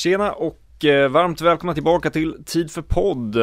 Tjena 0.00 0.32
och 0.32 0.84
eh, 0.84 1.08
varmt 1.10 1.40
välkomna 1.40 1.74
tillbaka 1.74 2.10
till 2.10 2.44
Tid 2.44 2.70
för 2.70 2.82
podd. 2.82 3.36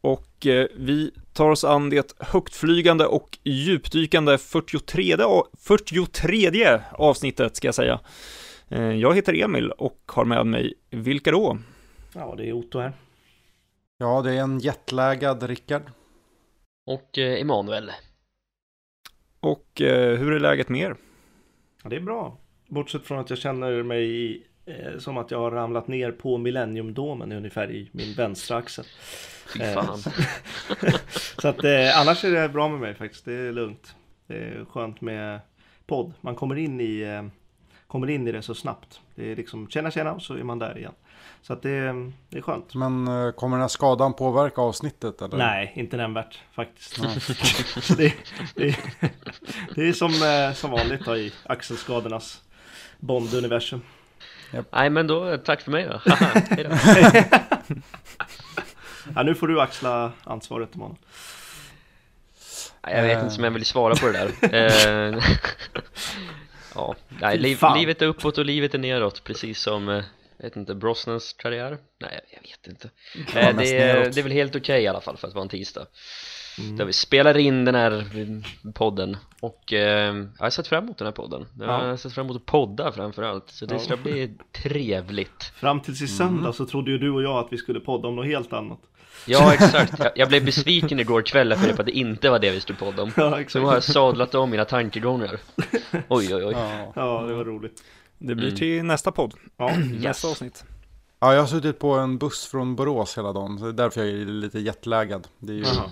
Och 0.00 0.46
eh, 0.46 0.66
vi 0.76 1.10
tar 1.32 1.50
oss 1.50 1.64
an 1.64 1.90
det 1.90 2.12
högtflygande 2.18 3.06
och 3.06 3.38
djupdykande 3.42 4.38
43, 4.38 5.16
a- 5.20 5.44
43 5.58 6.80
avsnittet 6.92 7.56
ska 7.56 7.68
jag 7.68 7.74
säga. 7.74 8.00
Eh, 8.68 8.82
jag 8.92 9.14
heter 9.16 9.42
Emil 9.44 9.70
och 9.70 9.98
har 10.06 10.24
med 10.24 10.46
mig, 10.46 10.74
vilka 10.90 11.30
då? 11.30 11.58
Ja, 12.14 12.34
det 12.36 12.48
är 12.48 12.52
Otto 12.52 12.78
här. 12.78 12.92
Ja, 13.98 14.22
det 14.22 14.32
är 14.32 14.40
en 14.42 14.58
jetlaggad 14.58 15.42
Rickard. 15.42 15.82
Och 16.86 17.18
eh, 17.18 17.40
Emanuel. 17.40 17.90
Och 19.40 19.80
eh, 19.80 20.18
hur 20.18 20.32
är 20.32 20.40
läget 20.40 20.68
med 20.68 20.80
er? 20.80 20.96
Ja, 21.82 21.88
det 21.88 21.96
är 21.96 22.00
bra. 22.00 22.38
Bortsett 22.68 23.04
från 23.06 23.18
att 23.18 23.30
jag 23.30 23.38
känner 23.38 23.82
mig 23.82 24.42
eh, 24.68 24.98
som 24.98 25.16
att 25.16 25.30
jag 25.30 25.38
har 25.38 25.50
ramlat 25.50 25.88
ner 25.88 26.12
på 26.12 26.38
Millenniumdomen 26.38 27.32
ungefär 27.32 27.70
i 27.70 27.88
min 27.92 28.14
vänstra 28.14 28.56
axel. 28.56 28.84
Fy 29.54 29.60
Eh, 29.62 29.74
fan. 29.74 29.98
Så 31.38 31.48
att 31.48 31.64
eh, 31.64 32.00
annars 32.00 32.24
är 32.24 32.30
det 32.30 32.48
bra 32.48 32.68
med 32.68 32.80
mig 32.80 32.94
faktiskt. 32.94 33.24
Det 33.24 33.32
är 33.32 33.52
lugnt. 33.52 33.94
Det 34.26 34.34
är 34.34 34.64
skönt 34.64 35.00
med 35.00 35.40
podd. 35.86 36.12
Man 36.20 36.34
kommer 36.34 36.56
in 36.56 36.80
i, 36.80 37.00
eh, 37.00 37.22
kommer 37.86 38.10
in 38.10 38.28
i 38.28 38.32
det 38.32 38.42
så 38.42 38.54
snabbt. 38.54 39.00
Det 39.14 39.32
är 39.32 39.36
liksom 39.36 39.68
tjena 39.68 39.90
tjena 39.90 40.12
och 40.12 40.22
så 40.22 40.34
är 40.34 40.42
man 40.42 40.58
där 40.58 40.78
igen. 40.78 40.92
Så 41.42 41.52
att 41.52 41.62
det, 41.62 41.92
det 42.28 42.38
är 42.38 42.42
skönt. 42.42 42.74
Men 42.74 43.08
eh, 43.08 43.32
kommer 43.32 43.56
den 43.56 43.60
här 43.60 43.68
skadan 43.68 44.14
påverka 44.14 44.60
avsnittet? 44.60 45.22
Eller? 45.22 45.36
Nej, 45.36 45.72
inte 45.74 45.96
nämnvärt 45.96 46.38
faktiskt. 46.52 46.94
Så 47.82 47.94
det, 47.96 48.14
det, 48.54 48.78
det 49.74 49.88
är 49.88 49.92
som, 49.92 50.10
eh, 50.10 50.54
som 50.54 50.70
vanligt 50.70 51.04
då, 51.04 51.16
i 51.16 51.32
axelskadornas 51.44 52.42
Bond-universum. 53.00 53.80
Nej 54.70 54.90
men 54.90 55.06
då, 55.06 55.36
tack 55.36 55.60
för 55.60 55.70
mig 55.70 55.84
då. 55.84 56.00
Ja, 59.14 59.22
nu 59.22 59.34
får 59.34 59.48
du 59.48 59.60
axla 59.60 60.12
ansvaret. 60.24 60.68
Nej, 60.74 60.88
Jag 62.96 63.02
vet 63.02 63.22
inte 63.22 63.36
om 63.38 63.44
jag 63.44 63.50
vill 63.50 63.64
svara 63.64 63.94
på 63.94 64.06
det 64.06 64.12
där. 64.12 64.30
Eh, 64.54 65.18
ja, 66.74 66.94
nej, 67.08 67.38
liv, 67.38 67.58
livet 67.76 68.02
är 68.02 68.06
uppåt 68.06 68.38
och 68.38 68.44
livet 68.44 68.74
är 68.74 68.78
neråt, 68.78 69.24
precis 69.24 69.60
som, 69.60 69.88
eh, 69.88 70.04
jag 70.36 70.44
vet 70.44 70.56
inte, 70.56 70.74
Brosnans 70.74 71.32
karriär? 71.32 71.78
Nej, 72.00 72.20
jag 72.30 72.42
vet 72.42 72.66
inte. 72.66 72.90
Eh, 73.40 73.56
det, 73.56 73.78
är, 73.78 74.10
det 74.10 74.20
är 74.20 74.22
väl 74.22 74.32
helt 74.32 74.56
okej 74.56 74.82
i 74.82 74.86
alla 74.86 75.00
fall 75.00 75.16
för 75.16 75.28
att 75.28 75.34
vara 75.34 75.42
en 75.42 75.48
tisdag. 75.48 75.86
Mm. 76.58 76.76
Där 76.76 76.84
vi 76.84 76.92
spelar 76.92 77.36
in 77.38 77.64
den 77.64 77.74
här 77.74 78.04
podden 78.74 79.16
och 79.40 79.72
eh, 79.72 80.14
jag 80.16 80.44
har 80.44 80.50
sett 80.50 80.66
fram 80.66 80.84
emot 80.84 80.98
den 80.98 81.06
här 81.06 81.12
podden. 81.12 81.46
Jag 81.58 81.66
har 81.66 81.86
Ja. 81.86 81.96
sett 81.96 82.12
fram 82.12 82.26
emot 82.26 82.36
att 82.36 82.46
podda 82.46 82.92
framförallt, 82.92 83.50
så 83.50 83.66
det 83.66 83.74
Ja. 83.74 83.78
ska 83.80 83.96
bli 83.96 84.34
trevligt. 84.62 85.42
Fram 85.56 85.80
tills 85.80 86.02
i 86.02 86.08
söndag 86.08 86.52
så 86.52 86.66
trodde 86.66 86.90
ju 86.90 86.98
du 86.98 87.10
och 87.10 87.22
jag 87.22 87.38
att 87.38 87.48
vi 87.52 87.56
skulle 87.56 87.80
podda 87.80 88.08
om 88.08 88.16
något 88.16 88.26
helt 88.26 88.52
annat. 88.52 88.78
Ja 89.26 89.54
exakt, 89.54 89.98
jag, 89.98 90.10
jag 90.14 90.28
blev 90.28 90.44
besviken 90.44 91.00
igår 91.00 91.22
kväll 91.22 91.54
för 91.56 91.70
att 91.80 91.86
det 91.86 91.92
inte 91.92 92.30
var 92.30 92.38
det 92.38 92.50
vi 92.50 92.60
skulle 92.60 92.78
podda 92.78 93.02
om 93.02 93.10
Ja, 93.16 93.40
Så 93.48 93.58
nu 93.58 93.64
har 93.64 93.74
jag 93.74 93.84
sadlat 93.84 94.34
om 94.34 94.50
mina 94.50 94.64
tankegångar 94.64 95.40
Oj 96.08 96.34
oj 96.34 96.44
oj 96.44 96.52
Ja. 96.52 96.92
Ja, 96.96 97.22
det 97.26 97.34
var 97.34 97.44
roligt. 97.44 97.82
Det 98.18 98.34
blir 98.34 98.46
Mm. 98.48 98.58
till 98.58 98.82
nästa 98.84 99.12
podd, 99.12 99.34
Ja, 99.56 99.72
nästa 100.00 100.28
avsnitt. 100.28 100.64
ja, 101.20 101.34
jag 101.34 101.40
har 101.42 101.46
suttit 101.46 101.78
på 101.78 101.92
en 101.94 102.18
buss 102.18 102.46
från 102.46 102.76
Borås 102.76 103.18
hela 103.18 103.32
dagen. 103.32 103.58
Så 103.58 103.64
det 103.64 103.70
är 103.70 103.72
därför 103.72 104.00
jag 104.04 104.10
är 104.20 104.24
lite 104.24 104.58
jetlaggad. 104.60 105.26
Det 105.38 105.52
är 105.52 105.56
ju 105.56 105.64
Aha. 105.64 105.90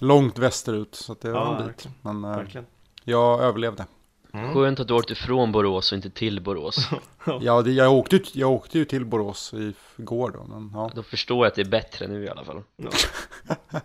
Långt 0.00 0.38
västerut. 0.38 0.94
Så 0.94 1.12
att 1.12 1.20
det 1.20 1.30
var 1.30 1.40
Ja, 1.40 1.50
en 1.50 1.56
bit. 1.56 1.66
verkligen. 1.66 1.94
Men 2.02 2.24
eh, 2.24 2.36
verkligen. 2.36 2.66
jag 3.04 3.40
överlevde. 3.42 3.86
Mm. 4.32 4.54
Skönt 4.54 4.80
att 4.80 4.88
du 4.88 4.94
åkte 4.94 5.14
från 5.14 5.52
Borås 5.52 5.92
och 5.92 5.96
inte 5.96 6.10
till 6.10 6.42
Borås 6.42 6.88
Ja, 7.40 7.62
det, 7.62 7.72
jag, 7.72 7.92
åkte, 7.92 8.16
ut- 8.16 8.34
jag 8.36 8.50
åkte 8.50 8.78
ju 8.78 8.84
till 8.84 9.04
Borås 9.04 9.54
i 9.54 9.72
går 9.96 10.30
då. 10.30 10.44
Men, 10.44 10.70
ja. 10.74 10.90
Då 10.94 11.02
förstår 11.02 11.38
jag 11.38 11.46
att 11.46 11.54
det 11.54 11.60
är 11.62 11.68
bättre 11.70 12.06
nu 12.08 12.24
i 12.24 12.28
alla 12.28 12.44
fall 12.44 12.62
Ja. 12.76 12.90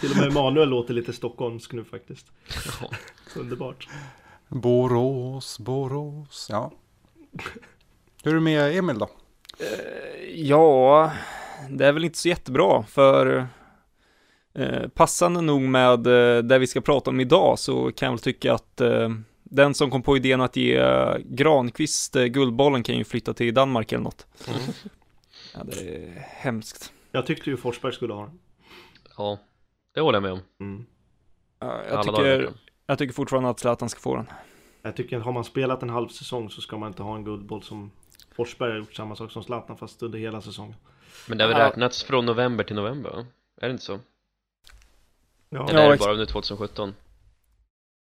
Till 0.00 0.10
och 0.10 0.16
med 0.16 0.26
Emanuel 0.26 0.68
låter 0.68 0.94
lite 0.94 1.12
stockholmsk 1.12 1.72
nu 1.72 1.84
faktiskt. 1.84 2.26
Underbart. 3.36 3.88
Borås, 4.48 5.58
Borås. 5.58 6.46
Ja. 6.50 6.72
Hur 8.24 8.30
är 8.30 8.34
det 8.34 8.40
med 8.40 8.76
Emil 8.76 8.98
då? 8.98 9.08
Ja, 10.34 11.12
det 11.70 11.86
är 11.86 11.92
väl 11.92 12.04
inte 12.04 12.18
så 12.18 12.28
jättebra 12.28 12.82
för 12.82 13.46
eh, 14.54 14.88
passande 14.88 15.40
nog 15.40 15.60
med 15.62 16.06
eh, 16.06 16.42
det 16.42 16.58
vi 16.58 16.66
ska 16.66 16.80
prata 16.80 17.10
om 17.10 17.20
idag 17.20 17.58
så 17.58 17.92
kan 17.92 18.06
jag 18.06 18.12
väl 18.12 18.18
tycka 18.20 18.54
att 18.54 18.80
eh, 18.80 19.08
den 19.42 19.74
som 19.74 19.90
kom 19.90 20.02
på 20.02 20.16
idén 20.16 20.40
att 20.40 20.56
ge 20.56 20.76
eh, 20.76 21.16
Granqvist 21.24 22.16
eh, 22.16 22.24
Guldbollen 22.24 22.82
kan 22.82 22.96
ju 22.96 23.04
flytta 23.04 23.34
till 23.34 23.54
Danmark 23.54 23.92
eller 23.92 24.04
något. 24.04 24.26
Mm. 24.48 24.60
Ja, 25.54 25.60
det 25.64 25.96
är 25.96 26.26
hemskt. 26.28 26.92
Jag 27.10 27.26
tyckte 27.26 27.50
ju 27.50 27.56
Forsberg 27.56 27.92
skulle 27.92 28.14
ha 28.14 28.22
den. 28.22 28.38
Ja, 29.16 29.38
det 29.94 30.00
håller 30.00 30.16
jag 30.16 30.22
med 30.22 30.32
om 30.32 30.40
Mm. 30.60 30.86
Ja, 31.58 31.82
jag, 31.88 31.98
Alla 31.98 32.02
tycker, 32.02 32.52
jag 32.86 32.98
tycker 32.98 33.14
fortfarande 33.14 33.50
att 33.50 33.58
Zlatan 33.58 33.88
ska 33.88 34.00
få 34.00 34.16
den. 34.16 34.26
Jag 34.82 34.96
tycker 34.96 35.16
att 35.18 35.24
har 35.24 35.32
man 35.32 35.44
spelat 35.44 35.82
en 35.82 35.90
halv 35.90 36.08
säsong 36.08 36.50
så 36.50 36.60
ska 36.60 36.78
man 36.78 36.88
inte 36.88 37.02
ha 37.02 37.16
en 37.16 37.24
guldboll 37.24 37.62
som 37.62 37.90
Forsberg 38.36 38.70
har 38.70 38.78
gjort 38.78 38.94
samma 38.94 39.16
sak 39.16 39.30
som 39.30 39.42
Zlatan 39.42 39.76
fast 39.76 40.02
under 40.02 40.18
hela 40.18 40.40
säsongen. 40.40 40.74
Men 41.28 41.38
det 41.38 41.44
har 41.44 41.48
väl 41.48 41.58
räknats 41.58 42.04
från 42.04 42.26
november 42.26 42.64
till 42.64 42.76
november? 42.76 43.26
Är 43.60 43.66
det 43.66 43.72
inte 43.72 43.84
så? 43.84 43.98
Ja, 45.54 45.68
Eller 45.68 45.80
Ja, 45.80 45.86
är 45.86 45.90
det 45.90 45.98
bara 45.98 46.12
under 46.12 46.26
2017? 46.26 46.94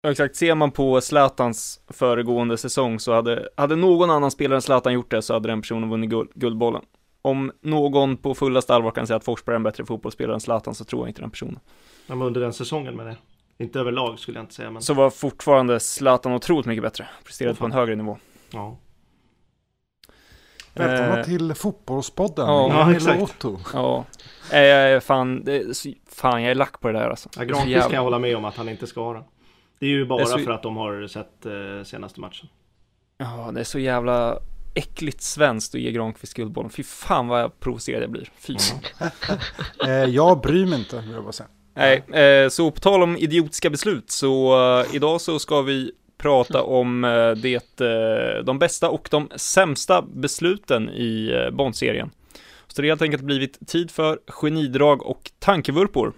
Ja, 0.02 0.10
exakt. 0.10 0.36
Ser 0.36 0.54
man 0.54 0.70
på 0.70 1.00
Zlatans 1.00 1.80
föregående 1.88 2.56
säsong 2.58 3.00
så 3.00 3.12
hade, 3.12 3.48
hade 3.56 3.76
någon 3.76 4.10
annan 4.10 4.30
spelare 4.30 4.56
än 4.56 4.62
Zlatan 4.62 4.92
gjort 4.92 5.10
det 5.10 5.22
så 5.22 5.32
hade 5.34 5.48
den 5.48 5.60
personen 5.60 5.90
vunnit 5.90 6.10
guld, 6.10 6.30
Guldbollen. 6.34 6.82
Om 7.22 7.52
någon 7.60 8.16
på 8.16 8.34
fullaste 8.34 8.74
allvar 8.74 8.90
kan 8.90 9.06
säga 9.06 9.16
att 9.16 9.24
Forsberg 9.24 9.54
är 9.54 9.56
en 9.56 9.62
bättre 9.62 9.84
fotbollsspelare 9.84 10.34
än 10.34 10.40
Zlatan 10.40 10.74
så 10.74 10.84
tror 10.84 11.02
jag 11.02 11.08
inte 11.10 11.20
den 11.20 11.30
personen. 11.30 11.58
men 12.06 12.22
under 12.22 12.40
den 12.40 12.52
säsongen 12.52 12.96
med 12.96 13.06
det. 13.06 13.16
Inte 13.58 13.80
överlag 13.80 14.18
skulle 14.18 14.38
jag 14.38 14.42
inte 14.44 14.54
säga 14.54 14.70
men 14.70 14.82
Så 14.82 14.94
var 14.94 15.10
fortfarande 15.10 15.80
Zlatan 15.80 16.32
otroligt 16.32 16.66
mycket 16.66 16.82
bättre. 16.82 17.08
Presterade 17.24 17.52
Åh, 17.54 17.58
på 17.58 17.64
en 17.64 17.72
högre 17.72 17.94
nivå. 17.94 18.18
ja. 18.50 18.76
Välkomna 20.76 21.18
Eh, 21.18 21.24
till 21.24 21.54
Fotbollspodden. 21.54 22.46
ja, 22.46 22.68
ja, 22.68 22.92
exakt. 22.92 23.22
Otto. 23.22 23.58
Ja, 23.72 24.04
eh, 24.52 25.00
fan, 25.00 25.46
fan 26.10 26.42
jag 26.42 26.50
är 26.50 26.54
lack 26.54 26.80
på 26.80 26.92
det 26.92 26.98
där 26.98 27.10
alltså. 27.10 27.28
ja 27.36 27.42
Granqvist 27.44 27.68
jävla- 27.70 27.84
kan 27.88 27.94
jag 27.94 28.02
hålla 28.02 28.18
med 28.18 28.36
om 28.36 28.44
att 28.44 28.56
han 28.56 28.68
inte 28.68 28.86
ska 28.86 29.00
ha 29.00 29.12
den. 29.12 29.22
Det 29.78 29.86
är 29.86 29.90
ju 29.90 30.04
bara 30.06 30.22
är 30.22 30.26
så- 30.26 30.38
för 30.38 30.50
att 30.52 30.62
de 30.62 30.76
har 30.76 31.06
sett 31.06 31.46
eh, 31.46 31.84
senaste 31.84 32.20
matchen. 32.20 32.48
Ja, 33.18 33.50
det 33.54 33.60
är 33.60 33.64
så 33.64 33.78
jävla 33.78 34.38
äckligt 34.74 35.22
svenskt 35.22 35.74
att 35.74 35.80
ge 35.80 35.90
Granqvist 35.92 36.34
Guldbollen. 36.34 36.70
Fy 36.70 36.82
fan 36.82 37.28
vad 37.28 37.40
jag 37.40 37.60
provocerad 37.60 38.02
jag 38.02 38.10
blir. 38.10 38.28
Fy 38.38 38.56
fan. 38.58 39.08
Eh, 39.88 39.90
jag 40.04 40.40
bryr 40.40 40.66
mig 40.66 40.78
inte, 40.78 41.00
vill 41.00 41.10
jag 41.12 41.22
bara 41.22 41.32
säga. 41.32 41.48
Nej, 41.74 42.02
eh, 42.22 42.48
så 42.48 42.70
på 42.70 42.80
tal 42.80 43.02
om 43.02 43.16
idiotiska 43.16 43.70
beslut 43.70 44.10
så 44.10 44.54
eh, 44.80 44.94
idag 44.94 45.20
så 45.20 45.38
ska 45.38 45.62
vi 45.62 45.92
prata 46.18 46.62
om 46.62 47.00
det, 47.42 47.76
de 48.44 48.58
bästa 48.58 48.90
och 48.90 49.08
de 49.10 49.28
sämsta 49.36 50.02
besluten 50.02 50.88
i 50.90 51.30
Bond-serien. 51.52 52.10
Så 52.76 52.82
det 52.82 52.88
har 52.88 52.90
helt 52.90 53.02
enkelt 53.02 53.22
blivit 53.22 53.68
tid 53.68 53.90
för 53.90 54.18
genidrag 54.26 55.06
och 55.06 55.30
tankevurpor. 55.38 56.12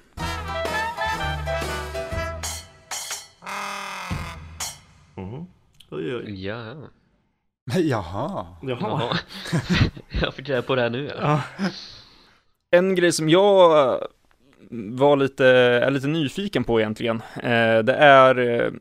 Mhm. 5.17 5.47
Oj, 5.91 6.17
oj. 6.17 6.47
Ja, 6.47 6.75
Jaha. 7.75 8.47
Jaha. 8.63 8.79
Jaha. 8.81 9.17
jag 10.23 10.35
fick 10.35 10.49
reda 10.49 10.63
på 10.63 10.75
det 10.75 10.83
här 10.83 10.91
nu 10.91 11.11
ja. 11.21 11.43
Ja. 11.59 11.69
En 12.71 12.95
grej 12.95 13.13
som 13.13 13.29
jag 13.29 13.89
eh, 13.93 14.01
var 14.71 15.17
lite, 15.17 15.47
är 15.47 15.91
lite 15.91 16.09
nyfiken 16.09 16.65
på 16.65 16.81
egentligen, 16.81 17.23
eh, 17.37 17.79
det 17.79 17.95
är 17.95 18.39
eh, 18.39 18.73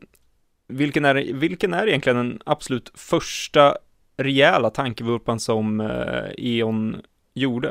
vilken 0.68 1.04
är, 1.04 1.14
vilken 1.32 1.74
är 1.74 1.86
egentligen 1.88 2.16
den 2.16 2.40
absolut 2.46 2.92
första 2.94 3.76
rejäla 4.16 4.70
tankevurpan 4.70 5.40
som 5.40 5.80
E.ON 6.38 7.02
gjorde? 7.36 7.68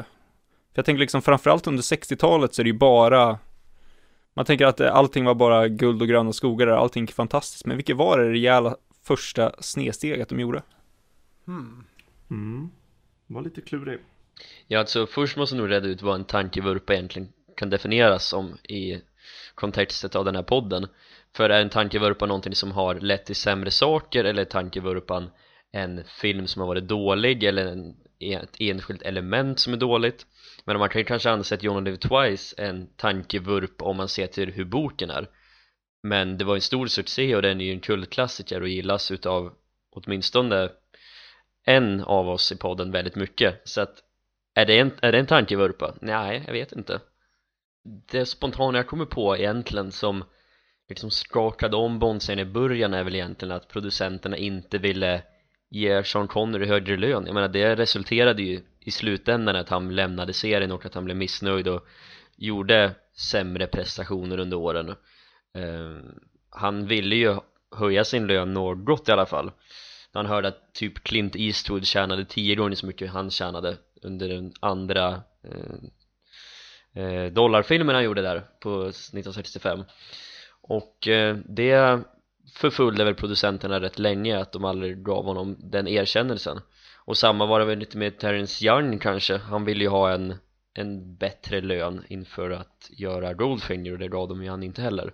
För 0.73 0.79
jag 0.79 0.85
tänker 0.85 0.99
liksom 0.99 1.21
framförallt 1.21 1.67
under 1.67 1.83
60-talet 1.83 2.53
så 2.53 2.61
är 2.61 2.63
det 2.63 2.69
ju 2.69 2.77
bara 2.77 3.39
man 4.35 4.45
tänker 4.45 4.65
att 4.65 4.79
eh, 4.79 4.95
allting 4.95 5.25
var 5.25 5.35
bara 5.35 5.67
guld 5.67 6.01
och 6.01 6.07
gröna 6.07 6.33
skogar 6.33 6.67
och 6.67 6.77
allting 6.77 7.03
är 7.03 7.07
fantastiskt, 7.07 7.65
men 7.65 7.77
vilket 7.77 7.97
var 7.97 8.19
det 8.19 8.31
rejäla 8.31 8.75
första 9.03 9.51
snedsteget 9.59 10.29
de 10.29 10.39
gjorde? 10.39 10.61
Hmm. 11.45 11.85
Mm. 12.29 12.69
Var 13.27 13.41
lite 13.41 13.61
klurig. 13.61 13.99
Ja, 14.67 14.79
alltså 14.79 15.07
först 15.07 15.37
måste 15.37 15.55
nog 15.55 15.71
reda 15.71 15.87
ut 15.87 16.01
vad 16.01 16.15
en 16.15 16.25
tankevurpa 16.25 16.93
egentligen 16.93 17.29
kan 17.57 17.69
definieras 17.69 18.27
som 18.27 18.57
i 18.63 19.01
kontextet 19.55 20.15
av 20.15 20.25
den 20.25 20.35
här 20.35 20.43
podden 20.43 20.87
För 21.35 21.49
är 21.49 21.61
en 21.61 21.69
tankevurpa 21.69 22.25
någonting 22.25 22.55
som 22.55 22.71
har 22.71 22.95
lett 22.95 23.25
till 23.25 23.35
sämre 23.35 23.71
saker 23.71 24.23
eller 24.23 24.41
är 24.41 24.45
tankevurpan 24.45 25.29
en 25.71 26.03
film 26.03 26.47
som 26.47 26.59
har 26.59 26.67
varit 26.67 26.87
dålig 26.87 27.43
eller 27.43 27.65
en, 27.65 27.95
ett 28.33 28.55
enskilt 28.59 29.01
element 29.01 29.59
som 29.59 29.73
är 29.73 29.77
dåligt. 29.77 30.25
Men 30.65 30.79
man 30.79 30.89
kan 30.89 31.01
ju 31.01 31.05
kanske 31.05 31.29
anse 31.29 31.55
att 31.55 31.63
John 31.63 31.83
Live 31.83 31.97
Twice 31.97 32.55
är 32.57 32.69
en 32.69 32.87
tankevurp 32.95 33.81
om 33.81 33.97
man 33.97 34.07
ser 34.07 34.27
till 34.27 34.51
hur 34.51 34.65
boken 34.65 35.09
är. 35.09 35.27
Men 36.03 36.37
det 36.37 36.45
var 36.45 36.55
en 36.55 36.61
stor 36.61 36.87
succé 36.87 37.35
och 37.35 37.41
den 37.41 37.61
är 37.61 37.65
ju 37.65 37.71
en 37.71 37.79
kultklassiker 37.79 38.61
och 38.61 38.67
gillas 38.67 39.11
utav 39.11 39.53
åtminstone 39.91 40.69
en 41.65 42.01
av 42.01 42.29
oss 42.29 42.51
i 42.51 42.57
podden 42.57 42.91
väldigt 42.91 43.15
mycket. 43.15 43.61
Så 43.63 43.81
att 43.81 44.03
är 44.53 44.65
det 44.65 44.79
en, 44.79 44.91
är 45.01 45.11
det 45.11 45.19
en 45.19 45.25
tankevurpa? 45.25 45.95
Nej, 46.01 46.43
jag 46.45 46.53
vet 46.53 46.71
inte. 46.71 46.99
Det 48.11 48.25
spontana 48.25 48.77
jag 48.77 48.87
kommer 48.87 49.05
på 49.05 49.37
egentligen 49.37 49.91
som 49.91 50.23
liksom 50.89 51.11
skakade 51.11 51.75
om 51.75 51.99
Bondsen 51.99 52.39
i 52.39 52.45
början 52.45 52.93
är 52.93 53.03
väl 53.03 53.15
egentligen 53.15 53.51
att 53.51 53.67
producenterna 53.67 54.37
inte 54.37 54.77
ville 54.77 55.23
ge 55.69 56.03
Sean 56.03 56.27
Connery 56.27 56.65
högre 56.65 56.97
lön. 56.97 57.25
Jag 57.25 57.33
menar 57.33 57.47
det 57.47 57.75
resulterade 57.75 58.41
ju 58.43 58.61
i 58.79 58.91
slutändan 58.91 59.55
att 59.55 59.69
han 59.69 59.95
lämnade 59.95 60.33
serien 60.33 60.71
och 60.71 60.85
att 60.85 60.93
han 60.93 61.05
blev 61.05 61.17
missnöjd 61.17 61.67
och 61.67 61.87
gjorde 62.37 62.95
sämre 63.17 63.67
prestationer 63.67 64.39
under 64.39 64.57
åren. 64.57 64.89
Eh, 65.55 65.97
han 66.49 66.87
ville 66.87 67.15
ju 67.15 67.35
höja 67.75 68.03
sin 68.03 68.27
lön 68.27 68.53
något 68.53 69.09
i 69.09 69.11
alla 69.11 69.25
fall. 69.25 69.51
Han 70.13 70.25
hörde 70.25 70.47
att 70.47 70.73
typ 70.73 71.03
Clint 71.03 71.35
Eastwood 71.35 71.85
tjänade 71.85 72.25
tio 72.25 72.55
gånger 72.55 72.75
så 72.75 72.85
mycket 72.85 73.11
han 73.11 73.31
tjänade 73.31 73.77
under 74.01 74.29
den 74.29 74.53
andra 74.59 75.21
eh, 75.43 77.03
eh 77.03 77.31
dollarfilmen 77.31 77.95
han 77.95 78.03
gjorde 78.03 78.21
där 78.21 78.43
på 78.59 78.81
1965 78.81 79.83
och 80.61 81.07
eh, 81.07 81.37
det 81.45 82.03
förföljde 82.55 83.03
väl 83.03 83.15
producenterna 83.15 83.81
rätt 83.81 83.99
länge 83.99 84.39
att 84.39 84.51
de 84.51 84.65
aldrig 84.65 85.03
gav 85.03 85.25
honom 85.25 85.55
den 85.59 85.87
erkännelsen 85.87 86.59
och 87.05 87.17
samma 87.17 87.45
var 87.45 87.59
det 87.59 87.65
väl 87.65 87.79
lite 87.79 87.97
med 87.97 88.19
Terence 88.19 88.65
Young 88.65 88.99
kanske 88.99 89.37
han 89.37 89.65
ville 89.65 89.83
ju 89.83 89.89
ha 89.89 90.11
en, 90.11 90.35
en 90.73 91.15
bättre 91.15 91.61
lön 91.61 92.03
inför 92.07 92.49
att 92.49 92.89
göra 92.89 93.33
Goldfinger 93.33 93.91
och 93.91 93.99
det 93.99 94.07
gav 94.07 94.29
de 94.29 94.43
ju 94.43 94.49
han 94.49 94.63
inte 94.63 94.81
heller 94.81 95.13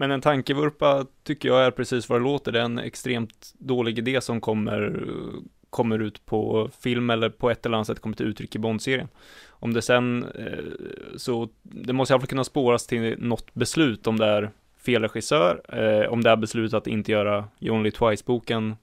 men 0.00 0.10
en 0.10 0.20
tankevurpa 0.20 1.06
tycker 1.22 1.48
jag 1.48 1.64
är 1.64 1.70
precis 1.70 2.08
vad 2.08 2.20
det 2.20 2.24
låter. 2.24 2.52
Det 2.52 2.60
är 2.60 2.64
en 2.64 2.78
extremt 2.78 3.52
dålig 3.58 3.98
idé 3.98 4.20
som 4.20 4.40
kommer, 4.40 5.04
kommer 5.70 5.98
ut 5.98 6.26
på 6.26 6.70
film 6.80 7.10
eller 7.10 7.28
på 7.28 7.50
ett 7.50 7.66
eller 7.66 7.76
annat 7.76 7.86
sätt 7.86 8.00
kommer 8.00 8.16
till 8.16 8.26
uttryck 8.26 8.54
i 8.54 8.58
Bond-serien. 8.58 9.08
Om 9.48 9.74
det 9.74 9.82
sen, 9.82 10.24
eh, 10.24 10.64
så 11.16 11.48
det 11.62 11.92
måste 11.92 12.12
i 12.12 12.14
alla 12.14 12.20
fall 12.20 12.28
kunna 12.28 12.44
spåras 12.44 12.86
till 12.86 13.16
något 13.18 13.54
beslut 13.54 14.06
om 14.06 14.18
det 14.18 14.26
är 14.26 14.50
fel 14.84 15.02
regissör, 15.02 15.62
eh, 15.68 16.12
om 16.12 16.22
det 16.22 16.30
är 16.30 16.36
beslutet 16.36 16.74
att 16.74 16.86
inte 16.86 17.12
göra 17.12 17.48
You 17.60 17.76
Only 17.76 17.90
Twice-boken 17.90 18.76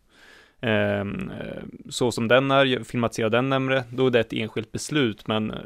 ehm, 0.61 1.31
eh, 1.31 1.63
så 1.89 2.11
som 2.11 2.27
den 2.27 2.51
är, 2.51 2.83
filmatisera 2.83 3.29
den 3.29 3.49
närmre, 3.49 3.83
då 3.91 4.07
är 4.07 4.11
det 4.11 4.19
ett 4.19 4.33
enskilt 4.33 4.71
beslut, 4.71 5.27
men 5.27 5.51
eh, 5.51 5.57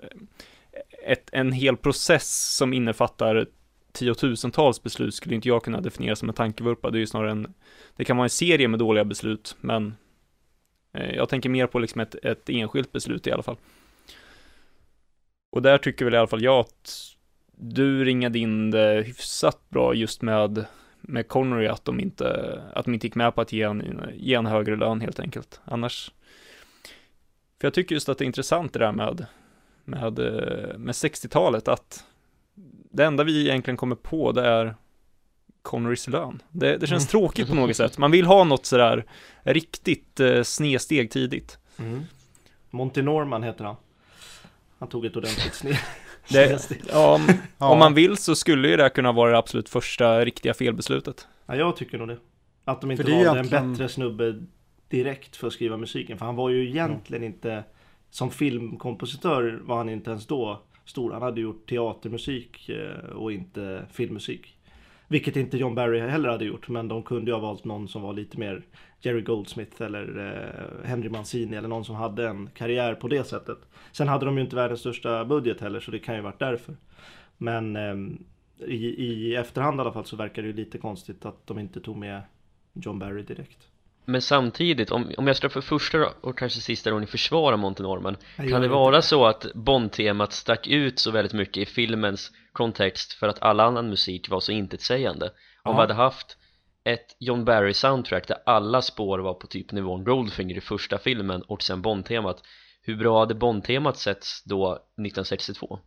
ett, 1.06 1.30
en 1.31 1.51
hel 1.51 1.78
process 1.78 2.56
som 2.57 2.74
innefattar 2.74 3.45
tiotusentals 3.92 4.83
beslut 4.83 5.13
skulle 5.13 5.36
inte 5.36 5.48
jag 5.48 5.63
kunna 5.63 5.81
definiera 5.81 6.16
som 6.16 6.30
en 6.30 6.36
tankevurpa. 6.36 6.89
Det 6.89 6.98
är 6.98 7.00
ju 7.00 7.07
snarare 7.07 7.31
en, 7.31 7.54
det 7.95 8.06
kan 8.06 8.18
vara 8.18 8.25
en 8.25 8.30
serie 8.30 8.68
med 8.68 8.80
dåliga 8.80 9.04
beslut, 9.04 9.56
men 9.62 9.95
eh, 10.94 11.16
jag 11.16 11.30
tänker 11.30 11.50
mer 11.50 11.68
på 11.68 11.80
liksom 11.80 12.01
ett, 12.01 12.16
ett 12.16 12.50
enskilt 12.50 12.92
beslut 12.92 13.28
i 13.28 13.31
alla 13.31 13.44
fall. 13.44 13.57
Och 15.51 15.62
där 15.62 15.78
tycker 15.78 16.06
väl 16.06 16.13
i 16.13 16.18
alla 16.18 16.28
fall 16.28 16.44
jag 16.44 16.60
att 16.60 17.16
du 17.63 18.03
ringade 18.03 18.39
in 18.39 18.71
det 18.71 19.03
hyfsat 19.05 19.69
bra 19.69 19.93
just 19.93 20.21
med, 20.21 20.65
med 21.01 21.27
Connery, 21.27 21.67
att 21.67 21.85
de 21.85 21.99
inte, 21.99 22.61
att 22.73 22.85
de 22.85 22.93
inte 22.93 23.07
gick 23.07 23.15
med 23.15 23.35
på 23.35 23.41
att 23.41 23.53
ge 23.53 23.61
en, 23.61 24.01
ge 24.13 24.33
en 24.33 24.45
högre 24.45 24.75
lön 24.75 25.01
helt 25.01 25.19
enkelt. 25.19 25.61
Annars, 25.65 26.11
för 27.59 27.67
jag 27.67 27.73
tycker 27.73 27.95
just 27.95 28.09
att 28.09 28.17
det 28.17 28.23
är 28.23 28.25
intressant 28.25 28.73
det 28.73 28.79
där 28.79 28.91
med, 28.91 29.25
med, 29.85 30.13
med 30.77 30.93
60-talet, 30.93 31.67
att 31.67 32.05
det 32.91 33.05
enda 33.05 33.23
vi 33.23 33.49
egentligen 33.49 33.77
kommer 33.77 33.95
på 33.95 34.31
det 34.31 34.47
är 34.47 34.75
Connerys 35.61 36.07
lön. 36.07 36.41
Det, 36.49 36.77
det 36.77 36.87
känns 36.87 37.03
mm. 37.03 37.09
tråkigt 37.09 37.47
på 37.47 37.55
något 37.55 37.75
sätt. 37.75 37.97
Man 37.97 38.11
vill 38.11 38.25
ha 38.25 38.43
något 38.43 38.65
sådär 38.65 39.05
riktigt 39.43 40.19
eh, 40.19 40.43
snedsteg 40.43 41.11
tidigt. 41.11 41.57
Mm. 41.77 42.03
Monty 42.69 43.01
Norman 43.01 43.43
heter 43.43 43.65
han. 43.65 43.75
Han 44.79 44.89
tog 44.89 45.05
ett 45.05 45.15
ordentligt 45.15 45.53
sned. 45.53 45.77
Det, 46.29 46.69
ja, 46.89 47.15
om, 47.15 47.27
ja. 47.57 47.69
om 47.69 47.79
man 47.79 47.94
vill 47.94 48.18
så 48.18 48.35
skulle 48.35 48.68
ju 48.68 48.77
det 48.77 48.89
kunna 48.89 49.12
vara 49.12 49.31
det 49.31 49.38
absolut 49.38 49.69
första 49.69 50.25
riktiga 50.25 50.53
felbeslutet. 50.53 51.27
Ja, 51.45 51.56
jag 51.56 51.75
tycker 51.75 51.97
nog 51.97 52.07
det. 52.07 52.18
Att 52.65 52.81
de 52.81 52.91
inte 52.91 53.03
valde 53.03 53.18
egentligen... 53.18 53.63
en 53.63 53.71
bättre 53.71 53.89
snubbe 53.89 54.45
direkt 54.88 55.35
för 55.35 55.47
att 55.47 55.53
skriva 55.53 55.77
musiken. 55.77 56.18
För 56.18 56.25
han 56.25 56.35
var 56.35 56.50
ju 56.50 56.69
egentligen 56.69 57.23
mm. 57.23 57.33
inte, 57.33 57.63
som 58.09 58.31
filmkompositör 58.31 59.59
var 59.63 59.77
han 59.77 59.89
inte 59.89 60.09
ens 60.09 60.27
då 60.27 60.62
stor. 60.85 61.12
Han 61.12 61.21
hade 61.21 61.41
gjort 61.41 61.69
teatermusik 61.69 62.69
eh, 62.69 63.09
och 63.09 63.31
inte 63.31 63.85
filmmusik. 63.91 64.57
Vilket 65.11 65.35
inte 65.35 65.57
John 65.57 65.75
Barry 65.75 65.99
heller 65.99 66.29
hade 66.29 66.45
gjort, 66.45 66.67
men 66.67 66.87
de 66.87 67.03
kunde 67.03 67.31
ju 67.31 67.35
ha 67.35 67.41
valt 67.41 67.65
någon 67.65 67.87
som 67.87 68.01
var 68.01 68.13
lite 68.13 68.37
mer 68.37 68.65
Jerry 68.99 69.21
Goldsmith 69.21 69.81
eller 69.81 70.27
eh, 70.27 70.89
Henry 70.89 71.09
Mancini 71.09 71.57
eller 71.57 71.67
någon 71.67 71.85
som 71.85 71.95
hade 71.95 72.27
en 72.27 72.49
karriär 72.53 72.95
på 72.95 73.07
det 73.07 73.23
sättet. 73.23 73.57
Sen 73.91 74.07
hade 74.07 74.25
de 74.25 74.37
ju 74.37 74.43
inte 74.43 74.55
världens 74.55 74.79
största 74.79 75.25
budget 75.25 75.61
heller, 75.61 75.79
så 75.79 75.91
det 75.91 75.99
kan 75.99 76.15
ju 76.15 76.21
varit 76.21 76.39
därför. 76.39 76.75
Men 77.37 77.75
eh, 77.75 77.95
i, 78.67 78.85
i 78.85 79.35
efterhand 79.35 79.77
i 79.77 79.81
alla 79.81 79.93
fall 79.93 80.05
så 80.05 80.15
verkar 80.15 80.41
det 80.41 80.47
ju 80.47 80.53
lite 80.53 80.77
konstigt 80.77 81.25
att 81.25 81.47
de 81.47 81.59
inte 81.59 81.79
tog 81.79 81.97
med 81.97 82.21
John 82.73 82.99
Barry 82.99 83.23
direkt. 83.23 83.67
Men 84.05 84.21
samtidigt, 84.21 84.91
om, 84.91 85.11
om 85.17 85.27
jag 85.27 85.35
ska 85.35 85.49
för 85.49 85.61
första 85.61 86.07
och 86.21 86.37
kanske 86.37 86.59
sista 86.59 86.91
gången 86.91 87.07
försvara 87.07 87.57
Monty 87.57 87.83
Norman 87.83 88.17
Kan 88.35 88.61
det 88.61 88.67
vara 88.67 89.01
så 89.01 89.25
att 89.25 89.53
Bond-temat 89.53 90.33
stack 90.33 90.67
ut 90.67 90.99
så 90.99 91.11
väldigt 91.11 91.33
mycket 91.33 91.57
i 91.57 91.65
filmens 91.65 92.31
kontext 92.53 93.13
för 93.13 93.27
att 93.27 93.42
all 93.42 93.59
annan 93.59 93.89
musik 93.89 94.30
var 94.30 94.39
så 94.39 94.51
intetsägande? 94.51 95.31
Om 95.63 95.75
vi 95.75 95.81
hade 95.81 95.94
haft 95.94 96.38
ett 96.83 97.15
John 97.19 97.45
Barry 97.45 97.74
soundtrack 97.74 98.27
där 98.27 98.38
alla 98.45 98.81
spår 98.81 99.19
var 99.19 99.33
på 99.33 99.48
typ 99.48 99.71
nivån 99.71 100.03
Goldfinger 100.03 100.57
i 100.57 100.62
första 100.62 100.98
filmen 100.98 101.42
och 101.42 101.63
sen 101.63 101.81
Bond-temat 101.81 102.44
Hur 102.81 102.95
bra 102.95 103.19
hade 103.19 103.36
Bond-temat 103.36 103.98
setts 103.98 104.44
då 104.44 104.74
1962? 104.74 105.80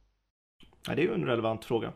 Ja, 0.87 0.95
det 0.95 1.03
är 1.03 1.07
ju 1.07 1.15
en 1.15 1.27
relevant 1.27 1.65
fråga 1.65 1.93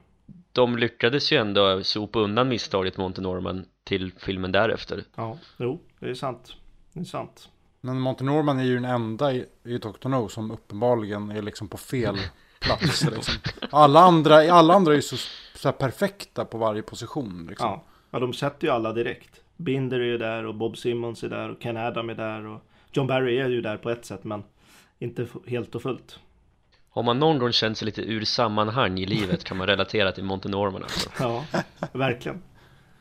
De 0.52 0.78
lyckades 0.78 1.32
ju 1.32 1.36
ändå 1.36 1.84
sopa 1.84 2.18
undan 2.18 2.48
misstaget 2.48 2.96
Monty 2.96 3.22
Norman 3.22 3.64
till 3.84 4.12
filmen 4.18 4.52
därefter 4.52 5.04
Ja, 5.14 5.38
jo, 5.56 5.80
det 6.00 6.10
är 6.10 6.14
sant 6.14 6.56
Det 6.92 7.00
är 7.00 7.04
sant 7.04 7.48
Men 7.80 8.00
Monty 8.00 8.24
Norman 8.24 8.58
är 8.58 8.64
ju 8.64 8.74
den 8.74 8.84
enda 8.84 9.32
i, 9.32 9.46
i 9.64 9.78
Dr. 9.78 10.08
No 10.08 10.28
som 10.28 10.50
uppenbarligen 10.50 11.30
är 11.30 11.42
liksom 11.42 11.68
på 11.68 11.76
fel 11.76 12.16
plats 12.60 13.04
liksom. 13.04 13.34
alla, 13.70 14.00
andra, 14.00 14.52
alla 14.52 14.74
andra 14.74 14.92
är 14.92 14.96
ju 14.96 15.02
så, 15.02 15.16
så 15.54 15.72
perfekta 15.72 16.44
på 16.44 16.58
varje 16.58 16.82
position 16.82 17.46
liksom. 17.48 17.68
ja. 17.68 17.84
ja, 18.10 18.18
de 18.18 18.32
sätter 18.32 18.66
ju 18.66 18.72
alla 18.72 18.92
direkt 18.92 19.40
Binder 19.56 20.00
är 20.00 20.04
ju 20.04 20.18
där 20.18 20.46
och 20.46 20.54
Bob 20.54 20.78
Simmons 20.78 21.22
är 21.24 21.28
där 21.28 21.50
och 21.50 21.60
Ken 21.60 21.76
Adam 21.76 22.10
är 22.10 22.14
där 22.14 22.46
och 22.46 22.60
John 22.92 23.06
Barry 23.06 23.38
är 23.38 23.48
ju 23.48 23.60
där 23.60 23.76
på 23.76 23.90
ett 23.90 24.04
sätt 24.04 24.24
men 24.24 24.42
inte 24.98 25.26
helt 25.46 25.74
och 25.74 25.82
fullt 25.82 26.18
Har 26.90 27.02
man 27.02 27.18
någon 27.18 27.38
gång 27.38 27.52
känt 27.52 27.78
sig 27.78 27.86
lite 27.86 28.02
ur 28.02 28.24
sammanhang 28.24 28.98
i 28.98 29.06
livet 29.06 29.44
kan 29.44 29.56
man 29.56 29.66
relatera 29.66 30.12
till 30.12 30.24
Norman 30.24 30.82
alltså. 30.82 31.10
Ja, 31.20 31.44
verkligen 31.92 32.42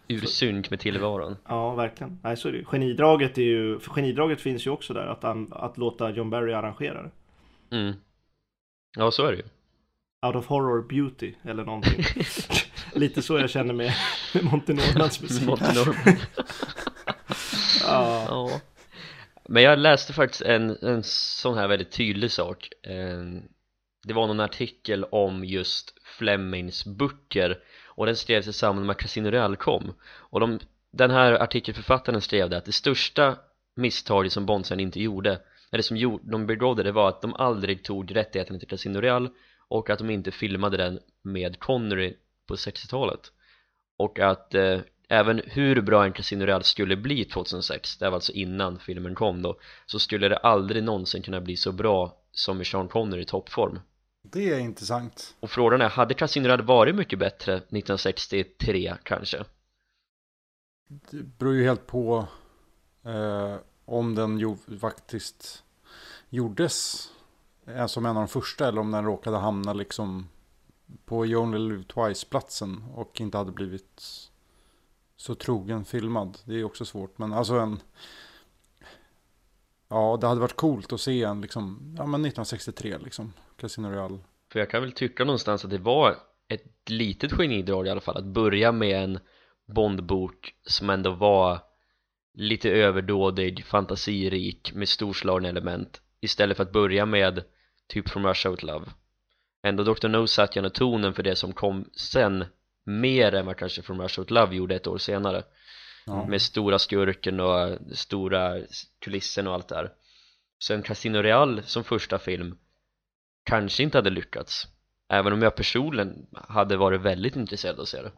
ur 0.07 0.25
synk 0.25 0.69
med 0.69 0.79
tillvaron. 0.79 1.37
Ja, 1.47 1.75
verkligen. 1.75 2.19
Nej, 2.23 2.37
så 2.37 2.47
är 2.47 2.51
det. 2.51 2.63
Genidraget 2.63 3.37
är 3.37 3.41
ju, 3.41 3.79
genidraget 3.79 4.41
finns 4.41 4.67
ju 4.67 4.71
också 4.71 4.93
där, 4.93 5.07
att, 5.07 5.51
att 5.51 5.77
låta 5.77 6.09
John 6.09 6.29
Barry 6.29 6.53
arrangera 6.53 7.03
det. 7.03 7.11
Mm. 7.77 7.93
Ja, 8.95 9.11
så 9.11 9.25
är 9.25 9.31
det 9.31 9.37
ju. 9.37 9.43
Out 10.25 10.35
of 10.35 10.47
horror 10.47 10.81
beauty, 10.81 11.33
eller 11.43 11.63
någonting. 11.65 12.03
Lite 12.93 13.21
så 13.21 13.39
jag 13.39 13.49
känner 13.49 13.73
med, 13.73 13.93
med 14.33 14.43
Monty 14.43 14.73
Normans 14.73 15.21
musik. 15.21 15.45
Monty 15.45 15.65
Norman. 15.65 16.17
ja. 17.83 18.25
ja. 18.29 18.61
Men 19.49 19.63
jag 19.63 19.79
läste 19.79 20.13
faktiskt 20.13 20.41
en, 20.41 20.77
en 20.81 21.03
sån 21.03 21.57
här 21.57 21.67
väldigt 21.67 21.91
tydlig 21.91 22.31
sak. 22.31 22.69
Det 24.07 24.13
var 24.13 24.27
någon 24.27 24.39
artikel 24.39 25.03
om 25.03 25.45
just 25.45 25.93
Flemings 26.17 26.85
böcker 26.85 27.57
och 27.85 28.05
den 28.05 28.15
skrevs 28.15 28.47
i 28.47 28.53
samband 28.53 28.87
med 28.87 28.97
Casino 28.97 29.29
Real 29.29 29.55
kom 29.55 29.93
och 30.03 30.39
de, 30.39 30.59
den 30.91 31.11
här 31.11 31.33
artikelförfattaren 31.33 32.21
skrev 32.21 32.49
det 32.49 32.57
att 32.57 32.65
det 32.65 32.71
största 32.71 33.37
misstaget 33.75 34.33
som 34.33 34.45
Bondsen 34.45 34.79
inte 34.79 35.01
gjorde 35.01 35.39
eller 35.71 35.83
som 35.83 35.97
gjorde, 35.97 36.31
de 36.31 36.47
begådde 36.47 36.83
det 36.83 36.91
var 36.91 37.09
att 37.09 37.21
de 37.21 37.33
aldrig 37.33 37.83
tog 37.83 38.15
rättigheten 38.15 38.59
till 38.59 38.67
Casino 38.67 38.99
Real 38.99 39.29
och 39.67 39.89
att 39.89 39.99
de 39.99 40.09
inte 40.09 40.31
filmade 40.31 40.77
den 40.77 40.99
med 41.21 41.59
Connery 41.59 42.13
på 42.47 42.55
60-talet 42.55 43.31
och 43.97 44.19
att 44.19 44.55
eh, 44.55 44.79
även 45.09 45.41
hur 45.45 45.81
bra 45.81 46.05
en 46.05 46.13
Casino 46.13 46.45
Real 46.45 46.63
skulle 46.63 46.95
bli 46.95 47.25
2006 47.25 47.97
det 47.97 48.09
var 48.09 48.15
alltså 48.15 48.31
innan 48.31 48.79
filmen 48.79 49.15
kom 49.15 49.41
då 49.41 49.59
så 49.85 49.99
skulle 49.99 50.27
det 50.27 50.37
aldrig 50.37 50.83
någonsin 50.83 51.21
kunna 51.21 51.41
bli 51.41 51.57
så 51.57 51.71
bra 51.71 52.17
som 52.31 52.57
med 52.57 52.67
Sean 52.67 52.87
Connery 52.87 53.21
i 53.21 53.25
toppform 53.25 53.79
det 54.31 54.53
är 54.53 54.59
intressant. 54.59 55.35
Och 55.39 55.49
frågan 55.49 55.81
är, 55.81 55.89
hade 55.89 56.13
Casino 56.13 56.47
Rad 56.47 56.61
varit 56.61 56.95
mycket 56.95 57.19
bättre 57.19 57.53
1963 57.53 58.95
kanske? 59.03 59.43
Det 60.87 61.23
beror 61.23 61.55
ju 61.55 61.63
helt 61.63 61.87
på 61.87 62.27
eh, 63.05 63.55
om 63.87 64.15
den 64.15 64.39
jo, 64.39 64.57
faktiskt 64.81 65.63
gjordes 66.29 67.09
eh, 67.65 67.87
som 67.87 68.05
en 68.05 68.17
av 68.17 68.21
de 68.21 68.27
första 68.27 68.67
eller 68.67 68.81
om 68.81 68.91
den 68.91 69.05
råkade 69.05 69.37
hamna 69.37 69.73
liksom 69.73 70.27
på 71.05 71.25
You 71.25 71.41
Only 71.41 71.59
Live 71.59 71.83
Twice-platsen 71.83 72.83
och 72.95 73.21
inte 73.21 73.37
hade 73.37 73.51
blivit 73.51 74.01
så 75.15 75.35
trogen 75.35 75.85
filmad. 75.85 76.37
Det 76.45 76.53
är 76.53 76.63
också 76.63 76.85
svårt, 76.85 77.17
men 77.17 77.33
alltså 77.33 77.53
en 77.53 77.79
Ja, 79.89 80.17
det 80.21 80.27
hade 80.27 80.41
varit 80.41 80.55
coolt 80.55 80.93
att 80.93 81.01
se 81.01 81.23
en 81.23 81.41
liksom, 81.41 81.95
ja 81.97 82.05
men 82.05 82.21
1963 82.25 82.97
liksom, 82.97 83.33
Casino 83.57 83.87
Royale. 83.87 84.19
För 84.51 84.59
jag 84.59 84.69
kan 84.69 84.81
väl 84.81 84.91
tycka 84.91 85.23
någonstans 85.23 85.65
att 85.65 85.71
det 85.71 85.77
var 85.77 86.15
ett 86.47 86.89
litet 86.89 87.31
genidrag 87.31 87.87
i 87.87 87.89
alla 87.89 88.01
fall 88.01 88.17
att 88.17 88.25
börja 88.25 88.71
med 88.71 89.03
en 89.03 89.19
Bondbok 89.65 90.53
som 90.63 90.89
ändå 90.89 91.11
var 91.11 91.59
lite 92.37 92.69
överdådig, 92.69 93.65
fantasirik 93.65 94.73
med 94.73 94.89
storslagna 94.89 95.49
element 95.49 96.01
istället 96.21 96.57
för 96.57 96.63
att 96.63 96.71
börja 96.71 97.05
med 97.05 97.43
typ 97.87 98.09
From 98.09 98.25
Russia 98.25 98.51
With 98.51 98.65
Love 98.65 98.85
ändå 99.63 99.83
Dr. 99.83 100.07
No 100.07 100.27
satt 100.27 100.55
ju 100.55 100.69
tonen 100.69 101.13
för 101.13 101.23
det 101.23 101.35
som 101.35 101.53
kom 101.53 101.89
sen 101.93 102.45
mer 102.85 103.35
än 103.35 103.45
vad 103.45 103.57
kanske 103.57 103.81
From 103.81 104.01
Russia 104.01 104.21
With 104.21 104.33
Love 104.33 104.55
gjorde 104.55 104.75
ett 104.75 104.87
år 104.87 104.97
senare 104.97 105.43
Ja. 106.05 106.27
med 106.27 106.41
stora 106.41 106.79
skurken 106.79 107.39
och 107.39 107.77
stora 107.91 108.61
kulissen 108.99 109.47
och 109.47 109.53
allt 109.53 109.67
där 109.67 109.91
sen 110.63 110.83
Casino 110.83 111.17
Real 111.17 111.63
som 111.63 111.83
första 111.83 112.19
film 112.19 112.57
kanske 113.43 113.83
inte 113.83 113.97
hade 113.97 114.09
lyckats 114.09 114.67
även 115.09 115.33
om 115.33 115.41
jag 115.41 115.55
personligen 115.55 116.27
hade 116.33 116.77
varit 116.77 117.01
väldigt 117.01 117.35
intresserad 117.35 117.75
av 117.75 117.81
att 117.81 117.87
se 117.87 118.01
Det, 118.01 118.11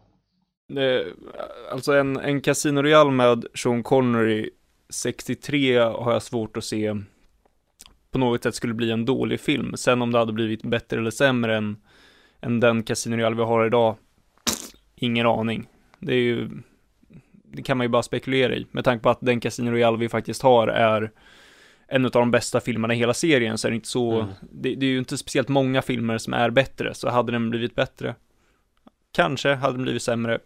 alltså 1.71 1.93
en, 1.93 2.17
en 2.17 2.41
Casino 2.41 2.81
Royale 2.81 3.11
med 3.11 3.45
Sean 3.53 3.83
Connery 3.83 4.49
63 4.89 5.77
har 5.79 6.11
jag 6.11 6.23
svårt 6.23 6.57
att 6.57 6.63
se 6.63 6.95
på 8.11 8.17
något 8.17 8.43
sätt 8.43 8.55
skulle 8.55 8.73
bli 8.73 8.91
en 8.91 9.05
dålig 9.05 9.39
film. 9.39 9.77
Sen 9.77 10.01
om 10.01 10.11
det 10.11 10.17
hade 10.19 10.33
blivit 10.33 10.63
bättre 10.63 10.97
eller 10.97 11.11
sämre 11.11 11.57
än, 11.57 11.77
än 12.41 12.59
den 12.59 12.83
Casino 12.83 13.15
Royale 13.15 13.35
vi 13.35 13.41
har 13.41 13.65
idag, 13.65 13.95
ingen 14.95 15.25
aning. 15.27 15.67
Det 15.99 16.13
är 16.13 16.21
ju, 16.21 16.49
det 17.43 17.61
kan 17.61 17.77
man 17.77 17.85
ju 17.85 17.89
bara 17.89 18.03
spekulera 18.03 18.55
i. 18.55 18.65
Med 18.71 18.83
tanke 18.83 19.03
på 19.03 19.09
att 19.09 19.21
den 19.21 19.39
Casino 19.39 19.71
Royale 19.71 19.97
vi 19.97 20.09
faktiskt 20.09 20.41
har 20.41 20.67
är 20.67 21.11
en 21.88 22.05
av 22.05 22.11
de 22.11 22.31
bästa 22.31 22.59
filmerna 22.59 22.93
i 22.93 22.97
hela 22.97 23.13
serien 23.13 23.57
så 23.57 23.67
är 23.67 23.71
det 23.71 23.75
inte 23.75 23.88
så, 23.88 24.19
Mm. 24.19 24.33
det, 24.51 24.75
det 24.75 24.85
är 24.85 24.89
ju 24.89 24.99
inte 24.99 25.17
speciellt 25.17 25.49
många 25.49 25.81
filmer 25.81 26.17
som 26.17 26.33
är 26.33 26.49
bättre, 26.49 26.93
så 26.93 27.09
hade 27.09 27.31
den 27.31 27.49
blivit 27.49 27.75
bättre, 27.75 28.15
kanske 29.11 29.53
hade 29.53 29.73
den 29.73 29.83
blivit 29.83 30.01
sämre, 30.01 30.39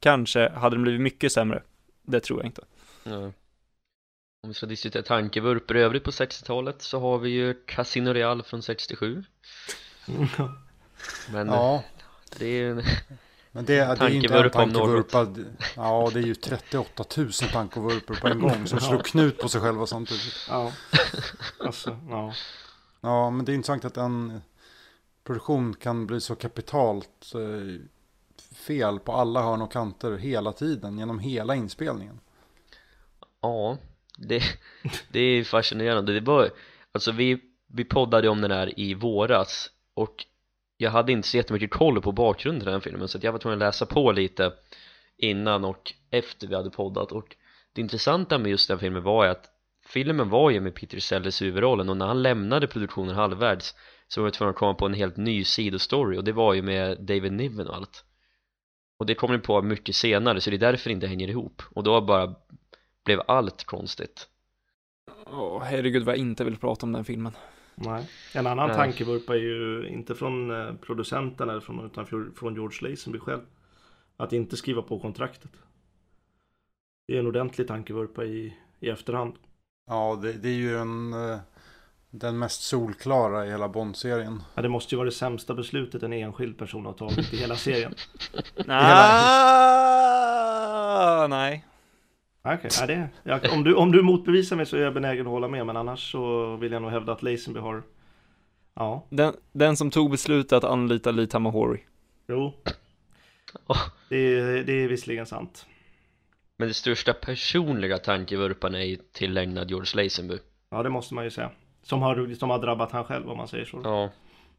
kanske 0.00 0.48
hade 0.48 0.76
den 0.76 0.82
blivit 0.82 1.00
mycket 1.00 1.32
sämre, 1.32 1.62
det 2.02 2.20
tror 2.20 2.38
jag 2.38 2.46
inte. 2.46 2.64
Ja. 3.04 3.32
Om 4.42 4.48
vi 4.48 4.54
ska 4.54 4.66
diskutera 4.66 5.02
tankevurpor 5.02 5.76
i 5.76 5.80
övrigt 5.80 6.04
på 6.04 6.10
60-talet 6.10 6.82
så 6.82 7.00
har 7.00 7.18
vi 7.18 7.30
ju 7.30 7.54
Casino 7.66 8.12
Real 8.12 8.42
från 8.42 8.62
67 8.62 9.24
Men 11.32 11.46
Ja, 11.46 11.84
det 12.38 12.46
är 12.46 12.50
ju 12.50 12.82
men 13.52 13.64
det, 13.64 13.72
det 13.74 14.04
är 14.04 14.08
ju 14.08 14.16
inte 14.16 14.38
en 14.38 14.50
tankevurpa. 14.50 15.26
Ja, 15.76 16.10
det 16.12 16.20
är 16.20 16.22
ju 16.22 16.34
38 16.34 17.04
000 17.16 17.32
tankevurpor 17.32 18.14
på 18.14 18.28
en 18.28 18.40
gång 18.40 18.66
som 18.66 18.80
slår 18.80 19.02
knut 19.02 19.38
på 19.38 19.48
sig 19.48 19.60
själva 19.60 19.86
samtidigt. 19.86 20.46
Ja. 20.48 20.72
Alltså, 21.58 21.98
ja. 22.10 22.32
Ja, 23.00 23.30
men 23.30 23.44
det 23.44 23.52
är 23.52 23.54
intressant 23.54 23.84
att 23.84 23.96
en 23.96 24.40
produktion 25.24 25.74
kan 25.74 26.06
bli 26.06 26.20
så 26.20 26.34
kapitalt 26.34 27.32
eh, 27.34 27.80
fel 28.60 28.98
på 28.98 29.12
alla 29.12 29.42
hörn 29.42 29.62
och 29.62 29.72
kanter 29.72 30.16
hela 30.16 30.52
tiden 30.52 30.98
genom 30.98 31.18
hela 31.18 31.54
inspelningen. 31.54 32.20
Ja, 33.42 33.78
det, 34.18 34.42
det 35.12 35.20
är 35.20 35.44
fascinerande. 35.44 36.12
Det 36.12 36.20
var, 36.20 36.50
alltså 36.92 37.12
vi, 37.12 37.40
vi 37.68 37.84
poddade 37.84 38.28
om 38.28 38.40
den 38.40 38.50
här 38.50 38.80
i 38.80 38.94
våras 38.94 39.70
och 39.94 40.26
jag 40.76 40.90
hade 40.90 41.12
inte 41.12 41.28
så 41.28 41.36
jättemycket 41.36 41.70
koll 41.70 42.02
på 42.02 42.12
bakgrunden 42.12 42.60
till 42.60 42.66
den 42.66 42.74
här 42.74 42.80
filmen 42.80 43.08
så 43.08 43.18
att 43.18 43.24
jag 43.24 43.32
var 43.32 43.38
tvungen 43.38 43.62
att 43.62 43.66
läsa 43.66 43.86
på 43.86 44.12
lite 44.12 44.52
innan 45.16 45.64
och 45.64 45.92
efter 46.10 46.46
vi 46.46 46.54
hade 46.54 46.70
poddat. 46.70 47.12
Och 47.12 47.36
det 47.72 47.80
intressanta 47.80 48.38
med 48.38 48.50
just 48.50 48.68
den 48.68 48.78
filmen 48.78 49.02
var 49.02 49.24
ju 49.24 49.30
att 49.30 49.44
filmen 49.86 50.28
var 50.28 50.50
ju 50.50 50.60
med 50.60 50.74
Peter 50.74 51.00
Sellers 51.00 51.42
i 51.42 51.44
huvudrollen 51.44 51.88
och 51.88 51.96
när 51.96 52.06
han 52.06 52.22
lämnade 52.22 52.66
produktionen 52.66 53.14
halvvärds 53.14 53.74
så 54.08 54.20
var 54.20 54.26
jag 54.26 54.34
tvungen 54.34 54.50
att 54.50 54.56
komma 54.56 54.74
på 54.74 54.86
en 54.86 54.94
helt 54.94 55.16
ny 55.16 55.44
sidostory 55.44 56.18
och 56.18 56.24
det 56.24 56.32
var 56.32 56.54
ju 56.54 56.62
med 56.62 57.00
David 57.00 57.32
Niven 57.32 57.68
och 57.68 57.76
allt 57.76 58.04
och 59.00 59.06
det 59.06 59.14
kom 59.14 59.32
ni 59.32 59.38
på 59.38 59.62
mycket 59.62 59.96
senare 59.96 60.40
så 60.40 60.50
det 60.50 60.56
är 60.56 60.58
därför 60.58 60.90
det 60.90 60.94
inte 60.94 61.06
hänger 61.06 61.28
ihop 61.28 61.62
och 61.70 61.82
då 61.84 62.00
bara 62.00 62.34
blev 63.04 63.20
allt 63.28 63.64
konstigt 63.64 64.28
Åh, 65.26 65.62
herregud 65.62 66.02
vad 66.04 66.12
jag 66.14 66.20
inte 66.20 66.44
vill 66.44 66.56
prata 66.56 66.86
om 66.86 66.92
den 66.92 67.04
filmen. 67.04 67.32
Nej. 67.74 68.08
En 68.34 68.46
annan 68.46 68.68
Nej. 68.68 68.76
tankevurpa 68.76 69.34
är 69.34 69.38
ju 69.40 69.88
inte 69.88 70.14
från 70.14 70.50
eh, 70.50 70.74
producenten 70.74 71.50
eller 71.50 71.60
från, 71.60 71.86
utan 71.86 72.06
från- 72.06 72.34
från 72.34 72.54
George 72.54 72.90
Lazenby 72.90 73.18
själv. 73.18 73.40
Att 74.16 74.32
inte 74.32 74.56
skriva 74.56 74.82
på 74.82 75.00
kontraktet. 75.00 75.50
Det 77.06 77.14
är 77.14 77.18
en 77.20 77.26
ordentlig 77.26 77.68
tankevurpa 77.68 78.24
i, 78.24 78.56
i 78.80 78.88
efterhand. 78.88 79.34
Ja, 79.86 80.18
det, 80.22 80.32
det 80.32 80.48
är 80.48 80.52
ju 80.54 80.76
en, 80.76 81.12
eh, 81.12 81.38
den 82.10 82.38
mest 82.38 82.62
solklara 82.62 83.46
i 83.46 83.50
hela 83.50 83.68
Bond-serien. 83.68 84.42
Ja, 84.54 84.62
det 84.62 84.68
måste 84.68 84.94
ju 84.94 84.96
vara 84.96 85.06
det 85.06 85.12
sämsta 85.14 85.54
beslutet 85.54 86.02
en 86.02 86.12
enskild 86.12 86.58
person 86.58 86.86
har 86.86 86.92
tagit 86.92 87.32
i 87.32 87.36
hela 87.36 87.56
serien. 87.56 87.94
Ah, 90.02 91.26
nej. 91.26 91.64
Okej, 92.42 92.70
ja, 92.80 92.86
det, 92.86 93.08
jag, 93.22 93.52
om, 93.52 93.64
du, 93.64 93.74
om 93.74 93.92
du 93.92 94.02
motbevisar 94.02 94.56
mig 94.56 94.66
så 94.66 94.76
är 94.76 94.80
jag 94.80 94.94
benägen 94.94 95.26
att 95.26 95.30
hålla 95.32 95.48
med. 95.48 95.66
Men 95.66 95.76
annars 95.76 96.12
så 96.12 96.56
vill 96.56 96.72
jag 96.72 96.82
nog 96.82 96.90
hävda 96.90 97.12
att 97.12 97.22
Lazenby 97.22 97.60
har... 97.60 97.82
Ja, 98.74 99.06
Den, 99.10 99.34
den 99.52 99.76
som 99.76 99.90
tog 99.90 100.10
beslutet 100.10 100.52
att 100.52 100.64
anlita 100.64 101.10
Lee 101.10 101.26
Tamahori. 101.26 101.84
jo. 102.28 102.52
Åh. 103.66 103.82
Det, 104.08 104.16
är- 104.16 104.64
det 104.64 104.72
är 104.72 104.88
visserligen 104.88 105.26
sant. 105.26 105.66
Men 106.58 106.68
det 106.68 106.74
största 106.74 107.12
personliga 107.12 107.98
tankevurpan 107.98 108.74
är 108.74 108.78
ju 108.84 108.96
tillägnad 109.12 109.70
George 109.70 110.02
Lazenby 110.04 110.38
Ja, 110.70 110.82
det 110.82 110.90
måste 110.90 111.14
man 111.14 111.24
ju 111.24 111.30
säga. 111.30 111.50
Som 111.82 112.02
har, 112.02 112.34
som 112.34 112.50
har 112.50 112.58
drabbat 112.58 112.92
han 112.92 113.04
själv 113.04 113.30
om 113.30 113.36
man 113.36 113.48
säger 113.48 113.64
så. 113.64 113.80
Ja, 113.84 114.10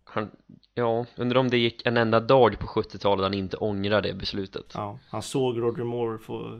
han, 0.03 0.31
ja, 0.73 1.05
undrar 1.15 1.39
om 1.39 1.49
det 1.49 1.57
gick 1.57 1.85
en 1.85 1.97
enda 1.97 2.19
dag 2.19 2.59
på 2.59 2.67
70-talet 2.67 3.23
han 3.23 3.33
inte 3.33 3.57
ångrar 3.57 4.01
det 4.01 4.13
beslutet 4.13 4.71
Ja, 4.73 4.99
han 5.09 5.21
såg 5.21 5.61
Roger 5.61 5.83
Moore 5.83 6.17
få... 6.17 6.59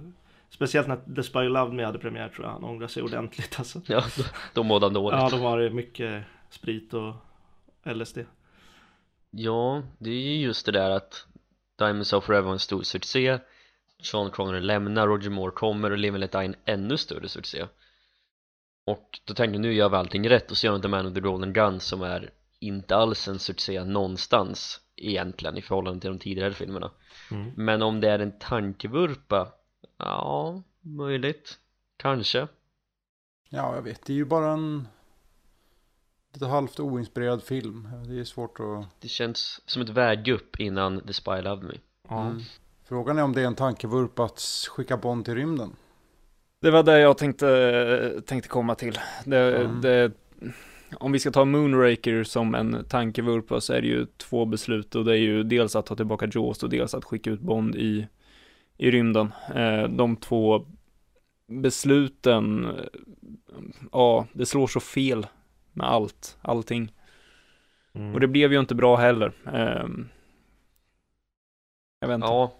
Speciellt 0.49 0.87
när 0.87 1.15
The 1.15 1.23
Spy 1.23 1.39
Loved 1.39 1.73
Me 1.73 1.85
hade 1.85 1.99
premiär 1.99 2.29
tror 2.29 2.45
jag. 2.45 2.53
Han 2.53 2.63
ångrar 2.63 2.87
sig 2.87 3.03
ordentligt 3.03 3.59
alltså. 3.59 3.81
Ja, 3.85 4.03
då, 4.17 4.23
då 4.53 4.63
mådde 4.63 4.85
han 4.85 4.93
dåligt 4.93 5.19
Ja, 5.19 5.29
då 5.29 5.37
var 5.37 5.59
det 5.59 5.69
mycket 5.69 6.23
sprit 6.49 6.93
och 6.93 7.13
LSD. 7.83 8.17
Ja, 9.29 9.83
det 9.97 10.09
är 10.09 10.21
ju 10.21 10.41
just 10.41 10.65
det 10.65 10.71
där 10.71 10.89
att 10.89 11.25
Diamonds 11.77 12.13
of 12.13 12.23
Forever 12.23 12.45
var 12.45 12.53
en 12.53 12.59
stor 12.59 12.81
succé 12.81 13.39
Sean 14.01 14.31
Connery 14.31 14.61
lämnar, 14.61 15.07
Roger 15.07 15.29
Moore 15.29 15.51
kommer 15.51 15.91
och 15.91 15.97
Live 15.97 16.15
and 16.15 16.19
Let 16.19 16.31
Die 16.31 16.45
en 16.45 16.55
ännu 16.65 16.97
större 16.97 17.27
succé 17.27 17.65
och 18.85 19.19
då 19.25 19.33
tänkte 19.33 19.55
jag 19.55 19.61
nu 19.61 19.73
gör 19.73 19.89
vi 19.89 19.95
allting 19.95 20.29
rätt 20.29 20.51
och 20.51 20.57
så 20.57 20.65
gör 20.65 20.73
de 20.73 20.81
The 20.81 20.87
Man 20.87 21.05
with 21.05 21.15
the 21.15 21.21
Golden 21.21 21.53
Gun 21.53 21.79
som 21.79 22.01
är 22.01 22.31
inte 22.59 22.95
alls 22.95 23.27
en 23.27 23.39
succé 23.39 23.83
någonstans 23.83 24.79
egentligen 24.95 25.57
i 25.57 25.61
förhållande 25.61 26.01
till 26.01 26.09
de 26.09 26.19
tidigare 26.19 26.53
filmerna 26.53 26.91
Mm. 27.31 27.51
men 27.55 27.81
om 27.81 28.01
det 28.01 28.09
är 28.09 28.19
en 28.19 28.39
tankevurpa 28.39 29.47
ja, 29.97 30.61
möjligt 30.81 31.59
kanske 31.97 32.47
Ja, 33.53 33.75
jag 33.75 33.81
vet. 33.81 34.05
Det 34.05 34.13
är 34.13 34.17
ju 34.17 34.25
bara 34.25 34.51
en 34.51 34.87
lite 36.33 36.45
halvt 36.45 36.79
oinspirerad 36.79 37.43
film. 37.43 37.89
Det 38.07 38.19
är 38.19 38.23
svårt 38.23 38.59
att... 38.59 39.01
det 39.01 39.07
känns 39.07 39.61
som 39.65 39.81
ett 39.81 39.89
vägupp 39.89 40.59
innan 40.59 41.01
The 41.01 41.13
Spy 41.13 41.41
Loved 41.41 41.63
Me 41.63 41.77
Ja. 42.09 42.21
Mm. 42.21 42.41
Frågan 42.83 43.17
är 43.17 43.23
om 43.23 43.33
det 43.33 43.41
är 43.41 43.47
en 43.47 43.55
tankevurpa 43.55 44.23
att 44.23 44.39
skicka 44.69 44.97
Bond 44.97 45.25
till 45.25 45.35
rymden. 45.35 45.75
Det 46.61 46.71
var 46.71 46.83
det 46.83 46.99
jag 46.99 47.17
tänkte, 47.17 48.21
tänkte 48.25 48.49
komma 48.49 48.75
till. 48.75 48.99
Det, 49.25 49.57
Mm. 49.65 49.81
det, 49.81 50.11
om 50.95 51.11
vi 51.11 51.19
ska 51.19 51.31
ta 51.31 51.45
Moonraker 51.45 52.23
som 52.23 52.55
en 52.55 52.85
tankevurpa 52.89 53.61
så 53.61 53.73
är 53.73 53.81
det 53.81 53.87
ju 53.87 54.05
två 54.17 54.45
beslut 54.45 54.95
och 54.95 55.05
det 55.05 55.11
är 55.11 55.21
ju 55.21 55.43
dels 55.43 55.75
att 55.75 55.85
ta 55.85 55.95
tillbaka 55.95 56.27
Jaws 56.33 56.63
och 56.63 56.69
dels 56.69 56.93
att 56.93 57.05
skicka 57.05 57.29
ut 57.29 57.39
Bond 57.39 57.75
i, 57.75 58.07
i 58.77 58.91
rymden. 58.91 59.33
Eh, 59.55 59.83
de 59.83 60.15
två 60.15 60.65
besluten, 61.47 62.67
ja, 63.91 64.27
det 64.33 64.45
slår 64.45 64.67
så 64.67 64.79
fel 64.79 65.27
med 65.73 65.87
allt, 65.87 66.37
allting. 66.41 66.91
Mm. 67.93 68.13
Och 68.13 68.19
det 68.19 68.27
blev 68.27 68.53
ju 68.53 68.59
inte 68.59 68.75
bra 68.75 68.95
heller. 68.95 69.31
Ehm, 69.53 70.07
jag 71.99 72.07
vet 72.07 72.15
inte. 72.15 72.27
Ja, 72.27 72.51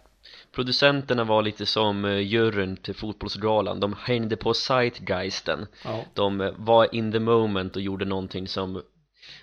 producenterna 0.55 1.24
var 1.24 1.41
lite 1.41 1.65
som 1.65 2.05
eh, 2.05 2.17
juryn 2.20 2.77
till 2.77 2.96
fotbollsgalan 2.96 3.79
De 3.79 3.96
hängde 4.00 4.38
på 4.38 4.53
zeitgeisten 4.53 5.67
ja. 5.84 6.05
De 6.13 6.41
eh, 6.41 6.51
var 6.58 6.96
in 6.96 7.12
the 7.12 7.20
moment 7.20 7.75
och 7.75 7.81
gjorde 7.81 8.05
någonting 8.05 8.48
som 8.48 8.81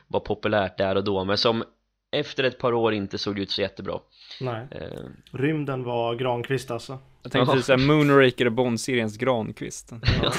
var 0.06 0.20
populärt 0.20 0.78
där 0.78 0.94
och 0.96 1.04
då 1.04 1.24
Men 1.24 1.38
som 1.38 1.64
efter 2.12 2.44
ett 2.44 2.58
par 2.58 2.72
år 2.72 2.94
inte 2.94 3.18
såg 3.18 3.38
ut 3.38 3.50
så 3.50 3.60
jättebra 3.60 3.98
Nej. 4.40 4.66
eh, 4.70 5.02
Rymden 5.32 5.84
var 5.84 6.14
Granqvist 6.14 6.70
alltså. 6.70 6.98
Jag 7.22 7.32
tänkte 7.32 7.50
Ja. 7.50 7.54
precis 7.54 7.66
säga 7.66 7.78
Moonraker 7.78 8.46
och 8.46 8.52
Bond-seriens 8.52 9.16
Grankvist. 9.16 9.92
Ja. 10.22 10.32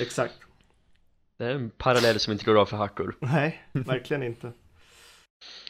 Exakt. 0.00 0.34
Det 1.38 1.44
är 1.44 1.50
en 1.50 1.70
parallell 1.70 2.20
som 2.20 2.32
inte 2.32 2.44
går 2.44 2.56
av 2.60 2.66
för 2.66 2.76
hackor 2.76 3.16
Nej, 3.20 3.62
verkligen 3.72 4.22
inte. 4.22 4.52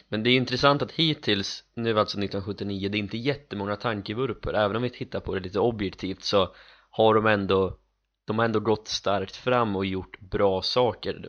Men 0.09 0.23
det 0.23 0.31
är 0.31 0.37
intressant 0.37 0.83
att 0.83 0.93
hittills, 0.93 1.65
nu 1.75 1.99
alltså 1.99 2.19
1979, 2.19 2.89
det 2.89 2.99
är 2.99 3.01
inte 3.01 3.19
jättemånga 3.19 3.77
tankevurpor 3.77 4.55
Även 4.55 4.77
om 4.77 4.83
vi 4.83 4.91
tittar 4.91 5.21
på 5.21 5.35
det 5.35 5.41
lite 5.41 5.61
objektivt 5.61 6.23
så 6.23 6.49
har 6.91 7.15
de 7.15 7.27
ändå 7.27 7.79
de 8.27 8.39
har 8.39 8.45
ändå 8.45 8.61
gått 8.61 8.89
starkt 8.89 9.37
fram 9.37 9.77
och 9.77 9.87
gjort 9.87 10.21
bra 10.21 10.63
saker 10.63 11.29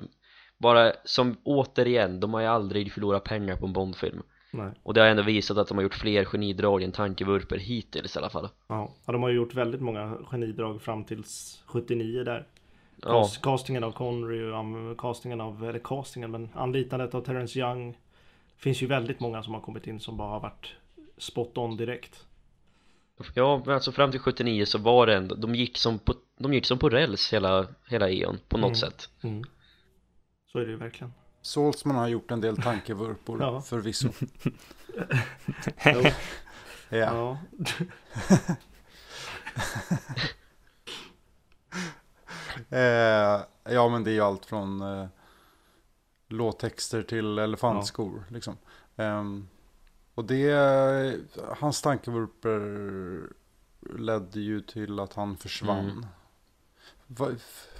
bara 0.57 0.93
som 1.03 1.37
återigen, 1.43 2.19
de 2.19 2.33
har 2.33 2.41
ju 2.41 2.47
aldrig 2.47 2.93
förlorat 2.93 3.23
pengar 3.23 3.55
på 3.55 3.65
en 3.65 3.73
Bondfilm 3.73 4.21
Nej. 4.51 4.71
och 4.83 4.93
det 4.93 5.01
har 5.01 5.07
ändå 5.07 5.23
visat 5.23 5.57
att 5.57 5.67
de 5.67 5.77
har 5.77 5.83
gjort 5.83 5.93
fler 5.93 6.25
genidrag 6.25 6.83
än 6.83 6.91
tankevurper 6.91 7.57
hittills 7.57 8.15
i 8.15 8.19
alla 8.19 8.29
fall 8.29 8.49
Ja. 8.67 8.91
de 9.05 9.23
har 9.23 9.29
ju 9.29 9.35
gjort 9.35 9.53
väldigt 9.53 9.81
många 9.81 10.17
genidrag 10.31 10.81
fram 10.81 11.03
tills 11.03 11.63
79 11.65 12.23
där. 12.23 12.47
Ja, 13.01 13.21
Cast, 13.21 13.41
Castingen 13.41 13.83
av 13.83 13.91
Connery 13.91 14.41
um, 14.41 14.95
castingen 14.97 15.41
av, 15.41 15.65
eller 15.69 15.79
castingen, 15.79 16.31
men 16.31 16.49
anlitandet 16.53 17.15
av 17.15 17.21
Terence 17.21 17.59
Young. 17.59 17.97
Finns 18.59 18.81
ju 18.83 18.87
väldigt 18.87 19.19
många 19.19 19.43
som 19.43 19.53
har 19.53 19.61
kommit 19.61 19.87
in 19.87 19.99
som 19.99 20.17
bara 20.17 20.29
har 20.29 20.39
varit 20.39 20.73
spot 21.17 21.57
on 21.57 21.77
direkt. 21.77 22.25
ja 23.33 23.61
men 23.65 23.73
alltså 23.75 23.91
fram 23.91 24.11
till 24.11 24.19
79 24.19 24.65
så 24.65 24.77
var 24.77 25.07
det 25.07 25.15
ändå, 25.15 25.35
de 25.35 25.55
gick 25.55 25.77
som 25.77 25.99
på, 25.99 26.13
de 26.39 26.53
gick 26.53 26.65
som 26.65 26.79
på 26.79 26.89
räls 26.89 27.33
hela, 27.33 27.67
hela 27.87 28.09
eon 28.09 28.39
på 28.49 28.57
något 28.57 28.67
Mm. 28.67 28.75
sätt 28.75 29.09
Mm. 29.23 29.43
Så 30.51 30.59
är 30.59 30.65
det 30.65 30.71
ju 30.71 30.77
verkligen. 30.77 31.13
Saltzman 31.41 31.95
har 31.95 32.07
gjort 32.07 32.31
en 32.31 32.41
del 32.41 32.57
tankevurpor 32.57 33.37
Ja. 33.41 33.61
förvisso. 33.61 34.09
Ja. 36.89 37.37
Eh, 42.69 43.41
ja 43.73 43.89
men 43.89 44.03
det 44.03 44.11
är 44.11 44.13
ju 44.13 44.21
allt 44.21 44.45
från 44.45 44.81
eh, 44.81 45.05
låttexter 46.29 47.01
till 47.01 47.39
elefantskor. 47.39 48.23
Liksom. 48.29 48.57
Ehm, 48.95 49.47
och 50.15 50.25
det, 50.25 51.15
hans 51.59 51.81
tankevurper 51.81 52.59
ledde 53.97 54.39
ju 54.39 54.61
till 54.61 54.99
att 54.99 55.13
han 55.13 55.37
försvann. 55.37 55.89
Mm. 55.89 56.05
Va- 57.07 57.31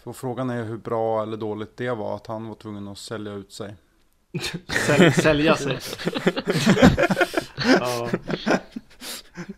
Och 0.04 0.16
frågan 0.16 0.50
är 0.50 0.64
hur 0.64 0.78
bra 0.78 1.24
eller 1.24 1.38
dåligt 1.38 1.78
det 1.78 1.90
var 1.90 2.16
att 2.16 2.28
han 2.28 2.48
var 2.48 2.56
tvungen 2.56 2.88
att 2.88 2.98
sälja 2.98 3.34
ut 3.34 3.52
sig. 3.54 3.76
Säl, 4.88 5.14
sälja 5.14 5.56
sig. 5.56 5.80
ja. 7.80 8.10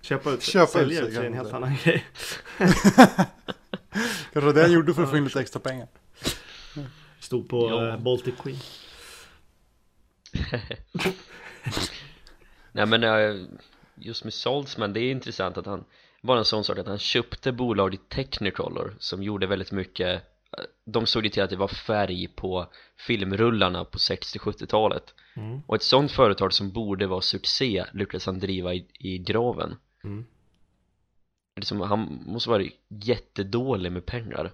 Köpa 0.01 0.31
ut 0.31 0.41
Köpa 0.41 0.67
sälja 0.67 1.01
ut 1.01 1.13
sig 1.13 1.23
är 1.23 1.27
en 1.27 1.33
helt 1.33 1.53
annan 1.53 1.75
grej. 1.83 2.05
Kanske 4.33 4.51
det 4.53 4.61
han 4.61 4.71
gjorde 4.71 4.93
för 4.93 5.03
att 5.03 5.09
få 5.09 5.17
in 5.17 5.23
lite 5.23 5.41
extra 5.41 5.59
pengar. 5.59 5.87
Stod 7.19 7.49
på 7.49 7.69
Ja. 7.69 7.87
eh, 7.89 7.97
Baltic 7.99 8.35
Queen. 8.43 8.57
Nej 12.71 12.85
men 12.85 13.03
eh, 13.03 13.35
just 13.95 14.23
med 14.23 14.33
Saltzman, 14.33 14.93
det 14.93 14.99
är 14.99 15.11
intressant 15.11 15.57
att 15.57 15.65
han 15.65 15.83
var 16.21 16.37
en 16.37 16.45
sån 16.45 16.63
sak 16.63 16.77
att 16.77 16.87
han 16.87 16.99
köpte 16.99 17.51
bolaget 17.51 18.09
Technicolor 18.09 18.95
som 18.99 19.23
gjorde 19.23 19.47
väldigt 19.47 19.71
mycket 19.71 20.23
eh, 20.57 20.63
de 20.85 21.05
såg 21.05 21.23
ju 21.23 21.29
till 21.29 21.43
att 21.43 21.49
det 21.49 21.55
var 21.55 21.67
färg 21.67 22.27
på 22.27 22.67
filmrullarna 23.07 23.85
på 23.85 23.97
60-70-talet 23.97 25.13
Mm. 25.35 25.61
och 25.67 25.75
ett 25.75 25.83
sånt 25.83 26.11
företag 26.11 26.53
som 26.53 26.71
borde 26.71 27.07
vara 27.07 27.21
succé 27.21 27.85
lyckades 27.93 28.25
han 28.25 28.39
driva 28.39 28.73
i, 28.73 28.85
i 28.99 29.17
graven 29.17 29.75
Mm. 30.03 30.25
liksom, 31.55 31.81
han 31.81 32.23
måste 32.25 32.49
vara 32.49 32.63
jättedålig 32.87 33.91
med 33.91 34.05
pengar 34.05 34.51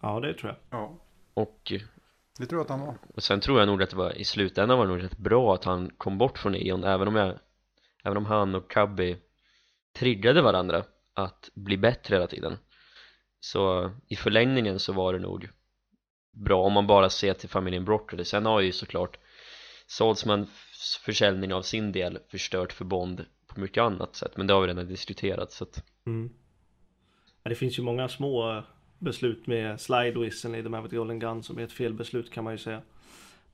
Ja, 0.00 0.20
det 0.20 0.34
tror 0.34 0.50
jag. 0.70 0.80
Ja, 0.80 0.98
och, 1.34 1.72
det 2.38 2.46
tror 2.46 2.58
jag 2.58 2.64
att 2.64 2.70
han 2.70 2.86
var. 2.86 2.98
och 3.14 3.22
sen 3.22 3.40
tror 3.40 3.58
jag 3.58 3.66
nog 3.66 3.82
att 3.82 3.90
det 3.90 3.96
var 3.96 4.18
i 4.18 4.24
slutändan 4.24 4.78
var 4.78 4.86
det 4.86 4.92
nog 4.92 5.02
rätt 5.02 5.18
bra 5.18 5.54
att 5.54 5.64
han 5.64 5.90
kom 5.98 6.18
bort 6.18 6.38
från 6.38 6.54
Eon 6.54 6.84
även 6.84 7.08
om 7.08 7.16
jag 7.16 7.38
även 8.04 8.16
om 8.16 8.26
han 8.26 8.54
och 8.54 8.70
Cubby 8.70 9.16
triggade 9.94 10.42
varandra 10.42 10.84
att 11.14 11.50
bli 11.54 11.76
bättre 11.76 12.14
hela 12.14 12.26
tiden 12.26 12.58
så 13.40 13.90
i 14.08 14.16
förlängningen 14.16 14.78
så 14.78 14.92
var 14.92 15.12
det 15.12 15.18
nog 15.18 15.48
bra 16.32 16.62
om 16.62 16.72
man 16.72 16.86
bara 16.86 17.10
ser 17.10 17.34
till 17.34 17.48
familjen 17.48 17.84
Broccoli 17.84 18.24
sen 18.24 18.46
har 18.46 18.60
ju 18.60 18.72
såklart 18.72 19.18
Saltzmans 19.86 20.50
försäljning 21.04 21.54
av 21.54 21.62
sin 21.62 21.92
del 21.92 22.18
förstört 22.28 22.72
för 22.72 22.84
Bond 22.84 23.24
på 23.46 23.60
mycket 23.60 23.82
annat 23.82 24.16
sätt 24.16 24.36
men 24.36 24.46
det 24.46 24.54
har 24.54 24.60
vi 24.60 24.68
redan 24.68 24.88
diskuterat 24.88 25.52
så 25.52 25.64
att 25.64 25.84
Mm. 26.06 26.32
Ja, 27.42 27.48
det 27.48 27.54
finns 27.54 27.78
ju 27.78 27.82
många 27.82 28.08
små 28.08 28.64
beslut 28.98 29.46
med 29.46 29.80
slide 29.80 30.20
whistle 30.20 30.58
i 30.58 30.62
The 30.62 30.88
the 30.88 30.96
Golden 30.96 31.18
Gun 31.18 31.42
som 31.42 31.58
är 31.58 31.62
ett 31.62 31.72
felbeslut 31.72 32.30
kan 32.30 32.44
man 32.44 32.52
ju 32.52 32.58
säga. 32.58 32.80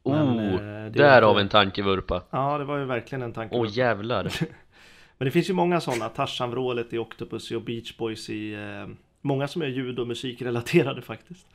Men, 0.04 0.28
oh, 0.28 0.44
eh, 0.44 0.58
det 0.58 0.64
är 0.64 0.90
där 0.90 1.16
inte- 1.16 1.26
har 1.26 1.34
vi 1.34 1.40
en 1.40 1.48
tankevurpa 1.48 2.22
Ja, 2.30 2.58
det 2.58 2.64
var 2.64 2.78
ju 2.78 2.84
verkligen 2.84 3.22
en 3.22 3.32
tanke. 3.32 3.56
Åh 3.56 3.66
jävlar 3.70 4.24
Men 5.18 5.26
det 5.26 5.30
finns 5.30 5.50
ju 5.50 5.54
många 5.54 5.80
sådana. 5.80 6.08
Tarzan-vrålet 6.08 6.92
i 6.92 6.98
Octopussy 6.98 7.56
och 7.56 7.62
Beach 7.62 7.96
Boys 7.96 8.30
i... 8.30 8.54
Eh, 8.54 8.94
många 9.20 9.48
som 9.48 9.62
är 9.62 9.66
ljud 9.66 9.98
och 9.98 10.06
musikrelaterade 10.06 11.02
faktiskt. 11.02 11.46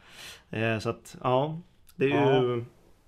Eh, 0.50 0.80
så 0.80 0.90
att, 0.90 1.18
ja. 1.24 1.62
Det 1.96 2.12
är 2.12 2.42
ju 2.42 2.66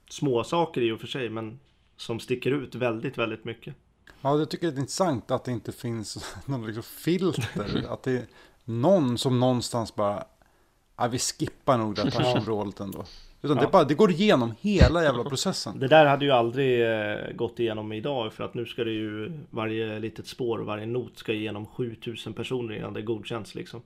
små 0.09 0.43
saker 0.43 0.81
i 0.81 0.91
och 0.91 0.99
för 0.99 1.07
sig, 1.07 1.29
men 1.29 1.59
som 1.97 2.19
sticker 2.19 2.51
ut 2.51 2.75
väldigt, 2.75 3.17
väldigt 3.17 3.45
mycket. 3.45 3.75
Ja, 4.21 4.37
jag 4.37 4.49
tycker 4.49 4.67
det 4.67 4.73
är 4.77 4.79
intressant 4.79 5.31
att 5.31 5.43
det 5.45 5.51
inte 5.51 5.71
finns 5.71 6.35
någon 6.45 6.65
liksom 6.65 6.83
filter. 6.83 7.85
att 7.89 8.03
det 8.03 8.11
är 8.11 8.25
någon 8.65 9.17
som 9.17 9.39
någonstans 9.39 9.95
bara, 9.95 10.23
ja, 10.99 11.07
vi 11.07 11.19
skippar 11.19 11.77
nog 11.77 11.95
det 11.95 12.01
här 12.03 12.09
touchområdet 12.11 12.79
ändå. 12.79 13.03
Utan 13.41 13.57
det, 13.57 13.63
Ja. 13.63 13.69
bara, 13.69 13.83
det 13.83 13.93
går 13.93 14.11
igenom 14.11 14.53
hela 14.61 15.03
jävla 15.03 15.23
processen. 15.23 15.79
Det 15.79 15.87
där 15.87 16.05
hade 16.05 16.25
ju 16.25 16.31
aldrig 16.31 16.81
eh, 16.91 17.31
gått 17.35 17.59
igenom 17.59 17.91
idag 17.91 18.33
för 18.33 18.43
att 18.43 18.53
nu 18.53 18.65
ska 18.65 18.83
det 18.83 18.91
ju 18.91 19.31
varje 19.49 19.99
litet 19.99 20.27
spår 20.27 20.57
och 20.59 20.65
varje 20.65 20.85
not 20.85 21.17
ska 21.17 21.33
igenom 21.33 21.65
7000 21.65 22.33
personer 22.33 22.75
innan 22.75 22.93
det 22.93 23.01
godkänns 23.01 23.55
liksom. 23.55 23.81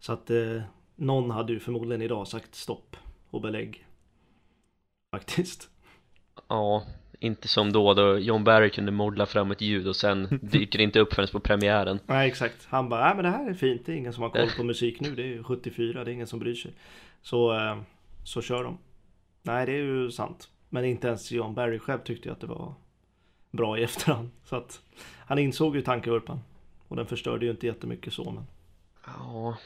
Så 0.00 0.12
att 0.12 0.30
eh, 0.30 0.60
någon 0.96 1.30
hade 1.30 1.52
ju 1.52 1.60
förmodligen 1.60 2.02
idag 2.02 2.28
sagt 2.28 2.54
stopp 2.54 2.96
och 3.30 3.40
belägg. 3.40 3.86
Faktiskt. 5.10 5.68
Ja, 6.48 6.82
inte 7.18 7.48
som 7.48 7.72
då 7.72 7.94
då 7.94 8.18
John 8.18 8.44
Barry 8.44 8.70
kunde 8.70 8.92
modla 8.92 9.26
fram 9.26 9.50
ett 9.50 9.60
ljud 9.60 9.88
och 9.88 9.96
sen 9.96 10.38
dyker 10.42 10.78
det 10.78 10.82
inte 10.84 11.00
upp 11.00 11.14
förrän 11.14 11.28
på 11.32 11.40
premiären 11.40 11.98
Nej 12.06 12.28
exakt. 12.28 12.66
Han 12.68 12.88
bara, 12.88 13.04
nej 13.06 13.14
men 13.14 13.24
det 13.24 13.30
här 13.30 13.50
är 13.50 13.54
fint. 13.54 13.86
Det 13.86 13.92
är 13.92 13.96
ingen 13.96 14.12
som 14.12 14.22
har 14.22 14.30
koll 14.30 14.50
på 14.56 14.64
musik 14.64 15.00
nu. 15.00 15.14
Det 15.14 15.22
är 15.22 15.26
ju 15.26 15.42
74. 15.42 16.04
Det 16.04 16.10
är 16.10 16.12
ingen 16.12 16.26
som 16.26 16.38
bryr 16.38 16.54
sig. 16.54 16.72
Så, 17.22 17.54
eh, 17.54 17.76
så 18.24 18.42
kör 18.42 18.64
de. 18.64 18.78
Nej 19.42 19.66
det 19.66 19.72
är 19.72 19.82
ju 19.82 20.10
sant. 20.10 20.48
Men 20.68 20.84
inte 20.84 21.06
ens 21.08 21.32
John 21.32 21.54
Barry 21.54 21.78
själv 21.78 21.98
tyckte 21.98 22.28
ju 22.28 22.32
att 22.32 22.40
det 22.40 22.46
var 22.46 22.74
bra 23.50 23.78
i 23.78 23.82
efterhand. 23.82 24.30
Så 24.44 24.56
att 24.56 24.80
han 25.26 25.38
insåg 25.38 25.76
ju 25.76 25.82
tankevurpan. 25.82 26.40
Och 26.88 26.96
den 26.96 27.06
förstörde 27.06 27.44
ju 27.44 27.50
inte 27.50 27.66
jättemycket 27.66 28.12
så 28.12 28.30
men. 28.30 28.46
Ja, 29.06 29.56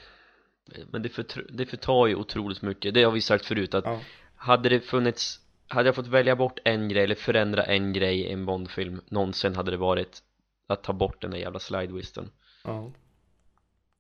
men 0.90 1.02
det, 1.02 1.08
förtr- 1.08 1.50
det 1.52 1.66
förtar 1.66 2.06
ju 2.06 2.14
otroligt 2.14 2.62
mycket 2.62 2.94
Det 2.94 3.02
har 3.02 3.12
vi 3.12 3.20
sagt 3.20 3.46
förut 3.46 3.74
att 3.74 3.84
Ja. 3.84 4.00
hade 4.34 4.68
det 4.68 4.80
funnits 4.80 5.40
Hade 5.72 5.88
jag 5.88 5.94
fått 5.94 6.06
välja 6.06 6.36
bort 6.36 6.58
en 6.64 6.88
grej 6.88 7.04
eller 7.04 7.14
förändra 7.14 7.64
en 7.64 7.92
grej 7.92 8.20
i 8.20 8.32
en 8.32 8.46
Bondfilm 8.46 9.00
någonsin 9.08 9.56
hade 9.56 9.70
det 9.70 9.76
varit 9.76 10.18
att 10.68 10.82
ta 10.82 10.92
bort 10.92 11.22
den 11.22 11.30
där 11.30 11.38
jävla 11.38 11.58
slidewisten 11.58 12.30
ja. 12.64 12.90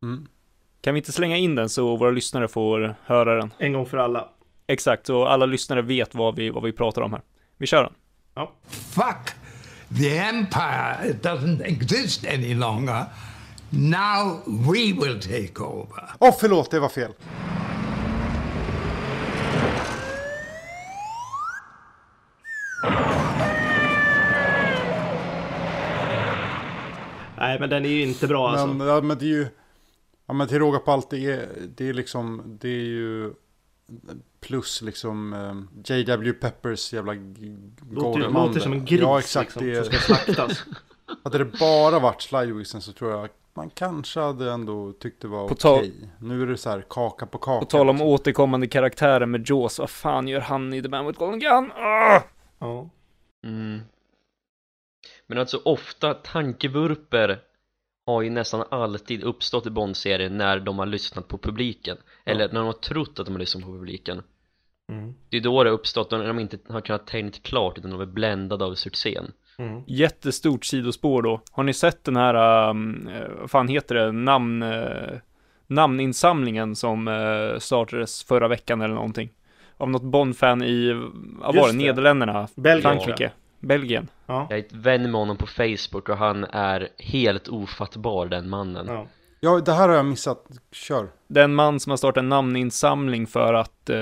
Mm. 0.02 0.28
Kan 0.80 0.94
vi 0.94 0.98
inte 0.98 1.12
slänga 1.12 1.36
in 1.36 1.54
den 1.54 1.68
så 1.68 1.96
våra 1.96 2.10
lyssnare 2.10 2.48
får 2.48 2.94
höra 3.04 3.36
den? 3.36 3.52
En 3.58 3.72
gång 3.72 3.86
för 3.86 3.98
alla. 3.98 4.28
Exakt, 4.66 5.06
så 5.06 5.26
alla 5.26 5.46
lyssnare 5.46 5.82
vet 5.82 6.14
vad 6.14 6.36
vi, 6.36 6.50
vad 6.50 6.62
vi 6.62 6.72
pratar 6.72 7.02
om 7.02 7.12
här. 7.12 7.22
Vi 7.56 7.66
kör 7.66 7.82
den. 7.82 7.92
Ja. 8.34 8.52
Fuck 8.68 9.34
the 9.98 10.18
empire. 10.18 11.10
It 11.10 11.22
doesn't 11.22 11.62
exist 11.64 12.26
any 12.26 12.54
longer. 12.54 13.04
Now 13.70 14.42
we 14.46 14.92
will 14.92 15.20
take 15.20 15.62
over. 15.62 16.04
Åh, 16.18 16.34
förlåt, 16.40 16.70
det 16.70 16.80
var 16.80 16.88
fel. 16.88 17.12
Nej 27.40 27.60
men 27.60 27.70
den 27.70 27.84
är 27.84 27.88
ju 27.88 28.02
inte 28.02 28.26
bra 28.26 28.48
alltså. 28.48 28.66
Men, 28.66 28.86
ja, 28.86 29.00
men 29.00 29.18
det 29.18 29.24
är 29.24 29.28
ju... 29.28 29.46
Ja, 30.26 30.34
men 30.34 30.48
till 30.48 30.58
råga 30.58 30.78
på 30.78 30.92
allt, 30.92 31.10
det 31.10 31.18
är, 31.32 31.48
det 31.76 31.88
är 31.88 31.92
liksom... 31.92 32.42
Det 32.60 32.68
är 32.68 32.84
ju... 32.84 33.32
Plus 34.40 34.82
liksom 34.82 35.32
eh, 35.32 35.92
J.W. 35.96 36.32
Peppers 36.32 36.92
jävla 36.92 37.14
g- 37.14 37.56
Låter, 37.90 38.60
som 38.60 38.72
en 38.72 38.84
gris 38.84 39.00
Ja, 39.00 39.18
exakt. 39.18 39.60
liksom, 39.60 39.66
det 39.66 39.84
som 39.84 39.94
är, 39.94 39.98
ska 39.98 40.14
slaktas. 40.14 40.64
hade 41.24 41.38
det 41.38 41.44
bara 41.44 41.98
varit 41.98 42.22
slidewisten 42.22 42.80
så 42.80 42.92
tror 42.92 43.10
jag 43.10 43.28
man 43.54 43.70
kanske 43.70 44.20
hade 44.20 44.52
ändå 44.52 44.92
tyckt 44.92 45.22
det 45.22 45.28
var 45.28 45.44
okej. 45.44 45.56
tal- 45.56 45.90
Nu 46.18 46.42
är 46.42 46.46
det 46.46 46.56
så 46.56 46.70
här 46.70 46.84
kaka 46.88 47.26
på 47.26 47.38
kaka. 47.38 47.60
På 47.60 47.70
tal 47.70 47.88
om 47.90 48.00
återkommande 48.02 48.66
karaktärer 48.66 49.26
med 49.26 49.48
Jaws, 49.50 49.78
vad 49.78 49.90
fan 49.90 50.28
gör 50.28 50.40
han 50.40 50.74
i 50.74 50.82
The 50.82 50.88
Man 50.88 51.06
with 51.06 51.18
Golden 51.18 51.40
Gun? 51.40 51.72
Ah! 51.76 52.20
Ja. 52.58 52.88
mm. 53.44 53.80
Men 55.30 55.38
alltså 55.38 55.60
ofta 55.64 56.14
tankevurper 56.14 57.38
har 58.06 58.22
ju 58.22 58.30
nästan 58.30 58.64
alltid 58.70 59.22
uppstått 59.22 59.66
i 59.66 59.70
Bond-serien 59.70 60.36
när 60.36 60.60
de 60.60 60.78
har 60.78 60.86
lyssnat 60.86 61.28
på 61.28 61.38
publiken 61.38 61.96
eller 62.24 62.48
när 62.48 62.60
de 62.60 62.66
har 62.66 62.72
trott 62.72 63.18
att 63.18 63.26
de 63.26 63.32
har 63.32 63.38
lyssnat 63.38 63.64
på 63.64 63.72
publiken 63.72 64.22
Mm. 64.90 65.14
Det 65.28 65.36
är 65.36 65.40
då 65.40 65.64
det 65.64 65.70
har 65.70 65.74
uppstått, 65.74 66.10
när 66.10 66.26
de 66.26 66.38
inte 66.38 66.58
har 66.68 66.80
kunnat 66.80 67.06
tänkt 67.06 67.42
klart 67.42 67.78
utan 67.78 67.90
de 67.90 68.00
är 68.00 68.06
bländade 68.06 68.64
av 68.64 68.74
succén 68.74 69.32
Mm. 69.58 69.82
Jättestort 69.86 70.64
sidospår 70.64 71.22
då. 71.22 71.40
Har 71.50 71.62
ni 71.62 71.72
sett 71.72 72.04
den 72.04 72.16
här, 72.16 72.68
um, 72.70 73.08
eh, 73.08 73.28
vad 73.40 73.50
fan 73.50 73.68
heter 73.68 73.94
det, 73.94 74.12
namn, 74.12 74.62
uh, 74.62 75.18
namninsamlingen 75.66 76.76
som 76.76 77.08
eh, 77.08 77.58
startades 77.58 78.24
förra 78.24 78.48
veckan 78.48 78.80
eller 78.80 78.94
någonting. 78.94 79.30
Av 79.76 79.90
något 79.90 80.02
Bond-fan 80.02 80.62
i, 80.62 80.92
vad 81.40 81.56
var 81.56 81.72
det. 81.72 81.78
Nederländerna, 81.78 82.48
Belgien, 82.54 82.82
Frankrike, 82.82 83.32
Belgien. 83.60 84.08
Ja. 84.26 84.46
Jag 84.50 84.58
är 84.58 84.62
ett 84.62 84.72
vän 84.72 85.02
med 85.02 85.20
honom 85.20 85.36
på 85.36 85.46
Facebook 85.46 86.08
och 86.08 86.16
han 86.16 86.44
är 86.44 86.88
helt 86.98 87.48
ofattbar 87.48 88.26
den 88.26 88.48
mannen 88.48 88.86
ja. 88.88 89.06
Ja, 89.42 89.60
det 89.60 89.72
här 89.72 89.88
har 89.88 89.96
jag 89.96 90.04
missat. 90.04 90.46
Kör. 90.72 91.08
Det 91.28 91.40
är 91.40 91.44
en 91.44 91.54
man 91.54 91.80
som 91.80 91.90
har 91.90 91.96
startat 91.96 92.22
en 92.22 92.28
namninsamling 92.28 93.26
för 93.26 93.54
att, 93.54 93.90
eh, 93.90 93.98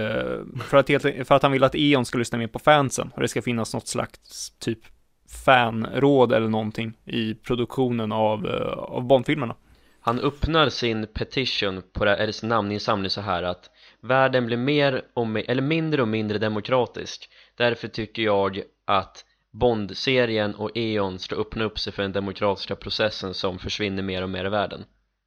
för 0.62 0.76
att, 0.76 0.88
helt, 0.88 1.02
för 1.02 1.32
att 1.32 1.42
han 1.42 1.52
vill 1.52 1.64
att 1.64 1.74
E.ON 1.74 2.04
ska 2.04 2.18
lyssna 2.18 2.38
mer 2.38 2.46
på 2.46 2.58
fansen. 2.58 3.10
Och 3.14 3.22
det 3.22 3.28
ska 3.28 3.42
finnas 3.42 3.74
något 3.74 3.88
slags 3.88 4.50
typ 4.58 4.78
fanråd 5.44 6.32
eller 6.32 6.48
någonting 6.48 6.92
i 7.04 7.34
produktionen 7.34 8.12
av, 8.12 8.46
eh, 8.46 8.72
av 8.72 9.02
Bondfilmerna. 9.02 9.54
Han 10.00 10.20
öppnar 10.20 10.68
sin 10.68 11.06
petition 11.14 11.82
på 11.92 12.04
det, 12.04 12.16
eller 12.16 12.32
sin 12.32 12.48
namninsamling 12.48 13.10
så 13.10 13.20
här 13.20 13.42
att 13.42 13.70
Världen 14.00 14.46
blir 14.46 14.56
mer 14.56 15.02
och 15.14 15.26
mer, 15.26 15.50
eller 15.50 15.62
mindre 15.62 16.02
och 16.02 16.08
mindre 16.08 16.38
demokratisk 16.38 17.30
Därför 17.56 17.88
tycker 17.88 18.22
jag 18.22 18.62
att 18.84 19.24
Bond-serien 19.52 20.54
och 20.54 20.70
E.ON 20.74 21.18
ska 21.18 21.36
öppna 21.36 21.64
upp 21.64 21.78
sig 21.78 21.92
för 21.92 22.02
den 22.02 22.12
demokratiska 22.12 22.76
processen 22.76 23.34
som 23.34 23.58
försvinner 23.58 24.02
mer 24.02 24.22
och 24.22 24.30
mer 24.30 24.44
i 24.44 24.48
världen 24.48 24.84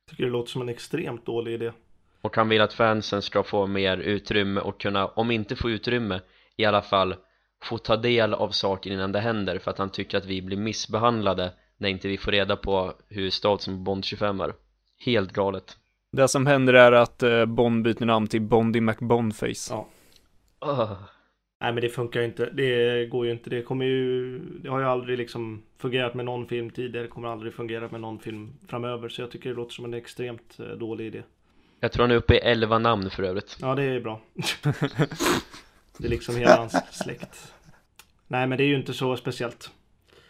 Tycker 0.09 0.23
det 0.23 0.29
låter 0.29 0.51
som 0.51 0.61
en 0.61 0.69
extremt 0.69 1.25
dålig 1.25 1.53
idé. 1.53 1.71
Och 2.21 2.35
han 2.35 2.49
vill 2.49 2.61
att 2.61 2.73
fansen 2.73 3.21
ska 3.21 3.43
få 3.43 3.67
mer 3.67 3.97
utrymme 3.97 4.61
och 4.61 4.79
kunna, 4.79 5.07
om 5.07 5.31
inte 5.31 5.55
få 5.55 5.69
utrymme, 5.69 6.21
i 6.55 6.65
alla 6.65 6.81
fall 6.81 7.15
få 7.63 7.77
ta 7.77 7.97
del 7.97 8.33
av 8.33 8.49
saker 8.49 8.91
innan 8.91 9.11
det 9.11 9.19
händer 9.19 9.59
för 9.59 9.71
att 9.71 9.77
han 9.77 9.89
tycker 9.89 10.17
att 10.17 10.25
vi 10.25 10.41
blir 10.41 10.57
missbehandlade 10.57 11.53
när 11.77 11.89
inte 11.89 12.07
vi 12.07 12.17
får 12.17 12.31
reda 12.31 12.55
på 12.55 12.93
hur 13.07 13.29
stat 13.29 13.61
som 13.61 13.83
Bond 13.83 14.05
25 14.05 14.41
är 14.41 14.53
Helt 15.05 15.31
galet 15.31 15.77
Det 16.11 16.27
som 16.27 16.47
händer 16.47 16.73
är 16.73 16.91
att 16.91 17.23
eh, 17.23 17.45
Bond 17.45 17.83
byter 17.83 18.05
namn 18.05 18.27
till 18.27 18.41
Bondy 18.41 18.81
McBondface. 18.81 19.73
Ja. 19.73 19.87
Ugh. 20.65 20.93
Nej 21.61 21.73
men 21.73 21.81
det 21.81 21.89
funkar 21.89 22.19
ju 22.19 22.25
inte. 22.25 22.45
Det 22.45 23.05
går 23.05 23.25
ju 23.25 23.31
inte. 23.31 23.49
Det 23.49 23.61
kommer 23.61 23.85
ju. 23.85 24.39
Det 24.39 24.69
har 24.69 24.79
ju 24.79 24.85
aldrig 24.85 25.17
liksom 25.17 25.63
fungerat 25.77 26.13
med 26.13 26.25
någon 26.25 26.47
film 26.47 26.69
tidigare. 26.69 27.05
Det 27.05 27.11
kommer 27.11 27.27
aldrig 27.27 27.53
fungera 27.53 27.87
med 27.91 28.01
någon 28.01 28.19
film 28.19 28.53
framöver. 28.67 29.09
Så 29.09 29.21
jag 29.21 29.31
tycker 29.31 29.49
det 29.49 29.55
låter 29.55 29.73
som 29.73 29.85
en 29.85 29.93
extremt 29.93 30.59
eh, 30.59 30.65
dålig 30.65 31.05
idé. 31.05 31.23
Jag 31.79 31.91
tror 31.91 32.03
han 32.03 32.11
är 32.11 32.15
uppe 32.15 32.33
i 32.33 32.37
11 32.37 32.79
namn 32.79 33.09
för 33.09 33.23
övrigt 33.23 33.57
Ja 33.61 33.75
det 33.75 33.83
är 33.83 33.99
bra. 33.99 34.21
det 35.97 36.05
är 36.05 36.09
liksom 36.09 36.35
hela 36.35 36.55
hans 36.55 36.75
släkt. 36.91 37.53
Nej 38.27 38.47
men 38.47 38.57
det 38.57 38.63
är 38.63 38.67
ju 38.67 38.75
inte 38.75 38.93
så 38.93 39.17
speciellt. 39.17 39.71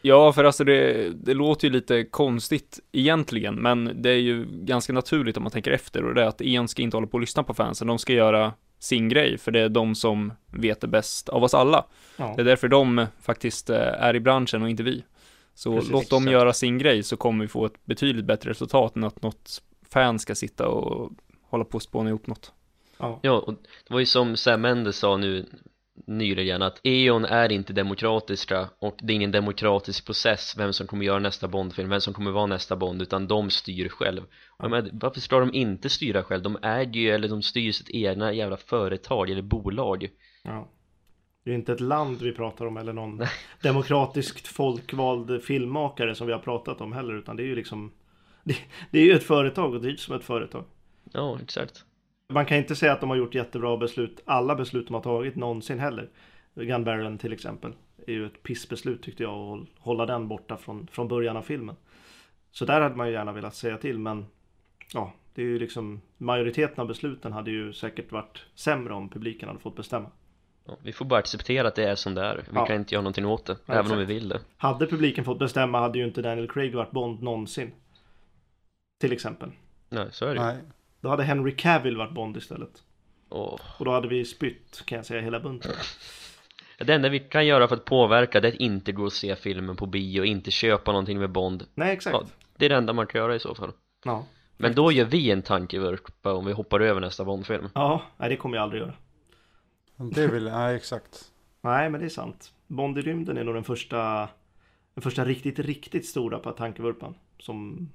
Ja, 0.01 0.33
för 0.33 0.43
alltså 0.43 0.63
det, 0.63 1.09
det 1.09 1.33
låter 1.33 1.67
ju 1.67 1.73
lite 1.73 2.03
konstigt 2.03 2.79
egentligen, 2.91 3.55
men 3.55 4.01
det 4.01 4.09
är 4.09 4.19
ju 4.19 4.45
ganska 4.49 4.93
naturligt 4.93 5.37
om 5.37 5.43
man 5.43 5.51
tänker 5.51 5.71
efter 5.71 6.05
och 6.05 6.15
det 6.15 6.21
är 6.21 6.27
att 6.27 6.41
E.ON 6.41 6.67
ska 6.67 6.81
inte 6.81 6.97
hålla 6.97 7.07
på 7.07 7.13
och 7.13 7.21
lyssna 7.21 7.43
på 7.43 7.53
fansen, 7.53 7.87
de 7.87 7.99
ska 7.99 8.13
göra 8.13 8.53
sin 8.81 9.09
grej, 9.09 9.37
för 9.37 9.51
det 9.51 9.59
är 9.59 9.69
de 9.69 9.95
som 9.95 10.33
vet 10.47 10.81
det 10.81 10.87
bäst 10.87 11.29
av 11.29 11.43
oss 11.43 11.53
alla. 11.53 11.85
Ja. 12.17 12.33
Det 12.35 12.41
är 12.41 12.45
därför 12.45 12.67
de 12.67 13.05
faktiskt 13.21 13.69
eh, 13.69 13.77
är 13.77 14.15
i 14.15 14.19
branschen 14.19 14.61
och 14.61 14.69
inte 14.69 14.83
vi. 14.83 15.03
Så 15.55 15.75
Precis, 15.75 15.91
låt 15.91 16.09
dem 16.09 16.23
exakt. 16.23 16.33
göra 16.33 16.53
sin 16.53 16.77
grej 16.77 17.03
så 17.03 17.17
kommer 17.17 17.43
vi 17.43 17.47
få 17.47 17.65
ett 17.65 17.85
betydligt 17.85 18.25
bättre 18.25 18.49
resultat 18.49 18.95
än 18.95 19.03
att 19.03 19.21
något 19.21 19.61
fan 19.89 20.19
ska 20.19 20.35
sitta 20.35 20.67
och 20.67 21.11
hålla 21.49 21.63
på 21.63 21.75
och 21.75 21.81
spåna 21.81 22.09
ihop 22.09 22.27
något. 22.27 22.51
Ja. 22.97 23.19
Ja, 23.21 23.31
och 23.39 23.53
det 23.87 23.93
var 23.93 23.99
ju 23.99 24.05
som 24.05 24.37
Sam 24.37 24.61
Mendes 24.61 24.95
sa 24.97 25.17
nu 25.17 25.45
nyligen 26.08 26.62
att 26.62 26.80
E.ON 26.84 27.25
är 27.25 27.51
inte 27.51 27.73
demokratiska 27.73 28.69
och 28.80 28.97
det 29.01 29.13
är 29.13 29.15
ingen 29.15 29.32
demokratisk 29.32 30.06
process 30.06 30.56
vem 30.58 30.73
som 30.73 30.88
kommer 30.88 31.06
göra 31.06 31.19
nästa 31.19 31.47
Bondfilm, 31.47 31.89
vem 31.89 32.01
som 32.01 32.13
kommer 32.13 32.32
vara 32.32 32.45
nästa 32.45 32.75
Bond 32.75 33.01
utan 33.01 33.27
de 33.27 33.49
styr 33.49 33.89
själv 33.89 34.21
och 34.58 34.69
menar, 34.69 34.89
varför 34.93 35.19
ska 35.19 35.39
de 35.39 35.54
inte 35.54 35.89
styra 35.89 36.23
själv? 36.23 36.43
De 36.43 36.58
äger 36.62 37.01
ju, 37.01 37.10
eller 37.10 37.27
de 37.27 37.41
styr 37.41 37.71
sitt 37.71 37.89
egna 37.89 38.34
jävla 38.34 38.58
företag 38.58 39.30
eller 39.30 39.41
bolag 39.41 40.10
Ja. 40.43 40.69
Det 41.43 41.51
är 41.51 41.56
inte 41.56 41.73
ett 41.73 41.80
land 41.80 42.21
vi 42.21 42.32
pratar 42.32 42.65
om 42.65 42.77
eller 42.77 42.93
någon 42.93 43.21
demokratiskt 43.63 44.47
folkvald 44.47 45.43
filmmakare 45.43 46.15
som 46.15 46.27
vi 46.27 46.34
har 46.34 46.39
pratat 46.39 46.82
om 46.82 46.93
heller. 46.93 47.13
Utan 47.13 47.36
det 47.36 47.43
är 47.43 47.47
ju 47.47 47.56
liksom 47.56 47.91
det, 48.43 48.58
det 48.91 48.99
är 48.99 49.06
ju 49.06 49.12
ett 49.12 49.23
företag 49.23 49.73
och 49.73 49.82
drivs 49.82 50.01
som 50.01 50.15
ett 50.15 50.23
företag. 50.23 50.65
Ja, 51.13 51.39
exakt 51.43 51.86
Man 52.31 52.45
kan 52.45 52.57
inte 52.57 52.75
säga 52.75 52.93
att 52.93 52.99
de 52.99 53.09
har 53.09 53.17
gjort 53.17 53.35
jättebra 53.35 53.77
beslut. 53.77 54.19
Alla 54.25 54.55
beslut 54.55 54.87
de 54.87 54.93
har 54.93 55.01
tagit 55.01 55.35
någonsin 55.35 55.79
heller. 55.79 56.09
Gun 56.55 56.83
Barrel 56.83 57.17
till 57.17 57.33
exempel. 57.33 57.73
är 58.07 58.11
ju 58.13 58.25
ett 58.25 58.43
pissbeslut 58.43 59.03
tyckte 59.03 59.23
jag. 59.23 59.31
Att 59.31 59.37
håll- 59.37 59.67
hålla 59.79 60.05
den 60.05 60.27
borta 60.27 60.57
från, 60.57 60.87
från 60.91 61.07
början 61.07 61.37
av 61.37 61.41
filmen. 61.41 61.75
Så 62.51 62.65
där 62.65 62.81
hade 62.81 62.95
man 62.95 63.07
ju 63.07 63.13
gärna 63.13 63.31
velat 63.31 63.55
säga 63.55 63.77
till. 63.77 63.99
Men 63.99 64.25
ja, 64.93 65.13
det 65.35 65.41
är 65.41 65.45
ju 65.45 65.59
liksom 65.59 66.01
majoriteten 66.17 66.81
av 66.81 66.87
besluten 66.87 67.31
hade 67.33 67.51
ju 67.51 67.73
säkert 67.73 68.11
varit 68.11 68.45
sämre 68.55 68.93
om 68.93 69.09
publiken 69.09 69.47
hade 69.47 69.59
fått 69.61 69.75
bestämma. 69.75 70.09
ja, 70.65 70.77
Vi 70.83 70.93
får 70.93 71.05
bara 71.05 71.19
acceptera 71.19 71.67
att 71.67 71.75
det 71.75 71.83
är 71.89 71.95
som 71.95 72.13
det 72.13 72.21
är 72.21 72.35
Vi 72.35 72.43
Ja. 72.53 72.65
kan 72.65 72.75
inte 72.75 72.95
göra 72.95 73.01
någonting 73.01 73.25
åt 73.25 73.45
det, 73.45 73.57
Ja, 73.65 73.73
även 73.73 73.91
om 73.91 73.97
vi 73.97 74.03
exakt. 74.03 74.15
vill 74.21 74.29
det 74.29 74.39
Hade 74.57 74.87
publiken 74.87 75.25
fått 75.25 75.39
bestämma 75.39 75.79
hade 75.79 75.97
ju 75.99 76.05
inte 76.05 76.21
Daniel 76.21 76.47
Craig 76.49 76.75
varit 76.75 76.91
Bond 76.91 77.21
någonsin. 77.23 77.71
Till 79.01 79.11
exempel. 79.11 79.51
Nej, 79.89 80.07
så 80.11 80.25
är 80.25 80.29
det 80.35 80.41
ju 80.41 80.45
Nej. 80.47 80.57
Då 81.01 81.09
hade 81.09 81.23
Henry 81.23 81.55
Cavill 81.55 81.97
varit 81.97 82.13
Bond 82.13 82.37
istället. 82.37 82.83
Åh. 83.29 83.59
Och 83.77 83.85
då 83.85 83.91
hade 83.91 84.07
vi 84.07 84.25
spytt 84.25 84.83
kan 84.85 84.95
jag 84.95 85.05
säga 85.05 85.21
hela 85.21 85.39
bunten. 85.39 85.71
Det 86.77 86.93
enda 86.93 87.09
vi 87.09 87.19
kan 87.19 87.45
göra 87.45 87.67
för 87.67 87.75
att 87.75 87.85
påverka 87.85 88.41
det 88.41 88.47
är 88.47 88.51
att 88.51 88.59
inte 88.59 88.91
gå 88.91 89.03
och 89.03 89.13
se 89.13 89.35
filmen 89.35 89.75
på 89.75 89.85
bio, 89.85 90.23
inte 90.23 90.51
köpa 90.51 90.91
någonting 90.91 91.19
med 91.19 91.29
Bond 91.29 91.65
Nej 91.75 91.93
exakt. 91.93 92.13
Ja, 92.13 92.25
det 92.57 92.65
är 92.65 92.69
det 92.69 92.75
enda 92.75 92.93
man 92.93 93.07
kan 93.07 93.21
göra 93.21 93.35
i 93.35 93.39
så 93.39 93.55
fall 93.55 93.71
Ja. 94.05 94.25
Men 94.57 94.75
då 94.75 94.91
gör 94.91 95.05
vi 95.05 95.31
en 95.31 95.41
tankevurpa 95.41 96.33
om 96.33 96.45
vi 96.45 96.53
hoppar 96.53 96.79
över 96.79 97.01
nästa 97.01 97.25
Bondfilm 97.25 97.69
Ja, 97.73 98.01
nej 98.17 98.29
det 98.29 98.35
kommer 98.35 98.57
jag 98.57 98.63
aldrig 98.63 98.81
göra. 98.81 98.93
Det 99.95 100.27
vill 100.27 100.43
Nej, 100.43 100.75
exakt. 100.75 101.31
Nej 101.61 101.89
men 101.89 101.99
det 101.99 102.05
är 102.07 102.09
sant. 102.09 102.53
Bond 102.67 102.97
i 102.97 103.01
rymden 103.01 103.37
är 103.37 103.43
nog 103.43 103.55
den 103.55 103.63
första 103.63 104.29
Den 104.93 105.01
första 105.01 105.25
riktigt, 105.25 105.59
riktigt 105.59 106.05
stora 106.05 106.39
på 106.39 106.51
tankevurpan. 106.51 107.15
Som 107.39 107.89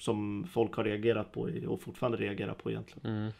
Som 0.00 0.46
folk 0.52 0.74
har 0.76 0.84
reagerat 0.84 1.32
på 1.32 1.40
och 1.68 1.82
fortfarande 1.82 2.18
reagerar 2.18 2.54
på 2.54 2.70
egentligen. 2.70 3.16
mm. 3.16 3.32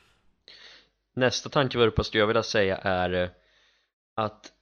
Nästa 1.14 1.48
tankevurpa 1.48 2.04
skulle 2.04 2.20
jag 2.22 2.26
vilja 2.26 2.42
säga 2.42 2.76
är 2.76 3.12
eh, 3.12 3.28
att 4.14 4.52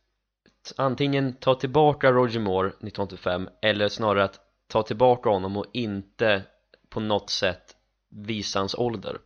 antingen 0.76 1.32
ta 1.32 1.54
tillbaka 1.54 2.12
Roger 2.12 2.40
Moore 2.40 2.68
1985 2.68 3.48
eller 3.62 3.88
snarare 3.88 4.24
att 4.24 4.40
ta 4.66 4.82
tillbaka 4.82 5.30
honom 5.30 5.56
och 5.56 5.66
inte 5.72 6.42
på 6.88 7.00
något 7.00 7.30
sätt 7.30 7.76
visa 8.10 8.58
hans 8.58 8.74
ålder 8.74 9.18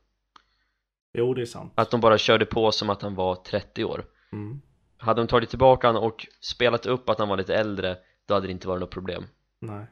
Jo 1.14 1.34
det 1.34 1.42
är 1.42 1.46
sant. 1.46 1.72
att 1.74 1.90
de 1.90 2.00
bara 2.00 2.18
körde 2.18 2.46
på 2.46 2.72
som 2.72 2.90
att 2.90 3.02
han 3.02 3.14
var 3.14 3.34
30 3.34 3.84
år 3.84 4.04
Mm. 4.32 4.60
hade 4.96 5.20
de 5.20 5.26
tagit 5.26 5.50
tillbaka 5.50 5.86
honom 5.86 6.02
och 6.04 6.26
spelat 6.40 6.86
upp 6.86 7.08
att 7.08 7.18
han 7.18 7.28
var 7.28 7.36
lite 7.36 7.54
äldre 7.54 7.96
då 8.26 8.34
hade 8.34 8.46
det 8.46 8.50
inte 8.52 8.68
varit 8.68 8.80
något 8.80 8.90
problem 8.90 9.24
Nej. 9.60 9.86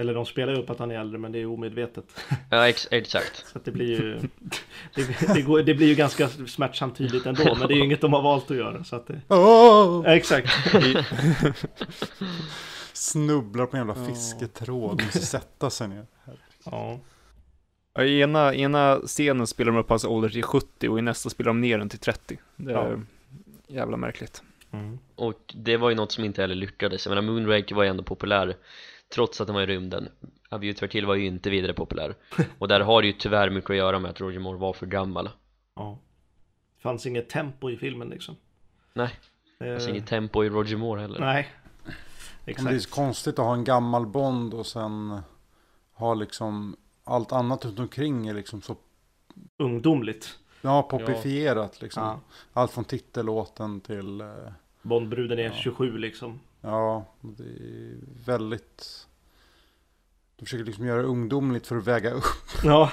Eller 0.00 0.14
de 0.14 0.26
spelar 0.26 0.52
ju 0.52 0.58
upp 0.58 0.70
att 0.70 0.78
han 0.78 0.90
är 0.90 1.00
äldre 1.00 1.18
men 1.18 1.32
det 1.32 1.38
är 1.38 1.46
omedvetet. 1.46 2.04
ja 2.50 2.68
ex 2.68 2.88
exakt 2.90 3.46
Så 3.46 3.58
att 3.58 3.64
det 3.64 3.70
blir 3.70 3.86
ju 3.86 4.18
det, 4.94 5.34
det, 5.34 5.42
går, 5.42 5.62
det 5.62 5.74
blir 5.74 5.86
ju 5.86 5.94
ganska 5.94 6.28
smärtsamt 6.28 6.96
tydligt 6.96 7.26
ändå. 7.26 7.54
Men 7.58 7.68
det 7.68 7.74
är 7.74 7.76
ju 7.76 7.84
inget 7.84 8.00
de 8.00 8.12
har 8.12 8.22
valt 8.22 8.50
att 8.50 8.56
göra. 8.56 8.84
Så 8.84 8.96
att 8.96 9.06
det, 9.06 9.20
Oh! 9.28 10.02
ja, 10.04 10.14
exakt. 10.16 10.48
Snubblar 12.92 13.66
på 13.66 13.76
en 13.76 13.86
jävla 13.88 14.06
fisketråd, 14.06 15.02
måste 15.04 15.18
sätta 15.26 15.70
sig 15.70 15.88
ner. 15.88 16.06
Ja. 16.64 17.00
Ja, 17.94 18.04
I 18.04 18.20
ena, 18.20 18.54
ena 18.54 19.00
scenen 19.06 19.46
spelar 19.46 19.72
de 19.72 19.78
upp 19.78 19.88
hans 19.88 20.04
ålder 20.04 20.28
till 20.28 20.42
70 20.42 20.88
och 20.88 20.98
i 20.98 21.02
nästa 21.02 21.30
spelar 21.30 21.48
de 21.48 21.60
ner 21.60 21.78
den 21.78 21.88
till 21.88 21.98
30. 21.98 22.38
Det 22.56 22.72
är 22.72 22.90
Ja. 22.90 22.98
jävla 23.66 23.96
märkligt. 23.96 24.42
Mm. 24.72 24.98
och 25.14 25.54
det 25.56 25.76
var 25.76 25.90
ju 25.90 25.96
något 25.96 26.12
som 26.12 26.24
inte 26.24 26.40
heller 26.40 26.54
lyckades 26.54 27.06
jag 27.06 27.10
menar 27.14 27.22
Moonraker 27.32 27.74
var 27.74 27.82
ju 27.82 27.88
ändå 27.90 28.02
populär 28.02 28.56
trots 29.14 29.40
att 29.40 29.46
den 29.46 29.54
var 29.54 29.62
i 29.62 29.66
rymden 29.66 30.08
A 30.50 30.58
View 30.58 30.78
to 30.80 30.84
a 30.84 30.88
Kill 30.88 31.06
var 31.06 31.14
ju 31.14 31.26
inte 31.26 31.50
vidare 31.50 31.72
populär 31.74 32.14
och 32.58 32.68
där 32.68 32.80
har 32.80 33.02
det 33.02 33.06
ju 33.08 33.12
tyvärr 33.12 33.50
mycket 33.50 33.70
att 33.70 33.76
göra 33.76 33.98
med 33.98 34.10
att 34.10 34.20
Roger 34.20 34.38
Moore 34.40 34.58
var 34.58 34.72
för 34.72 34.86
gammal 34.86 35.28
ja. 35.76 35.98
Det 36.76 36.82
fanns 36.82 37.06
inget 37.06 37.28
tempo 37.28 37.70
i 37.70 37.76
filmen 37.76 38.08
liksom. 38.08 38.36
Nej, 38.94 39.10
Eh, 39.60 39.74
alltså 39.74 39.90
inget 39.90 40.06
tempo 40.06 40.44
i 40.44 40.48
Roger 40.48 40.76
Moore 40.76 41.00
heller 41.00 41.20
Nej. 41.20 41.48
Men 41.84 41.94
det 42.44 42.50
är 42.50 42.74
Exakt. 42.74 42.82
så 42.82 42.90
konstigt 42.90 43.38
att 43.38 43.44
ha 43.44 43.54
en 43.54 43.64
gammal 43.64 44.06
Bond 44.06 44.54
och 44.54 44.66
sen 44.66 45.20
ha 45.92 46.14
liksom 46.14 46.76
allt 47.04 47.32
annat 47.32 47.64
runt 47.64 47.78
omkring 47.78 48.26
är 48.28 48.34
liksom 48.34 48.62
så 48.62 48.76
Ungdomligt. 49.56 50.38
ja, 50.60 50.82
popifierat 50.82 51.82
liksom. 51.82 52.02
Ja. 52.02 52.20
Allt 52.52 52.70
från 52.72 52.84
titellåten 52.84 53.80
till 53.80 54.20
eh, 54.20 54.26
Bondbruden 54.82 55.38
är 55.38 55.42
Ja. 55.42 55.52
27 55.52 55.98
liksom. 55.98 56.40
Ja, 56.60 57.04
det 57.20 57.44
är 57.44 57.98
väldigt 58.26 59.08
de 60.38 60.44
försöker 60.44 60.64
liksom 60.64 60.86
göra 60.86 61.02
det 61.02 61.08
ungdomligt 61.08 61.66
för 61.66 61.76
att 61.76 61.86
väga 61.86 62.10
upp. 62.10 62.24
Ja. 62.64 62.90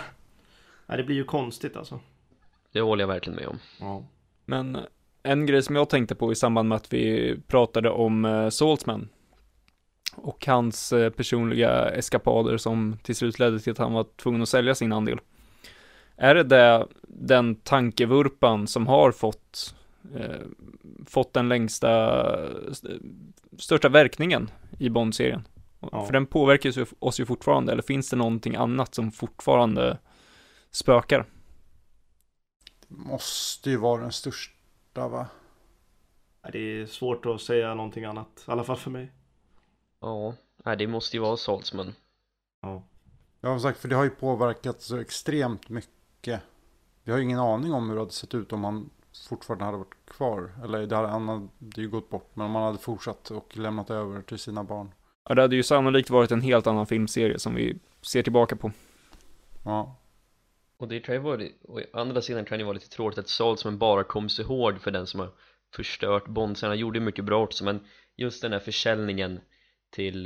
Nej, 0.86 0.98
det 0.98 1.04
blir 1.04 1.16
ju 1.16 1.24
konstigt 1.24 1.76
alltså. 1.76 2.00
Det 2.72 2.82
håller 2.82 3.04
jag 3.04 3.08
verkligen 3.08 3.36
med 3.36 3.48
om 3.48 3.60
Ja. 3.80 4.04
Men 4.46 4.78
en 5.24 5.46
grej 5.46 5.62
som 5.62 5.76
jag 5.76 5.90
tänkte 5.90 6.16
på 6.16 6.32
i 6.32 6.36
samband 6.36 6.70
med 6.70 6.76
att 6.76 6.94
vi 6.94 7.36
pratade 7.48 7.90
om 7.90 8.26
eh, 8.26 8.50
Saltzman 8.50 9.10
och 10.16 10.46
hans 10.46 10.94
eh, 10.94 11.10
personliga 11.10 11.90
eskapader 11.90 12.58
som 12.58 12.98
till 13.04 13.16
slut 13.16 13.40
ledde 13.40 13.60
till 13.60 13.72
att 13.72 13.78
han 13.78 13.94
var 13.94 14.06
tvungen 14.16 14.42
att 14.42 14.50
sälja 14.50 14.76
sin 14.76 14.94
andel. 14.94 15.20
Är 16.16 16.36
det, 16.36 16.44
det 16.44 16.88
den 17.08 17.56
tankevurpan 17.56 18.68
som 18.68 18.88
har 18.88 19.12
fått, 19.12 19.76
eh, 20.16 20.42
fått 21.06 21.34
den 21.34 21.50
längsta, 21.50 22.36
största 23.58 23.90
verkningen 23.90 24.52
i 24.80 24.90
Bond-serien? 24.90 25.48
Ja. 25.80 26.06
För 26.06 26.14
den 26.14 26.26
påverkar 26.26 26.72
ju 26.72 26.86
oss 27.00 27.20
ju 27.20 27.26
fortfarande, 27.26 27.72
eller 27.72 27.84
finns 27.84 28.10
det 28.10 28.16
någonting 28.16 28.56
annat 28.56 28.96
som 28.96 29.12
fortfarande 29.12 29.98
spökar? 30.72 31.26
Det 32.88 32.96
måste 32.96 33.70
ju 33.70 33.78
vara 33.78 34.02
den 34.02 34.12
största 34.12 35.08
va? 35.08 35.28
Det 36.52 36.60
är 36.60 36.86
svårt 36.86 37.26
att 37.26 37.42
säga 37.42 37.74
någonting 37.74 38.06
annat, 38.06 38.46
i 38.48 38.52
alla 38.52 38.64
fall 38.64 38.78
för 38.78 38.92
mig. 38.92 39.12
Ja, 40.02 40.36
det 40.78 40.88
måste 40.88 41.18
ju 41.18 41.22
vara 41.22 41.38
Saltzman 41.38 41.94
Ja. 42.62 42.84
Ja, 43.42 43.50
som 43.50 43.60
sagt, 43.60 43.80
för 43.80 43.88
det 43.88 43.96
har 43.96 44.04
ju 44.04 44.10
påverkat 44.10 44.82
så 44.82 44.98
extremt 44.98 45.70
mycket. 45.70 46.42
Vi 47.04 47.12
har 47.12 47.18
ju 47.18 47.24
ingen 47.24 47.40
aning 47.40 47.74
om 47.74 47.90
hur 47.90 47.96
det 47.96 48.02
hade 48.02 48.12
sett 48.12 48.34
ut 48.34 48.54
om 48.54 48.64
han 48.64 48.90
fortfarande 49.30 49.66
hade 49.66 49.78
varit 49.78 49.96
kvar. 50.08 50.52
Eller 50.64 50.88
det 50.88 50.96
hade, 50.96 51.08
han 51.08 51.28
hade 51.30 51.82
ju 51.82 51.90
gått 51.90 52.10
bort, 52.10 52.32
men 52.34 52.46
om 52.46 52.56
han 52.56 52.64
hade 52.64 52.78
fortsatt 52.78 53.32
och 53.32 53.58
lämnat 53.58 53.90
över 53.90 54.22
till 54.22 54.40
sina 54.40 54.64
barn. 54.64 54.94
Ja, 55.30 55.36
det 55.36 55.42
hade 55.42 55.56
ju 55.56 55.64
sannolikt 55.64 56.10
varit 56.10 56.32
en 56.32 56.42
helt 56.42 56.68
annan 56.68 56.88
filmserie 56.88 57.40
som 57.40 57.56
vi 57.56 57.80
ser 58.02 58.24
tillbaka 58.24 58.56
på. 58.56 58.72
Ja, 59.66 59.96
Och 60.78 60.88
det 60.88 61.00
kan 61.00 61.16
ju 61.16 61.22
vara, 61.22 61.42
och 61.64 61.80
å 61.94 62.00
andra 62.00 62.22
sidan 62.22 62.46
kan 62.46 62.58
det 62.58 62.62
ju 62.62 62.66
vara 62.66 62.74
lite 62.74 62.90
tråkigt 62.90 63.20
att 63.20 63.30
Saltzman 63.30 63.78
bara 63.78 64.04
kommer 64.04 64.30
sig 64.30 64.46
ihåg 64.46 64.82
för 64.82 64.92
den 64.92 65.08
som 65.08 65.20
har 65.20 65.30
förstört 65.76 66.28
Bond 66.28 66.58
sen 66.58 66.70
han 66.70 66.78
gjorde 66.78 67.00
mycket 67.00 67.26
bra 67.26 67.44
också 67.44 67.64
men 67.64 67.80
just 68.16 68.42
den 68.42 68.52
här 68.52 68.60
försäljningen 68.60 69.40
till 69.90 70.26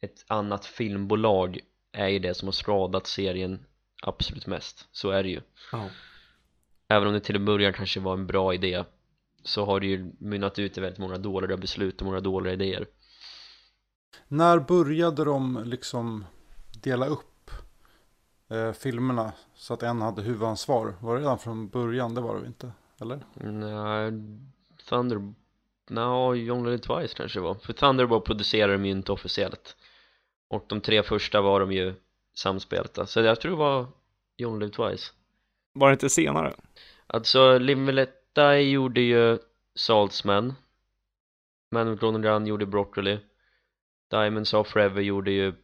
ett 0.00 0.24
annat 0.28 0.66
filmbolag 0.66 1.58
är 1.92 2.08
ju 2.08 2.18
det 2.18 2.34
som 2.34 2.48
har 2.48 2.52
skadat 2.52 3.06
serien 3.06 3.64
absolut 4.02 4.46
mest, 4.46 4.88
så 4.92 5.10
är 5.10 5.22
det 5.22 5.28
ju 5.28 5.40
Ja. 5.72 5.88
Även 6.92 7.08
om 7.08 7.14
det 7.14 7.20
till 7.20 7.36
en 7.36 7.44
början 7.44 7.72
kanske 7.72 8.00
var 8.00 8.14
en 8.14 8.26
bra 8.26 8.54
idé 8.54 8.84
så 9.42 9.64
har 9.64 9.80
det 9.80 9.86
ju 9.86 10.12
mynnat 10.18 10.58
ut 10.58 10.78
i 10.78 10.80
väldigt 10.80 10.98
många 10.98 11.18
dåliga 11.18 11.56
beslut 11.56 12.00
och 12.00 12.06
många 12.06 12.20
dåliga 12.20 12.52
idéer 12.52 12.86
När 14.28 14.58
började 14.58 15.24
de 15.24 15.62
liksom 15.64 16.24
dela 16.82 17.06
upp 17.06 17.50
eh, 18.50 18.72
filmerna 18.72 19.32
så 19.54 19.74
att 19.74 19.82
en 19.82 20.02
hade 20.02 20.22
huvudansvar? 20.22 20.94
Var 21.00 21.14
det 21.14 21.20
redan 21.20 21.38
från 21.38 21.68
början? 21.68 22.14
Det 22.14 22.20
var 22.20 22.40
det 22.40 22.46
inte? 22.46 22.72
Eller? 23.00 23.24
Nej, 23.34 24.12
Thunder... 24.88 25.34
No, 25.90 26.32
Live 26.32 26.78
Twice 26.78 27.14
kanske 27.14 27.38
det 27.38 27.42
var 27.42 27.54
För 27.54 27.72
Thunderbolt 27.72 28.24
producerade 28.24 28.72
de 28.72 28.84
ju 28.84 28.90
inte 28.90 29.12
officiellt 29.12 29.76
Och 30.48 30.64
de 30.68 30.80
tre 30.80 31.02
första 31.02 31.40
var 31.40 31.60
de 31.60 31.72
ju 31.72 31.94
samspelta 32.34 33.06
Så 33.06 33.20
jag 33.20 33.40
tror 33.40 33.50
det 33.52 33.58
var 33.58 33.86
Only 34.38 34.66
Live 34.66 34.72
Twice 34.72 35.12
Var 35.72 35.88
det 35.88 35.92
inte 35.92 36.10
senare? 36.10 36.54
Alltså, 37.06 37.58
Limeletta 37.58 38.60
gjorde 38.60 39.00
ju 39.00 39.38
Saltzman 39.74 40.54
Man 41.72 41.90
with 41.90 42.00
Golden 42.00 42.22
Gun 42.22 42.46
gjorde 42.46 42.66
Broccoli. 42.66 43.18
Diamonds 44.10 44.54
Off 44.54 44.68
Forever 44.68 45.00
gjorde 45.02 45.30
ju 45.30 45.54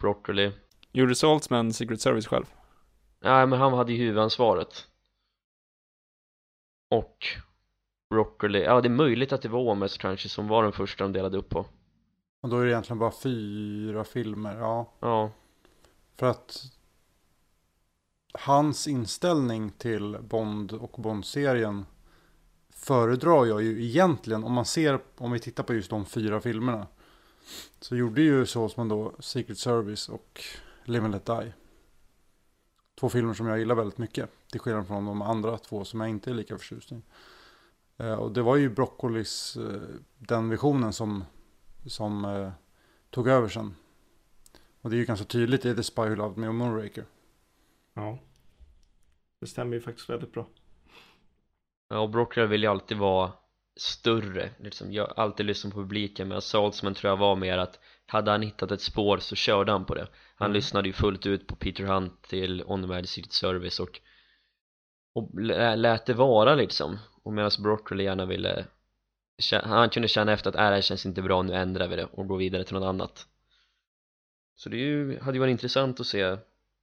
Broccoli. 0.00 0.52
Gjorde 0.92 1.14
Saltzman 1.14 1.72
Secret 1.72 2.00
Service 2.00 2.26
själv? 2.26 2.44
Nej 3.20 3.46
men 3.46 3.58
han 3.58 3.72
hade 3.72 3.92
ju 3.92 3.98
huvudansvaret. 3.98 4.86
Och 6.90 7.26
Broccoli, 8.10 8.62
ja 8.62 8.80
det 8.80 8.88
är 8.88 8.90
möjligt 8.90 9.32
att 9.32 9.42
det 9.42 9.48
var 9.48 9.60
Åmes 9.60 9.98
kanske 9.98 10.28
som 10.28 10.48
var 10.48 10.62
den 10.62 10.72
första 10.72 11.04
de 11.04 11.12
delade 11.12 11.38
upp 11.38 11.48
på. 11.48 11.66
Och 12.40 12.48
då 12.48 12.58
är 12.58 12.64
det 12.64 12.70
egentligen 12.70 12.98
bara 12.98 13.12
fyra 13.22 14.04
filmer. 14.04 14.56
Ja, 14.58 14.92
Ja, 15.00 15.30
för 16.18 16.26
att 16.26 16.62
hans 18.32 18.88
inställning 18.88 19.70
till 19.70 20.18
Bond 20.20 20.72
och 20.72 21.02
Bond-serien 21.02 21.86
föredrar 22.70 23.46
jag 23.46 23.62
ju 23.62 23.84
egentligen 23.84 24.44
om 24.44 24.52
man 24.52 24.64
ser, 24.64 25.00
om 25.16 25.32
vi 25.32 25.38
tittar 25.38 25.62
på 25.62 25.74
just 25.74 25.90
de 25.90 26.06
fyra 26.06 26.40
filmerna. 26.40 26.86
Så 27.80 27.96
gjorde 27.96 28.22
ju 28.22 28.46
så 28.46 28.68
som 28.68 28.80
man 28.80 28.88
då 28.88 29.12
Secret 29.18 29.58
Service 29.58 30.08
och 30.08 30.40
Live 30.84 31.04
and 31.04 31.14
Let 31.14 31.26
Die. 31.26 31.52
Två 33.00 33.08
filmer 33.08 33.34
som 33.34 33.46
jag 33.46 33.58
gillar 33.58 33.74
väldigt 33.74 33.98
mycket. 33.98 34.30
Till 34.50 34.60
skillnad 34.60 34.86
från 34.86 35.04
de 35.04 35.22
andra 35.22 35.58
två 35.58 35.84
som 35.84 36.00
jag 36.00 36.10
inte 36.10 36.30
är 36.30 36.34
lika 36.34 36.58
förtjust 36.58 36.92
i. 36.92 37.02
Eh, 37.96 38.14
och 38.14 38.32
det 38.32 38.42
var 38.42 38.56
ju 38.56 38.70
Broccolis, 38.70 39.56
eh, 39.56 39.80
den 40.18 40.48
visionen 40.48 40.92
som, 40.92 41.24
som 41.86 42.24
eh, 42.24 42.50
tog 43.10 43.28
över 43.28 43.48
sen. 43.48 43.74
Och 44.80 44.90
det 44.90 44.96
är 44.96 44.98
ju 44.98 45.04
ganska 45.04 45.26
tydligt 45.26 45.64
i 45.64 45.74
The 45.74 45.82
Spy 45.82 46.02
Who 46.02 46.14
Loved 46.14 46.38
Me 46.38 46.48
och 46.48 46.54
Moonraker 46.54 47.04
ja. 47.94 48.18
Det 49.40 49.46
stämmer 49.46 49.74
ju 49.74 49.80
faktiskt 49.80 50.10
väldigt 50.10 50.32
bra. 50.32 50.48
ja 51.88 51.98
och 51.98 52.10
Broccoli 52.10 52.46
vill 52.46 52.62
ju 52.62 52.68
alltid 52.68 52.98
vara 52.98 53.32
större 53.76 54.50
liksom, 54.58 54.92
jag 54.92 55.12
alltid 55.16 55.46
lyssnat 55.46 55.74
på 55.74 55.80
publiken 55.80 56.28
men 56.28 56.42
Saltzman 56.42 56.94
tror 56.94 57.10
jag 57.10 57.16
var 57.16 57.36
mer 57.36 57.58
att 57.58 57.78
hade 58.06 58.30
han 58.30 58.42
hittat 58.42 58.70
ett 58.70 58.80
spår 58.80 59.18
så 59.18 59.36
körde 59.36 59.72
han 59.72 59.84
på 59.84 59.94
det 59.94 60.08
han 60.36 60.46
Mm. 60.46 60.54
lyssnade 60.54 60.88
ju 60.88 60.92
fullt 60.92 61.26
ut 61.26 61.46
på 61.46 61.56
Peter 61.56 61.84
Hunt 61.84 62.22
till 62.22 62.62
On 62.66 62.88
Mad 62.88 63.08
Secret 63.08 63.32
Service 63.32 63.80
och 63.80 64.00
och 65.14 65.40
lä- 65.40 65.76
lät 65.76 66.06
det 66.06 66.14
vara 66.14 66.54
liksom 66.54 66.98
och 67.22 67.32
medan 67.32 67.50
Broccoli 67.62 68.04
gärna 68.04 68.26
ville 68.26 68.66
han 69.52 69.90
kunde 69.90 70.08
känna 70.08 70.32
efter 70.32 70.50
att 70.50 70.56
äh, 70.56 70.62
det 70.62 70.74
här 70.74 70.80
känns 70.80 71.06
inte 71.06 71.22
bra, 71.22 71.42
nu 71.42 71.54
ändrar 71.54 71.88
vi 71.88 71.96
det 71.96 72.04
och 72.04 72.26
går 72.26 72.38
vidare 72.38 72.64
till 72.64 72.74
något 72.74 72.84
annat 72.88 73.26
så 74.54 74.68
det 74.68 74.76
ju, 74.76 75.20
hade 75.20 75.36
ju 75.36 75.40
varit 75.40 75.50
intressant 75.50 76.00
att 76.00 76.06
se 76.06 76.36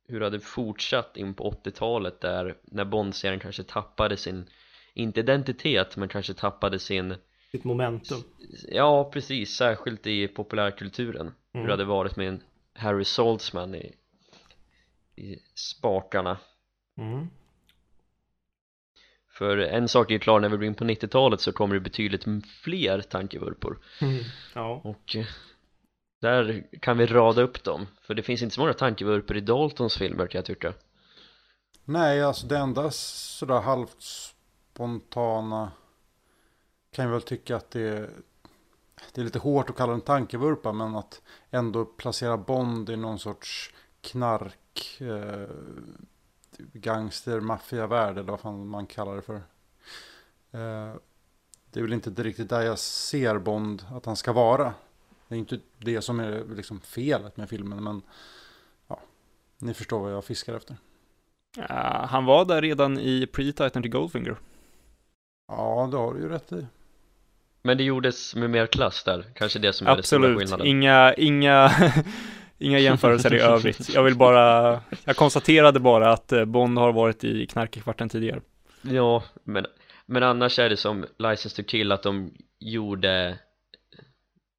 hur 0.09 0.19
det 0.19 0.25
hade 0.25 0.39
fortsatt 0.39 1.17
in 1.17 1.33
på 1.33 1.51
80-talet 1.51 2.21
där 2.21 2.57
när 2.63 2.85
Bond-serien 2.85 3.39
kanske 3.39 3.63
tappade 3.63 4.17
sin 4.17 4.49
inte 4.93 5.19
identitet 5.19 5.97
men 5.97 6.09
kanske 6.09 6.33
tappade 6.33 6.79
sin 6.79 7.15
Sitt 7.51 7.63
momentum. 7.63 8.23
ja 8.71 9.09
precis, 9.13 9.55
särskilt 9.55 10.07
i 10.07 10.27
populärkulturen 10.27 11.31
hur 11.53 11.59
Mm. 11.59 11.67
det 11.67 11.73
hade 11.73 11.85
varit 11.85 12.15
med 12.15 12.27
en 12.27 12.41
Harry 12.73 13.03
Saltzman 13.05 13.75
i, 13.75 13.95
i 15.15 15.39
spakarna 15.55 16.37
Mm. 16.97 17.27
för 19.37 19.57
en 19.57 19.87
sak 19.87 20.09
är 20.09 20.13
ju 20.13 20.19
klar, 20.19 20.39
när 20.39 20.49
vi 20.49 20.55
går 20.57 20.65
in 20.65 20.75
på 20.75 20.83
90-talet 20.83 21.41
så 21.41 21.51
kommer 21.51 21.75
det 21.75 21.81
betydligt 21.81 22.25
fler 22.63 23.01
tankevurpor 23.01 23.79
Mm. 24.01 24.23
Ja. 24.55 24.81
och 24.83 25.15
eh, 25.15 25.25
där 26.19 26.67
kan 26.79 26.97
vi 26.97 27.05
rada 27.05 27.41
upp 27.41 27.63
dem 27.63 27.87
för 28.01 28.13
det 28.13 28.23
finns 28.23 28.41
inte 28.41 28.55
så 28.55 28.61
många 28.61 28.73
tankevurpor 28.73 29.37
i 29.37 29.41
Daltons 29.41 29.97
filmer 29.97 30.27
kan 30.27 30.39
jag 30.39 30.45
tycka 30.45 30.73
Nej, 31.85 32.23
alltså 32.23 32.47
det 32.47 32.57
enda 32.57 32.91
sådär 32.91 33.61
halvt 33.61 34.01
spontana 34.01 35.71
kan 36.91 37.05
jag 37.05 37.11
väl 37.11 37.21
tycka 37.21 37.55
att 37.55 37.71
det 37.71 37.81
är, 37.81 38.09
det 39.13 39.21
är 39.21 39.25
lite 39.25 39.39
hårt 39.39 39.69
att 39.69 39.75
kalla 39.75 39.91
den 39.91 40.01
tankevurpa 40.01 40.73
men 40.73 40.95
att 40.95 41.21
ändå 41.49 41.85
placera 41.85 42.37
Bond 42.37 42.89
i 42.89 42.95
någon 42.95 43.19
sorts 43.19 43.73
knark 44.01 45.01
eh, 45.01 45.49
gangster 46.57 47.39
maffiavärld 47.39 48.17
eller 48.17 48.31
vad 48.31 48.39
fan 48.39 48.67
man 48.67 48.87
kallar 48.87 49.15
det 49.15 49.21
för. 49.21 49.35
Eh, 50.51 50.95
det 51.71 51.79
är 51.79 51.83
väl 51.83 51.93
inte 51.93 52.23
riktigt 52.23 52.49
där 52.49 52.61
jag 52.61 52.79
ser 52.79 53.37
Bond 53.37 53.85
att 53.91 54.05
han 54.05 54.15
ska 54.15 54.33
vara. 54.33 54.73
Det 55.29 55.35
är 55.35 55.39
inte 55.39 55.59
det 55.77 56.01
som 56.01 56.19
är 56.19 56.55
liksom 56.55 56.81
felet 56.81 57.37
med 57.37 57.49
filmen 57.49 57.83
men 57.83 58.01
ja, 58.87 58.99
ni 59.57 59.73
förstår 59.73 59.99
vad 59.99 60.13
jag 60.13 60.25
fiskar 60.25 60.55
efter. 60.55 60.77
Ja, 61.57 62.07
han 62.09 62.25
var 62.25 62.45
där 62.45 62.61
redan 62.61 62.99
i 62.99 63.25
pre-Titan 63.25 63.81
till 63.81 63.91
Goldfinger. 63.91 64.35
Ja, 65.47 65.89
det 65.91 65.97
har 65.97 66.13
du 66.13 66.19
ju 66.19 66.29
rätt 66.29 66.51
i. 66.51 66.65
men 67.61 67.77
det 67.77 67.83
gjordes 67.83 68.35
med 68.35 68.49
mer 68.49 68.67
klass 68.67 69.03
där, 69.03 69.25
kanske 69.35 69.59
det 69.59 69.73
som 69.73 69.87
är 69.87 69.95
den 69.95 70.03
stora 70.03 70.19
Absolut, 70.19 70.39
skillnaden 70.39 70.67
inga, 70.67 71.13
inga, 71.13 71.71
inga 72.57 72.79
jämförelser 72.79 73.33
i 73.33 73.39
övrigt. 73.39 73.89
Jag 73.93 74.03
vill 74.03 74.15
bara, 74.17 74.81
jag 75.05 75.15
konstaterade 75.15 75.79
bara 75.79 76.11
att 76.13 76.31
eh, 76.31 76.45
Bond 76.45 76.77
har 76.77 76.91
varit 76.91 77.23
i 77.23 77.47
knarkekvarten 77.47 78.09
tidigare. 78.09 78.41
Ja, 78.81 79.23
men, 79.43 79.65
men 80.05 80.23
annars 80.23 80.59
är 80.59 80.69
det 80.69 80.77
som 80.77 81.05
License 81.17 81.55
to 81.55 81.63
Kill 81.67 81.91
att 81.91 82.03
de 82.03 82.33
gjorde 82.59 83.39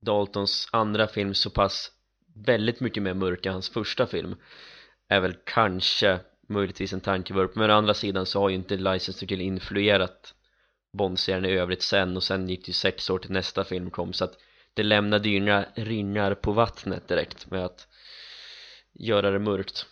Daltons 0.01 0.69
andra 0.73 1.07
film 1.07 1.35
så 1.35 1.51
pass 1.51 1.93
väldigt 2.35 2.81
mycket 2.81 3.03
mer 3.03 3.15
mörk 3.15 3.47
än 3.47 3.53
hans 3.53 3.71
första 3.71 4.07
film 4.07 4.37
är 5.09 5.21
väl 5.21 5.37
kanske 5.45 6.21
möjligtvis 6.49 6.93
en 6.93 7.01
tankevurp 7.01 7.55
men 7.55 7.71
å 7.71 7.75
andra 7.75 7.95
sidan 7.95 8.27
så 8.27 8.41
har 8.41 8.49
ju 8.49 8.55
inte 8.55 8.77
License 8.77 9.21
to 9.21 9.27
Kill 9.27 9.41
influerat 9.41 10.35
Bond-serien 10.99 11.45
i 11.45 11.53
övrigt 11.53 11.83
sen 11.83 12.17
och 12.17 12.23
sen 12.23 12.49
gick 12.49 12.61
det 12.61 12.69
ju 12.69 12.73
sex 12.73 13.11
år 13.11 13.19
till 13.19 13.31
nästa 13.31 13.65
film 13.65 13.91
kom 13.91 14.13
så 14.13 14.25
att 14.25 14.39
det 14.75 14.83
lämnade 14.83 15.29
ju 15.29 15.37
inga 15.37 15.67
ringar 15.75 16.35
på 16.35 16.53
vattnet 16.53 17.09
direkt 17.09 17.51
med 17.51 17.65
att 17.65 17.89
göra 18.93 19.31
det 19.31 19.39
mörkt 19.39 19.87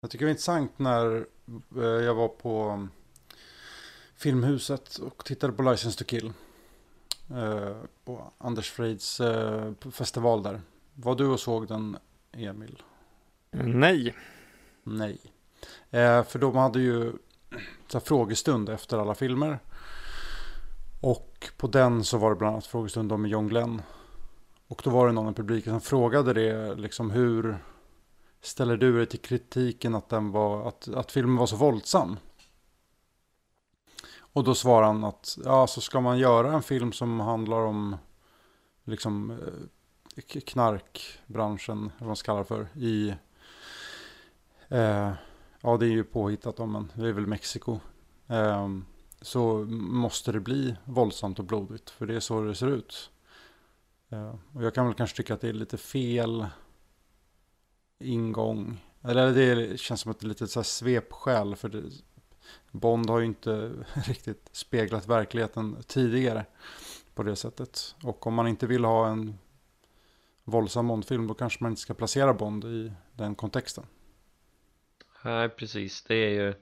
Jag 0.00 0.10
tycker 0.10 0.24
det 0.24 0.28
var 0.28 0.30
intressant 0.30 0.78
när 0.78 1.26
eh, 1.76 1.84
jag 1.84 2.14
var 2.14 2.28
på 2.28 2.60
mm, 2.60 2.90
Filmhuset 4.16 4.96
och 4.96 5.24
tittade 5.24 5.52
på 5.52 5.62
License 5.62 5.98
to 5.98 6.04
Kill 6.04 6.32
eh, 7.30 7.76
På 8.04 8.32
Anders 8.38 8.70
Freids 8.70 9.20
eh, 9.20 9.72
festival 9.92 10.42
där. 10.42 10.60
Var 10.94 11.14
du 11.14 11.26
och 11.26 11.40
såg 11.40 11.68
den, 11.68 11.96
Emil? 12.32 12.82
Nej, 13.50 14.14
Nej. 14.88 15.18
Eh, 15.90 16.24
för 16.24 16.38
de 16.38 16.56
hade 16.56 16.80
ju 16.80 17.12
så 17.88 18.00
frågestund 18.00 18.68
efter 18.68 18.98
alla 18.98 19.14
filmer. 19.14 19.58
Och 21.00 21.48
på 21.56 21.66
den 21.66 22.04
så 22.04 22.18
var 22.18 22.30
det 22.30 22.36
bland 22.36 22.52
annat 22.52 22.66
frågestund 22.66 23.18
med 23.18 23.30
John 23.30 23.48
Glenn. 23.48 23.82
Och 24.68 24.80
då 24.84 24.90
var 24.90 25.06
det 25.06 25.12
någon 25.12 25.32
i 25.32 25.34
publiken 25.34 25.72
som 25.72 25.80
frågade 25.80 26.32
det, 26.32 26.74
liksom 26.74 27.10
hur 27.10 27.58
ställer 28.40 28.76
du 28.76 28.96
dig 28.96 29.06
till 29.06 29.20
kritiken 29.20 29.94
att, 29.94 30.08
den 30.08 30.30
var, 30.30 30.68
att, 30.68 30.88
att 30.88 31.12
filmen 31.12 31.36
var 31.36 31.46
så 31.46 31.56
våldsam? 31.56 32.16
Och 34.32 34.44
då 34.44 34.54
svarar 34.54 34.86
han 34.86 35.04
att 35.04 35.38
ja, 35.44 35.66
så 35.66 35.80
ska 35.80 36.00
man 36.00 36.18
göra 36.18 36.52
en 36.52 36.62
film 36.62 36.92
som 36.92 37.20
handlar 37.20 37.60
om 37.60 37.96
liksom 38.84 39.30
eh, 39.30 40.40
knarkbranschen, 40.40 41.78
eller 41.78 41.98
vad 41.98 42.06
man 42.06 42.16
ska 42.16 42.26
kalla 42.26 42.38
det 42.38 42.44
för, 42.44 42.68
i 42.76 43.14
eh, 44.68 45.12
ja 45.60 45.76
det 45.76 45.86
är 45.86 45.90
ju 45.90 46.04
påhittat 46.04 46.60
om 46.60 46.72
men 46.72 46.92
det 46.94 47.08
är 47.08 47.12
väl 47.12 47.26
Mexiko. 47.26 47.80
Eh, 48.26 48.68
så 49.20 49.58
måste 49.68 50.32
det 50.32 50.40
bli 50.40 50.76
våldsamt 50.84 51.38
och 51.38 51.44
blodigt, 51.44 51.90
för 51.90 52.06
det 52.06 52.14
är 52.14 52.20
så 52.20 52.40
det 52.40 52.54
ser 52.54 52.66
ut. 52.66 53.10
Eh, 54.08 54.34
och 54.54 54.64
jag 54.64 54.74
kan 54.74 54.86
väl 54.86 54.94
kanske 54.94 55.16
tycka 55.16 55.34
att 55.34 55.40
det 55.40 55.48
är 55.48 55.52
lite 55.52 55.76
fel 55.76 56.46
ingång. 57.98 58.84
Eller 59.02 59.32
det 59.32 59.80
känns 59.80 60.00
som 60.00 60.10
att 60.10 60.20
det 60.20 60.26
är 60.26 60.28
lite 60.28 60.46
så 60.46 60.58
här 60.58 60.64
svepskäl. 60.64 61.56
För 61.56 61.68
det, 61.68 61.82
Bond 62.70 63.10
har 63.10 63.18
ju 63.18 63.26
inte 63.26 63.72
riktigt 64.06 64.48
speglat 64.52 65.08
verkligheten 65.08 65.82
tidigare 65.86 66.46
på 67.14 67.22
det 67.22 67.36
sättet. 67.36 67.94
Och 68.02 68.26
om 68.26 68.34
man 68.34 68.48
inte 68.48 68.66
vill 68.66 68.84
ha 68.84 69.08
en 69.08 69.38
våldsam 70.44 70.88
Bondfilm 70.88 71.26
då 71.26 71.34
kanske 71.34 71.64
man 71.64 71.72
inte 71.72 71.82
ska 71.82 71.94
placera 71.94 72.34
Bond 72.34 72.64
i 72.64 72.92
den 73.12 73.34
kontexten. 73.34 73.86
Nej, 75.24 75.48
precis. 75.48 76.02
Det 76.02 76.14
är 76.14 76.30
ju 76.30 76.54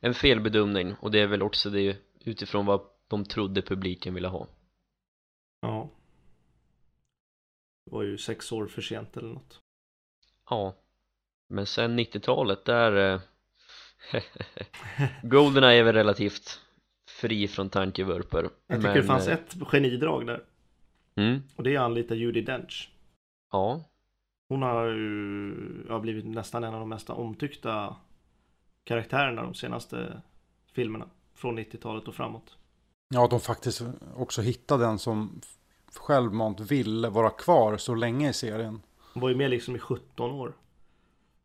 en 0.00 0.14
felbedömning 0.14 0.94
och 0.94 1.10
det 1.10 1.20
är 1.20 1.26
väl 1.26 1.42
också 1.42 1.70
det 1.70 1.96
utifrån 2.20 2.66
vad 2.66 2.80
de 3.08 3.24
trodde 3.24 3.62
publiken 3.62 4.14
ville 4.14 4.28
ha. 4.28 4.46
Ja. 5.60 5.90
Det 7.84 7.90
var 7.90 8.02
ju 8.02 8.18
sex 8.18 8.52
år 8.52 8.66
för 8.66 8.82
sent 8.82 9.16
eller 9.16 9.28
något. 9.28 9.60
Ja. 10.50 10.74
Men 11.48 11.66
sen 11.66 11.98
90-talet 11.98 12.64
där 12.64 13.14
eh, 13.14 13.20
Goldeneye 15.22 15.80
är 15.80 15.82
väl 15.82 15.94
relativt 15.94 16.60
fri 17.08 17.48
från 17.48 17.68
tankevurper 17.70 18.42
Jag 18.42 18.78
tycker 18.78 18.88
men, 18.88 18.96
det 18.96 19.02
fanns 19.02 19.28
eh, 19.28 19.34
ett 19.34 19.56
genidrag 19.66 20.26
där. 20.26 20.44
mm, 21.16 21.42
Och 21.56 21.62
det 21.62 21.74
är 21.74 21.78
att 21.78 21.84
anlita 21.84 22.14
Judi 22.14 22.40
Dench. 22.42 22.90
Ja, 23.52 23.84
Hon 24.48 24.62
har 24.62 24.86
ju 24.86 25.86
ja, 25.88 25.98
blivit 26.00 26.26
nästan 26.26 26.64
en 26.64 26.74
av 26.74 26.80
de 26.80 26.88
mest 26.88 27.10
omtyckta 27.10 27.96
karaktärerna 28.84 29.42
de 29.42 29.54
senaste 29.54 30.22
filmerna. 30.72 31.08
Från 31.34 31.58
90-talet 31.58 32.08
och 32.08 32.14
framåt. 32.14 32.56
Ja, 33.08 33.24
att 33.24 33.30
de 33.30 33.40
faktiskt 33.40 33.82
också 34.14 34.42
hittade 34.42 34.84
den 34.84 34.98
som 34.98 35.40
självmant 35.94 36.60
ville 36.60 37.08
vara 37.08 37.30
kvar 37.30 37.76
så 37.76 37.94
länge 37.94 38.30
i 38.30 38.32
serien. 38.32 38.82
Hon 39.14 39.20
var 39.20 39.28
ju 39.28 39.36
med 39.36 39.50
liksom 39.50 39.76
i 39.76 39.78
17 39.78 40.30
år. 40.30 40.52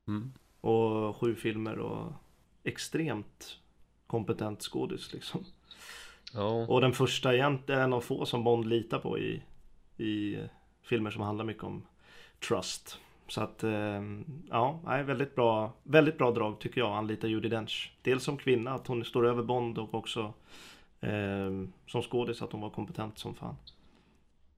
Mm. 0.07 0.33
Och 0.61 1.15
sju 1.17 1.35
filmer 1.35 1.79
och 1.79 2.13
extremt 2.67 3.59
kompetent 4.07 4.61
skådis 4.61 5.13
liksom. 5.13 5.45
ja, 6.33 6.65
Och 6.67 6.81
den 6.81 6.93
första 6.93 7.35
egentligen 7.35 7.81
en 7.81 7.93
av 7.93 8.01
få 8.01 8.25
som 8.25 8.43
Bond 8.43 8.67
litar 8.67 8.99
på 8.99 9.19
i, 9.19 9.43
i 9.97 10.37
filmer 10.81 11.11
som 11.11 11.21
handlar 11.21 11.45
mycket 11.45 11.63
om 11.63 11.85
trust. 12.47 12.99
Så 13.27 13.41
att 13.41 13.63
eh, 13.63 14.01
ja, 14.49 14.79
väldigt 14.83 15.35
bra, 15.35 15.73
väldigt 15.83 16.17
bra 16.17 16.31
drag 16.31 16.59
tycker 16.59 16.81
jag, 16.81 16.97
anlita 16.97 17.27
Judi 17.27 17.49
Dench. 17.49 17.93
Dels 18.01 18.23
som 18.23 18.37
kvinna, 18.37 18.71
att 18.71 18.87
hon 18.87 19.05
står 19.05 19.27
över 19.27 19.43
Bond 19.43 19.77
och 19.77 19.93
också 19.93 20.33
eh, 21.01 21.51
som 21.87 22.01
skådis 22.01 22.41
att 22.41 22.51
hon 22.51 22.61
var 22.61 22.69
kompetent 22.69 23.19
som 23.19 23.35
fan. 23.35 23.55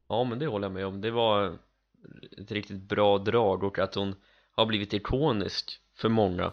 ja 0.08 0.24
men 0.24 0.40
det 0.40 0.48
håller 0.48 0.66
jag 0.66 0.74
med 0.74 0.86
om 0.86 1.02
Det 1.02 1.12
var 1.12 1.58
ett 2.38 2.52
riktigt 2.52 2.82
bra 2.82 3.18
drag 3.18 3.64
och 3.64 3.80
att 3.80 3.96
hon 3.96 4.16
har 4.52 4.66
blivit 4.66 4.94
ikonisk 4.94 5.82
för 5.96 6.10
många 6.10 6.52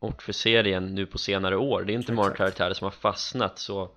och 0.00 0.22
för 0.22 0.32
serien 0.32 0.94
nu 0.94 1.06
på 1.06 1.18
senare 1.18 1.56
år 1.56 1.82
Det 1.82 1.92
är 1.92 1.94
inte 1.94 2.12
många 2.12 2.30
karaktärer 2.30 2.74
som 2.74 2.84
har 2.84 2.90
fastnat 2.90 3.58
så 3.58 3.90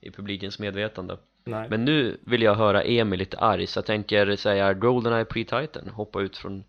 i 0.00 0.10
publikens 0.10 0.58
medvetande 0.58 1.18
Nej. 1.44 1.68
Men 1.70 1.84
nu 1.84 2.20
vill 2.26 2.42
jag 2.42 2.54
höra 2.54 2.82
Emil 2.82 3.18
lite 3.18 3.38
arg 3.38 3.66
så 3.66 3.78
jag 3.78 3.86
tänker 3.86 4.36
säga 4.36 4.74
Goldeneye 4.74 5.24
Pre-Titan 5.24 5.88
Hoppa 5.88 6.20
ut 6.20 6.36
från 6.36 6.64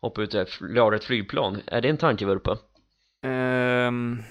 Hoppa 0.00 0.22
ut 0.22 0.34
och 0.34 0.48
laga 0.60 0.96
ett 0.96 1.04
flygplan 1.04 1.60
Är 1.66 1.80
det 1.80 1.88
en 1.88 1.96
tankevurpa? 1.96 2.58
Ehm. 3.22 4.22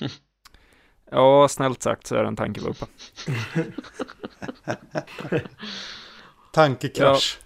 Ja, 1.10 1.48
snällt 1.48 1.82
sagt 1.82 2.06
så 2.06 2.14
är 2.14 2.22
det 2.22 2.28
en 2.28 2.36
tankevurpa. 2.36 2.86
Tankekrasch. 6.52 7.38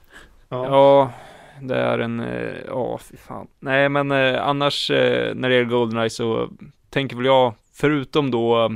Ja. 0.49 0.67
Ja, 0.67 1.13
det 1.63 1.77
är 1.77 1.99
en, 1.99 2.21
eh, 2.21 2.55
ja 2.67 2.99
fy 2.99 3.17
fan. 3.17 3.47
Nej 3.59 3.89
men 3.89 4.11
eh, 4.11 4.47
annars 4.47 4.91
eh, 4.91 5.35
när 5.35 5.49
det 5.49 5.55
gäller 5.55 5.71
Goldeneye 5.71 6.11
så 6.11 6.49
tänker 6.91 7.17
väl 7.17 7.27
jag, 7.27 7.55
förutom 7.75 8.31
då 8.31 8.65
eh, 8.65 8.71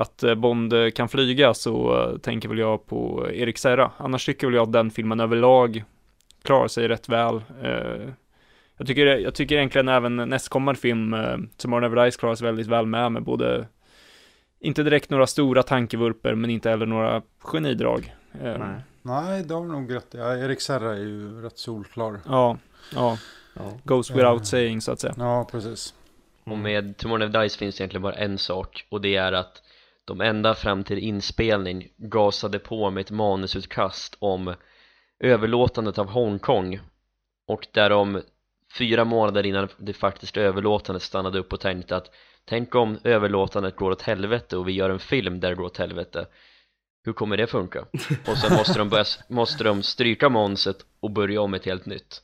att 0.00 0.22
eh, 0.22 0.34
Bond 0.34 0.72
eh, 0.72 0.90
kan 0.90 1.08
flyga 1.08 1.54
så 1.54 2.18
tänker 2.22 2.48
väl 2.48 2.58
jag 2.58 2.86
på 2.86 3.28
Erik 3.32 3.58
Serra. 3.58 3.90
Annars 3.96 4.26
tycker 4.26 4.46
väl 4.46 4.56
jag 4.56 4.62
att 4.62 4.72
den 4.72 4.90
filmen 4.90 5.20
överlag 5.20 5.84
klarar 6.44 6.68
sig 6.68 6.88
rätt 6.88 7.08
väl. 7.08 7.42
Jag 8.76 8.86
tycker, 8.86 9.06
jag 9.06 9.34
tycker 9.34 9.56
egentligen 9.56 9.88
även 9.88 10.16
nästkommande 10.16 10.80
film, 10.80 11.16
Tomorrow 11.56 11.82
Never 11.82 12.04
Dies, 12.04 12.16
klarar 12.16 12.34
sig 12.34 12.46
väldigt 12.46 12.66
väl 12.66 12.86
med, 12.86 13.12
med 13.12 13.22
både 13.22 13.66
inte 14.60 14.82
direkt 14.82 15.10
några 15.10 15.26
stora 15.26 15.62
tankevurper, 15.62 16.34
men 16.34 16.50
inte 16.50 16.70
heller 16.70 16.86
några 16.86 17.22
genidrag. 17.38 18.14
Eh, 18.32 18.58
Nej. 18.58 18.80
Nej, 19.02 19.42
det 19.44 19.54
har 19.54 19.60
du 19.62 19.68
nog 19.72 19.94
rätt 19.94 20.06
ja, 20.10 20.36
Erik 20.36 20.60
Serra 20.60 20.92
är 20.92 20.98
ju 21.00 21.42
rätt 21.42 21.58
solklar. 21.58 22.20
Ja, 22.26 22.58
ja, 22.94 23.18
Ja. 23.54 23.72
goes 23.84 24.10
without 24.10 24.40
Eh. 24.40 24.44
saying 24.44 24.80
så 24.80 24.92
att 24.92 25.00
säga. 25.00 25.14
Ja, 25.18 25.48
precis. 25.50 25.94
Och 26.44 26.58
med 26.58 26.96
Tomorrow 26.96 27.18
Never 27.28 27.40
Dies 27.42 27.56
finns 27.56 27.76
det 27.76 27.80
egentligen 27.82 28.02
bara 28.02 28.14
en 28.14 28.38
sak 28.38 28.86
och 28.88 29.00
det 29.00 29.16
är 29.16 29.32
att 29.32 29.62
de 30.04 30.20
ända 30.20 30.54
fram 30.54 30.84
till 30.84 30.98
inspelning 30.98 31.88
gasade 31.96 32.58
på 32.58 32.90
med 32.90 33.00
ett 33.00 33.10
manusutkast 33.10 34.16
om 34.18 34.54
överlåtandet 35.20 35.98
av 35.98 36.06
Hongkong 36.08 36.80
och 37.48 37.66
där 37.72 37.90
de 37.90 38.22
fyra 38.78 39.04
månader 39.04 39.46
innan 39.46 39.68
det 39.76 39.92
faktiska 39.92 40.40
överlåtandet 40.42 41.02
stannade 41.02 41.38
upp 41.38 41.52
och 41.52 41.60
tänkte 41.60 41.96
att 41.96 42.10
tänk 42.48 42.74
om 42.74 42.98
överlåtandet 43.04 43.76
går 43.76 43.90
åt 43.90 44.02
helvete 44.02 44.56
och 44.56 44.68
vi 44.68 44.72
gör 44.72 44.90
en 44.90 44.98
film 44.98 45.40
där 45.40 45.48
det 45.48 45.54
går 45.54 45.64
åt 45.64 45.76
helvete 45.76 46.26
hur 47.04 47.12
kommer 47.12 47.36
det 47.36 47.46
funka? 47.46 47.86
Och 48.26 48.38
sen 48.38 48.56
måste 48.56 48.78
de, 48.78 48.88
börja, 48.88 49.04
måste 49.28 49.64
de 49.64 49.82
stryka 49.82 50.28
manuset 50.28 50.76
och 51.00 51.10
börja 51.10 51.40
om 51.40 51.54
ett 51.54 51.64
helt 51.64 51.86
nytt 51.86 52.22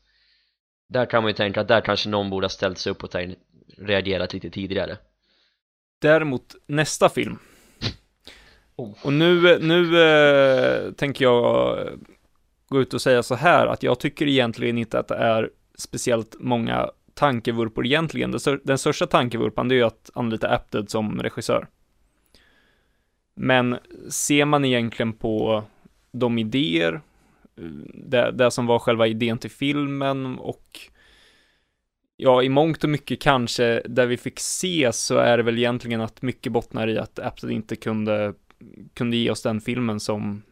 där 0.89 1.07
kan 1.07 1.23
man 1.23 1.31
ju 1.31 1.35
tänka 1.35 1.61
att 1.61 1.69
där 1.69 1.81
kanske 1.81 2.09
någon 2.09 2.31
borde 2.31 2.45
ha 2.45 2.49
ställt 2.49 2.79
sig 2.79 2.93
upp 2.93 3.05
och 3.05 3.11
reagerat 3.79 4.33
lite 4.33 4.51
tidigare 4.51 4.97
Däremot 6.01 6.55
nästa 6.67 7.09
film. 7.09 7.39
Oh. 8.77 8.95
Och 9.03 9.13
nu, 9.13 9.59
nu 9.59 10.03
eh, 10.03 10.93
tänker 10.93 11.25
jag 11.25 11.79
gå 12.69 12.81
ut 12.81 12.95
och 12.95 13.03
säga 13.03 13.23
så 13.23 13.35
här 13.35 13.67
att 13.67 13.83
jag 13.83 14.01
tycker 14.01 14.27
egentligen 14.27 14.79
inte 14.79 14.99
att 14.99 15.09
det 15.09 15.15
är 15.15 15.51
speciellt 15.79 16.37
många 16.39 16.91
tankevurpor 17.15 17.87
egentligen. 17.87 18.31
Den, 18.31 18.41
stör- 18.41 18.61
den 18.65 18.79
största 18.79 19.07
tankevurpan 19.07 19.69
det 19.69 19.75
är 19.75 19.77
ju 19.77 19.83
att 19.83 20.11
anlita 20.15 20.49
Apted 20.49 20.91
som 20.91 21.23
regissör. 21.23 21.69
Men 23.37 23.79
ser 24.09 24.45
man 24.45 24.65
egentligen 24.65 25.13
på 25.13 25.65
de 26.13 26.39
idéer, 26.39 27.01
det, 27.95 28.31
det 28.31 28.51
som 28.51 28.67
var 28.67 28.79
själva 28.79 29.07
idén 29.07 29.39
till 29.39 29.51
filmen 29.51 30.39
och 30.39 30.81
ja, 32.17 32.43
i 32.43 32.49
mångt 32.49 32.85
och 32.85 32.91
mycket 32.91 33.21
kanske 33.21 33.83
där 33.89 34.07
vi 34.07 34.17
fick 34.17 34.41
se 34.41 34.91
så 34.93 35.17
är 35.17 35.37
det 35.37 35.43
väl 35.43 35.59
egentligen 35.59 36.01
att 36.01 36.23
mycket 36.23 36.53
bottnar 36.53 36.89
i 36.89 36.99
att 36.99 37.19
Apted 37.19 37.51
inte 37.51 37.77
kunde, 37.77 38.35
kunde 38.95 39.17
ge 39.17 39.31
oss 39.31 39.43
den 39.43 39.61
filmen 39.61 40.01
som, 40.01 40.43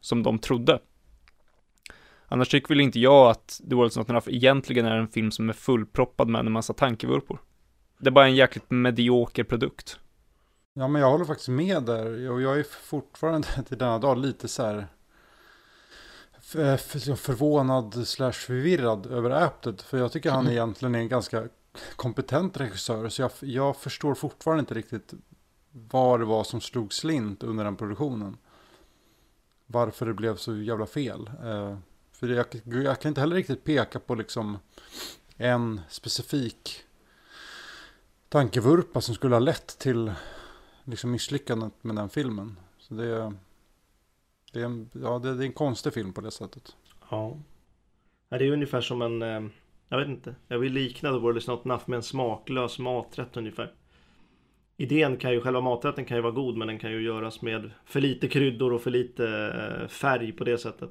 som 0.00 0.22
de 0.22 0.38
trodde. 0.38 0.78
Annars 2.32 2.48
tycker 2.48 2.68
väl 2.68 2.80
inte 2.80 3.00
jag 3.00 3.30
att 3.30 3.60
The 3.68 3.74
World's 3.74 3.98
Not 3.98 4.10
Enough 4.10 4.28
egentligen 4.28 4.86
är 4.86 4.96
en 4.96 5.08
film 5.08 5.30
som 5.30 5.48
är 5.48 5.52
fullproppad 5.52 6.28
med 6.28 6.46
en 6.46 6.52
massa 6.52 6.72
tankevurpor. 6.72 7.38
Det 7.98 8.08
är 8.08 8.10
bara 8.10 8.26
en 8.26 8.34
jäkligt 8.34 8.70
medioker 8.70 9.44
produkt. 9.44 9.98
Ja, 10.74 10.88
men 10.88 11.02
jag 11.02 11.10
håller 11.10 11.24
faktiskt 11.24 11.48
med 11.48 11.82
där. 11.82 12.30
Och 12.30 12.42
jag 12.42 12.58
är 12.58 12.62
fortfarande 12.62 13.48
till 13.68 13.78
denna 13.78 13.98
dag 13.98 14.18
lite 14.18 14.48
så 14.48 14.62
här 14.62 14.86
f- 16.38 16.56
f- 16.94 17.18
förvånad 17.20 18.08
slash 18.08 18.32
förvirrad 18.32 19.06
över 19.06 19.30
Apted. 19.30 19.80
För 19.80 19.98
jag 19.98 20.12
tycker 20.12 20.30
han 20.30 20.48
egentligen 20.48 20.94
är 20.94 20.98
en 20.98 21.08
ganska 21.08 21.48
kompetent 21.96 22.60
regissör. 22.60 23.08
Så 23.08 23.22
jag, 23.22 23.30
jag 23.40 23.76
förstår 23.76 24.14
fortfarande 24.14 24.60
inte 24.60 24.74
riktigt 24.74 25.14
vad 25.72 26.20
det 26.20 26.26
var 26.26 26.44
som 26.44 26.60
slog 26.60 26.92
slint 26.92 27.42
under 27.42 27.64
den 27.64 27.76
produktionen. 27.76 28.36
Varför 29.66 30.06
det 30.06 30.14
blev 30.14 30.36
så 30.36 30.56
jävla 30.56 30.86
fel. 30.86 31.30
För 32.22 32.28
jag, 32.28 32.46
jag 32.84 33.00
kan 33.00 33.08
inte 33.08 33.20
heller 33.20 33.36
riktigt 33.36 33.64
peka 33.64 33.98
på 33.98 34.14
liksom 34.14 34.58
en 35.36 35.80
specifik 35.88 36.84
tankevurpa 38.28 39.00
som 39.00 39.14
skulle 39.14 39.34
ha 39.34 39.40
lett 39.40 39.78
till 39.78 40.12
liksom 40.84 41.10
misslyckandet 41.10 41.72
med 41.84 41.96
den 41.96 42.08
filmen. 42.08 42.56
Så 42.78 42.94
det, 42.94 43.32
det, 44.52 44.60
är, 44.60 44.64
en, 44.64 44.90
ja, 44.92 45.18
det, 45.18 45.34
det 45.34 45.44
är 45.44 45.46
en 45.46 45.52
konstig 45.52 45.92
film 45.92 46.12
på 46.12 46.20
det 46.20 46.30
sättet. 46.30 46.76
Ja. 47.10 47.38
det 48.28 48.36
är 48.36 48.52
ungefär 48.52 48.80
som 48.80 49.02
en, 49.02 49.22
eh, 49.22 49.42
jag 49.88 49.98
vet 49.98 50.08
inte, 50.08 50.34
jag 50.48 50.58
vill 50.58 50.72
likna 50.72 51.12
The 51.12 51.18
World 51.18 51.38
is 51.38 51.46
not 51.46 51.66
enough 51.66 51.82
med 51.86 51.96
en 51.96 52.02
smaklös 52.02 52.78
maträtt 52.78 53.36
ungefär. 53.36 53.72
Idén 54.76 55.16
kan 55.16 55.32
ju, 55.32 55.40
själva 55.40 55.60
maträtten 55.60 56.04
kan 56.04 56.16
ju 56.16 56.22
vara 56.22 56.32
god 56.32 56.56
men 56.56 56.68
den 56.68 56.78
kan 56.78 56.92
ju 56.92 57.02
göras 57.02 57.42
med 57.42 57.70
för 57.84 58.00
lite 58.00 58.28
kryddor 58.28 58.72
och 58.72 58.82
för 58.82 58.90
lite 58.90 59.26
eh, 59.28 59.88
färg 59.88 60.32
på 60.32 60.44
det 60.44 60.58
sättet. 60.58 60.90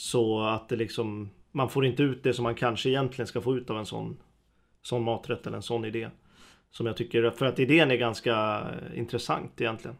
Så 0.00 0.40
att 0.40 0.68
det 0.68 0.76
liksom, 0.76 1.30
man 1.52 1.68
får 1.68 1.86
inte 1.86 2.02
ut 2.02 2.22
det 2.22 2.34
som 2.34 2.42
man 2.42 2.54
kanske 2.54 2.88
egentligen 2.88 3.26
ska 3.26 3.40
få 3.40 3.56
ut 3.56 3.70
av 3.70 3.78
en 3.78 3.86
sån, 3.86 4.16
sån 4.82 5.02
maträtt 5.02 5.46
eller 5.46 5.56
en 5.56 5.62
sån 5.62 5.84
idé. 5.84 6.08
Som 6.70 6.86
jag 6.86 6.96
tycker, 6.96 7.30
för 7.30 7.46
att 7.46 7.58
idén 7.58 7.90
är 7.90 7.96
ganska 7.96 8.60
eh, 8.60 8.98
intressant 8.98 9.60
egentligen. 9.60 9.96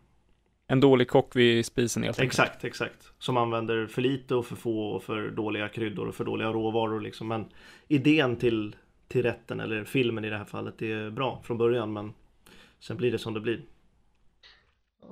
En 0.66 0.80
dålig 0.80 1.08
kock 1.08 1.36
vid 1.36 1.66
spisen 1.66 2.02
helt 2.02 2.20
enkelt. 2.20 2.32
Exakt, 2.32 2.64
exakt. 2.64 3.12
Som 3.18 3.36
använder 3.36 3.86
för 3.86 4.02
lite 4.02 4.34
och 4.34 4.46
för 4.46 4.56
få 4.56 4.88
och 4.88 5.02
för 5.02 5.30
dåliga 5.30 5.68
kryddor 5.68 6.08
och 6.08 6.14
för 6.14 6.24
dåliga 6.24 6.48
råvaror 6.48 7.00
liksom. 7.00 7.28
Men 7.28 7.44
idén 7.88 8.36
till, 8.36 8.76
till 9.08 9.22
rätten 9.22 9.60
eller 9.60 9.84
filmen 9.84 10.24
i 10.24 10.30
det 10.30 10.38
här 10.38 10.44
fallet 10.44 10.82
är 10.82 11.10
bra 11.10 11.40
från 11.44 11.58
början 11.58 11.92
men 11.92 12.12
sen 12.78 12.96
blir 12.96 13.12
det 13.12 13.18
som 13.18 13.34
det 13.34 13.40
blir. 13.40 13.60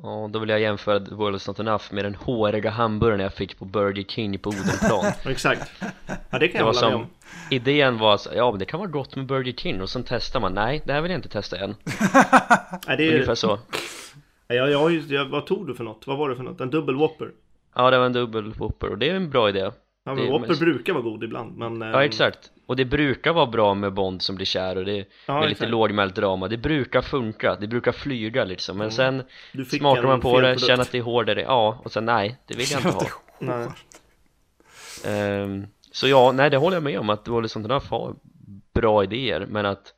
Ja, 0.03 0.29
då 0.33 0.39
vill 0.39 0.49
jag 0.49 0.61
jämföra 0.61 1.01
The 1.01 1.15
World 1.15 1.37
is 1.37 1.49
not 1.49 1.61
enough 1.61 1.85
med 1.91 2.05
den 2.05 2.15
håriga 2.15 2.71
hamburgaren 2.71 3.21
jag 3.21 3.35
fick 3.35 3.59
på 3.59 3.65
Burger 3.65 4.03
King 4.03 4.39
på 4.39 4.49
Odenplan 4.51 5.13
Exakt. 5.33 5.73
Ja 6.31 6.39
det 6.39 6.49
kan 6.49 6.53
Det 6.53 6.59
jag 6.59 6.65
var 6.65 6.75
hålla 6.75 6.81
med 6.89 6.93
som, 6.93 6.95
om. 7.01 7.07
idén 7.51 7.99
var 7.99 8.17
så, 8.17 8.31
ja 8.35 8.51
men 8.51 8.59
det 8.59 8.65
kan 8.65 8.81
vara 8.81 8.91
gott 8.91 9.17
med 9.17 9.27
Burger 9.27 9.53
King 9.53 9.83
och 9.83 9.91
sen 9.91 10.05
testar 10.07 10.41
man, 10.41 10.53
nej 10.55 10.83
det 10.85 10.93
här 10.93 11.01
vill 11.01 11.11
jag 11.11 11.19
inte 11.19 11.29
testa 11.29 11.57
än 11.59 11.75
Nej, 12.87 12.97
det 12.97 13.09
är, 13.09 13.13
Ungefär 13.15 13.35
så 13.35 13.59
Ja, 14.49 14.55
jag, 14.55 14.71
jag, 14.71 14.93
jag, 14.93 15.25
vad 15.25 15.47
tog 15.47 15.67
du 15.67 15.75
för 15.75 15.85
något? 15.85 16.07
Vad 16.07 16.19
var 16.19 16.29
det 16.29 16.37
för 16.37 16.43
något? 16.43 16.61
En 16.61 16.71
dubbel 16.71 16.95
Whopper? 16.97 17.31
Ja 17.75 17.91
det 17.91 17.99
var 17.99 18.07
en 18.07 18.13
dubbel 18.13 18.53
Whopper 18.53 18.89
och 18.91 18.99
det 18.99 19.11
är 19.11 19.15
en 19.15 19.31
bra 19.31 19.49
idé 19.49 19.71
Ja, 20.05 20.15
men 20.15 20.27
Whopper 20.27 20.49
mest- 20.49 20.61
brukar 20.61 20.93
vara 20.93 21.03
god 21.03 21.25
ibland 21.25 21.57
men... 21.57 21.81
Ja 21.81 22.05
exakt, 22.05 22.51
och 22.69 22.77
det 22.77 22.85
brukar 22.85 23.33
vara 23.33 23.47
bra 23.47 23.75
med 23.75 23.93
Bond 23.93 24.23
som 24.23 24.37
blir 24.37 24.47
kär 24.47 24.77
och 24.79 24.85
det 24.85 25.05
Ja, 25.27 25.41
med 25.41 25.49
lite 25.49 25.67
lågmält 25.67 26.15
drama. 26.15 26.49
Det 26.49 26.57
brukar 26.57 27.03
funka, 27.03 27.57
det 27.61 27.67
brukar 27.67 27.93
flyga 27.93 28.45
liksom. 28.45 28.77
Men 28.79 28.85
Mm. 28.85 28.91
sen 28.97 29.23
Du 29.53 29.65
smakar 29.65 30.03
man 30.03 30.21
på 30.21 30.41
det, 30.41 30.61
känner 30.61 30.83
att 30.83 30.93
det 30.93 30.99
är 30.99 31.03
hårdare, 31.03 31.43
ja 31.43 31.81
och 31.85 31.93
sen 31.93 32.05
nej, 32.05 32.37
det 32.47 32.55
vill 32.57 32.67
jag 32.71 32.81
inte 32.81 32.89
ha. 32.91 33.07
Nej. 33.39 33.69
Ehm, 35.05 35.67
Så 35.93 36.09
ja, 36.09 36.33
nej 36.33 36.51
det 36.51 36.57
håller 36.57 36.77
jag 36.77 36.83
med 36.83 36.99
om 37.01 37.11
att 37.11 37.29
Wally 37.29 37.49
Enough 37.57 37.87
har 37.91 38.15
bra 38.75 39.03
idéer. 39.05 39.47
Men 39.49 39.67
att 39.67 39.95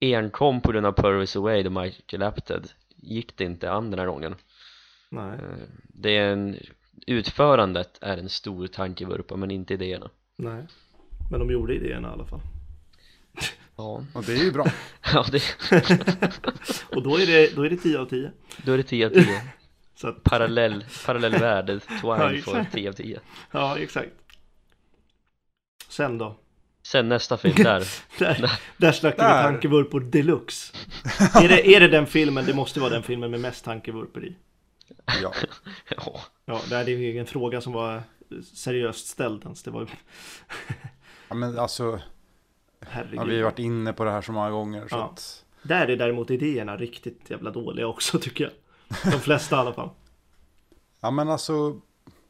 enkom 0.00 0.60
på 0.60 0.72
grund 0.72 0.86
av 0.86 0.92
Purvis 0.92 1.36
Away 1.36 1.62
då 1.62 1.70
Michael 1.70 2.22
Apted 2.22 2.68
gick 2.96 3.36
det 3.36 3.44
inte 3.44 3.70
an 3.70 3.90
den 3.90 3.98
här 3.98 4.06
gången. 4.06 4.34
Nej. 5.10 5.24
Ehm, 5.30 5.60
Det 5.82 6.16
är 6.16 6.32
en, 6.32 6.56
utförandet 7.06 7.98
är 8.00 8.16
en 8.16 8.28
stor 8.28 8.66
tankevurpa 8.66 9.36
men 9.36 9.50
inte 9.50 9.74
idéerna. 9.74 10.10
Nej. 10.36 10.62
Men 11.30 11.40
de 11.40 11.50
gjorde 11.50 11.74
idéerna 11.74 12.08
i 12.08 12.12
alla 12.12 12.26
fall. 12.26 12.40
Ja, 13.76 14.04
Och 14.14 14.24
det 14.24 14.32
är 14.32 14.44
ju 14.44 14.52
bra. 14.52 14.66
ja 15.12 15.24
det, 15.32 15.42
Och 16.96 17.02
då 17.02 17.16
är 17.18 17.26
det, 17.26 17.56
då 17.56 17.62
är 17.62 17.70
det 17.70 17.76
10 17.76 17.98
av 17.98 18.06
10. 18.06 18.30
då 18.64 18.72
är 18.72 18.76
det 18.76 18.82
10 18.82 19.06
av 19.06 19.10
10 19.10 19.24
Så 19.94 20.08
att, 20.08 20.22
Parallell, 20.22 20.84
parallell 21.06 21.32
värde, 21.32 21.80
Twine 21.80 21.98
får 22.42 22.58
exakt. 22.58 22.72
10 22.74 22.88
av 22.88 22.92
10 22.92 23.20
ja 23.50 23.78
exakt. 23.78 24.10
Sen 25.88 26.18
då? 26.18 26.36
Sen 26.82 27.08
nästa 27.08 27.36
film 27.36 27.54
där, 27.56 27.84
Där, 28.18 28.50
där 28.76 28.92
snackar 28.92 29.22
vi 29.28 29.34
Där. 29.34 29.42
tankevurpor 29.42 30.00
deluxe. 30.00 30.72
är, 31.34 31.48
det, 31.48 31.68
är 31.76 31.80
det 31.80 31.88
den 31.88 32.06
filmen? 32.06 32.44
Det 32.46 32.54
måste 32.54 32.80
vara 32.80 32.90
den 32.90 33.02
filmen 33.02 33.30
med 33.30 33.40
mest 33.40 33.64
tankevurpor 33.64 34.24
i. 34.24 34.36
Ja. 35.22 35.32
ja, 35.96 36.20
Ja, 36.44 36.60
det 36.68 36.76
är 36.76 36.88
ju 36.88 37.10
ingen 37.10 37.26
fråga 37.26 37.60
som 37.60 37.72
var 37.72 38.02
seriöst 38.54 39.06
ställd 39.06 39.42
ens. 39.42 39.62
Det 39.62 39.70
var 39.70 39.88
ja 41.28 41.34
men 41.34 41.58
alltså, 41.58 42.00
herregud. 42.80 43.18
ja, 43.20 43.24
vi 43.24 43.36
har 43.36 43.44
varit 43.44 43.58
inne 43.58 43.92
på 43.92 44.04
det 44.04 44.10
här 44.10 44.22
så 44.22 44.32
många 44.32 44.50
gånger. 44.50 44.88
Så 44.88 44.96
Ja. 44.96 45.04
att, 45.12 45.44
Där 45.62 45.88
är 45.88 45.96
däremot 45.96 46.30
idéerna 46.30 46.76
riktigt 46.76 47.30
jävla 47.30 47.50
dåliga 47.50 47.86
också 47.86 48.18
tycker 48.18 48.44
jag. 48.44 48.52
De 49.12 49.20
flesta 49.20 49.56
i 49.56 49.58
alla 49.58 49.72
fall. 49.72 49.90
ja 51.00 51.10
men 51.10 51.28
alltså, 51.28 51.80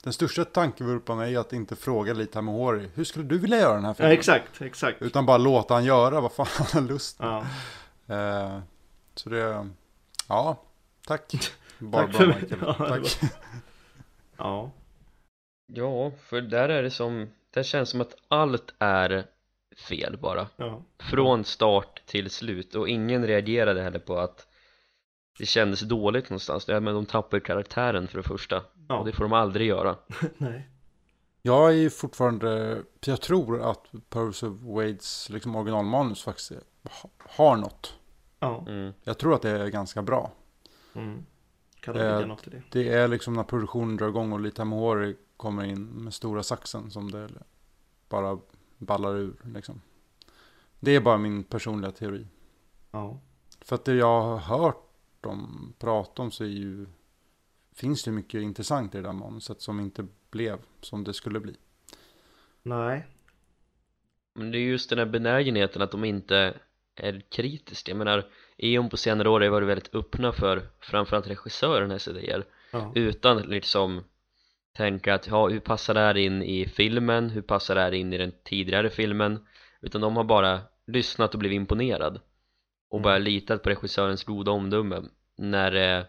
den 0.02 0.12
största 0.12 0.44
tankevurpan 0.44 1.20
är 1.20 1.26
ju 1.26 1.36
att 1.36 1.52
inte 1.52 1.76
fråga 1.76 2.12
lite 2.14 2.42
med 2.42 2.54
Hori. 2.54 2.88
Hur 2.94 3.04
skulle 3.04 3.24
du 3.24 3.38
vilja 3.38 3.58
göra 3.58 3.74
den 3.74 3.82
här 3.84 3.90
Ja, 3.90 3.94
filmen? 3.94 4.12
exakt, 4.12 4.62
exakt. 4.62 5.02
Utan 5.02 5.26
bara 5.26 5.38
låta 5.38 5.74
han 5.74 5.84
göra 5.84 6.20
vad 6.20 6.32
fan 6.32 6.46
han 6.56 6.66
har 6.82 6.88
lust 6.88 7.16
Ja. 7.20 7.38
eh, 8.14 8.58
Så 9.14 9.28
det, 9.30 9.68
ja, 10.28 10.56
tack. 11.06 11.52
Barbara 11.78 12.06
Tack 12.06 12.16
för 12.16 12.26
mig. 12.26 12.36
Michael. 12.40 12.60
Ja, 12.78 12.86
Tack. 12.88 13.20
ja. 14.36 14.70
ja, 15.66 16.12
för 16.22 16.40
där 16.40 16.68
är 16.68 16.82
det 16.82 16.90
som, 16.90 17.28
det 17.60 17.64
känns 17.64 17.90
som 17.90 18.00
att 18.00 18.14
allt 18.28 18.74
är 18.78 19.24
fel 19.88 20.18
bara 20.18 20.46
ja. 20.56 20.82
Från 20.98 21.44
start 21.44 22.02
till 22.06 22.30
slut 22.30 22.74
och 22.74 22.88
ingen 22.88 23.26
reagerade 23.26 23.82
heller 23.82 23.98
på 23.98 24.18
att 24.18 24.46
det 25.38 25.46
kändes 25.46 25.80
dåligt 25.80 26.30
någonstans 26.30 26.68
ja, 26.68 26.80
men 26.80 26.94
de 26.94 27.06
tappar 27.06 27.36
ju 27.36 27.40
karaktären 27.40 28.08
för 28.08 28.16
det 28.18 28.22
första 28.28 28.62
Ja. 28.88 28.98
och 28.98 29.06
det 29.06 29.12
får 29.12 29.24
de 29.24 29.32
aldrig 29.32 29.68
göra 29.68 29.96
Nej. 30.36 30.68
Jag 31.42 31.68
är 31.68 31.74
ju 31.74 31.90
fortfarande, 31.90 32.82
jag 33.06 33.20
tror 33.20 33.70
att 33.70 33.82
Purvis 34.08 34.42
of 34.42 34.60
Wades 34.60 35.30
liksom 35.30 35.56
originalmanus 35.56 36.22
faktiskt 36.22 36.52
har 37.18 37.56
något. 37.56 37.94
Ja. 38.38 38.64
mm. 38.68 38.92
Jag 39.04 39.18
tror 39.18 39.34
att 39.34 39.42
det 39.42 39.50
är 39.50 39.66
ganska 39.66 40.02
bra. 40.02 40.32
Mm. 40.94 41.26
Kan 41.80 41.94
det 41.94 42.06
Eh, 42.06 42.14
ligga 42.16 42.26
något 42.26 42.46
i 42.46 42.50
det? 42.50 42.62
Det 42.70 42.88
är 42.88 43.08
liksom 43.08 43.34
när 43.34 43.42
produktionen 43.42 43.96
drar 43.96 44.08
igång 44.08 44.32
och 44.32 44.40
Lita 44.40 44.64
Mohori 44.64 45.16
kommer 45.36 45.64
in 45.64 45.84
med 45.84 46.14
stora 46.14 46.42
saxen 46.42 46.90
som 46.90 47.10
det 47.10 47.28
bara 48.08 48.38
ballar 48.78 49.16
ur 49.16 49.36
liksom. 49.54 49.80
Det 50.80 50.90
är 50.90 51.00
bara 51.00 51.18
min 51.18 51.44
personliga 51.44 51.90
teori. 51.90 52.26
Ja. 52.90 53.20
För 53.60 53.74
att 53.74 53.84
det 53.84 53.94
jag 53.94 54.22
har 54.22 54.38
hört 54.38 54.92
dem 55.20 55.72
prata 55.78 56.22
om 56.22 56.30
så 56.30 56.44
är 56.44 56.48
ju, 56.48 56.86
finns 57.74 58.04
det 58.04 58.10
mycket 58.10 58.42
intressant 58.42 58.94
i 58.94 58.98
det 58.98 59.02
där 59.02 59.12
manuset 59.12 59.62
som 59.62 59.80
inte 59.80 60.06
blev 60.30 60.58
som 60.80 61.04
det 61.04 61.14
skulle 61.14 61.40
bli. 61.40 61.56
Nej. 62.62 63.06
Men 64.34 64.50
det 64.50 64.58
är 64.58 64.60
just 64.60 64.90
den 64.90 64.98
här 64.98 65.06
benägenheten 65.06 65.82
att 65.82 65.90
de 65.90 66.04
inte 66.04 66.54
är 66.94 67.20
kritiska 67.28 67.90
Jag 67.90 67.98
menar, 67.98 68.26
Eon 68.56 68.88
på 68.88 68.96
senare 68.96 69.28
år 69.28 69.40
har 69.40 69.48
varit 69.48 69.68
väldigt 69.68 69.94
öppna 69.94 70.32
för 70.32 70.68
framförallt 70.80 71.26
regissörernas 71.26 72.08
idéer 72.08 72.44
Ja. 72.70 72.92
utan 72.94 73.42
liksom 73.42 74.04
tänka 74.76 75.14
att 75.14 75.26
ja, 75.26 75.48
hur 75.48 75.60
passar 75.60 75.94
det 75.94 76.00
här 76.00 76.16
in 76.16 76.42
i 76.42 76.66
filmen? 76.66 77.30
Hur 77.30 77.42
passar 77.42 77.74
det 77.74 77.80
här 77.80 77.94
in 77.94 78.12
i 78.12 78.18
den 78.18 78.32
tidigare 78.44 78.90
filmen? 78.90 79.46
Utan 79.80 80.00
de 80.00 80.16
har 80.16 80.24
bara 80.24 80.60
lyssnat 80.86 81.34
och 81.34 81.40
blivit 81.40 81.56
imponerad 81.56 82.20
och 82.90 83.00
bara 83.00 83.18
litat 83.18 83.62
på 83.62 83.68
regissörens 83.68 84.24
goda 84.24 84.50
omdöme 84.50 85.02
när 85.36 85.70
det 85.70 86.06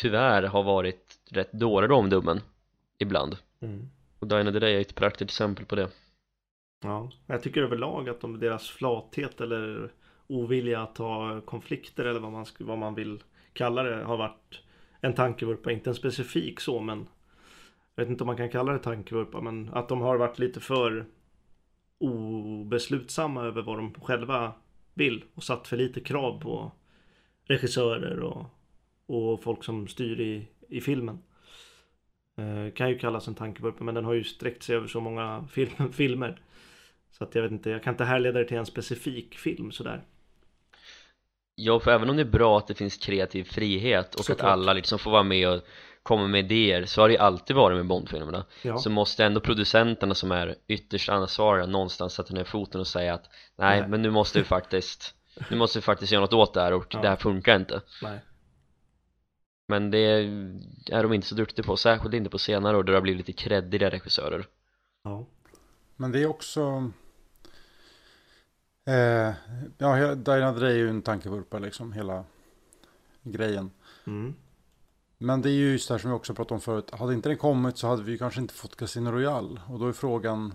tyvärr 0.00 0.42
har 0.42 0.62
varit 0.62 1.20
rätt 1.30 1.52
dåliga 1.52 1.94
omdömen 1.94 2.40
ibland 2.98 3.36
Mm. 3.60 3.90
och 4.18 4.28
the 4.28 4.58
Day 4.58 4.76
är 4.76 4.80
ett 4.80 4.94
praktiskt 4.94 5.30
exempel 5.30 5.66
på 5.66 5.76
det 5.76 5.88
Ja. 6.84 7.10
Jag 7.26 7.42
tycker 7.42 7.62
överlag 7.62 8.08
att 8.08 8.20
de, 8.20 8.40
deras 8.40 8.68
flathet 8.68 9.40
eller 9.40 9.92
ovilja 10.26 10.82
att 10.82 10.94
ta 10.94 11.40
konflikter 11.44 12.04
eller 12.04 12.20
vad 12.20 12.32
man, 12.32 12.46
vad 12.58 12.78
man 12.78 12.94
vill 12.94 13.22
kalla 13.52 13.82
det 13.82 14.04
har 14.04 14.16
varit 14.16 14.60
en 15.00 15.14
tankevurpa. 15.14 15.72
Inte 15.72 15.90
en 15.90 15.94
specifik 15.94 16.60
så 16.60 16.80
men 16.80 17.06
jag 17.94 18.04
vet 18.04 18.10
inte 18.10 18.24
om 18.24 18.26
man 18.26 18.36
kan 18.36 18.50
kalla 18.50 18.72
det 18.72 18.78
tankevurpa 18.78 19.40
men 19.40 19.70
att 19.72 19.88
de 19.88 20.00
har 20.00 20.16
varit 20.16 20.38
lite 20.38 20.60
för 20.60 21.06
obeslutsamma 21.98 23.44
över 23.44 23.62
vad 23.62 23.78
de 23.78 23.94
själva 23.94 24.52
vill 24.94 25.24
och 25.34 25.42
satt 25.42 25.68
för 25.68 25.76
lite 25.76 26.00
krav 26.00 26.40
på 26.40 26.72
regissörer 27.44 28.20
och, 28.20 28.46
och 29.06 29.42
folk 29.42 29.64
som 29.64 29.88
styr 29.88 30.20
i, 30.20 30.48
i 30.68 30.80
filmen. 30.80 31.18
Eh, 32.36 32.72
kan 32.72 32.90
ju 32.90 32.98
kallas 32.98 33.28
en 33.28 33.34
tankevurpa 33.34 33.84
men 33.84 33.94
den 33.94 34.04
har 34.04 34.12
ju 34.12 34.24
sträckt 34.24 34.62
sig 34.62 34.76
över 34.76 34.86
så 34.86 35.00
många 35.00 35.48
film, 35.50 35.92
filmer. 35.92 36.40
Så 37.10 37.24
att 37.24 37.34
jag 37.34 37.42
vet 37.42 37.52
inte, 37.52 37.70
jag 37.70 37.82
kan 37.82 37.94
inte 37.94 38.04
härleda 38.04 38.38
det 38.38 38.44
till 38.44 38.56
en 38.56 38.66
specifik 38.66 39.34
film 39.34 39.72
sådär. 39.72 40.04
Ja, 41.54 41.80
för 41.80 41.90
även 41.90 42.10
om 42.10 42.16
det 42.16 42.22
är 42.22 42.30
bra 42.30 42.58
att 42.58 42.66
det 42.66 42.74
finns 42.74 42.96
kreativ 42.96 43.44
frihet 43.44 44.14
och 44.14 44.24
Såklart. 44.24 44.46
att 44.46 44.52
alla 44.52 44.72
liksom 44.72 44.98
får 44.98 45.10
vara 45.10 45.22
med 45.22 45.48
och 45.48 45.62
komma 46.04 46.26
med 46.26 46.52
idéer 46.52 46.84
så 46.84 47.00
har 47.00 47.08
det 47.08 47.14
ju 47.14 47.20
alltid 47.20 47.56
varit 47.56 47.76
med 47.76 47.86
Bondfilmerna 47.86 48.44
Ja, 48.62 48.78
så 48.78 48.90
måste 48.90 49.24
ändå 49.24 49.40
producenterna 49.40 50.14
som 50.14 50.32
är 50.32 50.54
ytterst 50.66 51.08
ansvariga 51.08 51.66
någonstans 51.66 52.14
sätta 52.14 52.34
ner 52.34 52.44
foten 52.44 52.80
och 52.80 52.86
säga 52.86 53.14
att 53.14 53.30
nej, 53.56 53.80
Nej. 53.80 53.88
men 53.88 54.02
nu 54.02 54.10
måste 54.10 54.38
vi 54.38 54.44
faktiskt 54.44 55.14
nu 55.50 55.56
måste 55.56 55.78
vi 55.78 55.82
faktiskt 55.82 56.12
göra 56.12 56.20
något 56.20 56.32
åt 56.32 56.54
det 56.54 56.60
här 56.60 56.72
och 56.72 56.86
Ja. 56.94 57.00
det 57.00 57.08
här 57.08 57.16
funkar 57.16 57.56
inte 57.56 57.80
nej. 58.02 58.20
men 59.68 59.90
det 59.90 59.98
är 60.92 61.02
de 61.02 61.12
inte 61.12 61.26
så 61.26 61.34
duktiga 61.34 61.64
på, 61.64 61.76
särskilt 61.76 62.14
inte 62.14 62.30
på 62.30 62.38
senare 62.38 62.76
år 62.76 62.82
då 62.82 62.92
det 62.92 62.96
har 62.96 63.02
blivit 63.02 63.26
lite 63.26 63.42
creddiga 63.42 63.90
regissörer 63.90 64.46
Ja. 65.02 65.26
Men 65.96 66.12
det 66.12 66.22
är 66.22 66.26
också... 66.26 66.90
Eh, 68.86 69.32
ja, 69.78 69.96
Another 69.96 70.60
Day 70.60 70.72
är 70.72 70.76
ju 70.76 70.88
en 70.88 71.02
tankevurpa 71.02 71.58
liksom, 71.58 71.92
hela 71.92 72.24
grejen. 73.22 73.70
Mm. 74.06 74.34
Men 75.18 75.42
det 75.42 75.48
är 75.50 75.52
ju 75.52 75.72
just 75.72 75.88
det 75.88 75.94
här 75.94 75.98
som 75.98 76.10
vi 76.10 76.16
också 76.16 76.34
pratade 76.34 76.54
om 76.54 76.60
förut. 76.60 76.90
Hade 76.92 77.14
inte 77.14 77.28
den 77.28 77.38
kommit 77.38 77.78
så 77.78 77.86
hade 77.86 78.02
vi 78.02 78.18
kanske 78.18 78.40
inte 78.40 78.54
fått 78.54 78.76
Casino 78.76 79.10
Royale. 79.10 79.60
Och 79.68 79.78
då 79.78 79.88
är 79.88 79.92
frågan. 79.92 80.54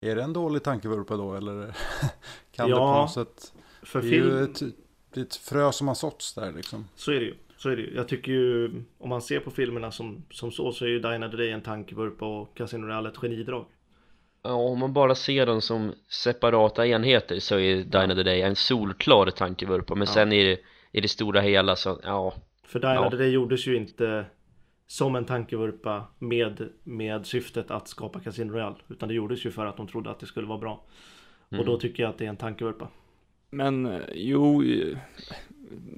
Är 0.00 0.16
det 0.16 0.22
en 0.22 0.32
dålig 0.32 0.62
tankevurpa 0.62 1.16
då 1.16 1.34
eller 1.34 1.56
kan 2.52 2.68
det 2.70 2.74
på 2.76 2.80
Ja, 2.80 3.00
något 3.00 3.12
sätt. 3.12 3.52
För 3.82 4.02
Det 4.02 4.08
är 4.08 4.10
film, 4.10 4.26
ju 4.28 4.42
ett, 4.44 4.62
är 5.16 5.22
ett 5.22 5.36
frö 5.36 5.72
som 5.72 5.88
har 5.88 5.94
såtts 5.94 6.34
där 6.34 6.52
liksom. 6.52 6.88
så 6.96 7.10
är 7.12 7.20
det 7.20 7.26
ju. 7.26 7.34
Så 7.56 7.68
är 7.68 7.76
det 7.76 7.82
ju. 7.82 7.94
Jag 7.94 8.08
tycker 8.08 8.32
ju, 8.32 8.70
om 8.98 9.08
man 9.08 9.22
ser 9.22 9.40
på 9.40 9.50
filmerna 9.50 9.90
som, 9.90 10.24
som 10.30 10.52
så, 10.52 10.72
så 10.72 10.84
är 10.84 10.88
ju 10.88 11.06
Another 11.06 11.38
Day 11.38 11.50
en 11.50 11.62
tankevurpa 11.62 12.40
och 12.40 12.56
Casino 12.56 12.86
Royale 12.86 13.08
ett 13.08 13.16
genidrag. 13.16 13.66
Ja, 14.42 14.52
om 14.52 14.78
man 14.78 14.92
bara 14.92 15.14
ser 15.14 15.46
dem 15.46 15.60
som 15.60 15.92
separata 16.08 16.86
enheter 16.86 17.40
så 17.40 17.58
är 17.58 17.76
Dine 17.76 18.14
Day 18.22 18.42
en 18.42 18.56
solklar 18.56 19.30
tankevurpa 19.30 19.94
men 19.94 20.06
Ja. 20.08 20.14
sen 20.14 20.32
i 20.32 20.44
det, 20.44 20.60
i 20.92 21.00
det 21.00 21.08
stora 21.08 21.40
hela 21.40 21.76
så, 21.76 22.00
ja 22.02 22.34
För 22.68 22.78
Die 22.78 22.94
Ja. 22.94 23.10
Day 23.10 23.30
gjordes 23.30 23.66
ju 23.66 23.76
inte 23.76 24.24
som 24.86 25.16
en 25.16 25.24
tankevurpa 25.24 26.04
med, 26.18 26.68
med 26.84 27.26
syftet 27.26 27.70
att 27.70 27.88
skapa 27.88 28.20
Casino 28.20 28.52
Royale. 28.52 28.76
Utan 28.88 29.08
det 29.08 29.14
gjordes 29.14 29.46
ju 29.46 29.50
för 29.50 29.66
att 29.66 29.76
de 29.76 29.88
trodde 29.88 30.10
att 30.10 30.20
det 30.20 30.26
skulle 30.26 30.46
vara 30.46 30.58
bra. 30.58 30.84
Mm. 31.50 31.60
Och 31.60 31.66
då 31.66 31.78
tycker 31.80 32.02
jag 32.02 32.10
att 32.10 32.18
det 32.18 32.24
är 32.24 32.28
en 32.28 32.36
tankevurpa. 32.36 32.88
Men 33.50 33.86
eh, 33.86 34.00
jo, 34.14 34.62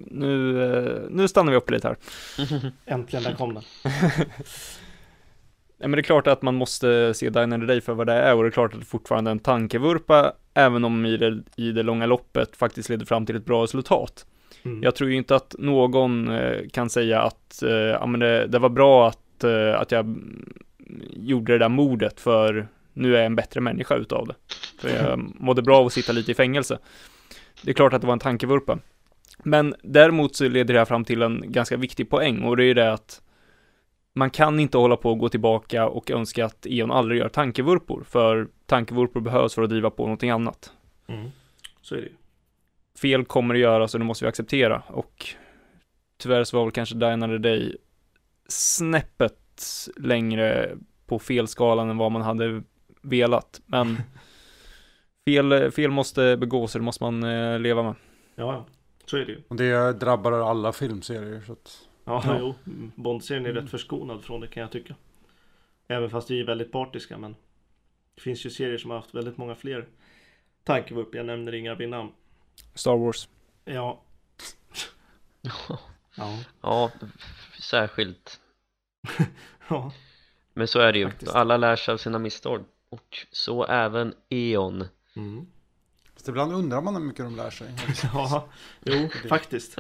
nu, 0.07 0.63
eh, 0.65 1.03
nu 1.11 1.29
stannar 1.29 1.53
vi 1.53 1.59
upp 1.59 1.71
lite 1.71 1.89
här. 1.89 1.97
Äntligen, 2.87 3.23
där 3.25 3.35
kom 3.35 3.55
den. 3.55 3.63
Ja, 5.83 5.89
men 5.89 5.93
det 5.93 5.99
är 5.99 6.03
klart 6.03 6.27
att 6.27 6.43
man 6.43 6.55
måste 6.55 7.15
se 7.15 7.31
Dine 7.31 7.53
and 7.53 7.69
Day 7.69 7.81
för 7.81 7.95
vad 7.95 8.07
det 8.07 8.13
är 8.13 8.35
och 8.35 8.43
det 8.43 8.49
är 8.49 8.51
klart 8.51 8.75
att 8.75 8.81
det 8.81 8.87
fortfarande 8.87 9.31
är 9.31 9.33
en 9.33 9.39
tankevurpa 9.39 10.33
även 10.55 10.85
om 10.85 11.07
i 11.07 11.17
det, 11.17 11.43
i 11.57 11.73
det 11.73 11.83
långa 11.83 12.07
loppet 12.07 12.57
faktiskt 12.57 12.89
leder 12.89 13.07
fram 13.07 13.27
till 13.27 13.37
ett 13.37 13.45
bra 13.45 13.63
resultat. 13.63 14.27
Mm. 14.63 14.83
Jag 14.83 14.95
tror 14.95 15.11
ju 15.11 15.17
inte 15.17 15.37
att 15.37 15.55
någon 15.59 16.29
eh, 16.29 16.69
kan 16.73 16.91
säga 16.91 17.23
att 17.23 17.63
eh, 17.63 17.71
ja, 17.71 18.07
men 18.07 18.21
det, 18.21 18.47
det 18.47 18.59
var 18.59 18.69
bra 18.69 19.09
att, 19.09 19.45
eh, 19.45 19.81
att 19.81 19.93
jag 19.93 20.17
gjorde 21.11 21.53
det 21.53 21.59
där 21.59 21.69
mordet 21.69 22.21
för 22.21 22.69
nu 22.93 23.15
är 23.15 23.19
jag 23.19 23.27
en 23.27 23.37
bättre 23.37 23.61
människa 23.61 23.97
utav 23.97 24.27
det. 24.27 24.35
För 24.81 24.89
jag 24.89 25.19
mådde 25.41 25.63
bra 25.63 25.79
av 25.79 25.87
att 25.87 25.93
sitta 25.93 26.13
lite 26.13 26.31
i 26.33 26.35
fängelse. 26.35 26.79
Det 27.63 27.71
är 27.71 27.75
klart 27.75 27.93
att 27.93 28.01
det 28.01 28.07
var 28.07 28.13
en 28.13 28.19
tankevurpa. 28.19 28.79
Men 29.43 29.75
däremot 29.83 30.37
så 30.37 30.49
leder 30.49 30.75
det 30.75 30.81
här 30.81 30.85
fram 30.85 31.05
till 31.05 31.23
en 31.23 31.45
ganska 31.47 31.77
viktig 31.77 32.11
poäng 32.11 32.43
och 32.43 32.57
det 32.57 32.65
är 32.65 32.67
ju 32.67 32.75
det 32.75 32.93
att 32.93 33.23
man 34.13 34.31
kan 34.31 34.61
inte 34.61 34.79
hålla 34.79 34.97
på 34.97 35.11
och 35.11 35.19
gå 35.19 35.29
tillbaka 35.29 35.89
och 35.89 36.11
önska 36.11 36.45
att 36.45 36.67
Eon 36.67 36.91
aldrig 36.91 37.21
gör 37.21 37.29
tankevurpor, 37.29 38.05
för 38.09 38.49
tankevurpor 38.67 39.21
behövs 39.21 39.55
för 39.55 39.63
att 39.63 39.71
driva 39.71 39.91
på 39.91 40.03
någonting 40.03 40.31
annat. 40.31 40.73
Mm. 41.07 41.31
Så 41.83 41.95
är 41.95 41.99
det 41.99 42.07
ju. 42.07 42.13
Fel 42.99 43.25
kommer 43.25 43.55
att 43.55 43.61
göras 43.61 43.95
och 43.95 44.01
det 44.01 44.07
måste 44.07 44.25
vi 44.25 44.29
acceptera 44.29 44.83
och 44.87 45.27
tyvärr 46.17 46.45
så 46.45 46.57
var 46.57 46.65
väl 46.65 46.73
kanske 46.73 47.07
Another 47.07 47.39
Day 47.39 47.77
snäppet 48.49 49.89
längre 49.97 50.77
på 51.07 51.19
felskalan 51.19 51.91
än 51.91 51.97
vad 51.97 52.13
man 52.13 52.23
hade 52.23 52.63
velat, 53.03 53.61
men 53.67 53.97
fel, 55.29 55.71
fel 55.71 55.91
måste 55.91 56.37
begås 56.37 56.75
och 56.75 56.81
det 56.81 56.85
måste 56.85 57.05
man 57.05 57.23
eh, 57.23 57.59
leva 57.59 57.83
med. 57.83 57.95
Ja. 58.35 58.67
Så 59.07 59.17
är 59.17 59.25
det 59.25 59.33
ju. 59.33 59.43
Och 59.49 59.57
det 59.57 59.93
drabbar 59.93 60.33
alla 60.33 60.73
filmserier. 60.73 61.41
Så 61.47 61.53
att, 61.53 61.87
Ja, 62.05 62.23
Ja. 62.27 62.37
jo. 62.41 62.55
Bond-serien 62.95 63.47
är 63.47 63.53
rätt 63.53 63.71
förskonad 63.71 64.25
från 64.25 64.41
det 64.41 64.47
kan 64.47 64.61
jag 64.61 64.71
tycka. 64.73 64.95
Även 65.89 66.11
fast 66.11 66.31
vi 66.31 66.41
är 66.41 66.45
väldigt 66.45 66.73
partiska 66.73 67.19
men 67.19 67.37
det 68.15 68.21
finns 68.21 68.47
ju 68.47 68.51
serier 68.51 68.79
som 68.79 68.91
har 68.91 68.99
haft 68.99 69.15
väldigt 69.15 69.37
många 69.37 69.55
fler 69.55 69.87
tankevurpor. 70.65 71.17
Jag 71.17 71.27
nämner 71.27 71.55
inga 71.55 71.75
vid 71.75 71.89
namn. 71.89 72.11
Star 72.75 72.97
Wars. 72.97 73.29
Ja. 73.65 74.03
Ja. 76.17 76.39
ja 76.63 76.91
särskilt 77.61 78.41
Ja. 79.69 79.93
men 80.55 80.69
så 80.69 80.79
är 80.79 80.93
det 80.93 80.99
ju, 80.99 81.11
Faktiskt. 81.11 81.33
alla 81.33 81.57
lär 81.57 81.77
sig 81.77 81.93
av 81.95 81.99
sina 81.99 82.19
misstag 82.19 82.65
och 82.89 83.27
så 83.33 83.65
även 83.65 84.15
Eon 84.29 84.85
Mm. 85.17 85.47
fast 86.15 86.29
ibland 86.29 86.53
undrar 86.53 86.81
man 86.81 86.95
hur 86.97 87.03
mycket 87.03 87.25
de 87.25 87.37
lär 87.37 87.51
sig. 87.51 87.75
Ja. 88.13 88.49
Jo, 88.81 89.09
faktiskt. 89.29 89.79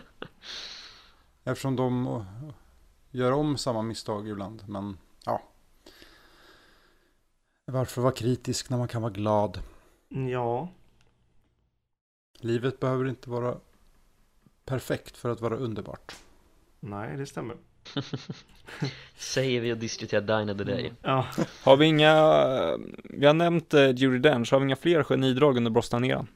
Eftersom 1.44 1.76
de 1.76 2.06
eh, 2.06 2.24
gör 3.10 3.32
om 3.32 3.58
samma 3.58 3.82
misstag 3.82 4.28
ibland. 4.28 4.68
Men 4.68 4.98
ja. 5.24 5.42
Varför 7.64 8.02
vara 8.02 8.12
kritisk 8.12 8.70
när 8.70 8.78
man 8.78 8.88
kan 8.88 9.02
vara 9.02 9.12
glad? 9.12 9.60
Ja. 10.08 10.68
Livet 12.40 12.80
behöver 12.80 13.08
inte 13.08 13.30
vara 13.30 13.56
perfekt 14.64 15.16
för 15.16 15.30
att 15.30 15.40
vara 15.40 15.56
underbart. 15.56 16.14
Nej, 16.80 17.16
det 17.16 17.26
stämmer. 17.26 17.56
Säger 19.16 19.60
vi 19.60 19.72
och 19.72 19.76
diskuterar 19.76 20.20
Dine 20.20 20.52
of 20.52 20.58
the 20.58 20.64
Day 20.64 20.92
Ja. 21.02 21.26
Har 21.64 21.76
vi 21.76 21.86
inga, 21.86 22.14
vi 23.04 23.26
har 23.26 23.34
nämnt 23.34 23.74
eh, 23.74 23.90
Judi 23.90 24.18
Dench, 24.18 24.52
har 24.52 24.60
vi 24.60 24.64
inga 24.64 24.76
fler 24.76 25.02
genidrag 25.02 25.56
under 25.56 25.70
Brosnan-eran? 25.70 26.26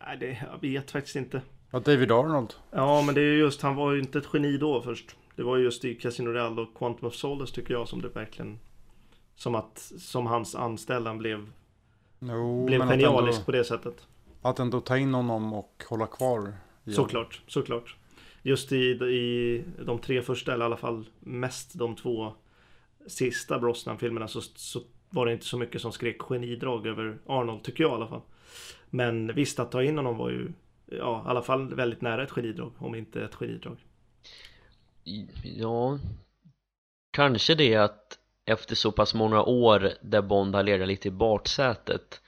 Nej, 0.00 0.16
det, 0.16 0.38
jag 0.52 0.60
vet 0.60 0.90
faktiskt 0.90 1.16
inte. 1.16 1.42
Ja, 1.70 1.80
David 1.80 2.12
Arnold. 2.12 2.54
Ja, 2.70 3.02
men 3.02 3.14
det 3.14 3.20
är 3.20 3.32
ju 3.32 3.38
just, 3.38 3.62
han 3.62 3.74
var 3.74 3.92
ju 3.92 4.00
inte 4.00 4.18
ett 4.18 4.28
geni 4.32 4.58
då 4.58 4.82
först. 4.82 5.16
Det 5.36 5.42
var 5.42 5.56
ju 5.56 5.64
just 5.64 5.84
i 5.84 5.94
Casino 5.94 6.28
Real 6.28 6.58
och 6.58 6.74
Quantum 6.74 7.08
of 7.08 7.14
Solace 7.14 7.54
tycker 7.54 7.74
jag 7.74 7.88
som 7.88 8.02
det 8.02 8.08
verkligen 8.08 8.58
som 9.36 9.54
att 9.54 9.92
som 9.98 10.26
hans 10.26 10.54
anställan 10.54 11.18
blev, 11.18 11.50
Jo, 12.18 12.66
blev 12.66 12.80
genialisk 12.80 13.38
ändå, 13.38 13.44
på 13.44 13.52
det 13.52 13.64
sättet. 13.64 14.06
Att 14.42 14.58
ändå 14.58 14.80
ta 14.80 14.98
in 14.98 15.14
honom 15.14 15.52
och 15.52 15.84
hålla 15.88 16.06
kvar. 16.06 16.52
i 16.84 16.92
Såklart, 16.92 17.42
såklart. 17.46 17.96
Just 18.42 18.72
i, 18.72 18.76
i 18.92 19.64
de 19.84 19.98
tre 19.98 20.22
första, 20.22 20.54
eller 20.54 20.64
i 20.64 20.66
alla 20.66 20.76
fall 20.76 21.04
mest 21.20 21.78
de 21.78 21.96
två 21.96 22.32
sista 23.06 23.58
Brosnan-filmerna 23.58 24.28
så, 24.28 24.40
så 24.40 24.80
var 25.10 25.26
det 25.26 25.32
inte 25.32 25.46
så 25.46 25.58
mycket 25.58 25.80
som 25.80 25.92
skrek 25.92 26.18
genidrag 26.18 26.86
över 26.86 27.18
Arnold, 27.26 27.62
tycker 27.62 27.84
jag 27.84 27.90
i 27.90 27.94
alla 27.94 28.08
fall. 28.08 28.22
Men 28.90 29.34
visst, 29.34 29.58
att 29.58 29.72
ta 29.72 29.82
in 29.82 29.96
honom 29.96 30.16
var 30.16 30.30
ju 30.30 30.52
ja, 30.86 31.24
i 31.26 31.28
alla 31.28 31.42
fall 31.42 31.74
väldigt 31.74 32.00
nära 32.00 32.22
ett 32.22 32.30
genidrag, 32.30 32.72
om 32.78 32.94
inte 32.94 33.24
ett 33.24 33.34
genidrag. 33.34 33.76
Ja 35.44 35.98
Kanske 37.16 37.54
det 37.54 37.76
att 37.76 38.18
efter 38.44 38.74
så 38.74 38.92
pass 38.92 39.14
många 39.14 39.42
år 39.42 39.92
där 40.02 40.22
Bond 40.22 40.54
har 40.54 40.62
legat 40.62 40.88
lite 40.88 41.08
i 41.08 41.10
baksätet 41.10 42.20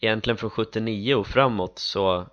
Egentligen 0.00 0.36
från 0.36 0.50
79 0.50 1.14
och 1.14 1.26
framåt 1.26 1.78
så 1.78 2.26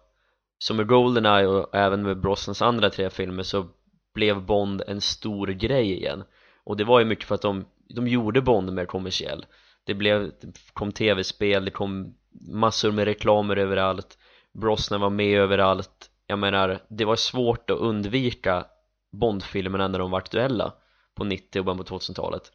Som 0.60 0.78
med 0.78 0.88
Goldeneye 0.88 1.48
och 1.48 1.76
även 1.76 2.02
med 2.02 2.22
Brosnans 2.22 2.62
andra 2.62 2.90
tre 2.90 3.10
filmer 3.10 3.44
så 3.44 3.68
blev 4.14 4.42
Bond 4.42 4.82
en 4.88 5.02
stor 5.02 5.48
grej 5.48 5.94
igen. 5.94 6.24
Och 6.64 6.78
det 6.78 6.84
var 6.84 7.00
ju 7.00 7.06
mycket 7.06 7.26
för 7.26 7.36
att 7.36 7.42
de, 7.42 7.66
de 7.90 8.08
gjorde 8.08 8.42
Bond 8.42 8.74
mer 8.74 8.86
kommersiell. 8.86 9.46
Det 9.84 9.94
blev, 9.94 10.32
det 10.42 10.74
kom 10.74 10.92
tv-spel, 10.92 11.66
det 11.66 11.72
kom 11.72 12.16
massor 12.52 12.92
med 12.92 13.06
reklamer 13.06 13.58
överallt. 13.58 14.18
Brosnan 14.54 15.02
var 15.02 15.10
med 15.10 15.40
överallt. 15.40 16.12
Jag 16.28 16.40
menar, 16.40 16.80
det 16.88 17.06
var 17.06 17.16
svårt 17.16 17.70
att 17.70 17.78
undvika 17.78 18.66
Bondfilmerna 19.12 19.88
när 19.88 20.00
de 20.00 20.12
var 20.12 20.18
aktuella 20.18 20.74
på 21.16 21.24
90 21.24 21.60
och 21.60 21.66
början 21.66 21.78
på 21.78 21.84
2000-talet 21.84 22.52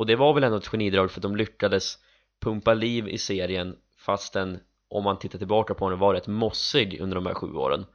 och 0.00 0.06
det 0.06 0.16
var 0.16 0.34
väl 0.34 0.44
ändå 0.44 0.56
ett 0.56 0.68
genidrag 0.68 1.10
för 1.10 1.18
att 1.18 1.22
de 1.22 1.36
lyckades 1.36 1.98
pumpa 2.42 2.74
liv 2.74 3.08
i 3.08 3.18
serien 3.18 3.76
fastän 4.00 4.58
om 4.88 5.04
man 5.04 5.18
tittar 5.18 5.38
tillbaka 5.38 5.74
på 5.74 5.90
den 5.90 5.98
var 5.98 6.14
rätt 6.14 6.26
mossig 6.26 7.00
under 7.00 7.14
de 7.14 7.26
här 7.26 7.34
sju 7.34 7.54
åren 7.54 7.86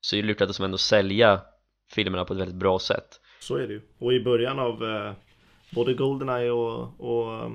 så 0.00 0.16
lyckades 0.16 0.56
de 0.56 0.64
ändå 0.64 0.78
sälja 0.78 1.40
filmerna 1.94 2.24
på 2.24 2.32
ett 2.32 2.40
väldigt 2.40 2.56
bra 2.56 2.78
sätt 2.78 3.20
Så 3.40 3.56
är 3.56 3.66
det 3.66 3.72
ju. 3.72 3.80
Och 3.98 4.12
i 4.12 4.20
början 4.20 4.58
av 4.58 4.84
eh, 4.84 5.12
både 5.70 5.94
Goldeneye 5.94 6.50
och, 6.50 7.00
och 7.00 7.50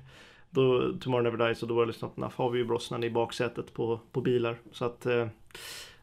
då, 0.50 0.92
Tomorrow 1.00 1.22
Never 1.22 1.46
Dies 1.46 1.62
och 1.62 1.68
Då 1.68 1.74
World 1.74 1.90
Is 1.90 2.02
Not 2.02 2.18
Enough 2.18 2.34
har 2.36 2.50
vi 2.50 2.58
ju 2.58 2.64
Brosnan 2.64 3.04
i 3.04 3.10
baksätet 3.10 3.74
på, 3.74 4.00
på 4.12 4.20
bilar. 4.20 4.58
Så 4.72 4.84
att 4.84 5.06
eh, 5.06 5.28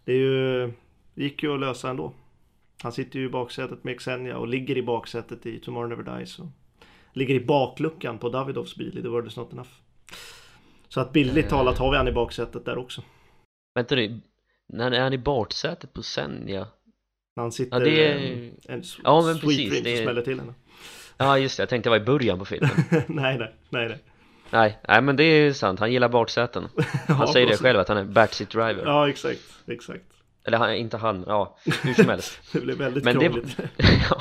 det 0.06 0.14
är 0.14 0.18
ju, 0.18 0.68
det 1.14 1.24
gick 1.24 1.44
ju 1.44 1.54
att 1.54 1.60
lösa 1.60 1.90
ändå. 1.90 2.14
Han 2.84 2.92
sitter 2.92 3.20
ju 3.20 3.26
i 3.26 3.30
baksätet 3.30 3.84
med 3.84 4.00
Xenia 4.00 4.38
och 4.38 4.48
ligger 4.48 4.78
i 4.78 4.84
baksätet 4.84 5.46
i 5.46 5.60
Tomorrow 5.60 5.90
Never 5.90 6.18
Dies. 6.18 6.40
Och 6.40 6.46
ligger 7.14 7.36
i 7.36 7.46
bakluckan 7.46 8.18
på 8.18 8.30
Davidovs 8.30 8.76
bil 8.76 8.98
i 8.98 9.02
The 9.02 9.08
World 9.08 9.28
Is 9.28 9.38
Not 9.38 9.54
Enough. 9.54 9.70
Så 10.96 11.02
att 11.02 11.14
bildligt 11.14 11.46
Eh. 11.46 11.50
talat 11.58 11.78
har 11.78 11.92
vi 11.92 11.98
han 11.98 12.08
i 12.08 12.12
baksätet 12.12 12.66
där 12.66 12.78
också. 12.78 13.02
Vänta 13.76 13.96
nu, 13.96 14.20
när 14.68 14.92
är 14.92 15.00
han 15.02 15.14
i 15.14 15.18
baksätet 15.18 15.94
på 15.94 16.04
Senja? 16.04 16.68
När 17.36 17.44
han 17.44 17.52
sitter 17.52 17.80
Ja, 17.80 17.86
det 17.86 18.08
är- 18.12 18.16
eh, 18.18 18.50
en 18.76 18.80
s- 18.80 18.98
Ja, 19.04 19.22
men 19.22 19.36
sweet 19.36 19.42
precis, 19.42 19.84
det 19.84 19.92
och 19.94 19.98
är- 20.00 20.04
smäller 20.04 20.22
till 20.22 20.40
henne. 20.40 20.54
Ja 21.18 21.38
just 21.38 21.58
det, 21.58 21.62
jag 21.62 21.70
tänkte 21.70 21.90
det 21.90 21.92
var 21.92 21.98
i 22.04 22.06
början 22.06 22.40
på 22.40 22.46
filmen 22.46 22.70
nej, 23.08 23.38
nej, 23.38 23.54
nej, 23.70 23.88
nej. 23.88 23.98
Nej, 24.50 24.80
nej 24.88 25.02
men 25.02 25.16
det 25.16 25.24
är 25.24 25.54
sant, 25.54 25.80
han 25.80 25.92
gillar 25.92 26.10
baksäten 26.10 26.68
Han 27.08 27.18
Ja, 27.20 27.34
säger 27.34 27.48
det 27.48 27.58
själv 27.58 27.80
att 27.80 27.88
han 27.88 27.98
är 27.98 28.04
backseat 28.04 28.50
driver 28.50 28.84
Ja, 28.86 29.10
exakt, 29.10 29.40
exakt. 29.68 30.04
Eller 30.44 30.58
han, 30.58 30.76
inte 30.76 30.98
han, 30.98 31.24
ja, 31.28 31.58
hur 31.84 31.94
som 31.94 32.10
helst 32.10 32.40
Det 32.54 32.60
blev 32.62 32.78
väldigt 32.78 33.04
Men 33.04 33.20
det- 33.20 33.26
krångligt. 33.26 33.58
ja, 34.10 34.18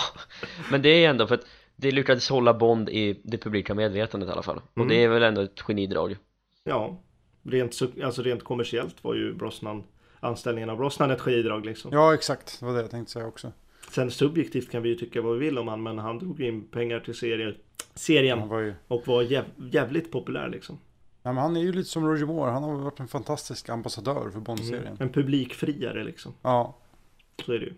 men 0.71 0.83
det 0.83 0.89
är 1.05 1.11
ändå 1.11 1.27
för 1.27 1.35
att 1.35 1.47
det 1.77 1.91
lyckades 1.91 2.29
hålla 2.29 2.55
Bond 2.55 2.89
i 2.89 3.21
det 3.25 3.39
publika 3.39 3.75
medvetandet 3.75 4.29
i 4.29 4.33
alla 4.33 4.43
fall 4.43 4.57
och 4.57 4.77
Mm. 4.77 4.89
det 4.89 4.95
är 5.05 5.09
väl 5.09 5.23
ändå 5.23 5.41
ett 5.41 5.61
genidrag 5.61 6.17
Ja, 6.65 6.97
rent, 7.43 7.81
alltså 8.05 8.23
rent 8.23 8.45
kommersiellt 8.45 9.05
var 9.05 9.15
ju 9.15 9.35
Brosnan, 9.35 9.85
anställningen 10.21 10.71
av 10.71 10.77
Brosnan 10.77 11.11
ett 11.11 11.21
genidrag 11.21 11.67
liksom. 11.67 11.93
Ja, 11.93 12.15
exakt. 12.15 12.61
Det 12.61 12.67
var 12.67 12.75
det 12.75 12.81
jag 12.81 12.91
tänkte 12.91 13.13
säga 13.13 13.27
också. 13.27 13.53
Sen 13.91 14.11
subjektivt 14.11 14.71
kan 14.71 14.83
vi 14.83 14.89
ju 14.89 14.95
tycka 14.95 15.23
vad 15.23 15.39
vi 15.39 15.45
vill 15.45 15.59
om 15.59 15.69
han, 15.69 15.83
men 15.83 15.99
han 15.99 16.19
drog 16.19 16.41
in 16.41 16.69
pengar 16.69 17.01
till 17.01 17.15
serie, 17.15 17.55
serien 17.95 18.49
var 18.49 18.59
ju... 18.61 18.75
och 18.89 19.09
var 19.09 19.23
jäv, 19.23 19.45
jävligt 19.57 20.13
populär 20.13 20.49
liksom. 20.49 20.79
Ja, 21.23 21.33
men 21.33 21.43
han 21.43 21.57
är 21.57 21.61
ju 21.61 21.73
lite 21.73 21.89
som 21.89 22.07
Roger 22.07 22.27
Moore. 22.27 22.51
Han 22.51 22.63
har 22.63 22.77
varit 22.77 23.01
en 23.01 23.09
fantastisk 23.09 23.69
ambassadör 23.69 24.31
för 24.31 24.41
Bond-serien. 24.41 24.87
Mm. 24.87 24.97
En 25.01 25.13
publikfriare 25.13 26.05
liksom. 26.05 26.35
Ja, 26.43 26.79
Så 27.45 27.53
är 27.53 27.59
det 27.59 27.65
ju. 27.65 27.75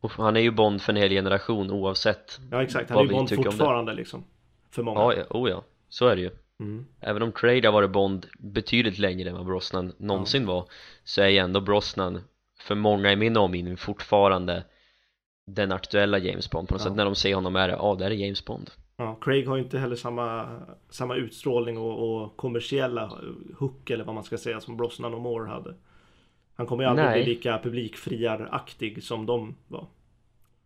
Och 0.00 0.10
han 0.10 0.36
är 0.36 0.40
ju 0.40 0.50
Bond 0.50 0.82
för 0.82 0.92
en 0.92 0.96
hel 0.96 1.10
generation 1.10 1.70
oavsett 1.70 2.40
Ja 2.50 2.62
exakt, 2.62 2.90
han 2.90 2.96
Vad 2.96 3.06
är 3.06 3.08
ju 3.08 3.14
Bond 3.14 3.30
fortfarande 3.30 3.94
liksom. 3.94 4.24
För 4.70 4.82
många. 4.82 5.00
Ja, 5.00 5.14
ja, 5.14 5.24
oh 5.30 5.50
ja, 5.50 5.64
så 5.88 6.06
är 6.06 6.16
det 6.16 6.22
ju 6.22 6.30
Mm. 6.60 6.86
Även 7.00 7.22
om 7.22 7.32
Craig 7.32 7.64
har 7.64 7.72
varit 7.72 7.90
Bond 7.90 8.26
betydligt 8.38 8.98
längre 8.98 9.28
än 9.30 9.36
vad 9.36 9.46
Brosnan 9.46 9.92
någonsin 9.98 10.46
var 10.46 10.68
Så 11.04 11.22
är 11.22 11.28
ju 11.28 11.38
ändå 11.38 11.60
Brosnan 11.60 12.20
för 12.60 12.74
många 12.74 13.12
i 13.12 13.16
min 13.16 13.36
omgivning 13.36 13.76
fortfarande 13.76 14.64
den 15.46 15.72
aktuella 15.72 16.18
James 16.18 16.50
Bond 16.50 16.68
på 16.68 16.74
något 16.74 16.80
Ja. 16.82 16.88
sätt 16.88 16.96
När 16.96 17.04
de 17.04 17.14
ser 17.14 17.34
honom 17.34 17.56
är 17.56 17.68
det, 17.68 17.74
ja 17.74 17.94
det 17.98 18.04
är 18.04 18.10
James 18.10 18.44
Bond 18.44 18.70
Ja, 18.96 19.18
Craig 19.20 19.48
har 19.48 19.56
ju 19.56 19.62
inte 19.62 19.78
heller 19.78 19.96
samma, 19.96 20.60
samma 20.90 21.16
utstrålning 21.16 21.78
och, 21.78 22.22
och 22.22 22.36
kommersiella 22.36 23.12
hook 23.58 23.90
eller 23.90 24.04
vad 24.04 24.14
man 24.14 24.24
ska 24.24 24.38
säga 24.38 24.60
som 24.60 24.76
Brosnan 24.76 25.14
och 25.14 25.20
Moore 25.20 25.48
hade. 25.50 25.74
Han 26.54 26.66
kommer 26.66 26.84
ju 26.84 26.90
aldrig 26.90 27.06
Nej. 27.06 27.24
bli 27.24 27.34
lika 27.34 27.58
publikfriaraktig 27.62 29.02
som 29.02 29.26
de 29.26 29.56
var. 29.68 29.86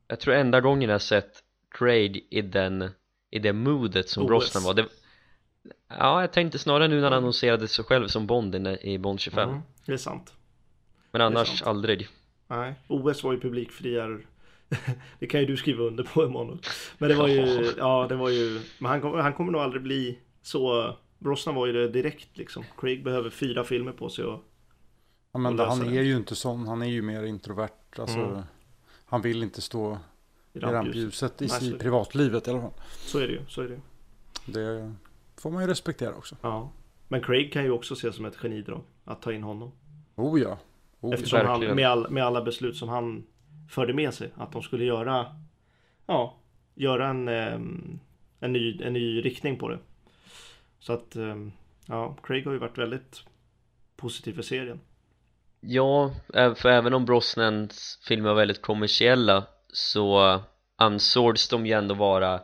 Jag 0.09 0.20
tror 0.20 0.34
enda 0.34 0.61
gången 0.61 0.91
jag 0.91 1.03
sett 1.03 1.43
Craig 1.70 2.26
i 2.30 2.43
den 2.43 2.91
i 3.30 3.39
det 3.39 3.53
moodet 3.53 4.09
som 4.09 4.22
OS. 4.22 4.28
Brosnan 4.28 4.62
var 4.62 4.74
det, 4.74 4.86
Ja, 5.88 6.20
jag 6.20 6.32
tänkte 6.32 6.59
snarare 6.59 6.88
nu 6.88 6.96
när 6.96 7.11
han 7.11 7.12
annonserade 7.12 7.68
sig 7.68 7.84
själv 7.84 8.09
som 8.09 8.26
Bond 8.26 8.54
i, 8.82 8.98
Bond 8.98 9.20
25 9.20 9.48
Mm, 9.48 9.61
det 9.86 9.92
är 9.92 9.96
sant. 9.96 10.32
Men 11.11 11.20
annars 11.20 11.48
sant. 11.48 11.62
aldrig 11.68 12.09
Nej, 12.48 12.74
OS 12.88 13.24
var 13.24 13.32
ju 13.32 13.40
publikfriar. 13.40 14.26
det 15.18 15.26
kan 15.26 15.40
ju 15.40 15.46
du 15.46 15.56
skriva 15.56 15.84
under 15.84 16.04
på 16.04 16.22
Emanuel. 16.22 16.59
Men 16.98 17.09
det 17.09 17.14
var 17.14 17.28
ju, 17.28 17.72
ja 17.78 18.06
det 18.09 18.16
var 18.16 18.28
ju, 18.28 18.61
men 18.78 18.90
han, 18.90 19.00
kom, 19.00 19.14
han 19.20 19.32
kommer 19.32 19.52
nog 19.52 19.61
aldrig 19.61 19.82
bli 19.82 20.18
så, 20.42 20.94
Brosnan 21.18 21.54
var 21.54 21.66
ju 21.66 21.72
det 21.72 21.88
direkt 21.88 22.38
liksom. 22.38 22.64
Craig 22.78 23.04
behöver 23.04 23.30
fyra 23.30 23.64
filmer 23.64 23.92
på 23.92 24.09
sig 24.09 24.24
och 24.24 24.44
ja 25.32 25.38
men 25.38 25.52
Och 25.52 25.59
det, 25.59 25.64
han 25.66 25.80
det. 25.80 25.98
är 25.98 26.02
ju 26.02 26.16
inte 26.16 26.34
sån. 26.36 26.66
Han 26.66 26.82
är 26.82 26.86
ju 26.86 27.02
mer 27.02 27.22
introvert. 27.22 27.70
Alltså, 27.98 28.18
Mm. 28.18 28.42
Han 29.11 29.22
vill 29.22 29.42
inte 29.42 29.61
stå 29.61 29.98
i 30.52 30.59
i 30.59 30.61
rampljuset. 30.61 31.42
i 31.42 31.46
Nej, 31.46 31.78
privatlivet 31.78 32.48
i 32.48 32.50
alla 32.50 32.61
fall. 32.61 32.72
Så 32.98 33.18
är 33.18 33.26
det 33.26 33.32
ju, 33.32 33.40
så 33.48 33.61
är 33.62 33.68
det 33.68 33.74
ju. 33.74 33.80
Det 34.46 34.92
får 35.41 35.51
man 35.51 35.62
ju 35.62 35.68
respektera 35.68 36.14
också. 36.14 36.36
Ja. 36.43 36.72
Men 37.09 37.22
Craig 37.22 37.53
kan 37.53 37.64
ju 37.64 37.70
också 37.70 37.95
ses 37.95 38.16
som 38.16 38.24
ett 38.24 38.36
genidrag 38.36 38.82
att 39.05 39.22
ta 39.22 39.32
in 39.32 39.43
honom. 39.43 39.72
Oh 40.16 40.41
ja. 40.41 40.59
Oh. 41.01 41.14
Eftersom 41.14 41.47
han, 41.47 41.61
med, 41.61 41.89
all, 41.89 42.11
med 42.11 42.24
alla 42.24 42.43
beslut 42.43 42.76
som 42.76 42.89
han 42.89 43.26
förde 43.70 43.95
med 43.95 44.14
sig. 44.14 44.30
Att 44.36 44.53
de 44.53 44.62
skulle 44.62 44.84
göra, 44.84 45.36
ja, 46.07 46.36
göra 46.74 47.09
en, 47.09 47.28
ehm, 47.28 48.01
en, 48.41 48.53
ny, 48.53 48.82
en 48.82 48.93
ny 48.93 49.20
riktning 49.20 49.59
på 49.59 49.68
det. 49.68 49.78
Så 50.78 50.93
att, 50.93 51.16
ehm, 51.16 51.53
ja, 51.86 52.16
Craig 52.22 52.45
har 52.45 52.53
ju 52.53 52.59
varit 52.59 52.78
väldigt 52.78 53.24
positiv 53.97 54.32
för 54.32 54.43
serien. 54.43 54.80
Ja, 55.61 56.14
för 56.32 56.66
även 56.66 56.95
om 56.95 57.05
Brosnans 57.05 57.99
filmer 58.09 58.28
var 58.28 58.36
väldigt 58.36 58.62
kommersiella 58.62 59.45
så 59.72 60.41
ansågs 60.76 61.49
de 61.49 61.66
ju 61.66 61.72
ändå 61.72 61.95
vara 61.95 62.41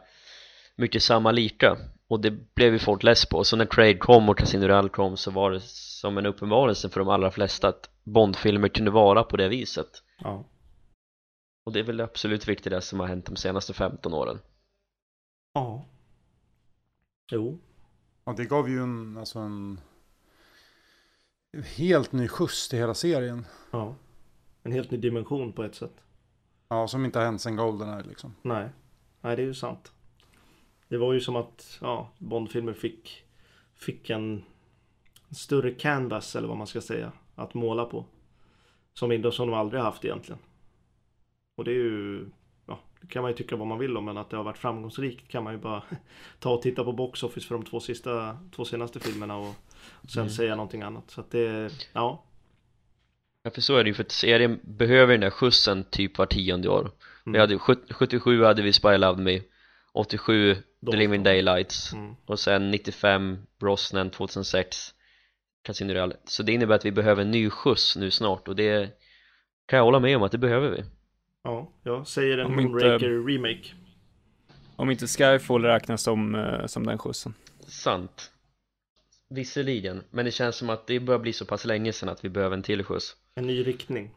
mycket 0.77 1.03
samma 1.03 1.33
lika 1.33 1.77
och 2.15 2.21
det 2.21 2.55
blev 2.55 2.73
ju 2.73 2.79
folk 2.79 3.03
less 3.03 3.27
på 3.27 3.45
så 3.45 3.57
när 3.57 3.67
Craig 3.67 4.01
kom 4.01 4.29
och 4.29 4.39
Casino 4.39 4.67
Royale 4.67 4.89
kom 4.89 5.17
så 5.17 5.31
var 5.31 5.51
det 5.51 5.61
som 5.65 6.19
en 6.19 6.27
uppenbarelse 6.27 6.89
för 6.89 7.01
de 7.01 7.09
allra 7.09 7.31
flesta 7.31 7.69
att 7.69 7.91
Bondfilmer 8.05 8.69
kunde 8.69 8.91
vara 8.91 9.23
på 9.25 9.37
det 9.37 9.49
viset 9.49 10.03
Ja. 10.19 10.45
och 11.67 11.73
det 11.73 11.79
är 11.79 11.85
väl 11.85 11.97
det 11.97 12.05
absolut 12.05 12.49
viktigaste 12.49 12.89
som 12.91 13.01
har 13.01 13.07
hänt 13.07 13.27
de 13.27 13.37
senaste 13.37 13.73
15 13.73 14.15
åren 14.15 14.39
Ja. 15.55 15.85
Jo. 17.33 17.59
Och 18.25 18.37
det 18.37 18.45
gav 18.45 18.69
ju 18.69 18.83
en, 18.83 19.17
alltså 19.19 19.39
en 19.39 19.81
helt 21.77 22.13
ny 22.13 22.29
skjuts 22.29 22.69
till 22.69 22.79
hela 22.79 22.95
serien. 22.95 23.47
Ja. 23.71 23.95
En 24.63 24.73
helt 24.73 24.91
ny 24.91 24.97
dimension 24.97 25.53
på 25.53 25.63
ett 25.65 25.75
sätt. 25.75 25.95
Ja, 26.69 26.89
som 26.89 27.05
inte 27.05 27.19
har 27.19 27.27
hänt 27.27 27.41
sen 27.41 27.57
Goldeneye 27.57 28.03
liksom. 28.03 28.35
Nej. 28.43 28.69
Nej, 29.21 29.37
det 29.37 29.43
är 29.43 29.47
ju 29.47 29.55
sant. 29.55 29.93
Det 30.95 30.99
var 30.99 31.13
ju 31.13 31.21
som 31.21 31.37
att 31.37 31.79
ja, 31.81 32.11
Bondfilmer 32.19 32.73
fick, 32.73 33.25
fick 33.75 34.11
en 34.11 34.45
större 35.31 35.71
canvas 35.71 36.37
eller 36.37 36.49
vad 36.49 36.57
man 36.57 36.67
ska 36.67 36.81
säga 36.81 37.13
att 37.35 37.55
måla 37.55 37.85
på. 37.85 38.05
Som, 38.93 39.33
som 39.33 39.51
de 39.51 39.55
aldrig 39.55 39.83
haft 39.83 40.05
egentligen. 40.05 40.39
Och 41.57 41.65
det 41.65 41.71
är 41.71 41.75
ju, 41.75 42.27
ja, 42.67 42.79
det 43.01 43.07
kan 43.07 43.23
man 43.23 43.31
ju 43.31 43.37
tycka 43.37 43.57
vad 43.57 43.67
man 43.67 43.79
vill 43.79 43.97
om 43.97 44.05
men 44.05 44.17
att 44.19 44.31
det 44.31 44.37
har 44.37 44.45
varit 44.45 44.59
framgångsrikt 44.59 45.29
kan 45.29 45.45
man 45.45 45.53
ju 45.53 45.59
bara 45.59 45.83
ta 46.39 46.51
och 46.55 46.63
titta 46.63 46.85
på 46.85 46.93
Box 46.93 47.23
Office 47.23 47.47
för 47.49 47.55
de 47.55 47.65
två, 47.65 47.81
sista, 47.81 48.39
två 48.57 48.65
senaste 48.65 49.01
filmerna 49.01 49.37
och 49.37 49.55
sen 50.09 50.21
Mm. 50.23 50.31
säga 50.31 50.57
någonting 50.57 50.83
annat. 50.83 51.11
Så 51.11 51.21
att 51.21 51.31
det, 51.31 51.71
ja, 51.93 52.25
Ja 53.43 53.51
för 53.51 53.61
så 53.61 53.77
är 53.77 53.85
det 53.85 53.89
ju 53.91 53.95
för 53.95 54.03
att 54.05 54.13
serien 54.13 54.61
behöver 54.63 55.13
den 55.13 55.21
där 55.21 55.31
skjutsen 55.31 55.85
typ 55.91 56.19
var 56.19 56.27
tionde 56.27 56.69
år 56.69 56.91
Vi 57.25 57.31
Mm. 57.31 57.41
hade, 57.41 57.59
sjut- 57.59 57.93
77 57.93 58.45
hade 58.45 58.63
vi 58.63 58.73
Spy 58.73 58.97
Love 58.97 59.23
Me 59.23 59.41
87 59.93 60.55
Då- 60.55 60.61
The 60.91 60.97
Living 60.97 61.23
Daylights 61.23 61.93
mm, 61.93 62.15
och 62.27 62.41
sen 62.41 62.71
95 62.71 63.39
Brosnan 63.61 64.11
2006 64.11 64.95
Casino 65.63 65.93
Royale 65.93 66.17
så 66.25 66.43
det 66.43 66.53
innebär 66.53 66.75
att 66.75 66.85
vi 66.85 66.93
behöver 66.93 67.23
en 67.23 67.31
ny 67.31 67.51
skjuts 67.51 67.97
nu 67.97 68.11
snart 68.11 68.49
och 68.49 68.57
det 68.57 69.01
kan 69.67 69.77
jag 69.77 69.85
hålla 69.85 70.01
med 70.01 70.17
om 70.17 70.23
att 70.23 70.33
det 70.33 70.39
behöver 70.39 70.71
vi 70.71 70.85
ja, 71.45 71.73
jag 71.83 72.07
säger 72.07 72.39
en 72.39 72.57
Moonraker 72.57 73.27
remake. 73.27 73.75
Om 74.77 74.91
inte 74.91 75.07
Skyfall 75.07 75.65
räknas 75.65 76.03
som, 76.03 76.35
eh, 76.35 76.67
som 76.67 76.87
den 76.87 76.99
skjutsen. 76.99 77.35
Sant 77.67 78.31
Visserligen, 79.29 80.03
men 80.11 80.25
det 80.25 80.31
känns 80.31 80.57
som 80.57 80.71
att 80.71 80.87
det 80.87 81.01
börjar 81.01 81.19
bli 81.19 81.33
så 81.33 81.45
pass 81.45 81.65
länge 81.65 81.93
sedan 81.93 82.09
att 82.09 82.25
vi 82.25 82.29
behöver 82.29 82.57
en 82.57 82.63
till 82.63 82.85
skjuts 82.85 83.17
En 83.35 83.47
ny 83.47 83.63
riktning. 83.63 84.11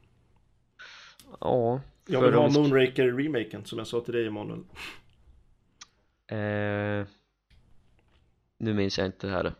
Ja, 1.40 1.82
Jag 2.06 2.22
vill 2.22 2.34
ha 2.34 2.50
Moonraker 2.50 3.12
remaken 3.12 3.66
som 3.66 3.78
jag 3.78 3.88
sa 3.88 4.02
till 4.02 4.14
dig 4.14 4.28
Emanuel. 4.28 4.64
Eh, 6.28 7.08
Nu 8.60 8.74
minns 8.74 8.98
jag 8.98 9.08
inte 9.08 9.28
det 9.28 9.34
här 9.34 9.54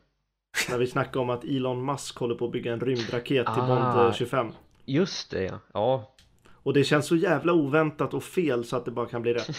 När 0.70 0.78
vi 0.78 0.88
snackade 0.88 1.20
om 1.20 1.30
att 1.30 1.44
Elon 1.44 1.86
Musk 1.86 2.18
håller 2.18 2.36
på 2.36 2.46
att 2.46 2.52
bygga 2.52 2.74
en 2.74 2.80
rymdraket 2.80 3.46
till 3.46 3.64
Ah. 3.64 3.94
Bond 3.96 4.08
eh, 4.08 4.14
25. 4.14 4.52
Just 4.86 5.32
det 5.32 5.44
ja, 5.44 5.60
ja 5.74 6.16
Och 6.64 6.74
det 6.74 6.84
känns 6.84 7.08
så 7.08 7.16
jävla 7.16 7.54
oväntat 7.54 8.14
och 8.14 8.24
fel 8.24 8.66
så 8.66 8.76
att 8.76 8.86
det 8.86 8.92
bara 8.92 9.06
kan 9.06 9.22
bli 9.22 9.34
rätt. 9.34 9.58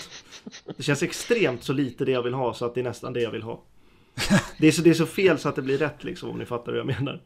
Det 0.77 0.83
känns 0.83 1.03
extremt 1.03 1.63
så 1.65 1.73
lite 1.73 2.05
det 2.05 2.13
jag 2.13 2.23
vill 2.23 2.35
ha 2.35 2.55
så 2.55 2.67
att 2.67 2.75
det 2.75 2.81
är 2.81 2.85
nästan 2.85 3.13
det 3.13 3.21
jag 3.21 3.31
vill 3.31 3.43
ha. 3.43 3.63
Det 4.59 4.67
är 4.67 4.73
så, 4.73 4.83
det 4.83 4.91
är 4.91 4.95
så 4.95 5.07
fel 5.07 5.39
så 5.39 5.49
att 5.49 5.57
det 5.57 5.63
blir 5.63 5.79
rätt 5.79 6.05
liksom 6.05 6.31
om 6.31 6.39
ni 6.39 6.45
fattar 6.45 6.73
hur 6.73 6.79
jag 6.79 6.87
menar. 6.87 7.23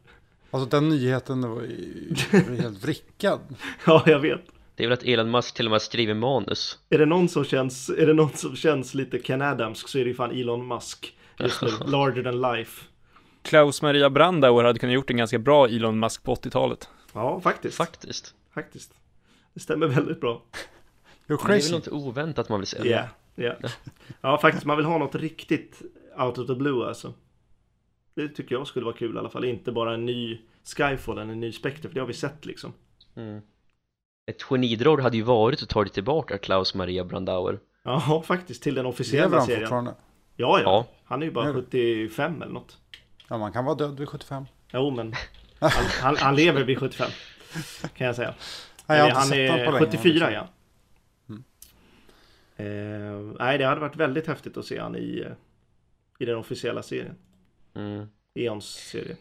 Alltså 0.51 0.69
den 0.69 0.89
nyheten 0.89 1.51
var 1.51 1.63
ju 1.63 2.15
var 2.33 2.63
helt 2.63 2.85
vrickad. 2.85 3.41
Ja, 3.87 4.03
jag 4.07 4.19
vet. 4.21 4.41
Det 4.75 4.85
är 4.85 4.89
väl 4.89 4.99
att 4.99 5.05
Elon 5.05 5.31
Musk 5.31 5.55
till 5.55 5.67
och 5.67 5.71
med 5.71 5.83
skriver 5.83 6.15
manus 6.15 6.79
Är 6.91 6.99
det 6.99 7.07
någon 7.07 7.29
som 7.29 7.45
känns, 7.45 7.89
är 7.89 8.07
det 8.07 8.15
någon 8.15 8.33
som 8.33 8.57
känns 8.57 8.95
lite 8.95 9.19
Ken 9.19 9.43
Adamsk 9.43 9.89
så 9.89 9.99
är 9.99 10.05
det 10.05 10.09
ju 10.09 10.15
fan 10.15 10.31
Elon 10.31 10.69
Musk. 10.69 11.17
Just 11.39 11.63
nu, 11.63 11.69
larger 11.87 12.23
than 12.23 12.41
life. 12.41 12.85
Klaus 13.43 13.83
Maria 13.83 14.11
Brandauer 14.11 14.65
hade 14.65 14.79
kunnat 14.79 14.95
gjort 14.95 15.11
en 15.11 15.17
ganska 15.17 15.39
bra 15.39 15.67
Elon 15.67 16.01
Musk 16.01 16.23
på 16.23 16.35
80-talet. 16.35 16.89
Ja, 17.13 17.41
faktiskt. 17.41 17.77
Faktiskt 17.77 18.35
Faktiskt. 18.55 18.95
Det 19.55 19.61
stämmer 19.61 19.87
väldigt 19.87 20.21
bra. 20.21 20.43
You're 21.27 21.39
Men 21.43 21.51
Det 21.51 21.57
är 21.57 21.63
väl 21.63 21.71
något 21.71 21.89
oväntat 21.89 22.49
man 22.49 22.61
vill 22.61 22.67
säga 22.67 23.09
Ja, 23.37 23.55
ja. 23.63 23.69
Ja, 24.21 24.39
faktiskt. 24.39 24.65
Man 24.65 24.77
vill 24.77 24.87
ha 24.87 24.99
något 24.99 25.15
riktigt 25.15 25.83
out 26.19 26.39
of 26.39 26.47
the 26.47 26.55
blue 26.55 26.87
alltså. 26.87 27.15
Det 28.15 28.29
tycker 28.29 28.55
jag 28.55 28.67
skulle 28.67 28.85
vara 28.85 28.97
kul 28.97 29.17
i 29.17 29.19
alla 29.19 29.31
fall. 29.31 29.45
Inte 29.45 29.73
bara 29.73 29.95
en 29.95 30.07
ny 30.07 30.41
Skyfall 30.65 31.19
eller 31.19 31.33
en 31.33 31.41
ny 31.41 31.53
Spectre, 31.53 31.89
för 31.89 31.95
det 31.95 32.01
har 32.01 32.07
vi 32.07 32.15
sett 32.15 32.47
liksom. 32.47 32.73
mm. 33.15 33.41
Ett 34.27 34.43
genidrag 34.43 35.01
hade 35.01 35.17
ju 35.17 35.23
varit 35.23 35.63
att 35.63 35.69
ta 35.69 35.85
tillbaka 35.85 36.39
Klaus 36.39 36.75
Maria 36.75 37.05
Brandauer 37.05 37.59
Ja, 37.83 38.23
faktiskt. 38.27 38.63
Till 38.63 38.75
den 38.75 38.83
Lever 38.85 38.91
officiella 38.95 39.37
han 39.37 39.47
serien. 39.47 39.61
fortfarande? 39.63 39.95
Ja, 40.37 40.59
ja, 40.59 40.63
Ja. 40.65 40.87
Han 41.05 41.23
är 41.23 41.27
ju 41.27 41.33
bara 41.33 41.53
det. 41.53 41.53
75 41.53 42.43
eller 42.43 42.53
något. 42.53 42.79
Ja, 43.29 43.39
man 43.39 43.53
kan 43.53 43.65
vara 43.65 43.75
död 43.75 43.99
vid 43.99 44.09
75. 44.09 44.45
Jo, 44.73 44.91
men 44.91 45.15
han, 45.61 45.71
han, 46.03 46.17
han 46.17 46.37
lever 46.37 46.65
vid 46.65 46.79
75. 46.79 47.11
Kan 47.95 48.07
jag 48.07 48.17
säga. 48.17 48.35
Nej, 48.87 48.99
jag 48.99 49.15
han 49.15 49.33
är 49.33 49.51
honom 49.51 49.65
på 49.67 49.71
länge. 49.73 49.87
74 49.87 50.33
ja. 50.33 50.49
Mm. 51.29 51.45
Eh, 52.57 53.35
nej, 53.39 53.59
det 53.59 53.65
hade 53.65 53.81
varit 53.81 53.97
väldigt 53.97 54.27
häftigt 54.27 54.57
att 54.57 54.65
se 54.67 54.81
han 54.81 54.97
i, 54.97 55.27
i 56.19 56.25
den 56.25 56.37
officiella 56.37 56.83
serien. 56.83 57.15
mm. 57.75 58.07
Eons 58.35 58.65
serie. 58.67 59.17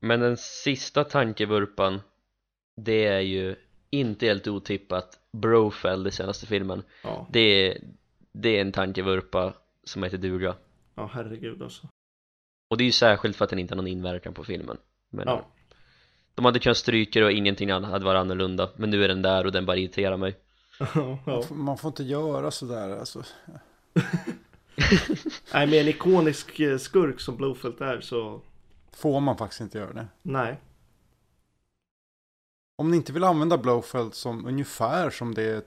Men 0.00 0.20
den 0.20 0.36
sista 0.36 1.04
tankevurpan 1.04 2.00
Det 2.76 3.06
är 3.06 3.20
ju 3.20 3.56
inte 3.92 4.26
helt 4.26 4.46
otippat 4.48 5.18
Brofeld 5.32 6.06
i 6.06 6.10
senaste 6.10 6.46
filmen 6.46 6.82
Ja, 7.04 7.26
Det 7.30 7.40
är, 7.40 7.78
det 8.32 8.56
är 8.56 8.60
en 8.60 8.72
tankevurpa 8.72 9.52
som 9.84 10.02
heter 10.02 10.18
duga 10.18 10.54
ja 10.94 11.10
herregud 11.14 11.62
alltså. 11.62 11.86
Och 12.70 12.76
det 12.76 12.82
är 12.84 12.86
ju 12.86 12.92
särskilt 12.92 13.36
för 13.36 13.44
att 13.44 13.50
den 13.50 13.58
inte 13.58 13.74
har 13.74 13.76
någon 13.76 13.86
inverkan 13.86 14.34
på 14.34 14.44
filmen 14.44 14.76
Men 15.10 15.28
Ja. 15.28 15.46
de 16.34 16.44
hade 16.44 16.58
kunnat 16.58 16.76
stryka 16.76 17.20
det 17.20 17.24
och 17.26 17.32
ingenting 17.32 17.70
annat 17.70 17.90
hade 17.90 18.04
varit 18.04 18.18
annorlunda 18.18 18.70
Men 18.76 18.90
nu 18.90 19.04
är 19.04 19.08
den 19.08 19.22
där 19.22 19.46
och 19.46 19.52
den 19.52 19.66
bara 19.66 19.76
irriterar 19.76 20.16
mig 20.16 20.36
ja. 20.78 21.18
Man 21.26 21.42
får- 21.42 21.54
Man 21.54 21.78
får 21.78 21.88
inte 21.88 22.02
göra 22.04 22.50
sådär 22.50 22.96
alltså. 22.98 23.22
Nej, 25.54 25.66
med 25.66 25.80
en 25.80 25.88
ikonisk 25.88 26.60
eh, 26.60 26.78
skurk 26.78 27.20
som 27.20 27.36
Blowfelt 27.36 27.80
är 27.80 28.00
så 28.00 28.40
Får 28.96 29.20
man 29.20 29.36
faktiskt 29.38 29.60
inte 29.60 29.78
göra 29.78 29.92
det. 29.92 30.06
nej. 30.22 30.56
Om 32.82 32.90
ni 32.90 32.96
inte 32.96 33.12
vill 33.12 33.24
använda 33.24 33.58
Blowfelt 33.58 34.14
som 34.14 34.46
ungefär 34.46 35.10
som 35.10 35.34
det 35.34 35.66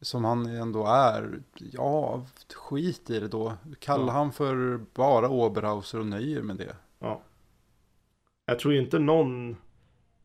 som 0.00 0.24
han 0.24 0.46
ändå 0.46 0.86
är. 0.86 1.42
Ja, 1.72 2.22
skit 2.54 3.10
i 3.10 3.20
det 3.20 3.28
då. 3.28 3.52
Kalla 3.78 4.06
Ja. 4.06 4.12
han 4.12 4.32
för 4.32 4.80
bara 4.94 5.28
Oberhauser 5.28 5.98
och 6.00 6.06
nöjer 6.06 6.42
med 6.42 6.56
det. 6.56 6.76
Ja. 6.98 7.22
Jag 8.46 8.58
tror 8.58 8.74
ju 8.74 8.80
inte 8.80 8.98
någon 8.98 9.56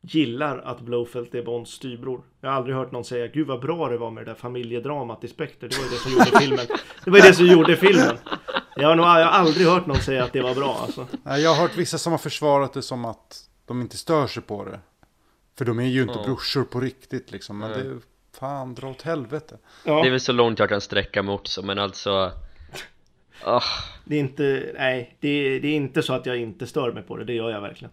gillar 0.01 0.57
att 0.57 0.82
Blowfelt 0.82 1.36
är 1.36 1.43
Bonds 1.43 1.71
styvbror. 1.71 2.21
Jag 2.41 2.49
har 2.49 2.55
aldrig 2.55 2.75
hört 2.75 2.91
någon 2.91 3.03
säga 3.05 3.28
Gud 3.28 3.47
vad 3.47 3.61
bra 3.61 3.89
det 3.89 3.97
var 3.97 4.11
med 4.11 4.25
det 4.25 4.32
där 4.32 4.39
familjedramat 4.39 5.23
i 5.23 5.28
Spectre. 5.28 5.67
Det 5.67 5.78
var 5.78 5.84
ju 5.84 5.89
det 5.89 5.97
som 5.97 6.11
gjorde 6.11 6.39
filmen. 6.39 6.65
Det 7.05 7.11
var 7.11 7.17
ju 7.17 7.23
det 7.23 7.34
som 7.34 7.45
gjorde 7.45 7.75
filmen. 7.75 8.17
Jag 8.75 8.88
har, 8.88 8.95
nog, 8.95 9.05
jag 9.05 9.11
har 9.11 9.21
aldrig 9.23 9.67
hört 9.67 9.86
någon 9.86 9.97
säga 9.99 10.23
att 10.23 10.34
det 10.34 10.41
var 10.41 10.55
bra 10.55 10.78
alltså. 10.82 11.07
Jag 11.23 11.49
har 11.53 11.61
hört 11.61 11.78
vissa 11.78 11.97
som 11.97 12.11
har 12.13 12.17
försvarat 12.17 12.73
det 12.73 12.82
som 12.82 13.05
att 13.05 13.49
de 13.65 13.82
inte 13.82 13.97
stör 13.97 14.28
sig 14.28 14.43
på 14.43 14.63
det. 14.65 14.80
För 15.57 15.65
de 15.65 15.79
är 15.79 15.83
ju 15.83 16.01
inte 16.01 16.13
Ja. 16.17 16.23
brorsor 16.25 16.63
på 16.63 16.79
riktigt 16.79 17.31
liksom. 17.31 17.57
Men 17.57 17.71
Nej. 17.71 17.83
det 17.83 17.89
är 17.89 17.97
fan 18.39 18.75
dra 18.75 18.87
åt 18.87 19.01
helvete. 19.01 19.57
Ja, 19.85 20.01
Det 20.01 20.07
är 20.07 20.11
väl 20.11 20.19
så 20.19 20.31
långt 20.31 20.59
jag 20.59 20.69
kan 20.69 20.81
sträcka 20.81 21.23
mig 21.23 21.33
också 21.33 21.61
men 21.61 21.79
alltså 21.79 22.31
ah, 23.43 23.61
det 24.05 24.15
är 24.15 24.19
inte, 24.19 24.71
nej, 24.77 25.17
det 25.19 25.27
är, 25.29 25.59
det 25.59 25.67
är 25.67 25.75
inte 25.75 26.03
så 26.03 26.13
att 26.13 26.25
jag 26.25 26.37
inte 26.37 26.67
stör 26.67 26.91
mig 26.91 27.03
på 27.03 27.17
det. 27.17 27.25
Det 27.25 27.33
gör 27.33 27.49
jag 27.49 27.61
verkligen. 27.61 27.91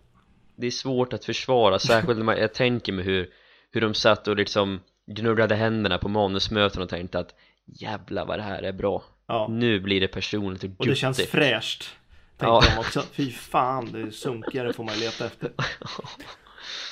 Det 0.56 0.66
är 0.66 0.70
svårt 0.70 1.12
att 1.12 1.24
försvara, 1.24 1.78
särskilt 1.78 2.18
när 2.18 2.24
man, 2.24 2.36
jag 2.38 2.54
tänker 2.54 2.92
mig 2.92 3.04
hur, 3.04 3.30
hur 3.70 3.80
de 3.80 3.94
satt 3.94 4.28
och 4.28 4.36
liksom 4.36 4.80
gnugglade 5.06 5.54
händerna 5.54 5.98
på 5.98 6.08
manusmöten 6.08 6.82
och 6.82 6.88
tänkte 6.88 7.18
att 7.18 7.34
Jävlar 7.66 8.26
vad 8.26 8.38
det 8.38 8.42
här 8.42 8.62
är 8.62 8.72
bra 8.72 9.02
Ja. 9.26 9.46
Nu 9.50 9.80
blir 9.80 10.00
det 10.00 10.08
personligt 10.08 10.64
och 10.64 10.70
Och 10.78 10.86
det 10.86 10.94
känns 10.94 11.16
guttigt 11.16 11.32
fräscht. 11.32 11.90
Tänkte 12.38 12.46
Ja. 12.46 12.62
de 12.74 12.80
också. 12.80 13.02
Fy 13.12 13.30
fan, 13.30 13.92
det 13.92 14.00
är 14.00 14.10
sunkigare 14.10 14.72
får 14.72 14.84
man 14.84 14.98
leta 14.98 15.26
efter. 15.26 15.50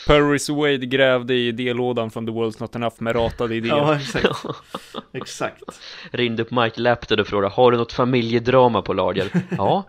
Paris 0.07 0.49
Wade 0.49 0.77
grävde 0.87 1.35
i 1.35 1.47
idélådan 1.49 2.11
från 2.11 2.27
The 2.27 2.33
World's 2.33 2.61
Not 2.61 2.77
Enough 2.77 2.97
med 2.99 3.17
ratade 3.17 3.55
idéer. 3.55 3.77
Ja, 3.77 3.97
exakt. 3.97 4.45
Exakt. 5.13 5.63
Ringde 6.11 6.43
upp 6.43 6.51
Mike 6.51 6.81
Lapted 6.81 7.21
och 7.21 7.27
frågade 7.27 7.55
Har 7.55 7.71
du 7.73 7.77
något 7.79 7.93
familjedrama 7.93 8.83
på 8.83 8.93
lager? 8.93 9.31
Ja 9.59 9.85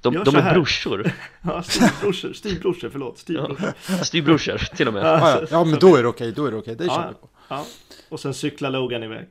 De, 0.00 0.14
de 0.24 0.36
är 0.36 0.40
här. 0.42 0.54
brorsor, 0.54 1.12
Ja, 1.42 1.62
styvbrorsor, 1.62 2.32
styvbrorsor, 2.32 2.88
förlåt. 2.90 3.18
Styvbrorsor. 3.18 3.72
styvbrorsor 4.04 4.58
till 4.58 4.88
och 4.88 4.94
med 4.94 5.02
Ja, 5.04 5.30
ja. 5.40 5.46
ja 5.50 5.64
men 5.64 5.78
då 5.78 5.96
är 5.96 6.02
det 6.02 6.08
okej, 6.08 6.32
då 6.32 6.46
är 6.46 6.50
det 6.50 6.56
okej. 6.56 6.76
Det 6.76 6.84
kör 6.86 6.94
Ja, 6.94 7.08
vi 7.08 7.14
på. 7.14 7.28
ja. 7.48 7.64
Och 8.08 8.20
sen 8.20 8.34
cyklar 8.34 8.70
Logan 8.70 9.02
iväg. 9.02 9.26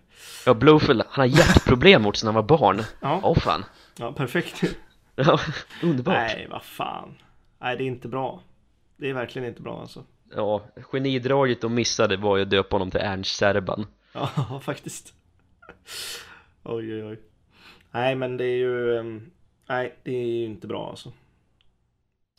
Ja, 0.45 0.53
Blowfield, 0.53 1.01
han 1.09 1.29
har 1.29 1.37
hjärtproblem 1.37 2.01
mot 2.01 2.17
sedan 2.17 2.27
han 2.27 2.35
var 2.35 2.43
barn 2.57 2.83
Ja, 3.01 3.19
Åh 3.23 3.37
fan 3.39 3.65
ja 3.97 4.11
perfekt. 4.11 4.63
Ja, 5.15 5.39
underbart 5.83 6.15
Nej, 6.15 6.47
vad 6.51 6.63
fan. 6.63 7.09
Nej, 7.61 7.77
det 7.77 7.83
är 7.83 7.85
inte 7.87 8.07
bra. 8.07 8.41
Det 8.99 9.09
är 9.09 9.13
verkligen 9.13 9.47
inte 9.47 9.61
bra 9.61 9.81
alltså. 9.81 10.03
Ja, 10.35 10.61
genidraget 10.91 11.61
de 11.61 11.73
missade 11.75 12.17
var 12.17 12.37
ju 12.37 12.43
att 12.43 12.49
döpa 12.49 12.75
honom 12.75 12.91
till 12.91 12.99
Ernst 12.99 13.35
Serban 13.35 13.87
Ja, 14.13 14.59
faktiskt. 14.63 15.13
Oj, 16.63 16.93
oj, 16.93 17.03
oj. 17.03 17.19
Nej, 17.91 18.15
men 18.15 18.37
det 18.37 18.43
är 18.45 18.57
ju... 18.57 18.97
ehm, 18.97 19.31
Nej, 19.69 19.99
det 20.03 20.11
är 20.11 20.25
ju 20.25 20.45
inte 20.45 20.67
bra 20.67 20.89
alltså. 20.89 21.11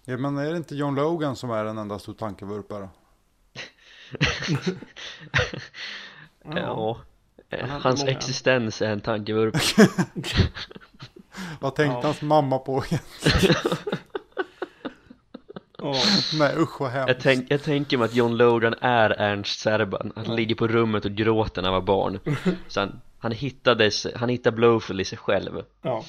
Ja, 0.05 0.17
men 0.17 0.39
är 0.39 0.51
det 0.51 0.57
inte 0.57 0.75
John 0.77 0.95
Logan 0.95 1.37
som 1.37 1.51
är 1.51 1.65
en 1.65 1.79
enda 1.79 1.99
stor 1.99 2.15
tankevurpa 2.15 2.79
då? 2.79 2.89
Ja, 6.45 7.01
Han 7.51 7.61
hade 7.71 7.83
Hans 7.83 8.01
många. 8.01 8.13
existens 8.13 8.83
är 8.83 8.91
en 8.93 9.01
tankevurpa 9.01 9.59
Vad 11.61 11.75
tänkte 11.75 11.97
Ja. 11.97 12.03
hans 12.03 12.23
mamma 12.23 12.59
på? 12.59 12.85
Nej 16.39 16.55
usch 16.57 16.81
vad 16.81 16.91
hemskt. 16.91 17.09
jag, 17.09 17.21
tänk, 17.21 17.51
jag 17.51 17.63
tänker 17.63 17.99
mig 17.99 18.05
att 18.05 18.15
John 18.15 18.37
Logan 18.37 18.75
är 18.81 19.11
Ernst 19.11 19.61
Serban 19.61 20.13
Han 20.17 20.37
ligger 20.37 20.55
på 20.55 20.69
rummet 20.69 21.05
och 21.05 21.11
gråter 21.11 21.63
när 21.63 21.69
han 21.71 21.81
var 21.81 21.87
barn 21.87 22.19
Så 22.69 22.81
han, 22.81 23.01
han, 23.19 23.33
hittade, 23.33 23.91
han 24.15 24.29
hittade 24.29 24.57
Blowfield 24.57 25.01
i 25.01 25.05
sig 25.05 25.19
själv 25.19 25.63
ja. 25.83 26.05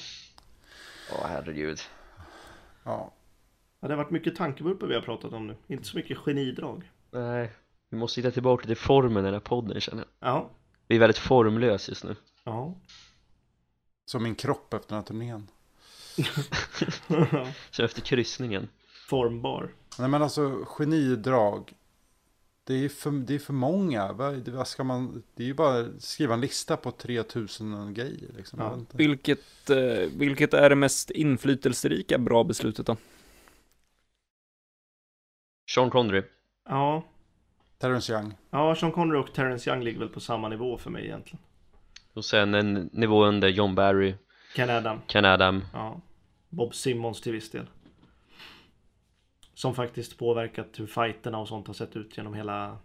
Åh 1.12 1.26
herregud 1.28 1.80
Ja. 2.84 3.12
ja. 3.80 3.88
Det 3.88 3.94
har 3.94 3.96
varit 3.96 4.10
mycket 4.10 4.36
tankevurpor 4.36 4.86
vi 4.86 4.94
har 4.94 5.02
pratat 5.02 5.32
om 5.32 5.46
nu. 5.46 5.56
Inte 5.66 5.84
så 5.84 5.96
mycket 5.96 6.18
genidrag. 6.18 6.90
Nej, 7.10 7.52
vi 7.90 7.96
måste 7.96 8.20
hitta 8.20 8.30
tillbaka 8.30 8.66
till 8.66 8.76
formen 8.76 9.22
i 9.22 9.26
den 9.26 9.34
här 9.34 9.40
podden 9.40 9.80
känner 9.80 10.04
jag 10.20 10.28
Ja. 10.30 10.50
Vi 10.88 10.96
är 10.96 11.00
väldigt 11.00 11.18
formlösa 11.18 11.90
just 11.90 12.04
nu 12.04 12.16
Ja. 12.44 12.74
Som 14.04 14.22
min 14.22 14.34
kropp 14.34 14.74
efter 14.74 14.88
den 14.88 14.98
här 14.98 15.04
turnén. 15.04 15.48
Så 17.70 17.82
efter 17.84 18.00
kryssningen 18.00 18.68
Formbar. 19.12 19.68
Nej 19.98 20.08
men 20.08 20.22
alltså 20.22 20.64
genidrag. 20.66 21.72
Det 22.64 22.74
är 22.84 22.88
för, 22.88 23.10
det 23.10 23.34
är 23.34 23.38
för 23.38 23.52
många. 23.52 24.12
Vad, 24.12 24.68
ska 24.68 24.84
man, 24.84 25.22
det 25.34 25.42
är 25.42 25.46
ju 25.46 25.54
bara 25.54 25.78
att 25.80 26.02
skriva 26.02 26.34
en 26.34 26.40
lista 26.40 26.76
på 26.76 26.90
3000 26.90 27.94
grejer. 27.94 28.30
Liksom. 28.36 28.58
Ja. 28.58 28.78
Vilket, 28.92 29.70
eh, 29.70 30.08
vilket 30.16 30.54
är 30.54 30.70
det 30.70 30.76
mest 30.76 31.10
inflytelserika 31.10 32.18
bra 32.18 32.44
beslutet 32.44 32.86
då? 32.86 32.96
Sean 35.74 35.90
Connery 35.90 36.22
Ja. 36.68 37.04
Terrence 37.78 38.12
Young. 38.12 38.34
Ja, 38.50 38.74
Sean 38.74 38.92
Connery 38.92 39.18
och 39.20 39.32
Terrence 39.34 39.70
Young 39.70 39.82
ligger 39.84 39.98
väl 39.98 40.08
på 40.08 40.20
samma 40.20 40.48
nivå 40.48 40.78
för 40.78 40.90
mig 40.90 41.04
egentligen. 41.04 41.38
Och 42.14 42.24
sen 42.24 42.54
en 42.54 42.90
nivå 42.92 43.24
under 43.24 43.48
John 43.48 43.74
Barry, 43.74 44.14
Ken 44.56 44.70
Adam. 44.70 44.98
Ken 45.06 45.24
Adam 45.24 45.64
Ja. 45.72 46.00
Bob 46.48 46.74
Simmons 46.74 47.20
till 47.20 47.32
viss 47.32 47.50
del. 47.50 47.66
Som 49.54 49.74
faktiskt 49.74 50.18
påverkat 50.18 50.80
hur 50.80 50.86
fighterna 50.86 51.38
och 51.38 51.48
sånt 51.48 51.66
har 51.66 51.74
sett 51.74 51.96
ut 51.96 52.16
genom 52.16 52.34
hela 52.34 52.78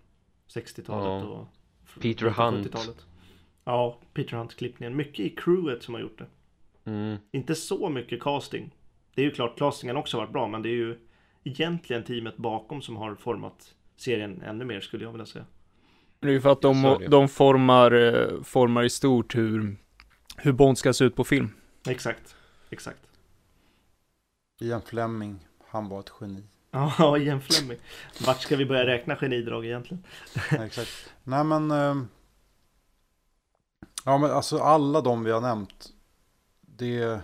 60-talet 0.54 1.24
Ja. 1.24 1.30
och 1.30 1.48
Peter 2.02 2.30
Hunt. 2.30 2.68
70-talet. 2.68 3.06
Ja, 3.64 4.00
Peter 4.14 4.38
Hunt-klippningen. 4.38 4.96
Mycket 4.96 5.20
i 5.20 5.30
crewet 5.30 5.84
som 5.84 5.94
har 5.94 6.02
gjort 6.02 6.18
det. 6.20 6.28
mm. 6.92 7.18
Inte 7.32 7.56
så 7.56 7.90
mycket 7.90 8.22
casting. 8.24 8.76
Det 9.16 9.22
är 9.22 9.26
ju 9.26 9.32
klart, 9.32 9.58
castingen 9.60 9.98
också 9.98 10.18
har 10.18 10.22
varit 10.24 10.34
bra, 10.34 10.48
men 10.48 10.62
det 10.62 10.70
är 10.70 10.76
ju 10.76 11.00
egentligen 11.44 12.04
teamet 12.04 12.38
bakom 12.38 12.82
som 12.82 12.96
har 12.96 13.16
format 13.16 13.74
serien 13.96 14.42
ännu 14.42 14.66
mer 14.66 14.80
skulle 14.82 15.04
jag 15.04 15.12
vilja 15.12 15.26
säga. 15.26 15.46
Det 16.20 16.28
är 16.28 16.32
ju 16.32 16.42
för 16.42 16.50
att 16.52 16.62
de, 16.62 17.06
de 17.10 17.28
formar, 17.30 17.92
eh, 17.92 18.44
formar 18.44 18.84
i 18.84 18.90
stort 18.90 19.36
hur, 19.36 19.78
hur 20.38 20.52
Bond 20.52 20.78
ska 20.78 20.94
se 20.94 21.06
ut 21.06 21.16
på 21.16 21.24
film. 21.24 21.50
Exakt, 21.90 22.36
exakt. 22.70 23.02
Ian 24.62 24.82
Fleming. 24.82 25.48
Han 25.68 25.90
var 25.90 26.00
ett 26.00 26.12
geni. 26.22 26.44
Ja, 26.72 27.18
Ian 27.18 27.42
Fleming. 27.42 27.78
Vart 28.26 28.42
ska 28.42 28.56
vi 28.56 28.66
börja 28.66 28.86
räkna 28.86 29.16
genidrag 29.16 29.66
egentligen? 29.66 30.04
Ja, 30.52 30.66
Exakt. 30.66 31.10
Nej 31.24 31.44
men. 31.44 31.72
ehm, 31.72 32.08
ja 34.06 34.18
men 34.18 34.32
alltså 34.32 34.58
alla 34.58 35.02
de 35.02 35.24
vi 35.24 35.32
har 35.32 35.42
nämnt. 35.42 35.94
Det. 36.62 37.20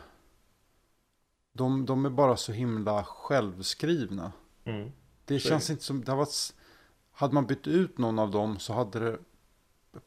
De, 1.54 1.86
de 1.86 2.06
är 2.06 2.10
bara 2.10 2.38
så 2.38 2.52
himla 2.52 3.04
självskrivna. 3.04 4.32
Mm. 4.66 4.92
Det 5.26 5.40
Så 5.40 5.50
känns 5.50 5.68
det. 5.68 5.74
inte 5.74 5.84
som, 5.86 6.04
det 6.04 6.12
har 6.12 6.18
varit, 6.18 6.54
hade 7.12 7.34
man 7.34 7.46
bytt 7.46 7.68
ut 7.68 7.98
någon 7.98 8.20
av 8.20 8.32
dem 8.32 8.60
så 8.60 8.74
hade 8.74 9.00
det 9.00 9.18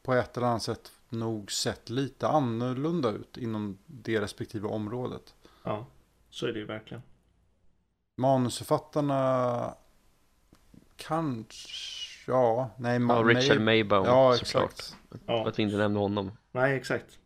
på 0.03 0.13
ett 0.13 0.37
eller 0.37 0.47
annat 0.47 0.63
sätt 0.63 0.91
nog 1.09 1.51
sett 1.51 1.89
lite 1.89 2.27
annorlunda 2.27 3.09
ut 3.11 3.37
inom 3.37 3.77
det 3.85 4.21
respektive 4.21 4.67
området. 4.67 5.35
Ja, 5.63 5.85
så 6.29 6.45
är 6.47 6.53
det 6.53 6.59
ju 6.59 6.65
verkligen. 6.65 7.03
Manusförfattarna 8.17 9.75
kanske, 10.95 12.31
ja, 12.31 12.69
nej. 12.77 13.01
Ja, 13.09 13.23
Richard 13.25 13.57
May- 13.57 13.63
Maybaum 13.63 14.05
Ja, 14.05 14.33
såklart 14.33 14.71
exakt. 14.71 14.95
Ja, 15.25 15.47
Att 15.47 15.59
vi 15.59 15.63
inte 15.63 15.77
nämnde 15.77 15.99
honom 15.99 16.31
nej 16.51 16.75
exakt. 16.75 17.19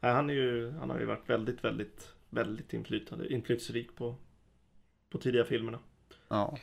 Nej, 0.00 0.12
han, 0.12 0.30
är 0.30 0.34
ju, 0.34 0.72
han 0.78 0.90
har 0.90 0.98
ju 0.98 1.04
varit 1.04 1.30
väldigt, 1.30 1.64
väldigt, 1.64 2.08
väldigt 2.30 2.72
inflytande, 2.72 3.32
inflytelserik 3.32 3.96
på, 3.96 4.14
på 5.10 5.18
tidiga 5.18 5.44
filmerna. 5.44 5.78
Ja. 6.28 6.58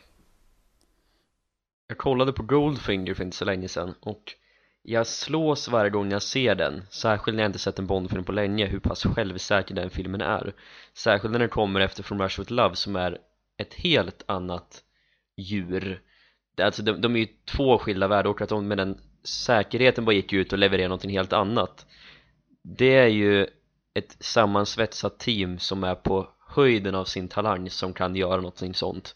Jag 1.87 1.97
kollade 1.97 2.33
på 2.33 2.43
Goldfinger 2.43 3.13
för 3.13 3.23
inte 3.23 3.37
så 3.37 3.45
länge 3.45 3.67
sedan 3.67 3.93
och 3.99 4.33
jag 4.81 5.07
slås 5.07 5.67
varje 5.67 5.89
gång 5.89 6.11
jag 6.11 6.21
ser 6.21 6.55
den 6.55 6.81
Särskilt 6.89 7.35
när 7.35 7.43
jag 7.43 7.49
inte 7.49 7.59
sett 7.59 7.79
en 7.79 7.87
Bondfilm 7.87 8.23
på 8.23 8.31
länge 8.31 8.65
hur 8.65 8.79
pass 8.79 9.03
självsäker 9.03 9.75
den 9.75 9.89
filmen 9.89 10.21
är 10.21 10.53
Särskilt 10.93 11.31
när 11.31 11.39
den 11.39 11.49
kommer 11.49 11.79
efter 11.79 12.03
From 12.03 12.21
Russia 12.21 12.41
With 12.41 12.51
Love 12.51 12.75
som 12.75 12.95
är 12.95 13.17
ett 13.57 13.73
helt 13.73 14.23
annat 14.25 14.83
djur. 15.37 16.01
Alltså 16.61 16.83
de, 16.83 17.01
de 17.01 17.15
är 17.15 17.19
ju 17.19 17.27
två 17.45 17.77
skilda 17.77 18.07
världar 18.07 18.29
och 18.29 18.41
att 18.41 18.49
de 18.49 18.67
med 18.67 18.77
den 18.77 19.01
säkerheten 19.23 20.05
bara 20.05 20.15
gick 20.15 20.33
ut 20.33 20.53
och 20.53 20.59
levererade 20.59 20.87
någonting 20.87 21.11
helt 21.11 21.33
annat. 21.33 21.85
Det 22.63 22.95
är 22.97 23.07
ju 23.07 23.47
ett 23.93 24.17
sammansvetsat 24.19 25.19
team 25.19 25.59
som 25.59 25.83
är 25.83 25.95
på 25.95 26.29
höjden 26.47 26.95
av 26.95 27.05
sin 27.05 27.27
talang 27.27 27.69
som 27.69 27.93
kan 27.93 28.15
göra 28.15 28.35
någonting 28.35 28.73
sånt. 28.73 29.15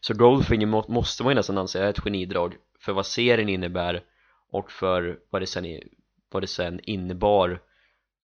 Så 0.00 0.14
Goldfinger 0.14 0.90
måste 0.92 1.22
man 1.22 1.30
ju 1.30 1.34
nästan 1.34 1.58
anse 1.58 1.80
är 1.80 1.90
ett 1.90 2.00
genidrag 2.00 2.56
för 2.80 2.92
vad 2.92 3.06
serien 3.06 3.48
innebär 3.48 4.02
och 4.50 4.72
för 4.72 5.18
vad 5.30 5.42
det 5.42 5.46
sen, 5.46 5.80
vad 6.30 6.42
det 6.42 6.46
sen 6.46 6.80
innebar 6.82 7.62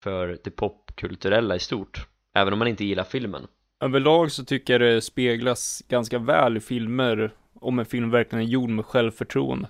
för 0.02 0.38
det 0.44 0.50
popkulturella 0.50 1.56
i 1.56 1.58
stort 1.58 2.06
även 2.34 2.52
om 2.52 2.58
man 2.58 2.68
inte 2.68 2.84
gillar 2.84 3.04
filmen. 3.04 3.46
Överlag 3.84 4.32
så 4.32 4.44
tycker 4.44 4.80
jag 4.80 4.80
det 4.80 5.00
speglas 5.00 5.82
ganska 5.88 6.18
väl 6.18 6.56
i 6.56 6.60
filmer 6.60 7.34
om 7.54 7.78
en 7.78 7.86
film 7.86 8.10
verkligen 8.10 8.44
är 8.44 8.48
gjord 8.48 8.70
med 8.70 8.84
självförtroende. 8.84 9.68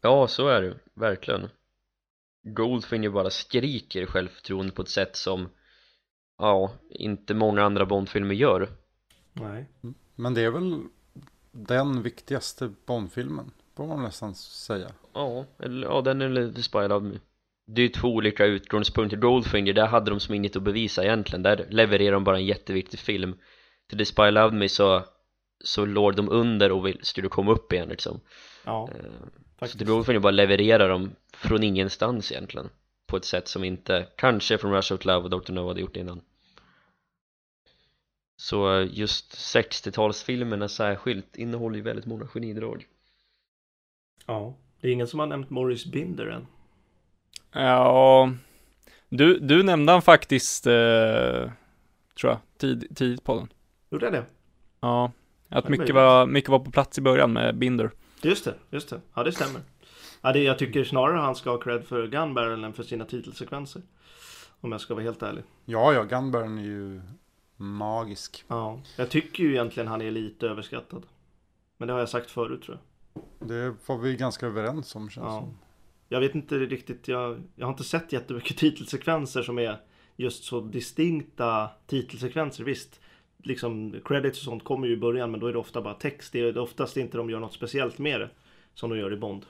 Ja, 0.00 0.28
så 0.28 0.48
är 0.48 0.62
det, 0.62 0.74
verkligen 0.94 1.48
Goldfinger 2.42 3.10
bara 3.10 3.30
skriker 3.30 4.06
självförtroende 4.06 4.72
på 4.72 4.82
ett 4.82 4.88
sätt 4.88 5.16
som 5.16 5.48
ja, 6.38 6.72
inte 6.90 7.34
många 7.34 7.62
andra 7.62 7.86
Bondfilmer 7.86 8.34
gör 8.34 8.68
Nej. 9.32 9.66
Men 10.14 10.34
det 10.34 10.40
är 10.40 10.50
väl 10.50 10.82
den 11.52 12.02
viktigaste 12.02 12.72
Bondfilmen, 12.86 13.50
får 13.76 13.86
man 13.86 14.02
nästan 14.02 14.34
säga. 14.34 14.90
Ja, 15.12 15.44
eller, 15.58 15.86
ja 15.86 16.00
den 16.00 16.22
är 16.22 16.28
lite 16.28 17.00
Me 17.00 17.18
Det 17.70 17.80
är 17.80 17.86
ju 17.86 17.88
två 17.88 18.08
olika 18.08 18.44
utgångspunkter 18.44 19.16
Goldfinger, 19.16 19.72
där 19.72 19.86
hade 19.86 20.10
de 20.10 20.20
som 20.20 20.34
inget 20.34 20.56
att 20.56 20.62
bevisa 20.62 21.04
egentligen 21.04 21.42
Där 21.42 21.66
levererar 21.70 22.12
de 22.12 22.24
bara 22.24 22.36
en 22.36 22.46
jätteviktig 22.46 23.00
film 23.00 23.38
Till 23.90 24.06
Spy 24.06 24.30
Love 24.30 24.56
Me 24.56 24.68
så 24.68 25.04
så 25.64 25.84
låg 25.84 26.16
de 26.16 26.28
under 26.28 26.72
och 26.72 26.86
vill, 26.86 26.98
skulle 27.02 27.28
komma 27.28 27.52
upp 27.52 27.72
igen 27.72 27.88
liksom 27.88 28.20
Ja, 28.64 28.88
Så 28.92 29.02
faktiskt. 29.58 29.78
The 29.78 29.84
Goldfinger 29.84 30.20
bara 30.20 30.30
levererar 30.30 30.88
dem 30.88 31.10
från 31.34 31.62
ingenstans 31.62 32.32
egentligen 32.32 32.68
På 33.06 33.16
ett 33.16 33.24
sätt 33.24 33.48
som 33.48 33.64
inte, 33.64 34.08
kanske 34.16 34.58
från 34.58 34.72
Rush 34.72 34.92
Out 34.92 35.04
Love 35.04 35.24
och 35.24 35.30
Dr. 35.30 35.52
No 35.52 35.68
hade 35.68 35.80
gjort 35.80 35.96
innan 35.96 36.20
Så 38.36 38.88
just 38.90 39.34
60-talsfilmerna 39.34 40.68
särskilt 40.68 41.36
innehåller 41.36 41.76
ju 41.76 41.82
väldigt 41.82 42.06
många 42.06 42.26
genidrag 42.26 42.86
Ja. 44.26 44.56
Det 44.80 44.88
är 44.88 44.92
ingen 44.92 45.06
som 45.06 45.20
har 45.20 45.26
nämnt 45.26 45.50
Morris 45.50 45.86
Binder 45.86 46.26
än. 46.26 46.46
Ja, 47.52 48.30
du, 49.08 49.38
du 49.38 49.62
nämnde 49.62 49.92
han 49.92 50.02
faktiskt, 50.02 50.66
eh, 50.66 50.72
tror 52.20 52.32
jag, 52.32 52.38
tid, 52.58 52.96
tidigt 52.96 53.24
på 53.24 53.34
den. 53.34 53.48
Gjorde 53.90 54.06
jag 54.06 54.12
det? 54.12 54.24
Ja, 54.80 55.12
att 55.48 55.68
mycket 55.68 55.94
var, 55.94 56.26
mycket 56.26 56.50
var 56.50 56.58
på 56.58 56.70
plats 56.70 56.98
i 56.98 57.00
början 57.00 57.32
med 57.32 57.58
Binder. 57.58 57.90
Just 58.22 58.44
det, 58.44 58.54
just 58.70 58.90
det. 58.90 59.00
Ja, 59.14 59.22
det 59.24 59.32
stämmer. 59.32 59.60
Ja, 60.20 60.32
det, 60.32 60.42
jag 60.42 60.58
tycker 60.58 60.84
snarare 60.84 61.18
han 61.18 61.34
ska 61.34 61.50
ha 61.50 61.58
cred 61.58 61.84
för 61.84 62.06
Gun 62.06 62.34
Barrel 62.34 62.64
än 62.64 62.72
för 62.72 62.82
sina 62.82 63.04
titelsekvenser. 63.04 63.82
Om 64.60 64.72
jag 64.72 64.80
ska 64.80 64.94
vara 64.94 65.04
helt 65.04 65.22
ärlig. 65.22 65.44
Ja, 65.64 65.92
ja, 65.92 66.02
Gunburn 66.04 66.58
är 66.58 66.62
ju 66.62 67.00
magisk. 67.56 68.44
Ja, 68.48 68.80
jag 68.96 69.10
tycker 69.10 69.42
ju 69.44 69.50
egentligen 69.50 69.88
han 69.88 70.02
är 70.02 70.10
lite 70.10 70.46
överskattad. 70.48 71.02
Men 71.76 71.86
det 71.88 71.92
har 71.94 72.00
jag 72.00 72.08
sagt 72.08 72.30
förut 72.30 72.62
tror 72.62 72.78
jag. 72.78 73.48
Det 73.48 73.74
var 73.86 73.98
vi 73.98 74.16
ganska 74.16 74.46
överens 74.46 74.94
om 74.96 75.10
känns 75.10 75.24
Ja. 75.24 75.40
som. 75.40 75.58
Jag 76.08 76.20
vet 76.20 76.34
inte 76.34 76.58
riktigt, 76.58 77.08
jag, 77.08 77.42
jag 77.56 77.66
har 77.66 77.72
inte 77.72 77.84
sett 77.84 78.12
jättemycket 78.12 78.56
titelsekvenser 78.58 79.42
som 79.42 79.58
är 79.58 79.80
just 80.16 80.44
så 80.44 80.60
distinkta 80.60 81.70
titelsekvenser. 81.86 82.64
Visst, 82.64 83.00
liksom 83.38 84.00
credits 84.04 84.38
och 84.38 84.44
sånt 84.44 84.64
kommer 84.64 84.86
ju 84.86 84.92
i 84.92 84.96
början 84.96 85.30
men 85.30 85.40
då 85.40 85.46
är 85.46 85.52
det 85.52 85.58
ofta 85.58 85.82
bara 85.82 85.94
text. 85.94 86.32
Det 86.32 86.40
är 86.40 86.58
oftast 86.58 86.96
inte 86.96 87.16
de 87.16 87.30
gör 87.30 87.40
något 87.40 87.54
speciellt 87.54 87.98
med 87.98 88.20
det. 88.20 88.30
Som 88.74 88.90
de 88.90 88.98
gör 88.98 89.12
i 89.12 89.16
Bond. 89.16 89.46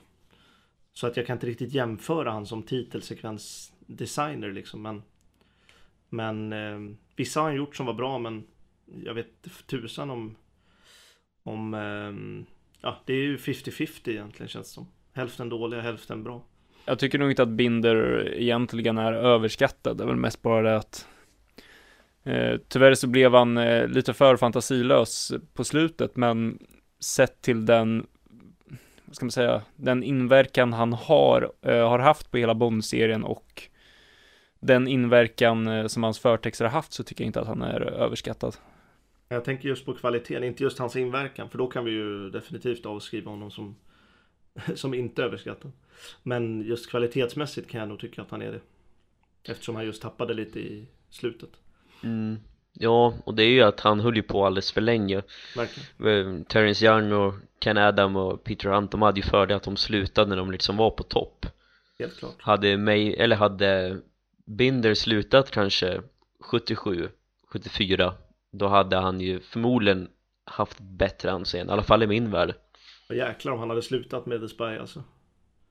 Så 0.93 1.07
att 1.07 1.17
jag 1.17 1.27
kan 1.27 1.35
inte 1.35 1.47
riktigt 1.47 1.73
jämföra 1.73 2.31
han 2.31 2.45
som 2.45 2.63
titelsekvensdesigner 2.63 4.51
liksom. 4.51 4.81
Men, 4.81 5.03
men 6.09 6.53
eh, 6.53 6.95
vissa 7.15 7.39
har 7.39 7.47
han 7.47 7.57
gjort 7.57 7.75
som 7.75 7.85
var 7.85 7.93
bra 7.93 8.19
men 8.19 8.43
jag 9.03 9.13
vet 9.13 9.47
tusan 9.67 10.09
om, 10.09 10.35
om 11.43 11.73
eh, 11.73 12.13
ja 12.81 13.01
det 13.05 13.13
är 13.13 13.23
ju 13.23 13.37
50-50 13.37 14.09
egentligen 14.09 14.49
känns 14.49 14.67
det 14.67 14.73
som. 14.73 14.87
Hälften 15.19 15.49
dåliga, 15.49 15.81
hälften 15.81 16.23
bra. 16.23 16.41
Jag 16.85 16.99
tycker 16.99 17.19
nog 17.19 17.29
inte 17.29 17.43
att 17.43 17.49
Binder 17.49 18.29
egentligen 18.33 18.97
är 18.97 19.13
överskattad. 19.13 19.97
Det 19.97 20.03
är 20.03 20.07
väl 20.07 20.15
mest 20.15 20.41
bara 20.41 20.61
det 20.61 20.75
att 20.75 21.07
eh, 22.23 22.57
tyvärr 22.67 22.93
så 22.93 23.07
blev 23.07 23.33
han 23.33 23.57
eh, 23.57 23.87
lite 23.87 24.13
för 24.13 24.37
fantasilös 24.37 25.31
på 25.53 25.63
slutet, 25.63 26.15
men 26.15 26.59
sett 26.99 27.41
till 27.41 27.65
den, 27.65 28.07
vad 29.05 29.15
ska 29.15 29.25
man 29.25 29.31
säga, 29.31 29.61
den 29.75 30.03
inverkan 30.03 30.73
han 30.73 30.93
har, 30.93 31.51
eh, 31.61 31.89
har 31.89 31.99
haft 31.99 32.31
på 32.31 32.37
hela 32.37 32.55
Bond-serien 32.55 33.23
och 33.23 33.63
den 34.59 34.87
inverkan 34.87 35.89
som 35.89 36.03
hans 36.03 36.19
förtexter 36.19 36.65
har 36.65 36.71
haft 36.71 36.93
så 36.93 37.03
tycker 37.03 37.23
jag 37.23 37.29
inte 37.29 37.41
att 37.41 37.47
han 37.47 37.61
är 37.61 37.81
överskattad. 37.81 38.55
Jag 39.29 39.45
tänker 39.45 39.69
just 39.69 39.85
på 39.85 39.93
kvaliteten, 39.93 40.43
inte 40.43 40.63
just 40.63 40.79
hans 40.79 40.95
inverkan. 40.95 41.49
För 41.49 41.57
då 41.57 41.67
kan 41.67 41.85
vi 41.85 41.91
ju 41.91 42.29
definitivt 42.29 42.85
avskriva 42.85 43.31
honom 43.31 43.51
som, 43.51 43.75
som 44.75 44.93
inte 44.93 45.23
överskattad. 45.23 45.71
Men 46.23 46.61
just 46.61 46.89
kvalitetsmässigt 46.89 47.69
kan 47.69 47.79
jag 47.79 47.89
nog 47.89 47.99
tycka 47.99 48.21
att 48.21 48.31
han 48.31 48.41
är 48.41 48.51
det. 48.51 48.61
Eftersom 49.51 49.75
han 49.75 49.85
just 49.85 50.01
tappade 50.01 50.33
lite 50.33 50.59
i 50.59 50.87
slutet. 51.09 51.49
mm. 52.03 52.39
Ja, 52.73 53.13
och 53.23 53.35
det 53.35 53.43
är 53.43 53.49
ju 53.49 53.61
att 53.61 53.79
han 53.79 53.99
höll 53.99 54.15
ju 54.15 54.21
på 54.21 54.45
alldeles 54.45 54.71
för 54.71 54.81
länge 54.81 55.21
Verkligen. 55.55 56.37
Eh, 56.37 56.43
Terrence 56.43 56.85
Young 56.85 57.11
och 57.11 57.33
Ken 57.59 57.77
Adam 57.77 58.15
och 58.15 58.43
Peter 58.43 58.69
Hunt, 58.69 58.91
de 58.91 59.01
hade 59.01 59.19
ju 59.19 59.25
fördel 59.25 59.57
att 59.57 59.63
de 59.63 59.77
slutade 59.77 60.29
när 60.29 60.37
de 60.37 60.51
liksom 60.51 60.77
var 60.77 60.89
på 60.89 61.03
topp 61.03 61.45
Helt 61.99 62.17
klart. 62.17 62.35
Hade 62.37 62.77
May, 62.77 63.13
eller 63.13 63.35
hade 63.35 64.01
Binder 64.45 64.93
slutat 64.93 65.51
kanske 65.51 66.01
77, 66.39 67.09
74 67.47 68.13
Då 68.51 68.67
hade 68.67 68.97
han 68.97 69.21
ju 69.21 69.39
förmodligen 69.39 70.09
haft 70.45 70.79
bättre 70.79 71.31
anseende, 71.31 71.71
i 71.71 71.73
alla 71.73 71.83
fall 71.83 72.03
i 72.03 72.07
min 72.07 72.31
värld 72.31 72.55
Och 73.09 73.15
jäklar 73.15 73.51
om 73.53 73.59
han 73.59 73.69
hade 73.69 73.81
slutat 73.81 74.25
med 74.25 74.49
Spy 74.49 74.63
alltså. 74.63 75.03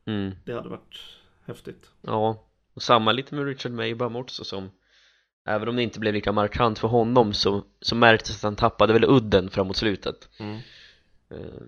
mm. 0.05 0.35
Det 0.45 0.53
hade 0.53 0.69
varit 0.69 0.99
häftigt. 1.47 1.91
Ja, 2.03 2.45
och 2.75 2.83
samma 2.83 3.13
lite 3.13 3.35
med 3.35 3.45
Richard 3.45 3.73
Maybaum 3.73 4.17
också 4.17 4.45
som 4.45 4.71
Även 5.49 5.69
om 5.69 5.77
det 5.77 5.83
inte 5.83 6.01
blev 6.01 6.15
lika 6.15 6.33
markant 6.33 6.79
för 6.79 6.89
honom 6.89 7.35
så, 7.35 7.65
så 7.81 7.95
märktes 7.95 8.37
att 8.37 8.43
han 8.43 8.57
tappade 8.57 8.93
väl 8.93 9.05
udden 9.05 9.51
framåt 9.51 9.77
slutet 9.77 10.29
Mm. 10.41 10.59
Eh, 11.31 11.63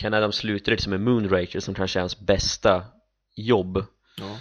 Ken 0.00 0.14
Adams 0.14 0.36
slutade 0.36 0.70
liksom 0.70 0.90
med 0.90 1.00
Moonraker 1.00 1.60
som 1.60 1.74
kanske 1.74 1.98
är 1.98 2.00
hans 2.00 2.20
bästa 2.20 2.84
jobb 3.36 3.84
Ja. 4.18 4.38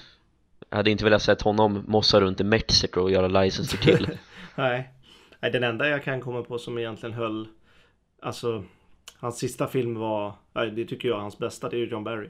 Jag 0.70 0.78
hade 0.78 0.91
inte 0.91 1.03
velat 1.03 1.22
sett 1.22 1.41
honom 1.41 1.84
mossa 1.88 2.22
runt 2.22 2.41
i 2.41 2.43
Mexiko 2.43 3.01
och 3.01 3.11
göra 3.11 3.28
License 3.28 3.78
to 3.78 3.84
kill 3.84 4.07
Nej. 4.55 4.91
Nej, 5.39 5.51
den 5.51 5.63
enda 5.63 5.89
jag 5.89 6.03
kan 6.03 6.22
komma 6.22 6.43
på 6.43 6.59
som 6.59 6.78
egentligen 6.78 7.16
höll 7.16 7.47
Alltså 8.22 8.63
Hans 9.18 9.38
sista 9.38 9.68
film 9.68 9.95
var 9.95 10.34
Det 10.55 10.85
tycker 10.85 11.07
jag 11.07 11.17
är 11.17 11.21
hans 11.21 11.37
bästa, 11.37 11.69
det 11.69 11.75
är 11.75 11.79
ju 11.79 11.87
John 11.87 12.03
Barry. 12.03 12.29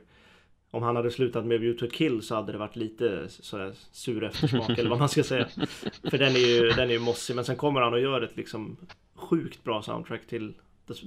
Om 0.71 0.83
han 0.83 0.95
hade 0.95 1.11
slutat 1.11 1.45
med 1.45 1.59
View 1.59 1.87
to 1.87 1.95
Kill 1.95 2.21
så 2.21 2.35
hade 2.35 2.51
det 2.51 2.57
varit 2.57 2.75
lite 2.75 3.29
sådär 3.29 3.73
sur 3.91 4.23
eftersmak 4.23 4.69
eller 4.69 4.89
vad 4.89 4.99
man 4.99 5.09
ska 5.09 5.23
säga. 5.23 5.47
För 6.09 6.17
den 6.17 6.35
är 6.35 6.39
ju, 6.39 6.69
den 6.69 6.89
är 6.89 6.93
ju 6.93 6.99
mossig 6.99 7.35
men 7.35 7.45
sen 7.45 7.55
kommer 7.55 7.81
han 7.81 7.93
och 7.93 7.99
gör 7.99 8.21
ett 8.21 8.37
liksom 8.37 8.77
Sjukt 9.15 9.63
bra 9.63 9.81
soundtrack 9.81 10.27
till 10.27 10.53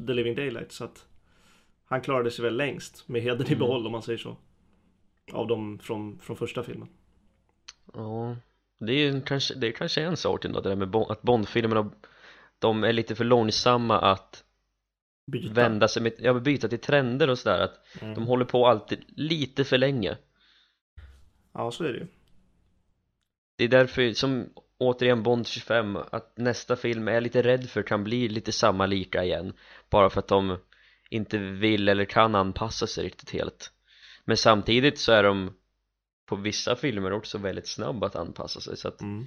The, 0.06 0.12
Living 0.12 0.34
Daylight 0.34 0.72
så 0.72 0.84
att 0.84 1.06
Han 1.84 2.00
klarade 2.00 2.30
sig 2.30 2.44
väl 2.44 2.56
längst 2.56 3.08
med 3.08 3.22
hedern 3.22 3.52
i 3.52 3.56
behåll 3.56 3.86
om 3.86 3.92
man 3.92 4.02
säger 4.02 4.18
så. 4.18 4.36
Av 5.32 5.46
dem 5.46 5.78
från, 5.78 6.18
från 6.18 6.36
första 6.36 6.62
filmen. 6.62 6.88
Ja, 7.94 8.36
det 8.78 8.92
är 8.92 9.20
kanske, 9.20 9.54
det 9.54 9.66
är 9.66 9.72
kanske 9.72 10.02
en 10.02 10.16
sak 10.16 10.44
ändå 10.44 10.60
det 10.60 10.68
där 10.68 10.76
med 10.76 10.90
Bond, 10.90 11.10
att 11.10 11.22
Bondfilmerna 11.22 11.90
De 12.58 12.84
är 12.84 12.92
lite 12.92 13.14
för 13.14 13.24
långsamma 13.24 13.98
att 13.98 14.44
Byta. 15.32 15.52
vända 15.54 15.88
sig 15.88 16.02
med, 16.02 16.12
ja 16.18 16.34
byta 16.34 16.68
till 16.68 16.78
trender 16.78 17.30
och 17.30 17.38
sådär 17.38 17.60
att 17.60 18.02
Mm. 18.02 18.14
de 18.14 18.26
håller 18.26 18.44
på 18.44 18.66
alltid 18.66 19.04
lite 19.08 19.64
för 19.64 19.78
länge. 19.78 20.16
Ja 21.54 21.70
så 21.70 21.84
är 21.84 21.92
det 21.92 21.98
ju. 21.98 22.06
Det 23.56 23.64
är 23.64 23.68
därför 23.68 24.12
som 24.12 24.46
återigen 24.78 25.22
Bond 25.22 25.46
25 25.46 25.96
att 25.96 26.38
nästa 26.38 26.76
film 26.76 27.08
är 27.08 27.12
jag 27.12 27.22
lite 27.22 27.42
rädd 27.42 27.68
för 27.70 27.82
kan 27.82 28.04
bli 28.04 28.28
lite 28.28 28.52
samma 28.52 28.86
lika 28.86 29.24
igen 29.24 29.52
bara 29.90 30.10
för 30.10 30.18
att 30.18 30.28
de 30.28 30.56
inte 31.10 31.38
vill 31.38 31.88
eller 31.88 32.04
kan 32.04 32.34
anpassa 32.34 32.86
sig 32.86 33.04
riktigt 33.04 33.30
helt. 33.30 33.72
Men 34.24 34.36
samtidigt 34.36 34.98
så 34.98 35.12
är 35.12 35.22
de 35.22 35.54
på 36.26 36.36
vissa 36.36 36.76
filmer 36.76 37.12
också 37.12 37.38
väldigt 37.38 37.68
snabba 37.68 38.06
att 38.06 38.16
anpassa 38.16 38.60
sig 38.60 38.76
så 38.76 38.88
att 38.88 39.00
Mm. 39.00 39.26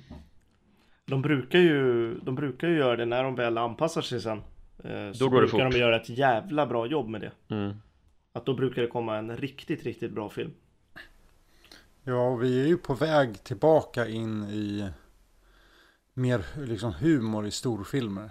De 1.05 1.21
brukar 1.21 1.59
ju 1.59 2.13
De 2.19 2.35
brukar 2.35 2.67
ju 2.67 2.77
göra 2.77 2.95
det 2.95 3.05
när 3.05 3.23
de 3.23 3.35
väl 3.35 3.57
anpassar 3.57 4.01
sig 4.01 4.21
sen 4.21 4.41
Så 4.81 4.87
Då 5.19 5.29
går 5.29 5.41
det 5.41 5.47
brukar 5.47 5.65
fort. 5.65 5.71
de 5.73 5.79
göra 5.79 5.95
ett 6.01 6.09
jävla 6.09 6.65
bra 6.67 6.85
jobb 6.85 7.07
med 7.09 7.21
det 7.21 7.31
mm, 7.55 7.73
Att 8.33 8.45
då 8.45 8.53
brukar 8.53 8.81
det 8.81 8.87
komma 8.87 9.17
en 9.17 9.37
riktigt, 9.37 9.83
riktigt 9.83 10.11
bra 10.11 10.29
film 10.29 10.51
Ja, 12.03 12.35
vi 12.35 12.61
är 12.61 12.67
ju 12.67 12.77
på 12.77 12.93
väg 12.93 13.43
tillbaka 13.43 14.07
in 14.07 14.43
i 14.43 14.89
mer 16.13 16.45
liksom 16.67 16.93
humor 16.93 17.47
i 17.47 17.51
storfilmer. 17.51 18.29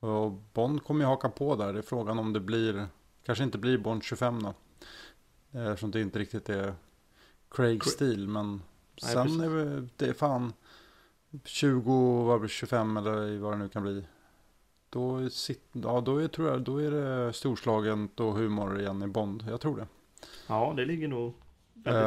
Och 0.00 0.32
Bond 0.32 0.84
kommer 0.84 1.00
ju 1.00 1.06
haka 1.06 1.28
på 1.28 1.56
där. 1.56 1.72
Det 1.72 1.78
är 1.78 1.82
frågan 1.82 2.18
om 2.18 2.32
det 2.32 2.40
blir, 2.40 2.86
kanske 3.24 3.44
inte 3.44 3.58
blir 3.58 3.78
Bond 3.78 4.04
25 4.04 4.42
då. 4.42 4.54
Eh, 5.58 5.66
Eftersom 5.66 5.90
det 5.90 6.00
inte 6.00 6.18
riktigt 6.18 6.48
är 6.48 6.74
Craig 7.50 7.82
Cra- 7.82 7.86
stil. 7.88 8.28
Men 8.28 8.50
Nej, 9.02 9.12
sen 9.12 9.24
precis. 9.24 9.42
är 9.42 9.88
det, 9.96 10.14
fan 10.14 10.52
20, 11.44 12.22
vad 12.24 12.40
blir 12.40 12.48
det, 12.48 12.52
25 12.54 12.96
eller 12.96 13.38
vad 13.38 13.52
det 13.52 13.58
nu 13.58 13.68
kan 13.68 13.82
bli. 13.82 14.04
Då, 14.96 15.30
sit, 15.30 15.62
ja, 15.72 16.00
då, 16.00 16.18
är, 16.18 16.28
tror 16.28 16.48
jag, 16.48 16.60
då 16.60 16.78
är 16.78 16.90
det 16.90 17.32
storslaget 17.32 18.20
och 18.20 18.32
humor 18.34 18.80
igen 18.80 19.02
i 19.02 19.06
Bond. 19.06 19.44
Jag 19.48 19.60
tror 19.60 19.76
det. 19.76 19.86
Ja, 20.46 20.72
det 20.76 20.84
ligger 20.84 21.08
nog 21.08 21.34
väldigt 21.74 22.04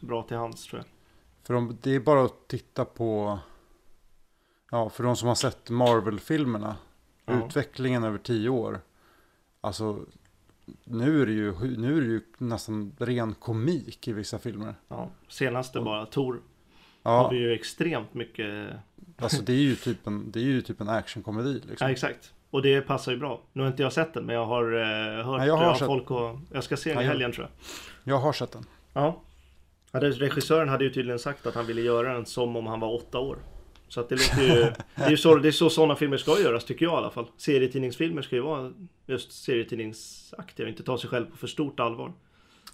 Eh, 0.00 0.06
bra 0.06 0.22
till 0.22 0.36
hands 0.36 0.66
tror 0.66 0.78
jag. 0.80 0.86
För 1.46 1.54
om, 1.54 1.78
det 1.82 1.94
är 1.94 2.00
bara 2.00 2.24
att 2.24 2.48
titta 2.48 2.84
på, 2.84 3.38
ja, 4.70 4.88
för 4.88 5.04
de 5.04 5.16
som 5.16 5.28
har 5.28 5.34
sett 5.34 5.70
Marvel-filmerna, 5.70 6.76
Ja. 7.24 7.46
utvecklingen 7.46 8.04
över 8.04 8.18
tio 8.18 8.48
år. 8.48 8.80
Alltså, 9.60 9.98
nu 10.84 11.22
är, 11.22 11.26
det 11.26 11.32
ju, 11.32 11.76
nu 11.76 11.96
är 11.96 12.00
det 12.00 12.06
ju 12.06 12.20
nästan 12.38 12.92
ren 12.98 13.34
komik 13.34 14.08
i 14.08 14.12
vissa 14.12 14.38
filmer. 14.38 14.74
Ja, 14.88 15.10
senaste 15.28 15.80
bara, 15.80 16.06
Tor 16.06 16.32
har 17.02 17.12
Ja, 17.12 17.28
vi 17.28 17.36
ju 17.36 17.52
extremt 17.52 18.14
mycket. 18.14 18.72
Alltså 19.18 19.42
det 19.42 19.52
är 19.52 19.56
ju 19.56 19.76
typ 19.76 20.06
en, 20.06 20.30
det 20.30 20.38
är 20.40 20.44
ju 20.44 20.60
typ 20.62 20.80
en 20.80 20.88
actionkomedi 20.88 21.60
Ja, 21.64 21.70
liksom. 21.70 21.88
exakt. 21.88 22.32
Och 22.50 22.62
det 22.62 22.80
passar 22.80 23.12
ju 23.12 23.18
bra. 23.18 23.40
Nu 23.52 23.62
har 23.62 23.68
inte 23.68 23.82
jag 23.82 23.92
sett 23.92 24.14
den, 24.14 24.26
men 24.26 24.34
jag 24.34 24.46
har 24.46 24.72
eh, 24.72 25.24
hört 25.24 25.38
Nej, 25.38 25.48
jag 25.48 25.56
har 25.56 25.64
av 25.64 25.74
sett- 25.74 25.86
folk 25.86 26.10
och 26.10 26.38
jag 26.52 26.64
ska 26.64 26.76
se 26.76 26.90
den 26.90 26.98
Ja, 26.98 27.04
i 27.04 27.06
helgen 27.06 27.32
tror 27.32 27.46
jag. 27.46 28.14
Jag 28.14 28.18
har 28.20 28.32
sett 28.32 28.52
den. 28.52 28.64
Ja. 28.92 29.22
ja 29.92 30.00
regissören 30.00 30.68
hade 30.68 30.84
ju 30.84 30.90
tydligen 30.90 31.18
sagt 31.18 31.46
att 31.46 31.54
han 31.54 31.66
ville 31.66 31.80
göra 31.80 32.12
den 32.14 32.26
som 32.26 32.56
om 32.56 32.66
han 32.66 32.80
var 32.80 32.94
åtta 32.94 33.18
år. 33.18 33.38
Så 33.88 34.00
att 34.00 34.08
det 34.08 34.14
låter 34.14 34.42
ju... 34.42 34.48
det 34.96 35.02
är 35.04 35.10
ju 35.10 35.16
så, 35.16 35.34
det 35.36 35.48
är 35.48 35.52
så 35.52 35.70
sådana 35.70 35.96
filmer 35.96 36.16
ska 36.16 36.40
göras 36.40 36.64
tycker 36.64 36.84
jag 36.86 36.92
i 36.94 36.96
alla 36.96 37.10
fall. 37.10 37.26
Serietidningsfilmer 37.36 38.22
ska 38.22 38.36
ju 38.36 38.42
vara 38.42 38.72
just 39.06 39.32
serietidningsaktiga 39.44 40.66
och 40.66 40.70
inte 40.70 40.82
ta 40.82 40.98
sig 40.98 41.10
själv 41.10 41.26
på 41.30 41.36
för 41.36 41.46
stort 41.46 41.80
allvar. 41.80 42.12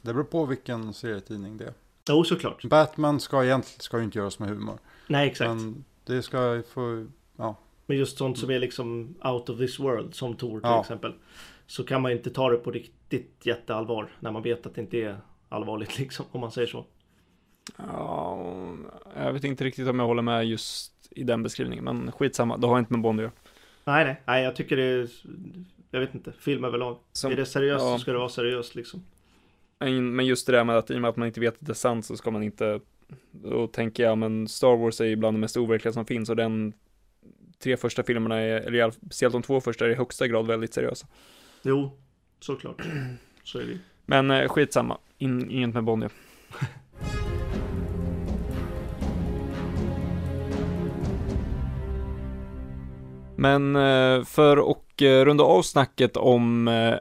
Det 0.03 0.13
beror 0.15 0.25
på 0.25 0.47
vilken 0.47 0.95
serietidning 0.95 1.57
det 1.57 1.65
är. 1.65 1.75
Jo, 2.09 2.25
såklart. 2.25 2.65
Batman 2.65 3.21
ska 3.21 3.45
egentligen 3.45 3.81
ska 3.81 3.99
ju 3.99 4.05
inte 4.05 4.19
göras 4.19 4.39
med 4.39 4.49
humor. 4.49 4.79
Nej, 5.07 5.29
exakt. 5.31 5.49
Men 5.49 5.85
det 6.09 6.23
ska 6.23 6.63
få, 6.69 7.07
ja. 7.37 7.57
Men 7.87 7.97
just 7.97 8.19
sånt 8.19 8.39
som 8.39 8.51
är 8.51 8.59
liksom 8.59 9.15
out 9.25 9.49
of 9.49 9.59
this 9.59 9.79
world, 9.81 10.15
som 10.15 10.37
Tor 10.37 10.61
till 10.61 10.69
Ja. 10.71 10.81
exempel. 10.81 11.13
Så 11.67 11.85
kan 11.85 12.03
man 12.03 12.13
inte 12.13 12.31
ta 12.31 12.51
det 12.51 12.57
på 12.57 12.71
riktigt 12.71 13.47
jätteallvar 13.47 14.09
när 14.21 14.31
man 14.33 14.43
vet 14.43 14.67
att 14.67 14.75
det 14.75 14.81
inte 14.81 14.97
är 14.99 15.19
allvarligt 15.49 15.99
liksom, 15.99 16.27
om 16.31 16.41
man 16.41 16.51
säger 16.53 16.69
så. 16.69 16.85
Ja, 17.77 18.55
jag 19.17 19.33
vet 19.33 19.45
inte 19.45 19.65
riktigt 19.65 19.89
om 19.89 19.99
jag 19.99 20.07
håller 20.07 20.23
med 20.23 20.47
just 20.47 20.93
i 21.11 21.25
den 21.25 21.43
beskrivningen, 21.43 21.85
men 21.85 22.13
skitsamma, 22.13 22.57
det 22.57 22.67
har 22.67 22.79
inte 22.79 22.93
med 22.93 23.03
Bond 23.03 23.21
att 23.21 23.23
göra. 23.23 23.33
Nej, 23.85 24.05
nej, 24.05 24.23
nej, 24.27 24.45
jag 24.45 24.57
tycker 24.57 24.77
det 24.77 24.83
är... 24.85 25.09
Jag 25.91 26.01
vet 26.01 26.15
inte, 26.15 26.33
film 26.33 26.65
överlag. 26.65 26.99
Som- 27.13 27.33
är 27.33 27.37
det 27.37 27.47
seriöst 27.47 27.85
ja. 27.85 27.95
så 27.95 27.99
ska 27.99 28.13
det 28.13 28.19
vara 28.19 28.29
seriöst 28.29 28.75
liksom. 28.75 29.05
Men 29.79 30.17
men 30.17 30.27
just 30.27 30.47
det 30.47 30.53
där 30.53 30.65
med 30.65 30.77
att 30.79 30.91
i 30.91 30.97
och 30.97 31.01
med 31.01 31.09
att 31.09 31.17
man 31.17 31.27
inte 31.27 31.41
vet 31.41 31.55
att 31.55 31.67
det 31.67 31.73
är 31.73 31.75
sant 31.75 32.07
så 32.07 32.17
ska 32.17 32.31
man 32.31 32.43
inte, 32.43 32.81
då 33.31 33.67
tänker 33.67 34.03
jag, 34.03 34.19
men 34.19 34.49
Star 34.49 34.77
Wars 34.77 35.01
är 35.01 35.05
ju 35.05 35.17
bland 35.17 35.37
det 35.37 35.41
mest 35.41 35.57
overkliga 35.57 35.93
som 35.93 36.07
finns 36.07 36.31
och 36.31 36.37
den 36.37 36.73
tre 37.59 37.77
första 37.77 38.03
filmerna 38.03 38.37
är, 38.37 38.61
eller 38.61 38.91
speciellt 38.91 39.33
de 39.33 39.43
två 39.43 39.61
första 39.61 39.85
är 39.85 39.91
i 39.91 39.95
högsta 39.95 40.27
grad 40.27 40.47
väldigt 40.47 40.75
seriösa. 40.75 41.07
Jo, 41.63 41.91
såklart. 42.41 42.83
Så 43.45 43.59
är 43.59 43.65
det. 43.65 43.79
Men 44.07 44.31
eh, 44.31 44.49
skitsamma, 44.49 44.99
In, 45.19 45.51
inget 45.51 45.75
med 45.75 46.03
ja. 46.03 46.09
Men 53.37 53.77
eh, 53.77 54.25
för 54.25 54.71
att 54.71 55.03
eh, 55.03 55.25
runda 55.25 55.45
av 55.45 55.63
snacket 55.63 56.17
om 56.17 56.69
eh, 56.69 56.95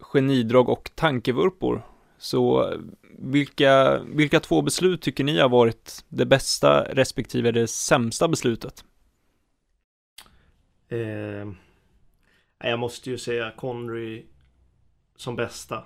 genidrag 0.00 0.68
och 0.68 0.90
tankevurpor 0.94 1.82
så 2.22 2.72
vilka, 3.18 3.98
vilka 3.98 4.40
två 4.40 4.62
beslut 4.62 5.02
tycker 5.02 5.24
ni 5.24 5.38
har 5.38 5.48
varit 5.48 6.04
det 6.08 6.26
bästa 6.26 6.84
respektive 6.84 7.52
det 7.52 7.66
sämsta 7.66 8.28
beslutet? 8.28 8.84
Eh, 10.88 11.52
jag 12.58 12.78
måste 12.78 13.10
ju 13.10 13.18
säga 13.18 13.50
Conry 13.50 14.24
som 15.16 15.36
bästa. 15.36 15.84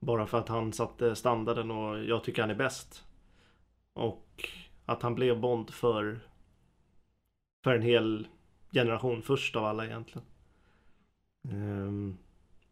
Bara 0.00 0.26
för 0.26 0.38
att 0.38 0.48
han 0.48 0.72
satte 0.72 1.16
standarden 1.16 1.70
och 1.70 2.04
jag 2.04 2.24
tycker 2.24 2.42
han 2.42 2.50
är 2.50 2.54
bäst. 2.54 3.04
Och 3.92 4.48
att 4.86 5.02
han 5.02 5.14
blev 5.14 5.40
Bond 5.40 5.70
för, 5.70 6.20
för 7.64 7.74
en 7.74 7.82
hel 7.82 8.28
generation 8.72 9.22
först 9.22 9.56
av 9.56 9.64
alla 9.64 9.86
egentligen. 9.86 10.26
Eh, 11.48 12.16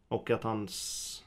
och 0.09 0.31
att 0.31 0.43
hans... 0.43 1.22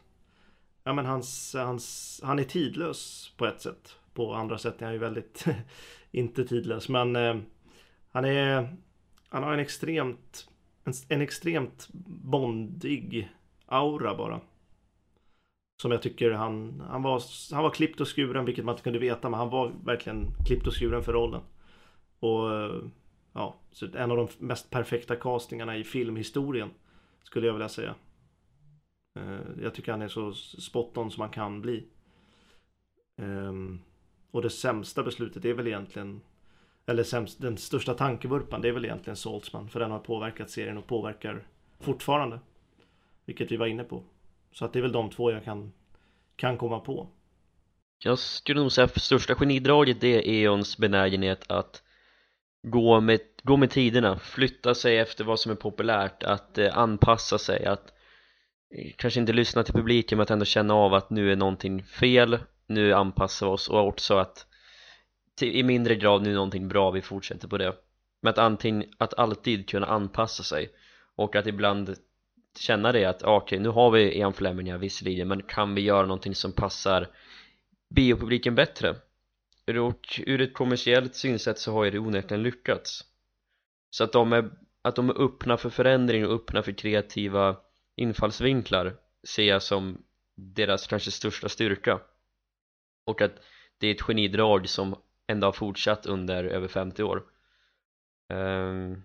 Ja 0.87 0.93
men 0.93 1.05
hans, 1.05 1.55
hans... 1.57 2.19
Han 2.23 2.39
är 2.39 2.43
tidlös 2.43 3.31
på 3.37 3.45
ett 3.45 3.61
sätt. 3.61 3.95
På 4.13 4.33
andra 4.33 4.57
sätt 4.57 4.81
är 4.81 4.85
han 4.85 4.93
ju 4.93 4.99
väldigt 4.99 5.45
inte 6.11 6.45
tidlös. 6.45 6.89
Men 6.89 7.15
eh, 7.15 7.35
han 8.11 8.25
är... 8.25 8.75
Han 9.29 9.43
har 9.43 9.53
en 9.53 9.59
extremt... 9.59 10.49
En, 10.83 10.93
en 11.09 11.21
extremt 11.21 11.87
bondig 12.07 13.29
aura 13.65 14.15
bara. 14.15 14.41
Som 15.81 15.91
jag 15.91 16.01
tycker 16.01 16.31
han... 16.31 16.83
Han 16.89 17.03
var, 17.03 17.21
han 17.53 17.63
var 17.63 17.71
klippt 17.71 18.01
och 18.01 18.15
skuren, 18.15 18.45
vilket 18.45 18.65
man 18.65 18.73
inte 18.73 18.83
kunde 18.83 18.99
veta. 18.99 19.29
Men 19.29 19.39
han 19.39 19.49
var 19.49 19.71
verkligen 19.85 20.27
klippt 20.45 20.67
och 20.67 20.73
skuren 20.73 21.03
för 21.03 21.13
rollen. 21.13 21.41
Och... 22.19 22.53
Eh, 22.53 22.81
ja, 23.33 23.55
så 23.71 23.87
en 23.95 24.11
av 24.11 24.17
de 24.17 24.27
mest 24.39 24.69
perfekta 24.69 25.15
castingarna 25.15 25.77
i 25.77 25.83
filmhistorien. 25.83 26.69
Skulle 27.23 27.47
jag 27.47 27.53
vilja 27.53 27.69
säga. 27.69 27.95
Eh, 29.15 29.63
jag 29.63 29.73
tycker 29.73 29.91
han 29.91 30.01
är 30.01 30.07
så 30.07 30.33
spot 30.33 30.97
on 30.97 31.11
som 31.11 31.21
man 31.21 31.29
kan 31.29 31.61
bli. 31.61 31.87
Ehm, 33.17 33.81
och 34.31 34.41
det 34.41 34.49
sämsta 34.49 35.03
beslutet 35.03 35.45
är 35.45 35.53
väl 35.53 35.67
egentligen 35.67 36.21
eller 36.85 37.03
sämst, 37.03 37.41
den 37.41 37.57
största 37.57 37.93
tankevurpan 37.93 38.61
det 38.61 38.67
är 38.67 38.71
väl 38.71 38.85
egentligen 38.85 39.17
Saltzman 39.17 39.69
för 39.69 39.79
den 39.79 39.91
har 39.91 39.99
påverkat 39.99 40.49
serien 40.49 40.77
och 40.77 40.87
påverkar 40.87 41.47
fortfarande. 41.79 42.39
Vilket 43.25 43.51
vi 43.51 43.57
var 43.57 43.67
inne 43.67 43.83
på. 43.83 44.03
Så 44.51 44.65
att 44.65 44.73
det 44.73 44.79
är 44.79 44.81
väl 44.81 44.91
de 44.91 45.09
två 45.09 45.31
jag 45.31 45.43
kan, 45.43 45.73
kan 46.35 46.57
komma 46.57 46.79
på. 46.79 47.09
Jag 48.03 48.19
skulle 48.19 48.61
nog 48.61 48.71
säga 48.71 48.85
att 48.85 49.01
största 49.01 49.35
genidraget 49.35 50.01
det 50.01 50.07
är 50.07 50.43
Eons 50.43 50.77
benägenhet 50.77 51.51
att 51.51 51.83
gå 52.67 52.99
med, 52.99 53.19
gå 53.43 53.57
med 53.57 53.69
tiderna, 53.69 54.19
flytta 54.19 54.75
sig 54.75 54.97
efter 54.97 55.23
vad 55.23 55.39
som 55.39 55.51
är 55.51 55.55
populärt, 55.55 56.23
att 56.23 56.57
eh, 56.57 56.77
anpassa 56.77 57.37
sig, 57.37 57.65
att 57.65 57.93
kanske 58.95 59.19
inte 59.19 59.33
lyssna 59.33 59.63
till 59.63 59.73
publiken 59.73 60.17
men 60.17 60.23
att 60.23 60.31
ändå 60.31 60.45
känna 60.45 60.73
av 60.73 60.93
att 60.93 61.09
nu 61.09 61.31
är 61.31 61.35
någonting 61.35 61.83
fel, 61.83 62.39
nu 62.67 62.93
anpassar 62.93 63.47
vi 63.47 63.53
oss 63.53 63.69
och 63.69 63.87
också 63.87 64.17
att 64.17 64.45
till, 65.35 65.55
i 65.55 65.63
mindre 65.63 65.95
grad 65.95 66.21
nu 66.21 66.29
är 66.29 66.35
någonting 66.35 66.67
bra, 66.67 66.91
vi 66.91 67.01
fortsätter 67.01 67.47
på 67.47 67.57
det. 67.57 67.75
Men 68.21 68.29
att, 68.29 68.37
antingen, 68.37 68.89
att 68.97 69.13
alltid 69.13 69.69
kunna 69.69 69.87
anpassa 69.87 70.43
sig 70.43 70.69
och 71.15 71.35
att 71.35 71.47
ibland 71.47 71.95
känna 72.59 72.91
det 72.91 73.05
att 73.05 73.23
okej, 73.23 73.35
okej 73.37 73.59
nu 73.59 73.69
har 73.69 73.91
vi 73.91 74.21
en 74.21 74.33
Fleming 74.33 74.71
här 74.71 74.77
visserligen 74.77 75.27
men 75.27 75.43
kan 75.43 75.75
vi 75.75 75.81
göra 75.81 76.05
någonting 76.05 76.35
som 76.35 76.51
passar 76.51 77.07
biopubliken 77.95 78.55
bättre? 78.55 78.95
Och 79.67 80.21
ur 80.25 80.41
ett 80.41 80.53
kommersiellt 80.53 81.15
synsätt 81.15 81.59
så 81.59 81.71
har 81.71 81.83
ju 81.83 81.91
det 81.91 81.99
onekligen 81.99 82.43
lyckats. 82.43 83.03
Så 83.89 84.03
att 84.03 84.11
de 84.11 84.33
är, 84.33 84.49
att 84.81 84.95
de 84.95 85.09
är 85.09 85.21
öppna 85.21 85.57
för 85.57 85.69
förändring 85.69 86.27
och 86.27 86.33
öppna 86.33 86.63
för 86.63 86.71
kreativa 86.71 87.55
infallsvinklar 87.95 88.95
ser 89.27 89.43
jag 89.43 89.63
som 89.63 90.03
deras 90.35 90.87
kanske 90.87 91.11
största 91.11 91.49
styrka. 91.49 91.99
Och 93.05 93.21
att 93.21 93.31
det 93.77 93.87
är 93.87 93.91
ett 93.91 94.01
genidrag 94.01 94.69
som 94.69 94.95
ändå 95.27 95.47
har 95.47 95.51
fortsatt 95.51 96.05
under 96.05 96.43
över 96.43 96.67
50 96.67 97.03
år. 97.03 97.23
Um, 98.33 99.03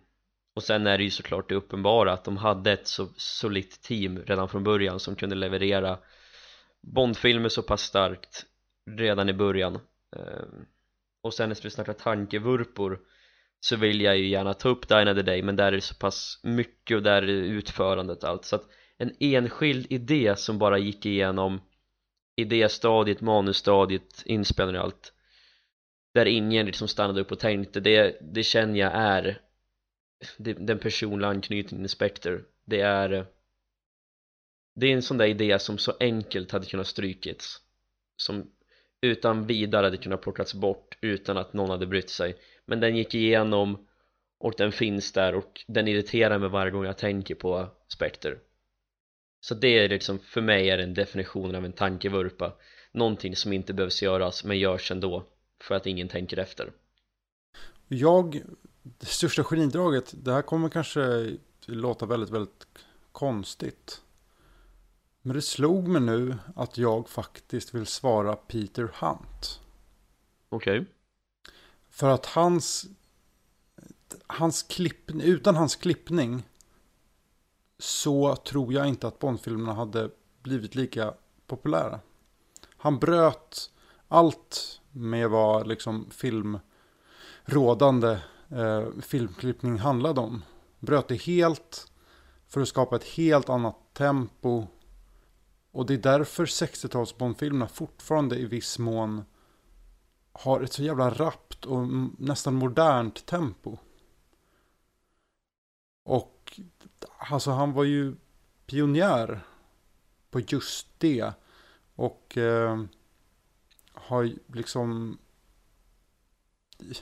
och 0.54 0.62
sen 0.62 0.86
är 0.86 0.98
det 0.98 1.04
ju 1.04 1.10
såklart 1.10 1.48
det 1.48 1.54
uppenbara 1.54 2.12
att 2.12 2.24
de 2.24 2.36
hade 2.36 2.72
ett 2.72 2.86
så 2.86 3.08
solitt 3.16 3.82
team 3.82 4.18
redan 4.18 4.48
från 4.48 4.64
början 4.64 5.00
som 5.00 5.16
kunde 5.16 5.36
leverera 5.36 5.98
Bondfilmer 6.80 7.48
så 7.48 7.62
pass 7.62 7.82
starkt 7.82 8.46
redan 8.90 9.28
i 9.28 9.32
början. 9.32 9.74
Um, 10.16 10.66
och 11.22 11.34
sen 11.34 11.48
när 11.48 11.62
vi 11.62 11.70
snackar 11.70 11.92
tankevurpor 11.92 13.00
så 13.60 13.76
vill 13.76 14.00
jag 14.00 14.18
ju 14.18 14.28
gärna 14.28 14.54
ta 14.54 14.68
upp 14.68 14.88
Dine 14.88 15.10
of 15.10 15.16
the 15.16 15.22
Day 15.22 15.42
men 15.42 15.56
där 15.56 15.66
är 15.66 15.72
det 15.72 15.80
så 15.80 15.94
pass 15.94 16.40
mycket 16.42 16.96
och 16.96 17.02
där 17.02 17.22
är 17.22 17.26
det 17.26 17.32
utförandet 17.32 18.24
allt. 18.24 18.44
Så 18.44 18.56
att 18.56 18.68
en 19.00 19.14
enskild 19.18 19.86
idé 19.92 20.36
som 20.36 20.58
bara 20.58 20.78
gick 20.78 21.06
igenom 21.06 21.60
idéstadiet, 22.36 23.20
manusstadiet, 23.20 24.22
inspelning 24.26 24.76
och 24.76 24.82
allt. 24.82 25.12
Där 26.14 26.26
ingen 26.26 26.66
liksom 26.66 26.88
stannade 26.88 27.20
upp 27.20 27.32
och 27.32 27.38
tänkte. 27.38 27.80
Det, 27.80 28.18
det 28.20 28.42
känner 28.42 28.80
jag 28.80 28.92
är 28.94 29.40
det, 30.38 30.52
den 30.52 30.78
personliga 30.78 31.28
anknytningen 31.28 31.84
till 31.84 31.90
Spectre. 31.90 32.40
Det 32.64 32.80
är 32.80 33.26
det 34.74 34.86
är 34.86 34.92
en 34.92 35.02
sån 35.02 35.18
där 35.18 35.26
idé 35.26 35.58
som 35.58 35.78
så 35.78 35.92
enkelt 36.00 36.52
hade 36.52 36.66
kunnat 36.66 36.86
strykits. 36.86 37.56
Som 38.16 38.50
utan 39.00 39.46
vidare 39.46 39.84
hade 39.86 39.96
kunnat 39.96 40.22
plockats 40.22 40.54
bort 40.54 40.98
utan 41.00 41.36
att 41.36 41.52
någon 41.52 41.70
hade 41.70 41.86
brytt 41.86 42.10
sig. 42.10 42.36
Men 42.66 42.80
den 42.80 42.96
gick 42.96 43.14
igenom 43.14 43.86
och 44.38 44.54
den 44.56 44.72
finns 44.72 45.12
där 45.12 45.34
och 45.34 45.64
den 45.66 45.88
irriterar 45.88 46.38
mig 46.38 46.48
varje 46.48 46.70
gång 46.70 46.84
jag 46.84 46.98
tänker 46.98 47.34
på 47.34 47.68
Spectre 47.88 48.38
så 49.40 49.54
det 49.54 49.78
är 49.78 49.88
liksom, 49.88 50.18
för 50.18 50.40
mig 50.40 50.70
är 50.70 50.76
det 50.76 50.82
en 50.82 50.94
definition 50.94 51.54
av 51.54 51.64
en 51.64 51.72
tankevurpa 51.72 52.52
någonting 52.92 53.36
som 53.36 53.52
inte 53.52 53.74
behövs 53.74 54.02
göras 54.02 54.44
men 54.44 54.58
görs 54.58 54.90
ändå 54.90 55.26
för 55.62 55.74
att 55.74 55.86
ingen 55.86 56.08
tänker 56.08 56.38
efter 56.38 56.72
Jag, 57.88 58.42
det 58.82 59.06
största 59.06 59.44
genidraget, 59.44 60.14
det 60.16 60.32
här 60.32 60.42
kommer 60.42 60.68
kanske 60.68 61.32
låta 61.66 62.06
väldigt, 62.06 62.30
väldigt 62.30 62.66
konstigt. 63.12 64.02
Men 65.22 65.36
det 65.36 65.42
slog 65.42 65.88
mig 65.88 66.02
nu 66.02 66.36
att 66.56 66.78
jag 66.78 67.08
faktiskt 67.08 67.74
vill 67.74 67.86
svara 67.86 68.36
Peter 68.36 68.90
Hunt. 68.94 69.60
Okej. 70.48 70.86
För 71.90 72.08
att 72.08 72.26
hans, 72.26 72.86
hans 74.26 74.62
klipp, 74.62 75.10
utan 75.10 75.56
hans 75.56 75.76
klippning 75.76 76.42
så 77.80 78.36
tror 78.36 78.72
jag 78.72 78.88
inte 78.88 79.08
att 79.08 79.18
Bondfilmerna 79.18 79.74
hade 79.74 80.10
blivit 80.42 80.74
lika 80.74 81.14
populära. 81.46 82.00
Han 82.76 82.98
bröt 82.98 83.70
allt 84.08 84.80
med 84.92 85.30
vad 85.30 85.66
liksom 85.66 86.10
filmrådande 86.10 88.18
eh, 88.48 88.88
filmklippning 89.02 89.78
handlade 89.78 90.20
om. 90.20 90.42
Bröt 90.78 91.08
det 91.08 91.22
helt 91.22 91.92
för 92.48 92.60
att 92.60 92.68
skapa 92.68 92.96
ett 92.96 93.04
helt 93.04 93.48
annat 93.48 93.76
tempo. 93.92 94.66
Och 95.72 95.86
det 95.86 95.94
är 95.94 95.98
därför 95.98 96.46
60-tals 96.46 97.16
Bondfilmerna 97.16 97.68
fortfarande 97.68 98.36
i 98.36 98.44
viss 98.44 98.78
mån 98.78 99.24
har 100.32 100.60
ett 100.60 100.72
så 100.72 100.82
jävla 100.82 101.10
rappt 101.10 101.64
och 101.64 101.86
nästan 102.18 102.54
modernt 102.54 103.26
tempo. 103.26 103.76
Och 106.04 106.60
alltså 107.20 107.50
han 107.50 107.72
var 107.72 107.84
ju 107.84 108.14
pionjär 108.66 109.40
på 110.30 110.40
just 110.40 110.86
det. 110.98 111.32
Och 111.94 112.38
eh, 112.38 112.82
har 113.92 114.30
liksom... 114.54 115.18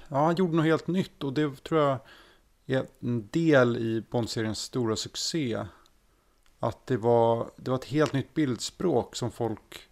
Ja, 0.08 0.24
han 0.24 0.34
gjorde 0.36 0.56
något 0.56 0.64
helt 0.64 0.86
nytt 0.86 1.24
och 1.24 1.32
det 1.32 1.62
tror 1.64 1.80
jag 1.80 1.98
är 2.66 2.86
en 3.00 3.28
del 3.30 3.76
i 3.76 4.04
Bond-seriens 4.10 4.58
stora 4.60 4.96
succé. 4.96 5.64
Att 6.58 6.86
det 6.86 6.96
var, 6.96 7.50
det 7.56 7.70
var 7.70 7.78
ett 7.78 7.84
helt 7.84 8.12
nytt 8.12 8.34
bildspråk 8.34 9.16
som 9.16 9.30
folk... 9.30 9.88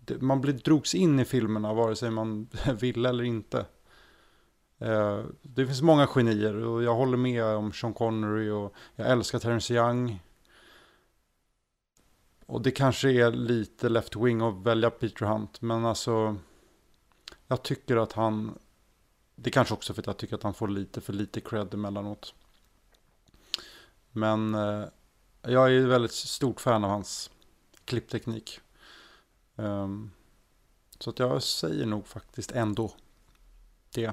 det- 0.00 0.20
Man 0.22 0.40
drogs 0.40 0.94
in 0.94 1.20
i 1.20 1.24
filmerna 1.24 1.74
vare 1.74 1.96
sig 1.96 2.10
man 2.10 2.48
ville 2.80 3.08
eller 3.08 3.24
inte. 3.24 3.66
Eh, 4.78 5.24
Det 5.42 5.66
finns 5.66 5.82
många 5.82 6.06
genier 6.06 6.54
och 6.54 6.82
jag 6.82 6.94
håller 6.94 7.16
med 7.16 7.44
om 7.44 7.72
Sean 7.72 7.94
Connery 7.94 8.50
och 8.50 8.74
jag 8.96 9.10
älskar 9.10 9.38
Terence 9.38 9.74
Young. 9.74 10.20
Och 12.46 12.62
det 12.62 12.70
kanske 12.70 13.10
är 13.10 13.30
lite 13.30 13.88
left 13.88 14.16
wing 14.16 14.40
att 14.40 14.66
välja 14.66 14.90
Peter 14.90 15.26
Hunt. 15.26 15.60
Men 15.60 15.84
alltså. 15.84 16.36
Jag 17.48 17.62
tycker 17.62 17.96
att 17.96 18.12
han. 18.12 18.58
Det 19.36 19.50
kanske 19.50 19.74
också 19.74 19.94
för 19.94 20.02
att 20.02 20.06
jag 20.06 20.16
tycker 20.16 20.34
att 20.34 20.42
han 20.42 20.54
får 20.54 20.68
lite 20.68 21.00
för 21.00 21.12
lite 21.12 21.40
cred 21.40 21.74
emellanåt. 21.74 22.34
Men 24.10 24.54
eh, 24.54 24.84
jag 25.42 25.64
är 25.64 25.70
ju 25.70 25.86
väldigt 25.86 26.12
stort 26.12 26.60
fan 26.60 26.84
av 26.84 26.90
hans 26.90 27.30
klippteknik. 27.84 28.60
Ehm, 29.56 30.10
så 30.98 31.10
att 31.10 31.18
jag 31.18 31.42
säger 31.42 31.86
nog 31.86 32.06
faktiskt 32.06 32.52
ändå 32.52 32.92
det. 33.94 34.12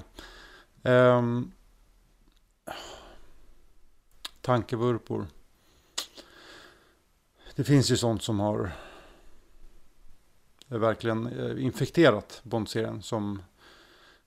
Um, 0.82 1.52
tankevurpor. 4.40 5.26
Det 7.54 7.64
finns 7.64 7.90
ju 7.90 7.96
sånt 7.96 8.22
som 8.22 8.40
har 8.40 8.72
eh, 10.68 10.78
verkligen 10.78 11.26
eh, 11.26 11.64
infekterat 11.64 12.40
Bond-serien 12.44 13.02
som 13.02 13.42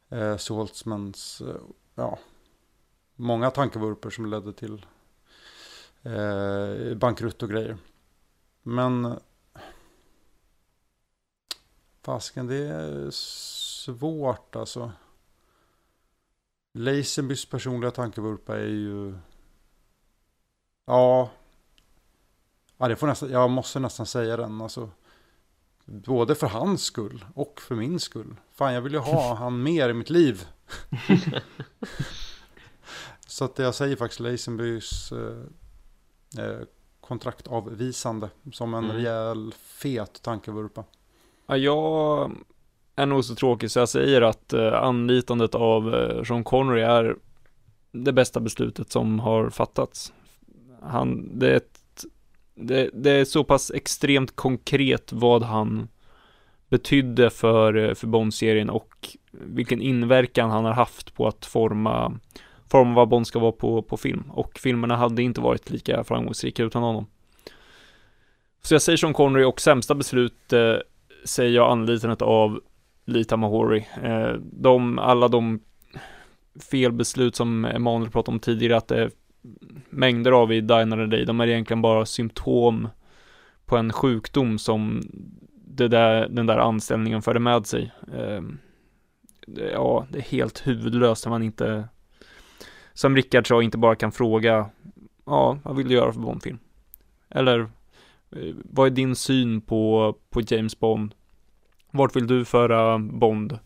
eh, 0.09 0.37
Saltzmans, 0.37 1.41
eh, 1.41 1.61
ja, 1.95 2.19
många 3.15 3.51
tankevurpor 3.51 4.09
som 4.09 4.25
ledde 4.25 4.53
till 4.53 4.85
eh, 6.03 6.95
bankrutt 6.95 7.43
och 7.43 7.49
grejer. 7.49 7.77
Men 8.63 9.19
fasken, 12.01 12.47
det 12.47 12.67
är 12.67 13.11
svårt 13.11 14.55
alltså. 14.55 14.91
Lazenbys 16.77 17.45
personliga 17.45 17.91
tankevurpa 17.91 18.55
är 18.55 18.65
ju... 18.67 19.17
Ja. 20.85 21.29
Ja, 22.77 22.87
det 22.87 22.95
får 22.95 23.07
nästan, 23.07 23.31
jag 23.31 23.49
måste 23.49 23.79
nästan 23.79 24.05
säga 24.05 24.37
den. 24.37 24.61
Alltså, 24.61 24.89
både 25.85 26.35
för 26.35 26.47
hans 26.47 26.83
skull 26.83 27.25
och 27.35 27.61
för 27.61 27.75
min 27.75 27.99
skull. 27.99 28.35
Fan, 28.51 28.73
jag 28.73 28.81
vill 28.81 28.93
ju 28.93 28.99
ha 28.99 29.35
han 29.39 29.63
mer 29.63 29.89
i 29.89 29.93
mitt 29.93 30.09
liv. 30.09 30.47
Så 33.27 33.45
att 33.45 33.59
jag 33.59 33.75
säger 33.75 33.95
faktiskt 33.95 34.19
Lazenbys 34.19 35.11
eh, 35.11 36.45
eh, 36.45 36.59
kontraktavvisande 37.01 38.29
som 38.53 38.73
en 38.73 38.83
Mm. 38.83 38.95
rejäl 38.95 39.53
fet 39.57 40.21
tankevurpa. 40.21 40.83
Ja, 41.47 41.57
jag 41.57 42.31
är 42.95 43.05
nog 43.05 43.25
så 43.25 43.35
tråkig 43.35 43.71
så 43.71 43.79
jag 43.79 43.89
säger 43.89 44.21
att 44.21 44.53
eh, 44.53 44.73
anlitandet 44.73 45.55
av 45.55 45.95
eh, 45.95 46.23
Sean 46.23 46.43
Connery 46.43 46.81
är 46.81 47.15
det 47.91 48.13
bästa 48.13 48.39
beslutet 48.39 48.91
som 48.91 49.19
har 49.19 49.49
fattats. 49.49 50.13
Han, 50.81 51.39
det 51.39 51.51
är, 51.51 51.55
ett, 51.55 51.79
det, 52.55 52.89
det 52.93 53.11
är 53.11 53.25
så 53.25 53.43
pass 53.43 53.71
extremt 53.71 54.35
konkret 54.35 55.13
vad 55.13 55.43
han 55.43 55.87
betydde 56.69 57.29
för, 57.29 57.75
eh, 57.75 57.93
för 57.93 58.07
Bond-serien 58.07 58.69
och 58.69 59.17
vilken 59.31 59.81
inverkan 59.81 60.49
han 60.49 60.65
har 60.65 60.73
haft 60.73 61.13
på 61.13 61.27
att 61.27 61.45
forma, 61.45 62.19
forma 62.71 62.95
vad 62.95 63.07
Bond 63.09 63.27
ska 63.27 63.39
vara 63.39 63.51
på, 63.51 63.81
på 63.81 63.97
film. 63.97 64.23
Och 64.31 64.59
filmerna 64.59 64.95
hade 64.95 65.23
inte 65.23 65.41
varit 65.41 65.69
lika 65.69 66.03
framgångsrika 66.03 66.63
utan 66.63 66.83
honom. 66.83 67.05
Så 68.61 68.73
jag 68.73 68.81
säger 68.81 68.97
Sean 68.97 69.13
Connery 69.13 69.43
och 69.43 69.61
sämsta 69.61 69.95
beslut 69.95 70.53
eh, 70.53 70.75
säger 71.25 71.55
jag 71.55 71.71
anlitandet 71.71 72.21
av 72.21 72.61
Lita 73.05 73.37
Mahori. 73.37 73.87
Eh, 74.03 74.33
de, 74.41 74.99
alla 74.99 75.27
de 75.27 75.59
felbeslut 76.71 77.35
som 77.35 77.65
Emanuel 77.65 78.11
pratade 78.11 78.35
om 78.35 78.39
tidigare, 78.39 78.77
att 78.77 78.87
det 78.87 79.03
är 79.03 79.11
mängder 79.89 80.31
av 80.31 80.53
i 80.53 80.61
Dinah 80.61 80.99
Day, 80.99 81.25
de 81.25 81.41
är 81.41 81.47
egentligen 81.47 81.81
bara 81.81 82.05
symptom 82.05 82.87
på 83.65 83.77
en 83.77 83.93
sjukdom 83.93 84.59
som 84.59 85.01
det 85.67 85.87
där, 85.87 86.27
den 86.29 86.45
där 86.45 86.57
anställningen 86.57 87.21
förde 87.21 87.39
med 87.39 87.65
sig. 87.65 87.91
Eh, 88.13 88.41
ja, 89.73 90.05
det 90.09 90.19
är 90.19 90.23
helt 90.23 90.67
huvudlöst 90.67 91.25
när 91.25 91.29
man 91.29 91.43
inte, 91.43 91.87
som 92.93 93.15
Rickard 93.15 93.47
sa, 93.47 93.61
inte 93.61 93.77
bara 93.77 93.95
kan 93.95 94.11
fråga, 94.11 94.69
ja, 95.25 95.59
vad 95.63 95.75
vill 95.75 95.87
du 95.87 95.95
göra 95.95 96.13
för 96.13 96.19
Bondfilm? 96.19 96.59
Eller, 97.29 97.69
vad 98.63 98.87
är 98.87 98.91
din 98.91 99.15
syn 99.15 99.61
på, 99.61 100.15
på 100.29 100.41
James 100.41 100.79
Bond? 100.79 101.15
Vart 101.95 102.15
vill 102.15 102.27
du 102.27 102.45
föra 102.45 102.97
Bond? 102.99 103.59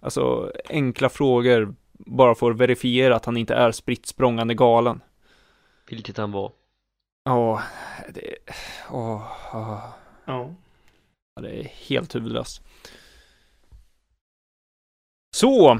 Alltså 0.00 0.52
enkla 0.68 1.08
frågor 1.08 1.74
bara 1.92 2.34
för 2.34 2.50
att 2.50 2.56
verifiera 2.56 3.16
att 3.16 3.24
han 3.24 3.36
inte 3.36 3.54
är 3.54 3.72
spritt 3.72 4.06
språngande 4.06 4.54
galen. 4.54 5.00
Vilket 5.90 6.16
han 6.16 6.32
var. 6.32 6.52
Ja, 7.24 7.62
det, 8.14 8.34
åh, 8.90 9.22
åh, 9.52 9.80
Ja. 10.24 10.54
ja, 11.34 11.42
det 11.42 11.60
är 11.60 11.64
helt 11.64 12.14
huvudlöst. 12.14 12.62
Så, 15.36 15.78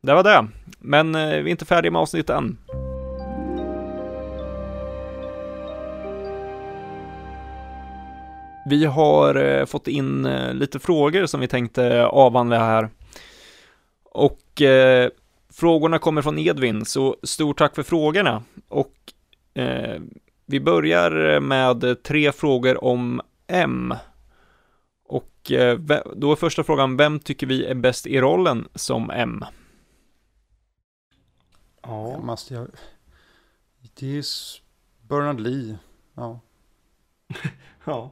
det 0.00 0.14
var 0.14 0.22
det. 0.22 0.48
Men 0.78 1.14
eh, 1.14 1.28
vi 1.28 1.36
är 1.36 1.46
inte 1.48 1.64
färdiga 1.64 1.92
med 1.92 2.00
avsnittet 2.00 2.30
än. 2.30 2.58
Vi 8.66 8.84
har 8.84 9.34
eh, 9.34 9.64
fått 9.64 9.88
in 9.88 10.26
eh, 10.26 10.54
lite 10.54 10.78
frågor 10.78 11.26
som 11.26 11.40
vi 11.40 11.48
tänkte 11.48 12.06
avhandla 12.06 12.58
här. 12.58 12.90
Och 14.04 14.62
eh, 14.62 15.10
frågorna 15.52 15.98
kommer 15.98 16.22
från 16.22 16.38
Edvin, 16.38 16.84
så 16.84 17.16
stort 17.22 17.58
tack 17.58 17.74
för 17.74 17.82
frågorna. 17.82 18.42
Och 18.68 18.94
eh, 19.54 20.00
vi 20.46 20.60
börjar 20.60 21.40
med 21.40 22.02
tre 22.02 22.32
frågor 22.32 22.84
om 22.84 23.20
M. 23.46 23.94
Och 25.04 25.52
eh, 25.52 25.78
då 26.16 26.32
är 26.32 26.36
första 26.36 26.64
frågan, 26.64 26.96
vem 26.96 27.20
tycker 27.20 27.46
vi 27.46 27.66
är 27.66 27.74
bäst 27.74 28.06
i 28.06 28.20
rollen 28.20 28.68
som 28.74 29.10
M? 29.10 29.44
Ja. 31.82 32.18
måste 32.18 32.54
jag... 32.54 32.68
Det 33.94 34.18
är 34.18 34.24
Bernard 35.08 35.40
Lee. 35.40 35.78
Ja. 36.14 36.40
Ja. 37.84 38.10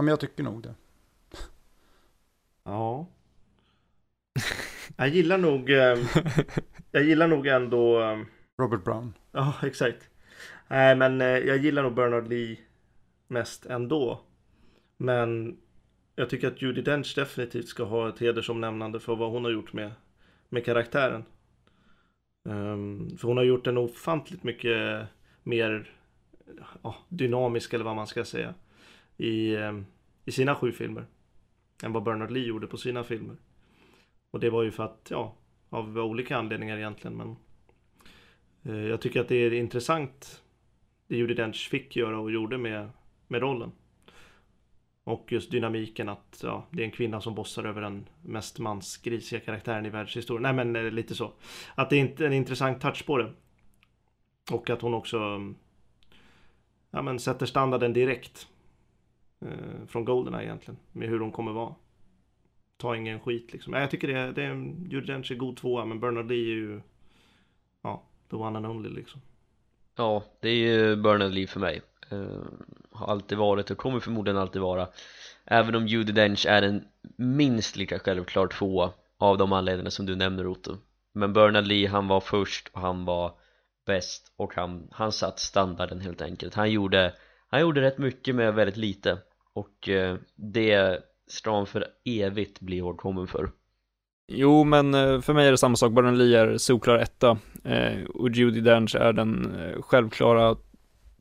Ja, 0.00 0.02
men 0.02 0.08
jag 0.08 0.20
tycker 0.20 0.42
nog 0.42 0.62
det. 0.62 0.74
Ja. 2.64 3.06
Jag 4.96 5.08
gillar 5.08 5.38
nog, 5.38 5.70
eh, 5.70 5.98
jag 6.90 7.04
gillar 7.04 7.28
nog 7.28 7.46
ändå, 7.46 8.00
eh, 8.00 8.18
Robert 8.58 8.84
Brown. 8.84 9.14
ja 9.32 9.54
exakt. 9.62 10.10
Nej 10.68 10.96
men 10.96 11.20
eh, 11.20 11.26
jag 11.26 11.58
gillar 11.58 11.82
nog 11.82 11.94
Bernard 11.94 12.28
Lee 12.28 12.58
mest 13.28 13.66
ändå. 13.66 14.20
Men 14.96 15.58
jag 16.16 16.30
tycker 16.30 16.48
att 16.48 16.62
Judi 16.62 16.82
Dench 16.82 17.12
definitivt 17.16 17.68
ska 17.68 17.84
ha 17.84 18.08
ett 18.08 18.18
hedersomnämnande 18.18 19.00
för 19.00 19.16
vad 19.16 19.30
hon 19.30 19.44
har 19.44 19.50
gjort 19.50 19.72
med, 19.72 19.92
med 20.48 20.64
karaktären. 20.64 21.24
Ehm, 22.48 23.16
för 23.18 23.28
hon 23.28 23.36
har 23.36 23.44
gjort 23.44 23.66
en 23.66 23.78
ofantligt 23.78 24.42
mycket 24.42 25.06
mer 25.42 25.94
ja, 26.82 26.96
dynamisk 27.08 27.72
eller 27.72 27.84
vad 27.84 27.96
man 27.96 28.06
ska 28.06 28.24
säga 28.24 28.54
i, 29.20 29.56
ehm, 29.56 29.86
i 30.24 30.32
sina 30.32 30.54
sju 30.54 30.72
filmer 30.72 31.06
än 31.82 31.92
vad 31.92 32.02
Bernard 32.02 32.30
Lee 32.30 32.46
gjorde 32.46 32.66
på 32.66 32.76
sina 32.76 33.04
filmer. 33.04 33.36
Och 34.30 34.40
det 34.40 34.50
var 34.50 34.62
ju 34.62 34.70
för 34.70 34.84
att, 34.84 35.08
ja, 35.10 35.34
av 35.70 35.98
olika 35.98 36.36
anledningar 36.36 36.76
egentligen 36.76 37.16
men 37.16 37.36
eh, 38.62 38.88
jag 38.88 39.00
tycker 39.00 39.20
att 39.20 39.28
det 39.28 39.34
är 39.36 39.52
intressant 39.52 40.42
det 41.06 41.16
Judi 41.16 41.34
Dench 41.34 41.68
fick 41.70 41.96
göra 41.96 42.18
och 42.18 42.30
gjorde 42.30 42.58
med, 42.58 42.90
med 43.28 43.40
rollen. 43.40 43.72
Och 45.04 45.32
just 45.32 45.50
dynamiken 45.50 46.08
att 46.08 46.40
ja, 46.42 46.66
det 46.70 46.82
är 46.82 46.84
en 46.84 46.90
kvinna 46.90 47.20
som 47.20 47.34
bossar 47.34 47.64
över 47.64 47.82
den 47.82 48.08
mest 48.22 48.58
mansgrisiga 48.58 49.40
karaktären 49.40 49.86
i 49.86 49.90
världshistorien. 49.90 50.42
Nej 50.42 50.52
men 50.52 50.76
eh, 50.76 50.92
lite 50.92 51.14
så. 51.14 51.32
Att 51.74 51.90
det 51.90 52.00
är 52.00 52.22
en 52.22 52.32
intressant 52.32 52.80
touch 52.80 53.06
på 53.06 53.18
det. 53.18 53.32
Och 54.52 54.70
att 54.70 54.82
hon 54.82 54.94
också 54.94 55.18
mm, 55.18 55.56
ja, 56.90 57.02
men 57.02 57.18
sätter 57.18 57.46
standarden 57.46 57.92
direkt. 57.92 58.48
Eh, 59.46 59.86
från 59.88 60.04
Goldeneye 60.04 60.44
egentligen. 60.44 60.80
Med 60.92 61.08
hur 61.08 61.20
hon 61.20 61.32
kommer 61.32 61.52
vara. 61.52 61.74
Ta 62.76 62.96
ingen 62.96 63.20
skit 63.20 63.52
liksom. 63.52 63.72
Jag 63.72 63.90
tycker 63.90 64.08
det, 64.08 64.32
det 64.32 64.42
är 64.42 64.50
en 64.50 64.90
Judi 64.90 65.06
Dench 65.06 65.30
är 65.30 65.36
god 65.36 65.56
tvåa 65.56 65.84
men 65.84 66.00
Bernard 66.00 66.28
Lee 66.28 66.52
är 66.52 66.56
ju 66.56 66.80
ja, 67.82 68.02
the 68.30 68.36
one 68.36 68.58
and 68.58 68.66
only 68.66 68.88
liksom. 68.88 69.20
Ja, 69.96 70.24
det 70.40 70.48
är 70.48 70.54
ju 70.54 70.96
Bernard 70.96 71.32
Lee 71.32 71.46
för 71.46 71.60
mig 71.60 71.82
uh, 72.12 72.42
Har 72.92 73.06
alltid 73.06 73.38
varit 73.38 73.70
och 73.70 73.78
kommer 73.78 74.00
förmodligen 74.00 74.38
alltid 74.38 74.62
vara 74.62 74.88
Även 75.44 75.74
om 75.74 75.86
Judi 75.86 76.12
Dench 76.12 76.46
är 76.46 76.62
en 76.62 76.84
minst 77.16 77.76
lika 77.76 77.98
självklar 77.98 78.46
tvåa 78.46 78.92
Av 79.18 79.38
de 79.38 79.52
anledningarna 79.52 79.90
som 79.90 80.06
du 80.06 80.16
nämner 80.16 80.46
Otto 80.46 80.76
Men 81.12 81.32
Bernard 81.32 81.66
Lee 81.66 81.88
han 81.88 82.08
var 82.08 82.20
först 82.20 82.68
och 82.68 82.80
han 82.80 83.04
var 83.04 83.34
bäst 83.86 84.32
och 84.36 84.54
han, 84.54 84.88
han 84.92 85.12
satt 85.12 85.38
standarden 85.38 86.00
helt 86.00 86.22
enkelt 86.22 86.54
Han 86.54 86.70
gjorde, 86.70 87.14
han 87.48 87.60
gjorde 87.60 87.80
rätt 87.80 87.98
mycket 87.98 88.34
med 88.34 88.54
väldigt 88.54 88.76
lite 88.76 89.18
och 89.60 89.88
eh, 89.88 90.16
det 90.36 90.98
ska 91.26 91.54
han 91.54 91.66
för 91.66 91.86
evigt 92.04 92.60
bli 92.60 92.76
ihågkommen 92.76 93.26
för 93.26 93.50
Jo, 94.32 94.64
men 94.64 94.94
eh, 94.94 95.20
för 95.20 95.34
mig 95.34 95.46
är 95.46 95.50
det 95.50 95.58
samma 95.58 95.76
sak. 95.76 95.92
Bernard 95.92 96.14
Lee 96.14 96.40
är 96.40 96.58
solklar 96.58 96.98
etta 96.98 97.38
eh, 97.64 98.04
och 98.14 98.30
Judi 98.30 98.60
Dench 98.60 98.94
är 98.94 99.12
den 99.12 99.54
eh, 99.60 99.82
självklara 99.82 100.56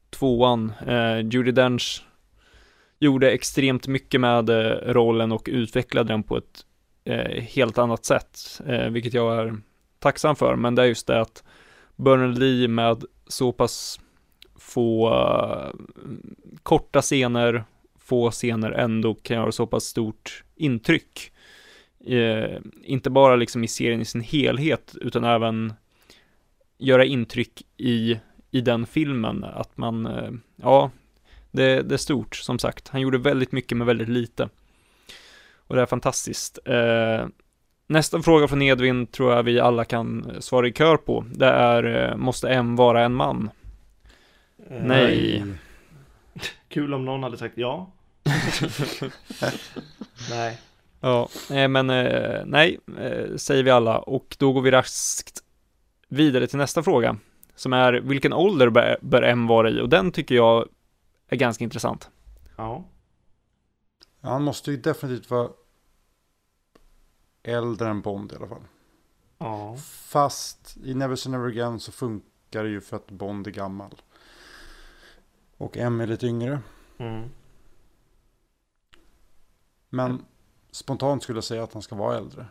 tvåan. 0.09 0.73
Eh, 0.87 1.19
Judi 1.19 1.51
Dench 1.51 2.05
gjorde 2.99 3.31
extremt 3.31 3.87
mycket 3.87 4.21
med 4.21 4.49
rollen 4.95 5.31
och 5.31 5.49
utvecklade 5.51 6.13
den 6.13 6.23
på 6.23 6.37
ett 6.37 6.65
eh, 7.03 7.41
helt 7.43 7.77
annat 7.77 8.05
sätt, 8.05 8.61
vilket 8.91 9.13
jag 9.13 9.39
är 9.39 9.57
tacksam 9.99 10.35
för. 10.35 10.55
Men 10.55 10.75
det 10.75 10.81
är 10.81 10.85
just 10.85 11.07
det 11.07 11.21
att 11.21 11.43
Bernard 11.95 12.37
Lee 12.37 12.67
med 12.67 13.03
så 13.27 13.51
pass 13.51 13.99
få 14.55 15.13
korta 16.63 17.01
scener, 17.01 17.63
få 18.09 18.31
scener 18.31 18.71
ändå 18.71 19.13
kan 19.13 19.37
göra 19.37 19.51
så 19.51 19.67
pass 19.67 19.83
stort 19.83 20.43
intryck 20.55 21.31
eh, 22.05 22.57
inte 22.83 23.09
bara 23.09 23.35
liksom 23.35 23.63
i 23.63 23.67
serien 23.67 24.01
i 24.01 24.05
sin 24.05 24.21
helhet, 24.21 24.95
utan 25.01 25.23
även 25.23 25.73
göra 26.77 27.05
intryck 27.05 27.61
i, 27.77 28.19
i 28.51 28.61
den 28.61 28.85
filmen, 28.85 29.43
att 29.43 29.77
man, 29.77 30.05
eh, 30.05 30.31
ja, 30.55 30.91
det, 31.51 31.81
det 31.81 31.95
är 31.95 31.97
stort, 31.97 32.35
som 32.35 32.59
sagt. 32.59 32.87
Han 32.87 33.01
gjorde 33.01 33.17
väldigt 33.17 33.51
mycket 33.51 33.77
med 33.77 33.87
väldigt 33.87 34.09
lite. 34.09 34.49
Och 35.67 35.75
det 35.75 35.81
är 35.81 35.85
fantastiskt. 35.85 36.59
Eh, 36.65 37.27
nästa 37.87 38.21
fråga 38.21 38.47
från 38.47 38.61
Edvin 38.61 39.07
tror 39.07 39.33
jag 39.33 39.43
vi 39.43 39.59
alla 39.59 39.85
kan 39.85 40.31
svara 40.39 40.67
i 40.67 40.73
kör 40.73 40.97
på. 40.97 41.25
Det 41.31 41.45
är, 41.45 41.83
eh, 41.83 42.17
måste 42.17 42.49
M 42.49 42.75
vara 42.75 43.03
en 43.03 43.13
man? 43.13 43.49
Eh, 44.69 44.83
Nej. 44.83 45.43
Kul 46.69 46.93
om 46.93 47.05
någon 47.05 47.23
hade 47.23 47.37
sagt 47.37 47.57
ja. 47.57 47.91
Nej. 50.29 50.59
Ja, 51.01 51.29
men 51.49 51.89
eh, 51.89 52.41
nej, 52.45 52.79
eh, 52.99 53.35
säger 53.35 53.63
vi 53.63 53.71
alla. 53.71 53.99
Och 53.99 54.35
då 54.39 54.53
går 54.53 54.61
vi 54.61 54.71
raskt 54.71 55.43
vidare 56.07 56.47
till 56.47 56.57
nästa 56.57 56.83
fråga. 56.83 57.17
Som 57.55 57.73
är, 57.73 57.93
vilken 57.93 58.33
ålder 58.33 58.69
bör, 58.69 58.97
bör 59.01 59.21
M 59.21 59.47
vara 59.47 59.69
i? 59.69 59.81
Och 59.81 59.89
den 59.89 60.11
tycker 60.11 60.35
jag 60.35 60.67
är 61.27 61.37
ganska 61.37 61.63
intressant. 61.63 62.09
Ja. 62.55 62.85
Han 64.21 64.43
måste 64.43 64.71
ju 64.71 64.77
definitivt 64.77 65.29
vara 65.29 65.49
äldre 67.43 67.89
än 67.89 68.01
Bond 68.01 68.31
i 68.31 68.35
alla 68.35 68.47
fall. 68.47 68.63
Ja. 69.37 69.77
Fast 70.07 70.77
i 70.83 70.93
Never 70.93 71.15
Say 71.15 71.31
Never 71.31 71.47
Again 71.47 71.79
så 71.79 71.91
funkar 71.91 72.63
det 72.63 72.69
ju 72.69 72.81
för 72.81 72.95
att 72.95 73.11
Bond 73.11 73.47
är 73.47 73.51
gammal. 73.51 74.01
Och 75.57 75.77
M 75.77 76.01
är 76.01 76.07
lite 76.07 76.27
yngre. 76.27 76.61
Mm. 76.97 77.29
Men 79.89 80.25
spontant 80.71 81.23
skulle 81.23 81.37
jag 81.37 81.43
säga 81.43 81.63
att 81.63 81.73
han 81.73 81.81
ska 81.81 81.95
vara 81.95 82.17
äldre. 82.17 82.45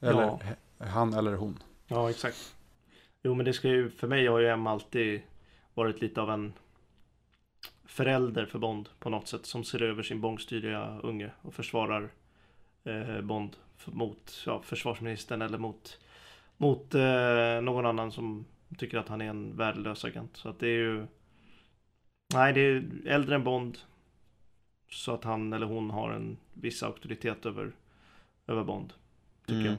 Eller 0.00 0.22
ja. 0.22 0.38
han 0.86 1.14
eller 1.14 1.34
hon. 1.34 1.58
Ja, 1.86 2.10
exakt. 2.10 2.56
Jo, 3.22 3.34
men 3.34 3.44
det 3.44 3.52
ska 3.52 3.68
ju, 3.68 3.90
för 3.90 4.08
mig 4.08 4.26
har 4.26 4.38
ju 4.38 4.48
Emma 4.48 4.70
alltid 4.70 5.20
varit 5.74 6.00
lite 6.00 6.20
av 6.20 6.30
en 6.30 6.52
förälder 7.84 8.46
för 8.46 8.58
Bond 8.58 8.88
på 8.98 9.10
något 9.10 9.28
sätt 9.28 9.46
som 9.46 9.64
ser 9.64 9.82
över 9.82 10.02
sin 10.02 10.20
bångstyriga 10.20 11.00
unge 11.02 11.30
och 11.42 11.54
försvarar 11.54 12.10
eh, 12.84 13.20
Bond 13.20 13.56
mot 13.84 14.42
ja, 14.46 14.62
försvarsministern 14.62 15.42
eller 15.42 15.58
mot, 15.58 15.98
mot 16.56 16.94
eh, 16.94 17.60
någon 17.62 17.86
annan 17.86 18.12
som 18.12 18.44
tycker 18.78 18.98
att 18.98 19.08
han 19.08 19.20
är 19.20 19.28
en 19.30 19.56
värdelös 19.56 20.04
agent. 20.04 20.36
Så 20.36 20.48
att 20.48 20.58
det 20.58 20.66
är 20.66 20.78
ju 20.78 21.06
Nej, 22.34 22.52
det 22.52 22.60
är 22.60 22.84
äldre 23.06 23.34
än 23.34 23.44
Bond 23.44 23.78
så 24.90 25.14
att 25.14 25.24
han 25.24 25.52
eller 25.52 25.66
hon 25.66 25.90
har 25.90 26.10
en 26.10 26.36
viss 26.54 26.82
auktoritet 26.82 27.46
över, 27.46 27.72
över 28.46 28.64
Bond. 28.64 28.92
Tycker 29.46 29.60
mm. 29.60 29.66
jag. 29.66 29.78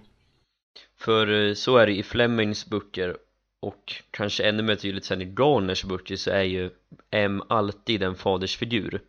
För 0.99 1.47
eh, 1.47 1.53
så 1.53 1.77
är 1.77 1.85
det 1.85 1.97
i 1.97 2.03
Flemings 2.03 2.69
böcker 2.69 3.17
och 3.59 3.93
kanske 4.11 4.49
ännu 4.49 4.63
mer 4.63 4.75
tydligt 4.75 5.05
sen 5.05 5.21
i 5.21 5.25
Garners 5.25 5.83
böcker 5.83 6.15
så 6.15 6.31
är 6.31 6.43
ju 6.43 6.69
M 7.11 7.43
alltid 7.49 8.03
en 8.03 8.15
fadersfigur 8.15 9.01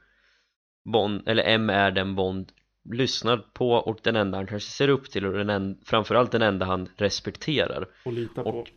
Bond, 0.85 1.29
eller 1.29 1.43
M 1.43 1.71
är 1.71 1.91
den 1.91 2.15
Bond 2.15 2.53
lyssnar 2.91 3.37
på 3.37 3.71
och 3.71 3.99
den 4.03 4.17
enda 4.17 4.39
han 4.39 4.47
kanske 4.47 4.71
ser 4.71 4.89
upp 4.89 5.11
till 5.11 5.27
och 5.27 5.33
den 5.33 5.51
en, 5.51 5.79
framförallt 5.85 6.33
den 6.33 6.43
enda 6.43 6.67
han 6.67 6.89
respekterar 6.97 7.89
och 8.05 8.13
litar 8.13 8.43
på 8.43 8.51
och, 8.51 8.71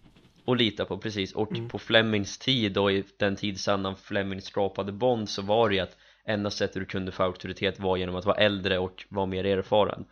och 0.46 0.56
litar 0.56 0.86
på, 0.86 0.98
precis 0.98 1.34
och 1.34 1.52
mm. 1.52 1.70
på 1.70 1.80
Flemings 1.80 2.38
tid 2.38 2.78
och 2.78 2.92
i 2.92 3.04
den 3.18 3.36
tidsandan 3.36 3.96
Fleming 3.96 4.42
skapade 4.42 4.92
Bond 4.92 5.30
så 5.30 5.42
var 5.42 5.70
det 5.70 5.76
ju 5.76 5.82
att 5.82 5.98
enda 6.26 6.50
sättet 6.50 6.74
du 6.74 6.86
kunde 6.86 7.12
få 7.12 7.24
auktoritet 7.24 7.80
var 7.80 7.98
genom 7.98 8.16
att 8.16 8.26
vara 8.26 8.38
äldre 8.38 8.78
och 8.78 9.06
vara 9.10 9.26
mer 9.26 9.46
erfaren. 9.46 10.06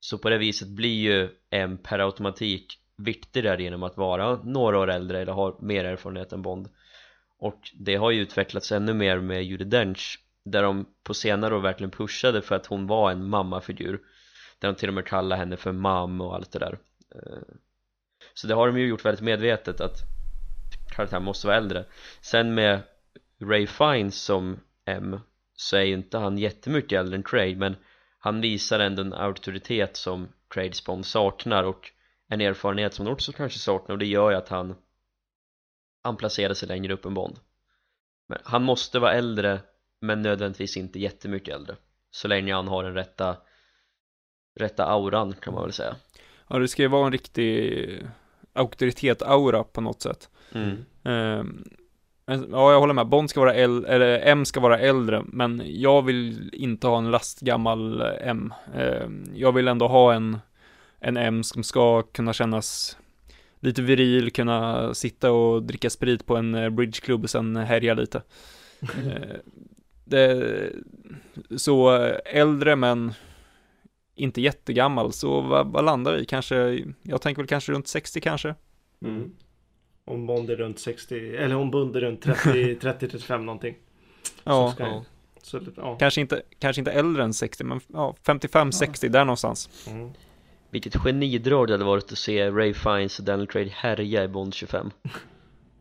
Så 0.00 0.18
på 0.18 0.30
det 0.30 0.38
viset 0.38 0.68
blir 0.68 0.94
ju 0.94 1.28
en 1.50 1.78
per 1.78 1.98
automatik 1.98 2.78
viktigare 2.96 3.62
genom 3.62 3.82
att 3.82 3.96
vara 3.96 4.42
några 4.42 4.78
år 4.78 4.90
äldre 4.90 5.20
eller 5.20 5.32
ha 5.32 5.58
mer 5.60 5.84
erfarenhet 5.84 6.32
än 6.32 6.42
Bond. 6.42 6.68
Och 7.38 7.70
det 7.74 7.96
har 7.96 8.10
ju 8.10 8.20
utvecklats 8.20 8.72
ännu 8.72 8.94
mer 8.94 9.20
med 9.20 9.44
Judi 9.44 9.64
Dench 9.64 10.18
där 10.44 10.62
de 10.62 10.86
på 11.02 11.14
senare 11.14 11.54
år 11.54 11.60
verkligen 11.60 11.90
pushade 11.90 12.42
för 12.42 12.54
att 12.54 12.66
hon 12.66 12.86
var 12.86 13.10
en 13.10 13.28
mammafigur. 13.28 14.00
Där 14.58 14.68
de 14.68 14.74
till 14.74 14.88
och 14.88 14.94
med 14.94 15.06
kallade 15.06 15.38
henne 15.38 15.56
för 15.56 15.72
mam 15.72 16.20
och 16.20 16.34
allt 16.34 16.52
det 16.52 16.58
där. 16.58 16.78
Eh, 17.14 17.54
så 18.34 18.46
det 18.46 18.54
har 18.54 18.66
de 18.66 18.78
ju 18.78 18.86
gjort 18.86 19.04
väldigt 19.04 19.24
medvetet 19.24 19.80
att 19.80 19.98
karaktären 20.96 21.24
måste 21.24 21.46
vara 21.46 21.56
äldre. 21.56 21.84
Sen 22.20 22.54
med 22.54 22.80
Ray 23.40 23.66
Fiennes 23.66 24.22
som 24.22 24.60
M 24.84 25.20
så 25.64 25.76
är 25.76 25.82
ju 25.82 25.94
inte 25.94 26.18
han 26.18 26.38
jättemycket 26.38 26.98
äldre 26.98 27.16
än 27.16 27.22
Craig 27.22 27.58
men 27.58 27.76
han 28.18 28.40
visar 28.40 28.80
ändå 28.80 29.02
en 29.02 29.12
auktoritet 29.12 29.96
som 29.96 30.28
Craig 30.48 30.74
Bond 30.86 31.06
saknar 31.06 31.64
och 31.64 31.90
en 32.28 32.40
erfarenhet 32.40 32.94
som 32.94 33.06
han 33.06 33.12
också 33.12 33.32
kanske 33.32 33.58
saknar 33.58 33.92
och 33.92 33.98
det 33.98 34.06
gör 34.06 34.30
ju 34.30 34.36
att 34.36 34.48
han 34.48 34.74
han 36.02 36.16
placerar 36.16 36.54
sig 36.54 36.68
längre 36.68 36.92
upp 36.92 37.04
än 37.04 37.14
Bond. 37.14 37.38
Men 38.28 38.38
han 38.44 38.62
måste 38.62 38.98
vara 38.98 39.12
äldre 39.12 39.60
men 40.00 40.22
nödvändigtvis 40.22 40.76
inte 40.76 40.98
jättemycket 40.98 41.54
äldre 41.54 41.76
så 42.10 42.28
länge 42.28 42.54
han 42.54 42.68
har 42.68 42.84
den 42.84 42.94
rätta 42.94 43.36
rätta 44.60 44.84
auran 44.84 45.32
kan 45.32 45.54
man 45.54 45.62
väl 45.62 45.72
säga. 45.72 45.96
Ja 46.48 46.58
det 46.58 46.68
ska 46.68 46.82
ju 46.82 46.88
vara 46.88 47.06
en 47.06 47.12
riktig 47.12 48.06
auktoritet-aura 48.52 49.64
på 49.64 49.80
något 49.80 50.02
sätt. 50.02 50.30
Mm. 50.52 50.84
um, 51.02 51.64
Ja, 52.26 52.72
jag 52.72 52.80
håller 52.80 52.94
med. 52.94 53.06
Bond 53.06 53.30
ska 53.30 53.40
vara 53.40 53.54
äldre, 53.54 53.92
eller 53.92 54.18
M 54.18 54.44
ska 54.44 54.60
vara 54.60 54.78
äldre, 54.78 55.22
men 55.26 55.62
jag 55.64 56.02
vill 56.02 56.50
inte 56.52 56.86
ha 56.86 56.98
en 56.98 57.10
lastgammal 57.10 58.02
M. 58.20 58.54
Ehm, 58.74 59.24
jag 59.34 59.52
vill 59.52 59.68
ändå 59.68 59.86
ha 59.86 60.14
en, 60.14 60.38
en 61.00 61.16
M 61.16 61.42
som 61.42 61.62
ska 61.62 62.02
kunna 62.02 62.32
kännas 62.32 62.98
lite 63.60 63.82
viril, 63.82 64.32
kunna 64.32 64.94
sitta 64.94 65.32
och 65.32 65.62
dricka 65.62 65.90
sprit 65.90 66.26
på 66.26 66.36
en 66.36 66.54
eh, 66.54 66.70
bridgeklubb 66.70 67.24
och 67.24 67.30
sen 67.30 67.56
härja 67.56 67.94
lite. 67.94 68.22
Det, 70.06 70.70
så 71.56 71.90
äldre 72.24 72.76
men 72.76 73.12
inte 74.14 74.40
jättegammal, 74.40 75.12
så 75.12 75.40
vad, 75.40 75.66
vad 75.66 75.84
landar 75.84 76.16
vi? 76.16 76.24
Kanske, 76.24 76.84
jag 77.02 77.22
tänker 77.22 77.42
väl 77.42 77.48
kanske 77.48 77.72
runt 77.72 77.88
60 77.88 78.20
kanske? 78.20 78.54
Mm. 79.04 79.32
Om 80.04 80.26
Bond 80.26 80.50
är 80.50 80.56
runt 80.56 80.78
60, 80.78 81.36
eller 81.36 81.56
om 81.56 81.70
Bond 81.70 81.96
är 81.96 82.00
runt 82.00 82.26
30-35 82.26 83.38
någonting. 83.42 83.76
Ja, 84.44 84.74
ja. 84.78 85.04
Så, 85.42 85.60
ja. 85.76 85.96
kanske 85.98 86.20
inte, 86.20 86.42
kanske 86.58 86.80
inte 86.80 86.92
äldre 86.92 87.24
än 87.24 87.34
60, 87.34 87.64
men 87.64 87.80
ja, 87.92 88.16
55-60, 88.24 89.08
där 89.08 89.24
någonstans. 89.24 89.88
Mm. 89.90 90.10
Vilket 90.70 90.96
genidrag 90.96 91.66
det 91.66 91.74
hade 91.74 91.84
varit 91.84 92.12
att 92.12 92.18
se 92.18 92.50
Ray 92.50 92.74
Fiennes 92.74 93.18
och 93.18 93.24
Daniel 93.24 93.46
Craig 93.46 93.68
härja 93.68 94.24
i 94.24 94.28
Bond 94.28 94.54
25 94.54 94.90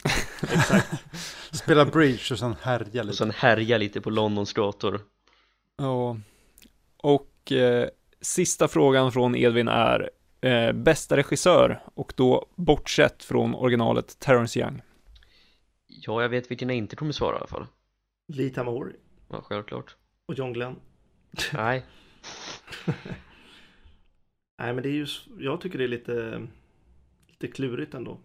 Spela 1.51 1.85
bridge 1.85 2.33
och 2.33 2.39
sen 2.39 2.55
härja 2.61 3.01
Och 3.01 3.05
lite. 3.05 3.17
sen 3.17 3.31
härja 3.31 3.77
lite 3.77 4.01
på 4.01 4.09
Londons 4.09 4.53
gator 4.53 5.01
Ja. 5.77 6.17
Och 6.97 7.51
eh, 7.51 7.87
sista 8.21 8.67
frågan 8.67 9.11
från 9.11 9.35
Edvin 9.35 9.67
är 9.67 10.09
eh, 10.43 10.71
bästa 10.73 11.17
regissör 11.17 11.83
och 11.93 12.13
då 12.15 12.45
bortsett 12.55 13.23
från 13.23 13.55
originalet 13.55 14.19
Terrence 14.19 14.59
Young. 14.59 14.81
Ja, 15.87 16.21
jag 16.21 16.29
vet 16.29 16.51
vilken 16.51 16.69
jag 16.69 16.77
inte 16.77 16.95
kommer 16.95 17.11
svara 17.11 17.35
i 17.35 17.37
alla 17.37 17.47
fall 17.47 17.65
Lee 18.27 18.49
Tamahori 18.49 18.95
Ja, 19.29 19.41
självklart 19.41 19.95
och 20.25 20.33
John 20.33 20.53
Glenn. 20.53 20.75
Nej, 21.53 21.85
Nej 24.57 24.73
men 24.73 24.83
det 24.83 24.89
är 24.89 24.93
ju, 24.93 25.07
jag 25.39 25.61
tycker 25.61 25.77
det 25.77 25.83
är 25.83 25.87
lite, 25.87 26.47
lite 27.27 27.47
klurigt 27.47 27.93
ändå. 27.93 28.19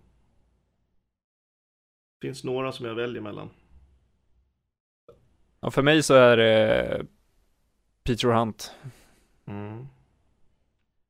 Det 2.20 2.26
finns 2.26 2.44
några 2.44 2.72
som 2.72 2.86
jag 2.86 2.94
väljer 2.94 3.22
mellan. 3.22 3.50
Ja, 5.60 5.70
för 5.70 5.82
mig 5.82 6.02
så 6.02 6.14
är 6.14 6.36
det 6.36 7.06
Peter 8.04 8.28
Hunt. 8.28 8.74
Mm. 9.46 9.86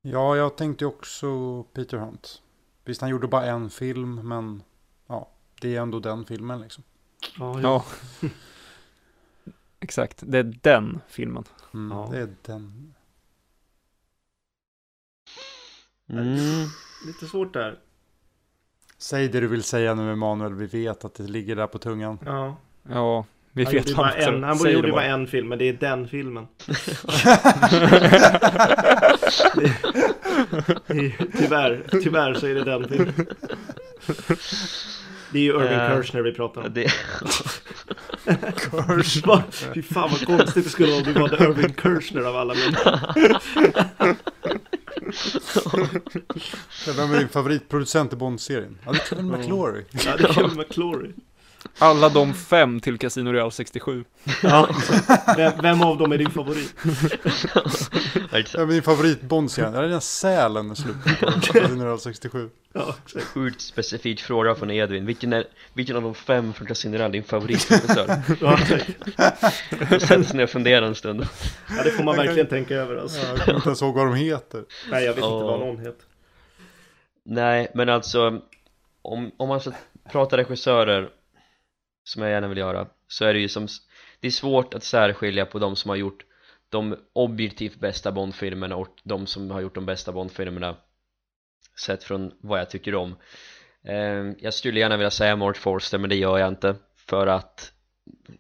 Ja, 0.02 0.36
jag 0.36 0.56
tänkte 0.56 0.86
också 0.86 1.62
Peter 1.62 1.98
Hunt. 1.98 2.42
Visst, 2.84 3.00
han 3.00 3.10
gjorde 3.10 3.28
bara 3.28 3.46
en 3.46 3.70
film, 3.70 4.28
men 4.28 4.62
ja, 5.06 5.30
det 5.60 5.76
är 5.76 5.80
ändå 5.80 6.00
den 6.00 6.24
filmen 6.24 6.60
liksom. 6.60 6.84
Ja, 7.38 7.60
Ja. 7.60 7.84
Exakt, 9.80 10.22
det 10.26 10.38
är 10.38 10.58
den 10.62 11.00
filmen. 11.08 11.44
Mm, 11.74 11.98
Ja. 11.98 12.08
Det 12.12 12.18
är 12.18 12.34
den. 12.42 12.94
mm. 16.08 16.66
Lite 17.06 17.26
svårt 17.26 17.52
där. 17.52 17.78
Säg 18.98 19.28
det 19.28 19.40
du 19.40 19.46
vill 19.46 19.62
säga 19.62 19.94
nu 19.94 20.12
Emanuel, 20.12 20.54
vi 20.54 20.66
vet 20.66 21.04
att 21.04 21.14
det 21.14 21.22
ligger 21.22 21.56
där 21.56 21.66
på 21.66 21.78
tungan. 21.78 22.18
Ja. 22.24 22.56
Ja, 22.82 23.24
vi 23.58 23.64
Han 23.64 23.74
vet 23.74 23.88
gjorde 23.90 24.10
en, 24.12 24.42
han 24.44 24.72
gjorde 24.72 24.88
bara 24.88 24.96
bara. 24.96 25.04
en 25.04 25.26
film, 25.26 25.48
men 25.48 25.58
det 25.58 25.68
är 25.68 25.72
den 25.72 26.08
filmen. 26.08 26.46
Tyvärr, 31.38 31.84
tyvärr 32.02 32.34
så 32.34 32.46
är 32.46 32.54
det 32.54 32.64
den 32.64 32.88
filmen. 32.88 33.14
Det 35.32 35.38
är 35.38 35.42
ju 35.42 35.48
Irving 35.50 35.78
Eh, 35.78 35.88
Kershner 35.96 36.22
vi 36.22 36.32
pratar 36.34 36.60
om. 36.66 36.72
det, 36.74 36.92
Vad- 39.24 39.42
Fy 39.74 39.82
fan 39.82 40.10
vad 40.10 40.26
konstigt 40.26 40.64
det 40.64 40.70
skulle 40.70 40.88
vara 40.90 40.98
om 41.00 41.04
vi 41.06 41.12
valde 41.12 41.36
Irving 41.44 41.74
Kershner 41.82 42.22
av 42.22 42.36
alla 42.36 42.54
människor. 42.54 42.98
Vem 46.96 47.12
är 47.14 47.18
din 47.18 47.28
favoritproducent 47.28 48.12
i 48.12 48.16
Bond-serien? 48.16 48.78
Ja, 48.86 48.92
det 48.92 48.98
är 48.98 49.04
Kevin 49.06 49.26
McClory. 49.30 49.84
Ja, 50.06 50.16
det 50.16 50.24
är 50.24 50.32
Kevin 50.32 50.56
McClory. 50.56 51.10
Alla 51.78 52.08
de 52.08 52.34
fem 52.34 52.80
till 52.80 52.98
Casino 52.98 53.32
Real 53.32 53.52
67. 53.52 54.04
Ja, 54.42 54.68
vem, 55.36 55.52
vem 55.62 55.82
av 55.82 55.98
dem 55.98 56.12
är 56.12 56.18
din 56.18 56.30
favorit? 56.30 56.74
är 58.32 58.66
din 58.66 58.82
favorit? 58.82 59.18
Ja, 59.56 59.70
det 59.70 59.78
är 59.78 59.88
den 59.88 60.00
sälen 60.00 60.72
i 60.72 60.76
slutet 60.76 61.20
på 61.20 61.40
Casino 61.40 61.82
Royale 61.84 61.98
67. 61.98 62.50
Ja, 62.72 62.94
exakt. 63.04 63.24
sjukt 63.24 63.60
specifik 63.60 64.20
fråga 64.20 64.54
från 64.54 64.70
Edvin 64.70 65.06
Vilken, 65.06 65.32
är, 65.32 65.44
vilken 65.74 65.96
av 65.96 66.02
de 66.02 66.14
fem 66.14 66.52
från 66.52 66.66
Casino 66.66 66.92
Royale 66.92 67.10
är 67.10 67.12
din 67.12 67.24
favoritregissör? 67.24 68.22
Ja. 68.40 68.58
Sätter 70.00 70.22
sig 70.22 70.36
ner 70.36 70.44
och 70.44 70.50
funderar 70.50 70.86
en 70.86 70.94
stund 70.94 71.26
ja, 71.76 71.82
det 71.84 71.90
får 71.90 72.04
man 72.04 72.16
verkligen 72.16 72.46
tänka 72.48 72.74
över 72.74 72.96
alltså. 72.96 73.18
Ja, 73.20 73.26
jag 73.28 73.38
kommer 73.40 73.56
inte 73.56 73.68
ens 73.68 73.82
ihåg 73.82 73.94
vad 73.94 74.06
de 74.06 74.14
heter. 74.14 74.64
Nej, 74.90 75.04
jag 75.04 75.14
vet 75.14 75.24
inte 75.24 75.28
Ja. 75.28 75.38
vad 75.46 75.60
någon 75.60 75.78
heter. 75.78 76.04
Nej, 77.24 77.70
men 77.74 77.88
alltså 77.88 78.40
om, 79.02 79.30
om 79.36 79.48
man 79.48 79.60
ska 79.60 79.72
prata 80.12 80.36
regissörer 80.36 81.08
som 82.08 82.22
jag 82.22 82.30
gärna 82.30 82.48
vill 82.48 82.58
göra 82.58 82.86
så 83.08 83.24
är 83.24 83.34
det 83.34 83.40
ju 83.40 83.48
som 83.48 83.68
det 84.20 84.26
är 84.26 84.30
svårt 84.30 84.74
att 84.74 84.84
särskilja 84.84 85.46
på 85.46 85.58
de 85.58 85.76
som 85.76 85.88
har 85.88 85.96
gjort 85.96 86.24
de 86.68 86.96
objektivt 87.12 87.80
bästa 87.80 88.12
Bondfilmerna 88.12 88.76
och 88.76 88.88
de 89.02 89.26
som 89.26 89.50
har 89.50 89.60
gjort 89.60 89.74
de 89.74 89.86
bästa 89.86 90.12
Bondfilmerna 90.12 90.76
sett 91.78 92.04
från 92.04 92.32
vad 92.40 92.60
jag 92.60 92.70
tycker 92.70 92.94
om. 92.94 93.16
Ehm, 93.84 94.34
jag 94.38 94.54
skulle 94.54 94.80
gärna 94.80 94.96
vilja 94.96 95.10
säga 95.10 95.36
Mark 95.36 95.56
Forster 95.56 95.98
men 95.98 96.10
det 96.10 96.16
gör 96.16 96.38
jag 96.38 96.48
inte 96.48 96.76
för 96.96 97.26
att 97.26 97.72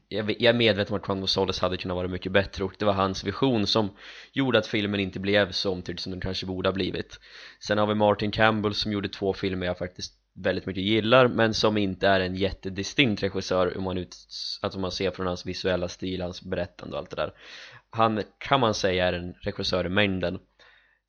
jag 0.08 0.30
jag 0.30 0.42
är 0.42 0.52
medveten 0.52 0.94
om 0.94 1.00
att 1.00 1.08
Juan 1.08 1.20
Gonzales 1.20 1.60
hade 1.60 1.76
kunnat 1.76 1.96
vara 1.96 2.08
mycket 2.08 2.32
bättre 2.32 2.64
och 2.64 2.74
det 2.78 2.84
var 2.84 2.92
hans 2.92 3.24
vision 3.24 3.66
som 3.66 3.96
gjorde 4.32 4.58
att 4.58 4.66
filmen 4.66 5.00
inte 5.00 5.20
blev 5.20 5.52
så 5.52 5.72
omtyckt 5.72 6.00
som 6.00 6.12
den 6.12 6.20
kanske 6.20 6.46
borde 6.46 6.68
ha 6.68 6.74
blivit. 6.74 7.20
Sen 7.60 7.78
har 7.78 7.86
vi 7.86 7.94
Martin 7.94 8.30
Campbell 8.30 8.74
som 8.74 8.92
gjorde 8.92 9.08
två 9.08 9.32
filmer 9.32 9.66
jag 9.66 9.78
faktiskt 9.78 10.14
väldigt 10.42 10.66
mycket 10.66 10.82
gillar 10.82 11.28
men 11.28 11.54
som 11.54 11.76
inte 11.76 12.08
är 12.08 12.20
en 12.20 12.34
jättedistinkt 12.34 13.22
regissör 13.22 13.78
om 13.78 13.84
man, 13.84 13.98
ut, 13.98 14.16
att 14.62 14.74
om 14.74 14.80
man 14.80 14.92
ser 14.92 15.10
från 15.10 15.26
hans 15.26 15.46
visuella 15.46 15.88
stil, 15.88 16.22
hans 16.22 16.42
berättande 16.42 16.92
och 16.94 16.98
allt 16.98 17.10
det 17.10 17.16
där. 17.16 17.32
Han 17.90 18.22
kan 18.38 18.60
man 18.60 18.74
säga 18.74 19.08
är 19.08 19.12
en 19.12 19.32
regissör 19.32 19.86
i 19.86 19.88
mängden. 19.88 20.38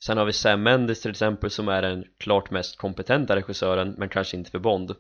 Sen 0.04 0.18
har 0.18 0.26
vi 0.26 0.34
Sam 0.34 0.64
Mendes 0.64 1.02
till 1.02 1.12
exempel 1.12 1.50
som 1.50 1.68
är 1.68 1.82
den 1.82 2.06
klart 2.18 2.52
mest 2.52 2.78
kompetenta 2.78 3.36
regissören 3.36 3.96
men 3.98 4.10
kanske 4.10 4.38
inte 4.38 4.52
för 4.52 4.60
Bond. 4.60 4.96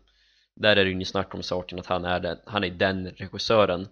Där 0.55 0.71
är 0.71 0.75
det 0.75 0.89
ju 0.89 0.91
inget 0.91 1.07
snack 1.07 1.35
om 1.35 1.43
saken 1.43 1.79
att 1.79 1.85
han 1.85 2.05
är 2.05 2.19
den, 2.19 2.37
han 2.45 2.63
är 2.63 2.69
den 2.69 3.07
regissören. 3.09 3.87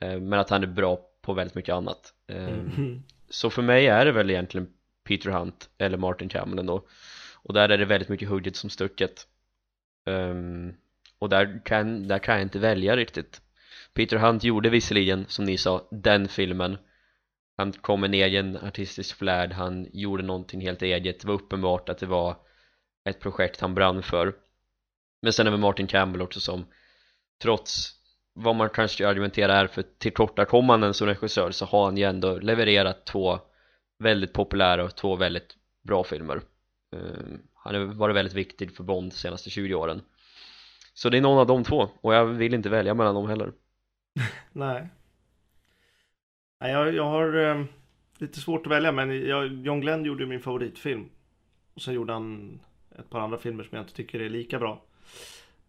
Eh, 0.00 0.20
Men 0.20 0.38
att 0.38 0.50
han 0.50 0.62
är 0.62 0.66
bra 0.66 1.00
på 1.22 1.32
väldigt 1.32 1.54
mycket 1.54 1.74
annat. 1.74 2.14
Eh, 2.28 2.44
Mm. 2.48 3.02
så 3.30 3.50
för 3.50 3.62
mig 3.62 3.86
är 3.86 4.04
det 4.04 4.12
väl 4.12 4.30
egentligen 4.30 4.68
Peter 5.08 5.30
Hunt 5.30 5.70
eller 5.78 5.96
Martin 5.98 6.28
Cameron 6.28 6.66
då. 6.66 6.86
Och 7.42 7.54
där 7.54 7.68
är 7.68 7.78
det 7.78 7.84
väldigt 7.84 8.08
mycket 8.08 8.28
hugget 8.28 8.56
som 8.56 8.70
stucket 8.70 9.26
Um, 10.08 10.74
och 11.18 11.28
där 11.28 11.60
kan, 11.64 12.08
där 12.08 12.18
kan 12.18 12.34
jag 12.34 12.42
inte 12.42 12.58
välja 12.58 12.96
riktigt. 12.96 13.42
Peter 13.94 14.16
Hunt 14.16 14.44
gjorde 14.44 14.70
visserligen 14.70 15.26
som 15.28 15.44
ni 15.44 15.58
sa 15.58 15.88
den 15.90 16.28
filmen. 16.28 16.78
Han 17.56 17.72
kom 17.72 18.00
med 18.00 18.08
en 18.08 18.14
egen 18.14 18.56
artistisk 18.56 19.16
flärd. 19.16 19.52
Han 19.52 19.86
gjorde 19.92 20.22
någonting 20.22 20.60
helt 20.60 20.82
eget. 20.82 21.20
Det 21.20 21.28
var 21.28 21.34
uppenbart 21.34 21.88
att 21.88 21.98
det 21.98 22.06
var 22.06 22.36
ett 23.08 23.20
projekt 23.20 23.60
han 23.60 23.74
brann 23.74 24.02
för. 24.02 24.34
Men 25.22 25.32
sen 25.32 25.46
är 25.46 25.50
vi 25.50 25.56
Martin 25.56 25.86
Campbell 25.86 26.22
också 26.22 26.40
som 26.40 26.66
trots 27.42 27.94
vad 28.32 28.56
man 28.56 28.70
kanske 28.70 29.08
argumenterar 29.08 29.64
är 29.64 29.66
för 29.66 29.84
tillkortakommanden 29.98 30.94
som 30.94 31.06
regissör 31.06 31.50
så 31.50 31.64
har 31.64 31.84
han 31.84 31.96
ju 31.96 32.04
ändå 32.04 32.38
levererat 32.38 33.06
två 33.06 33.38
väldigt 33.98 34.32
populära 34.32 34.84
och 34.84 34.96
två 34.96 35.16
väldigt 35.16 35.56
bra 35.82 36.04
filmer. 36.04 36.40
Ehm, 36.96 37.42
han 37.68 37.88
har 37.88 37.94
varit 37.94 38.16
väldigt 38.16 38.34
viktig 38.34 38.72
för 38.72 38.84
Bond 38.84 39.10
de 39.10 39.16
senaste 39.16 39.50
20 39.50 39.74
åren 39.74 40.00
så 40.94 41.08
det 41.08 41.16
är 41.16 41.22
någon 41.22 41.38
av 41.38 41.46
de 41.46 41.64
två 41.64 41.88
och 42.00 42.14
jag 42.14 42.24
vill 42.24 42.54
inte 42.54 42.68
välja 42.68 42.94
mellan 42.94 43.14
dem 43.14 43.28
heller 43.28 43.52
Nej. 44.52 44.88
Nej, 46.60 46.72
jag, 46.72 46.94
jag 46.94 47.04
har 47.04 47.34
eh, 47.34 47.64
lite 48.18 48.40
svårt 48.40 48.66
att 48.66 48.72
välja, 48.72 48.92
men 48.92 49.26
jag, 49.26 49.52
John 49.52 49.80
Glenn 49.80 50.04
gjorde 50.04 50.22
ju 50.22 50.28
min 50.28 50.40
favoritfilm. 50.40 51.08
Och 51.74 51.82
sen 51.82 51.94
gjorde 51.94 52.12
han 52.12 52.60
ett 52.98 53.10
par 53.10 53.20
andra 53.20 53.38
filmer 53.38 53.64
som 53.64 53.76
jag 53.76 53.82
inte 53.82 53.94
tycker 53.94 54.20
är 54.20 54.28
lika 54.28 54.58
bra. 54.58 54.82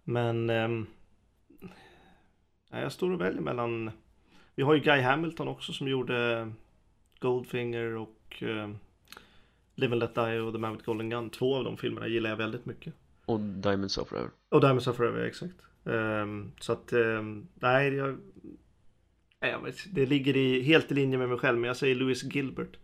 Men 0.04 0.50
eh, 0.50 0.70
jag 2.72 2.92
står 2.92 3.12
och 3.12 3.22
väljer 3.22 3.42
mellan... 3.42 3.92
Vi 4.56 4.64
har 4.64 4.74
ju 4.74 4.80
Guy 4.80 5.02
Hamilton 5.02 5.48
också 5.48 5.74
som 5.74 5.88
gjorde 5.88 6.52
Goldfinger 7.20 7.96
och 7.96 8.44
eh, 8.44 8.70
Live 9.80 9.94
and 9.94 10.00
Let 10.00 10.16
Die 10.16 10.40
och 10.40 10.54
The 10.54 10.60
Man 10.60 10.72
with 10.74 10.86
Golden 10.86 11.10
Gun. 11.10 11.30
Två 11.30 11.56
av 11.56 11.64
de 11.64 11.78
filmerna 11.78 12.08
gillar 12.08 12.30
jag 12.30 12.38
väldigt 12.38 12.66
mycket. 12.66 12.94
och 13.26 13.40
Diamonds 13.40 13.98
of 13.98 14.08
Forever 14.08 14.30
Och 14.50 14.62
Diamonds 14.62 14.88
Are 14.88 14.96
Forever, 14.96 15.24
exakt. 15.26 15.56
Ehm, 15.86 16.52
så 16.60 16.72
att, 16.74 16.94
ehm, 16.94 17.48
nej, 17.56 17.94
jag, 17.94 18.18
nej, 19.42 19.52
jag 19.52 19.64
vet, 19.64 19.76
det 19.96 20.06
ligger 20.06 20.38
i, 20.38 20.62
helt 20.62 20.92
i 20.92 20.94
linje 20.96 21.18
med 21.18 21.30
mig 21.30 21.38
själv, 21.38 21.58
men 21.60 21.68
jag 21.68 21.78
säger 21.78 21.96
Louis 21.96 22.24
Gilbert. 22.24 22.78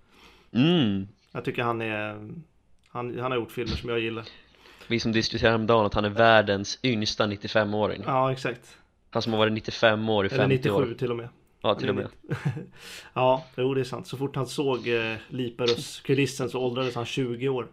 mm. 0.51 1.07
Jag 1.31 1.45
tycker 1.45 1.63
han 1.63 1.81
är, 1.81 2.13
han, 2.89 3.19
han 3.19 3.31
har 3.31 3.35
gjort 3.35 3.51
filmer 3.51 3.75
som 3.75 3.89
jag 3.89 3.99
gillar. 3.99 4.25
vi 4.87 4.99
som 4.99 5.11
diskuterade 5.11 5.51
häromdagen 5.51 5.85
att 5.85 5.93
han 5.93 6.05
är 6.05 6.09
världens 6.09 6.79
yngsta 6.83 7.27
95-åring 7.27 8.03
Ja, 8.05 8.31
exakt. 8.31 8.77
han 9.09 9.21
som 9.21 9.33
har 9.33 9.39
varit 9.39 9.53
95 9.53 10.09
år 10.09 10.25
i 10.25 10.27
Eller 10.27 10.37
50 10.37 10.55
97 10.55 10.75
år 10.91 10.95
till 10.95 11.11
och 11.11 11.17
med. 11.17 11.29
Ja 11.67 11.75
till 11.75 11.89
och 11.89 11.95
med 11.95 12.07
ja, 13.13 13.43
jo 13.57 13.73
det 13.73 13.79
är 13.81 13.83
sant. 13.83 14.07
Så 14.07 14.17
fort 14.17 14.35
han 14.35 14.47
såg 14.47 14.87
eh, 14.87 15.15
Liparus-kulissen 15.29 16.49
så 16.49 16.59
åldrades 16.59 16.95
han 16.95 17.05
20 17.05 17.49
år. 17.49 17.67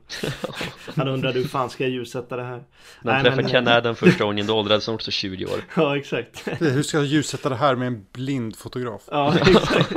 Han 0.97 1.09
undrade 1.09 1.39
hur 1.39 1.49
fan 1.49 1.71
ska 1.71 1.85
jag 1.85 1.91
ljussätta 1.93 2.37
det 2.37 2.43
här? 2.45 2.63
när 3.03 3.13
han 3.13 3.23
träffade 3.23 3.43
men- 3.43 3.51
Ken 3.51 3.69
Adam 3.69 3.97
första 3.97 4.25
gången 4.25 4.47
då 4.47 4.55
åldrades 4.59 4.87
han 4.87 4.95
också 4.95 5.11
20 5.11 5.45
år 5.47 5.61
Ja, 5.77 5.97
exakt. 5.97 6.49
Hur 6.61 6.83
ska 6.83 6.97
jag 6.97 7.07
ljussätta 7.07 7.49
det 7.49 7.57
här 7.57 7.77
med 7.77 7.87
en 7.87 8.07
blind 8.13 8.57
fotograf? 8.57 9.03
Ja, 9.11 9.35
exakt. 9.39 9.93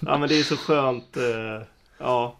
ja, 0.00 0.18
men 0.18 0.28
det 0.28 0.38
är 0.38 0.42
så 0.42 0.56
skönt. 0.56 1.16
eh, 1.16 1.22
Ja, 1.98 2.36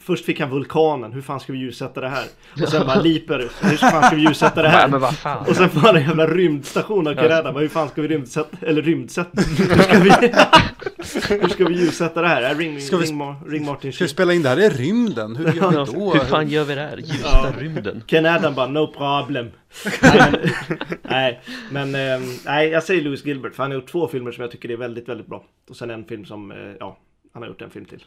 Först 0.00 0.24
fick 0.24 0.40
han 0.40 0.50
vulkanen, 0.50 1.12
hur 1.12 1.22
fan 1.22 1.40
ska 1.40 1.52
vi 1.52 1.58
ljussätta 1.58 2.00
det 2.00 2.08
här? 2.08 2.24
Och 2.62 2.68
sen 2.68 2.86
bara 2.86 3.00
Liperus, 3.02 3.52
hur 3.62 3.76
fan 3.76 4.02
ska 4.02 4.16
vi 4.16 4.22
ljussätta 4.22 4.62
det 4.62 4.68
Nej 4.68 4.76
här? 4.76 4.88
men 4.88 5.00
vad 5.00 5.14
fan 5.16 5.46
Och 5.48 5.56
sen 5.56 5.70
får 5.70 5.80
han 5.80 5.96
en 5.96 6.02
jävla 6.02 6.26
rymdstation 6.26 7.06
av 7.06 7.14
Kerada, 7.14 7.52
hur 7.52 7.68
fan 7.68 7.88
ska 7.88 8.02
vi 8.02 8.08
rymdsätta, 8.08 8.56
eller 8.66 8.82
rymdsätta? 8.82 9.42
Hur 9.42 9.78
ska 9.82 9.98
vi, 9.98 10.10
hur 11.40 11.48
ska 11.48 11.64
vi 11.64 11.74
ljussätta 11.74 12.22
det 12.22 12.28
här? 12.28 12.50
Äh, 12.50 12.58
Ring, 12.58 12.80
Ska 12.80 12.96
vi- 12.96 13.06
ring, 13.06 13.34
ring, 13.46 13.64
Martin 13.64 13.92
Ska 13.92 14.04
vi 14.04 14.08
spela 14.08 14.32
in 14.32 14.42
det 14.42 14.48
här 14.48 14.60
i 14.60 14.68
rymden? 14.68 15.36
Hur 15.36 15.52
gör 15.52 15.70
vi 15.70 15.76
då? 15.92 16.12
Hur 16.12 16.20
fan 16.20 16.48
gör 16.48 16.64
vi 16.64 16.74
det 16.74 16.80
här? 16.80 16.96
Ljusa 16.96 17.28
Ja. 17.32 17.52
rymden 17.58 18.02
Ken 18.06 18.26
Adam 18.26 18.54
bara 18.54 18.66
no 18.66 18.86
problem. 18.86 19.50
nej, 20.02 20.30
men, 20.32 20.78
nej, 21.02 21.40
men 21.70 21.94
ehm, 21.94 22.22
nej, 22.44 22.68
jag 22.68 22.82
säger 22.82 23.02
Louis 23.02 23.24
Gilbert 23.24 23.54
för 23.54 23.62
han 23.62 23.70
har 23.72 23.78
gjort 23.78 23.88
två 23.90 24.08
filmer 24.08 24.32
som 24.32 24.42
jag 24.42 24.50
tycker 24.50 24.70
är 24.70 24.76
väldigt, 24.76 25.08
väldigt 25.08 25.26
bra. 25.26 25.44
Och 25.70 25.76
sen 25.76 25.90
en 25.90 26.04
film 26.04 26.24
som, 26.24 26.50
eh, 26.50 26.56
ja, 26.80 26.98
han 27.32 27.42
har 27.42 27.48
gjort 27.48 27.62
en 27.62 27.70
film 27.70 27.84
till. 27.84 28.04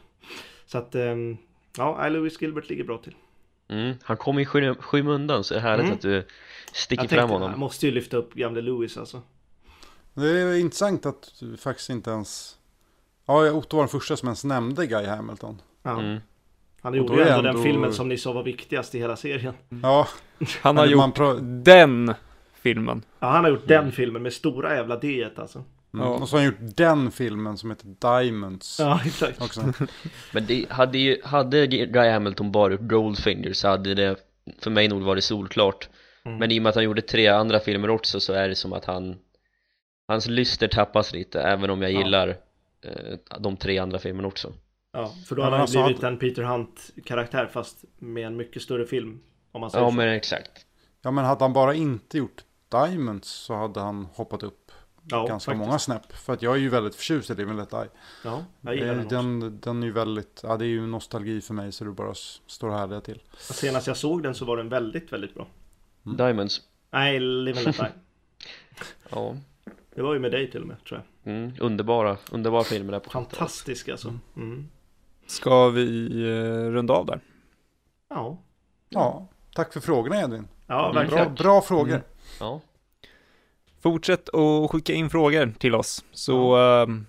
Så 0.66 0.78
att, 0.78 0.94
ehm, 0.94 1.36
ja, 1.76 2.08
Louis 2.08 2.42
Gilbert 2.42 2.68
ligger 2.68 2.84
bra 2.84 2.98
till. 2.98 3.14
mm. 3.68 3.94
Han 4.02 4.16
kommer 4.16 4.40
i 4.40 4.46
sky 4.46 4.74
skymundan 4.74 5.44
så 5.44 5.54
det 5.54 5.60
är 5.60 5.62
härligt 5.62 5.84
Mm. 5.84 5.94
att 5.94 6.02
du 6.02 6.26
sticker 6.72 7.02
Jag 7.02 7.10
fram 7.10 7.18
tänkte, 7.18 7.32
honom 7.34 7.50
jag 7.50 7.58
måste 7.58 7.86
ju 7.86 7.92
lyfta 7.92 8.16
upp 8.16 8.34
gamle 8.34 8.60
Louis 8.60 8.96
alltså. 8.98 9.22
Det 10.14 10.26
är 10.40 10.54
intressant 10.56 11.06
att 11.06 11.32
du 11.40 11.56
faktiskt 11.56 11.90
inte 11.90 12.10
ens... 12.10 12.54
Ja, 13.26 13.52
Otto 13.52 13.76
var 13.76 13.82
den 13.84 13.88
första 13.88 14.16
som 14.16 14.28
ens 14.28 14.44
nämnde 14.44 14.86
Guy 14.86 15.06
Hamilton. 15.06 15.60
Ja. 15.82 16.00
mm. 16.00 16.18
Han 16.80 16.94
gjorde 16.94 17.14
ju 17.14 17.20
är 17.20 17.26
ändå 17.26 17.42
den 17.42 17.46
ändå- 17.50 17.62
filmen 17.62 17.92
som 17.92 18.08
ni 18.08 18.18
sa 18.18 18.32
var 18.32 18.42
viktigast 18.42 18.94
i 18.94 18.98
hela 18.98 19.16
serien. 19.16 19.54
Ja, 19.82 20.08
Han 20.62 20.76
har 20.76 20.86
gjort 20.86 21.14
den 21.64 22.14
filmen. 22.54 23.02
Ja, 23.18 23.26
han 23.28 23.44
har 23.44 23.50
gjort 23.50 23.68
den 23.68 23.92
filmen 23.92 24.22
med 24.22 24.32
stora 24.32 24.74
jävla 24.74 24.96
D 24.96 25.28
alltså. 25.36 25.64
Mm. 25.94 26.06
Ja. 26.06 26.12
Och 26.12 26.28
så 26.28 26.36
har 26.36 26.42
han 26.44 26.52
gjort 26.52 26.76
den 26.76 27.10
filmen 27.10 27.56
som 27.58 27.70
heter 27.70 27.86
Diamonds. 28.00 28.78
Ja, 28.80 29.00
exakt. 29.06 29.42
Också. 29.42 29.60
Men 30.32 30.46
det 30.46 30.66
hade 30.70 30.98
ju, 30.98 31.20
hade 31.24 31.66
Guy 31.66 32.10
Hamilton 32.10 32.52
bara 32.52 32.72
gjort 32.72 32.80
Goldfinger 32.80 33.52
så 33.52 33.68
hade 33.68 33.94
det 33.94 34.16
för 34.58 34.70
mig 34.70 34.88
nog 34.88 35.02
varit 35.02 35.24
solklart 35.24 35.88
Mm. 36.24 36.38
Men 36.38 36.50
i 36.52 36.58
och 36.58 36.62
med 36.62 36.70
att 36.70 36.74
han 36.74 36.84
gjorde 36.84 37.02
tre 37.02 37.26
andra 37.28 37.60
filmer 37.60 37.90
också 37.90 38.20
så 38.20 38.32
är 38.32 38.48
det 38.48 38.54
som 38.54 38.72
att 38.72 38.84
han 38.84 39.16
Hans 40.08 40.26
lyster 40.28 40.68
tappas 40.68 41.12
lite 41.12 41.40
även 41.42 41.70
om 41.70 41.82
jag 41.82 41.92
Ja. 41.92 41.98
gillar 41.98 42.28
eh, 42.84 43.38
de 43.40 43.56
tre 43.56 43.78
andra 43.78 43.98
filmerna 43.98 44.28
också 44.28 44.52
Ja, 44.92 45.12
för 45.26 45.36
då 45.36 45.42
hade 45.42 45.54
han 45.56 45.60
alltså, 45.62 45.84
blivit 45.84 46.02
hade- 46.02 46.14
en 46.14 46.18
Peter 46.18 46.42
Hunt-karaktär 46.42 47.46
fast 47.52 47.84
med 47.98 48.26
en 48.26 48.36
mycket 48.36 48.62
större 48.62 48.86
film. 48.86 49.20
Om 49.52 49.60
man 49.60 49.70
säger 49.70 49.84
Ja 49.84 49.90
så. 49.90 49.96
men 49.96 50.08
exakt 50.08 50.50
Ja, 51.02 51.10
men 51.10 51.24
hade 51.24 51.44
han 51.44 51.52
bara 51.52 51.74
inte 51.74 52.18
gjort 52.18 52.44
Diamonds 52.70 53.28
så 53.28 53.54
hade 53.54 53.80
han 53.80 54.04
hoppat 54.14 54.42
upp 54.42 54.67
ja, 55.10 55.26
ganska 55.26 55.50
faktiskt. 55.52 55.66
många 55.66 55.78
snäpp. 55.78 56.12
För 56.12 56.32
att 56.32 56.42
jag 56.42 56.54
är 56.54 56.58
ju 56.58 56.68
väldigt 56.68 56.94
förtjust 56.94 57.30
i 57.30 57.34
Live 57.34 57.50
and 57.50 57.58
Let 57.58 57.70
Die. 57.70 57.88
Ja, 58.24 58.44
jag 58.60 58.74
gillar 58.74 58.86
den, 58.88 58.98
Eh, 58.98 59.04
också. 59.04 59.16
den, 59.16 59.60
den 59.60 59.82
är 59.82 59.86
ju 59.86 59.92
väldigt, 59.92 60.40
ja 60.42 60.56
det 60.56 60.64
är 60.64 60.68
ju 60.68 60.86
nostalgi 60.86 61.40
för 61.40 61.54
mig 61.54 61.72
så 61.72 61.84
det 61.84 61.90
bara 61.90 62.14
står 62.46 62.70
härliga 62.70 63.00
till. 63.00 63.22
Senast 63.38 63.86
jag 63.86 63.96
såg 63.96 64.22
den 64.22 64.34
så 64.34 64.44
var 64.44 64.56
den 64.56 64.68
väldigt, 64.68 65.12
väldigt 65.12 65.34
bra. 65.34 65.46
Diamonds 66.02 66.60
Nej, 66.90 67.20
Live 67.20 67.58
and 67.58 67.66
Let 67.66 67.76
Die. 67.76 67.86
Ja 69.10 69.36
Det 69.94 70.02
var 70.02 70.12
ju 70.14 70.20
med 70.20 70.30
dig 70.32 70.50
till 70.50 70.60
och 70.62 70.68
med, 70.68 70.84
tror 70.84 71.02
jag. 71.22 71.32
mm, 71.34 71.52
Underbara, 71.60 72.16
underbara 72.32 72.64
filmer 72.64 72.92
där 72.92 73.00
på. 73.00 73.10
Fantastisk 73.10 73.88
alltså. 73.88 74.14
Mm. 74.36 74.68
Ska 75.26 75.68
vi 75.68 76.06
eh, 76.22 76.70
runda 76.70 76.94
av 76.94 77.06
där? 77.06 77.20
Ja, 78.08 78.38
Ja, 78.88 79.28
tack 79.54 79.72
för 79.72 79.80
frågorna 79.80 80.20
Edvin. 80.20 80.48
ja 80.66 80.84
Mm, 80.90 80.94
verkligen. 80.94 81.34
Bra, 81.34 81.44
bra 81.44 81.60
frågor. 81.60 81.88
Mm. 81.92 82.02
Ja, 82.40 82.60
Fortsätt 83.80 84.34
att 84.34 84.70
skicka 84.70 84.92
in 84.92 85.10
frågor 85.10 85.54
till 85.58 85.74
oss, 85.74 86.04
så 86.12 86.56
ehm, 86.56 87.06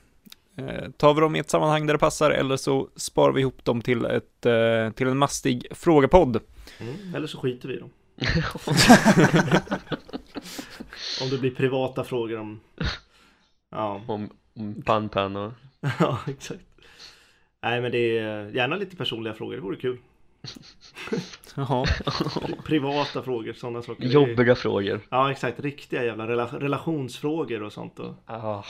eh, 0.55 0.89
tar 0.97 1.13
vi 1.13 1.21
dem 1.21 1.35
i 1.35 1.39
ett 1.39 1.49
sammanhang 1.49 1.87
där 1.87 1.93
det 1.93 1.99
passar, 1.99 2.31
eller 2.31 2.57
så 2.57 2.89
sparar 2.95 3.31
vi 3.31 3.41
ihop 3.41 3.65
dem 3.65 3.81
till, 3.81 4.05
ett, 4.05 4.45
eh, 4.45 4.91
till 4.91 5.07
en 5.07 5.17
mastig 5.17 5.67
frågepodd. 5.71 6.39
Mm. 6.79 7.15
Eller 7.15 7.27
så 7.27 7.37
skiter 7.37 7.67
vi 7.67 7.75
i 7.75 7.79
dem. 7.79 7.89
Om 11.21 11.29
det 11.29 11.37
blir 11.37 11.51
privata 11.55 12.03
frågor 12.03 12.39
om... 12.39 12.59
Ja, 13.71 14.01
om, 14.07 14.29
om 14.55 14.81
Pan-Pan 14.81 15.35
och 15.35 15.53
ja 15.99 16.19
exakt. 16.27 16.61
Nej 17.61 17.81
men 17.81 17.91
det 17.91 18.17
är 18.17 18.49
gärna 18.49 18.75
lite 18.75 18.95
personliga 18.95 19.33
frågor, 19.33 19.55
det 19.55 19.61
vore 19.61 19.75
kul. 19.75 19.97
Jaha. 21.55 21.85
Pri- 21.85 22.61
Privata 22.65 23.21
frågor, 23.23 23.53
sådana 23.53 23.81
saker. 23.81 24.03
Jobbiga 24.05 24.55
frågor 24.55 25.01
Ja 25.09 25.31
exakt, 25.31 25.59
riktiga 25.59 26.03
jävla 26.03 26.27
rela- 26.27 26.59
relationsfrågor 26.59 27.63
och 27.63 27.73
sånt. 27.73 27.99
Och... 27.99 28.13
ah, 28.25 28.63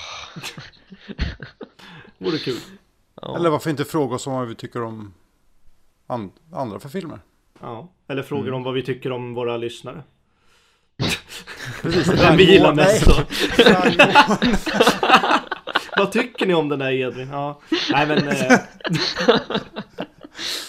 Vore 2.17 2.37
kul. 2.37 2.57
ja. 3.21 3.35
Eller 3.35 3.49
varför 3.49 3.69
inte 3.69 3.85
fråga 3.85 4.15
oss 4.15 4.27
om 4.27 4.33
vad 4.33 4.47
vi 4.47 4.55
tycker 4.55 4.83
om 4.83 5.13
an- 6.07 6.31
andra 6.53 6.79
för 6.79 6.89
filmer? 6.89 7.19
Ja. 7.61 7.91
Eller 8.07 8.23
frågor 8.23 8.53
om 8.53 8.63
vad 8.63 8.73
vi 8.73 8.83
tycker 8.83 9.11
om 9.11 9.33
våra 9.33 9.57
lyssnare. 9.57 10.03
Precis, 11.81 12.07
Vem 12.07 12.37
vi 12.37 12.51
gillar 12.51 12.73
mest 12.75 13.05
då. 13.05 13.13
Vad 15.97 16.11
tycker 16.11 16.45
ni 16.45 16.53
om 16.53 16.69
den 16.69 16.79
där 16.79 16.91
Edvin? 16.91 17.29
Ja. 17.29 17.61
Nej 17.91 18.07
men... 18.07 18.27
Eh, 18.27 18.35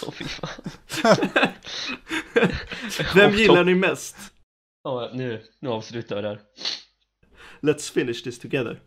Åh, 0.07 0.11
fy 0.13 0.23
fan. 0.25 0.49
vem 3.15 3.31
gillar 3.31 3.63
ni 3.63 3.75
mest? 3.75 4.15
Ja, 4.83 5.09
nu, 5.13 5.41
nu 5.59 5.69
avslutar 5.69 6.15
vi 6.15 6.21
där 6.21 6.39
Let's 7.61 7.93
finish 7.93 8.23
this 8.23 8.39
together. 8.39 8.79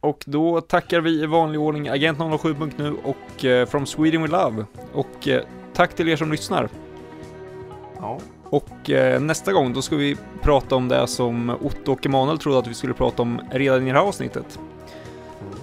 Och 0.00 0.24
då 0.26 0.60
tackar 0.60 1.00
vi 1.00 1.22
i 1.22 1.26
vanlig 1.26 1.60
ordning 1.60 1.88
Agent 1.88 2.18
007.nu 2.18 2.96
och 3.04 3.44
eh, 3.44 3.66
From 3.66 3.86
Sweden 3.86 4.22
with 4.22 4.32
Love. 4.32 4.64
Och 4.92 5.28
eh, 5.28 5.42
tack 5.74 5.94
till 5.94 6.08
er 6.08 6.16
som 6.16 6.32
lyssnar. 6.32 6.68
Ja. 7.96 8.20
Och 8.44 8.90
eh, 8.90 9.20
nästa 9.20 9.52
gång 9.52 9.72
då 9.72 9.82
ska 9.82 9.96
vi 9.96 10.16
prata 10.42 10.76
om 10.76 10.88
det 10.88 11.06
som 11.06 11.50
Otto 11.50 11.92
och 11.92 12.06
Emanuel 12.06 12.38
trodde 12.38 12.58
att 12.58 12.66
vi 12.66 12.74
skulle 12.74 12.94
prata 12.94 13.22
om 13.22 13.40
redan 13.50 13.82
i 13.82 13.92
det 13.92 13.98
här 13.98 14.06
avsnittet. 14.06 14.58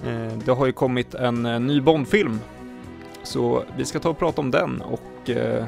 Eh, 0.06 0.38
det 0.44 0.52
har 0.52 0.66
ju 0.66 0.72
kommit 0.72 1.14
en 1.14 1.46
eh, 1.46 1.60
ny 1.60 1.80
Bondfilm. 1.80 2.40
Så 3.26 3.64
vi 3.76 3.84
ska 3.84 4.00
ta 4.00 4.08
och 4.08 4.18
prata 4.18 4.40
om 4.40 4.50
den 4.50 4.82
och 4.82 5.30
eh, 5.30 5.66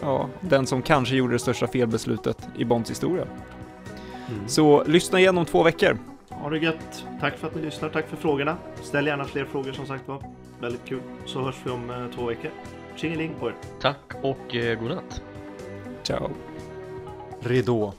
ja, 0.00 0.28
den 0.40 0.66
som 0.66 0.82
kanske 0.82 1.16
gjorde 1.16 1.32
det 1.32 1.38
största 1.38 1.66
felbeslutet 1.66 2.48
i 2.56 2.64
Bonds 2.64 2.90
historia. 2.90 3.24
Mm. 4.28 4.48
Så 4.48 4.84
lyssna 4.84 5.20
igen 5.20 5.38
om 5.38 5.44
två 5.44 5.62
veckor. 5.62 5.98
Ha 6.28 6.50
det 6.50 6.58
gött. 6.58 7.04
Tack 7.20 7.38
för 7.38 7.46
att 7.46 7.54
ni 7.54 7.62
lyssnar. 7.62 7.88
Tack 7.88 8.08
för 8.08 8.16
frågorna. 8.16 8.56
Ställ 8.82 9.06
gärna 9.06 9.24
fler 9.24 9.44
frågor 9.44 9.72
som 9.72 9.86
sagt 9.86 10.08
var. 10.08 10.22
Väldigt 10.60 10.84
kul. 10.84 11.00
Så 11.26 11.42
hörs 11.42 11.56
vi 11.64 11.70
om 11.70 11.90
eh, 11.90 12.16
två 12.16 12.24
veckor. 12.24 12.50
Tjingeling 12.96 13.34
på 13.40 13.48
er. 13.48 13.54
Tack 13.80 14.12
och 14.22 14.54
eh, 14.54 14.78
godnatt 14.78 15.22
Ciao. 16.02 16.30
Ridå. 17.40 17.92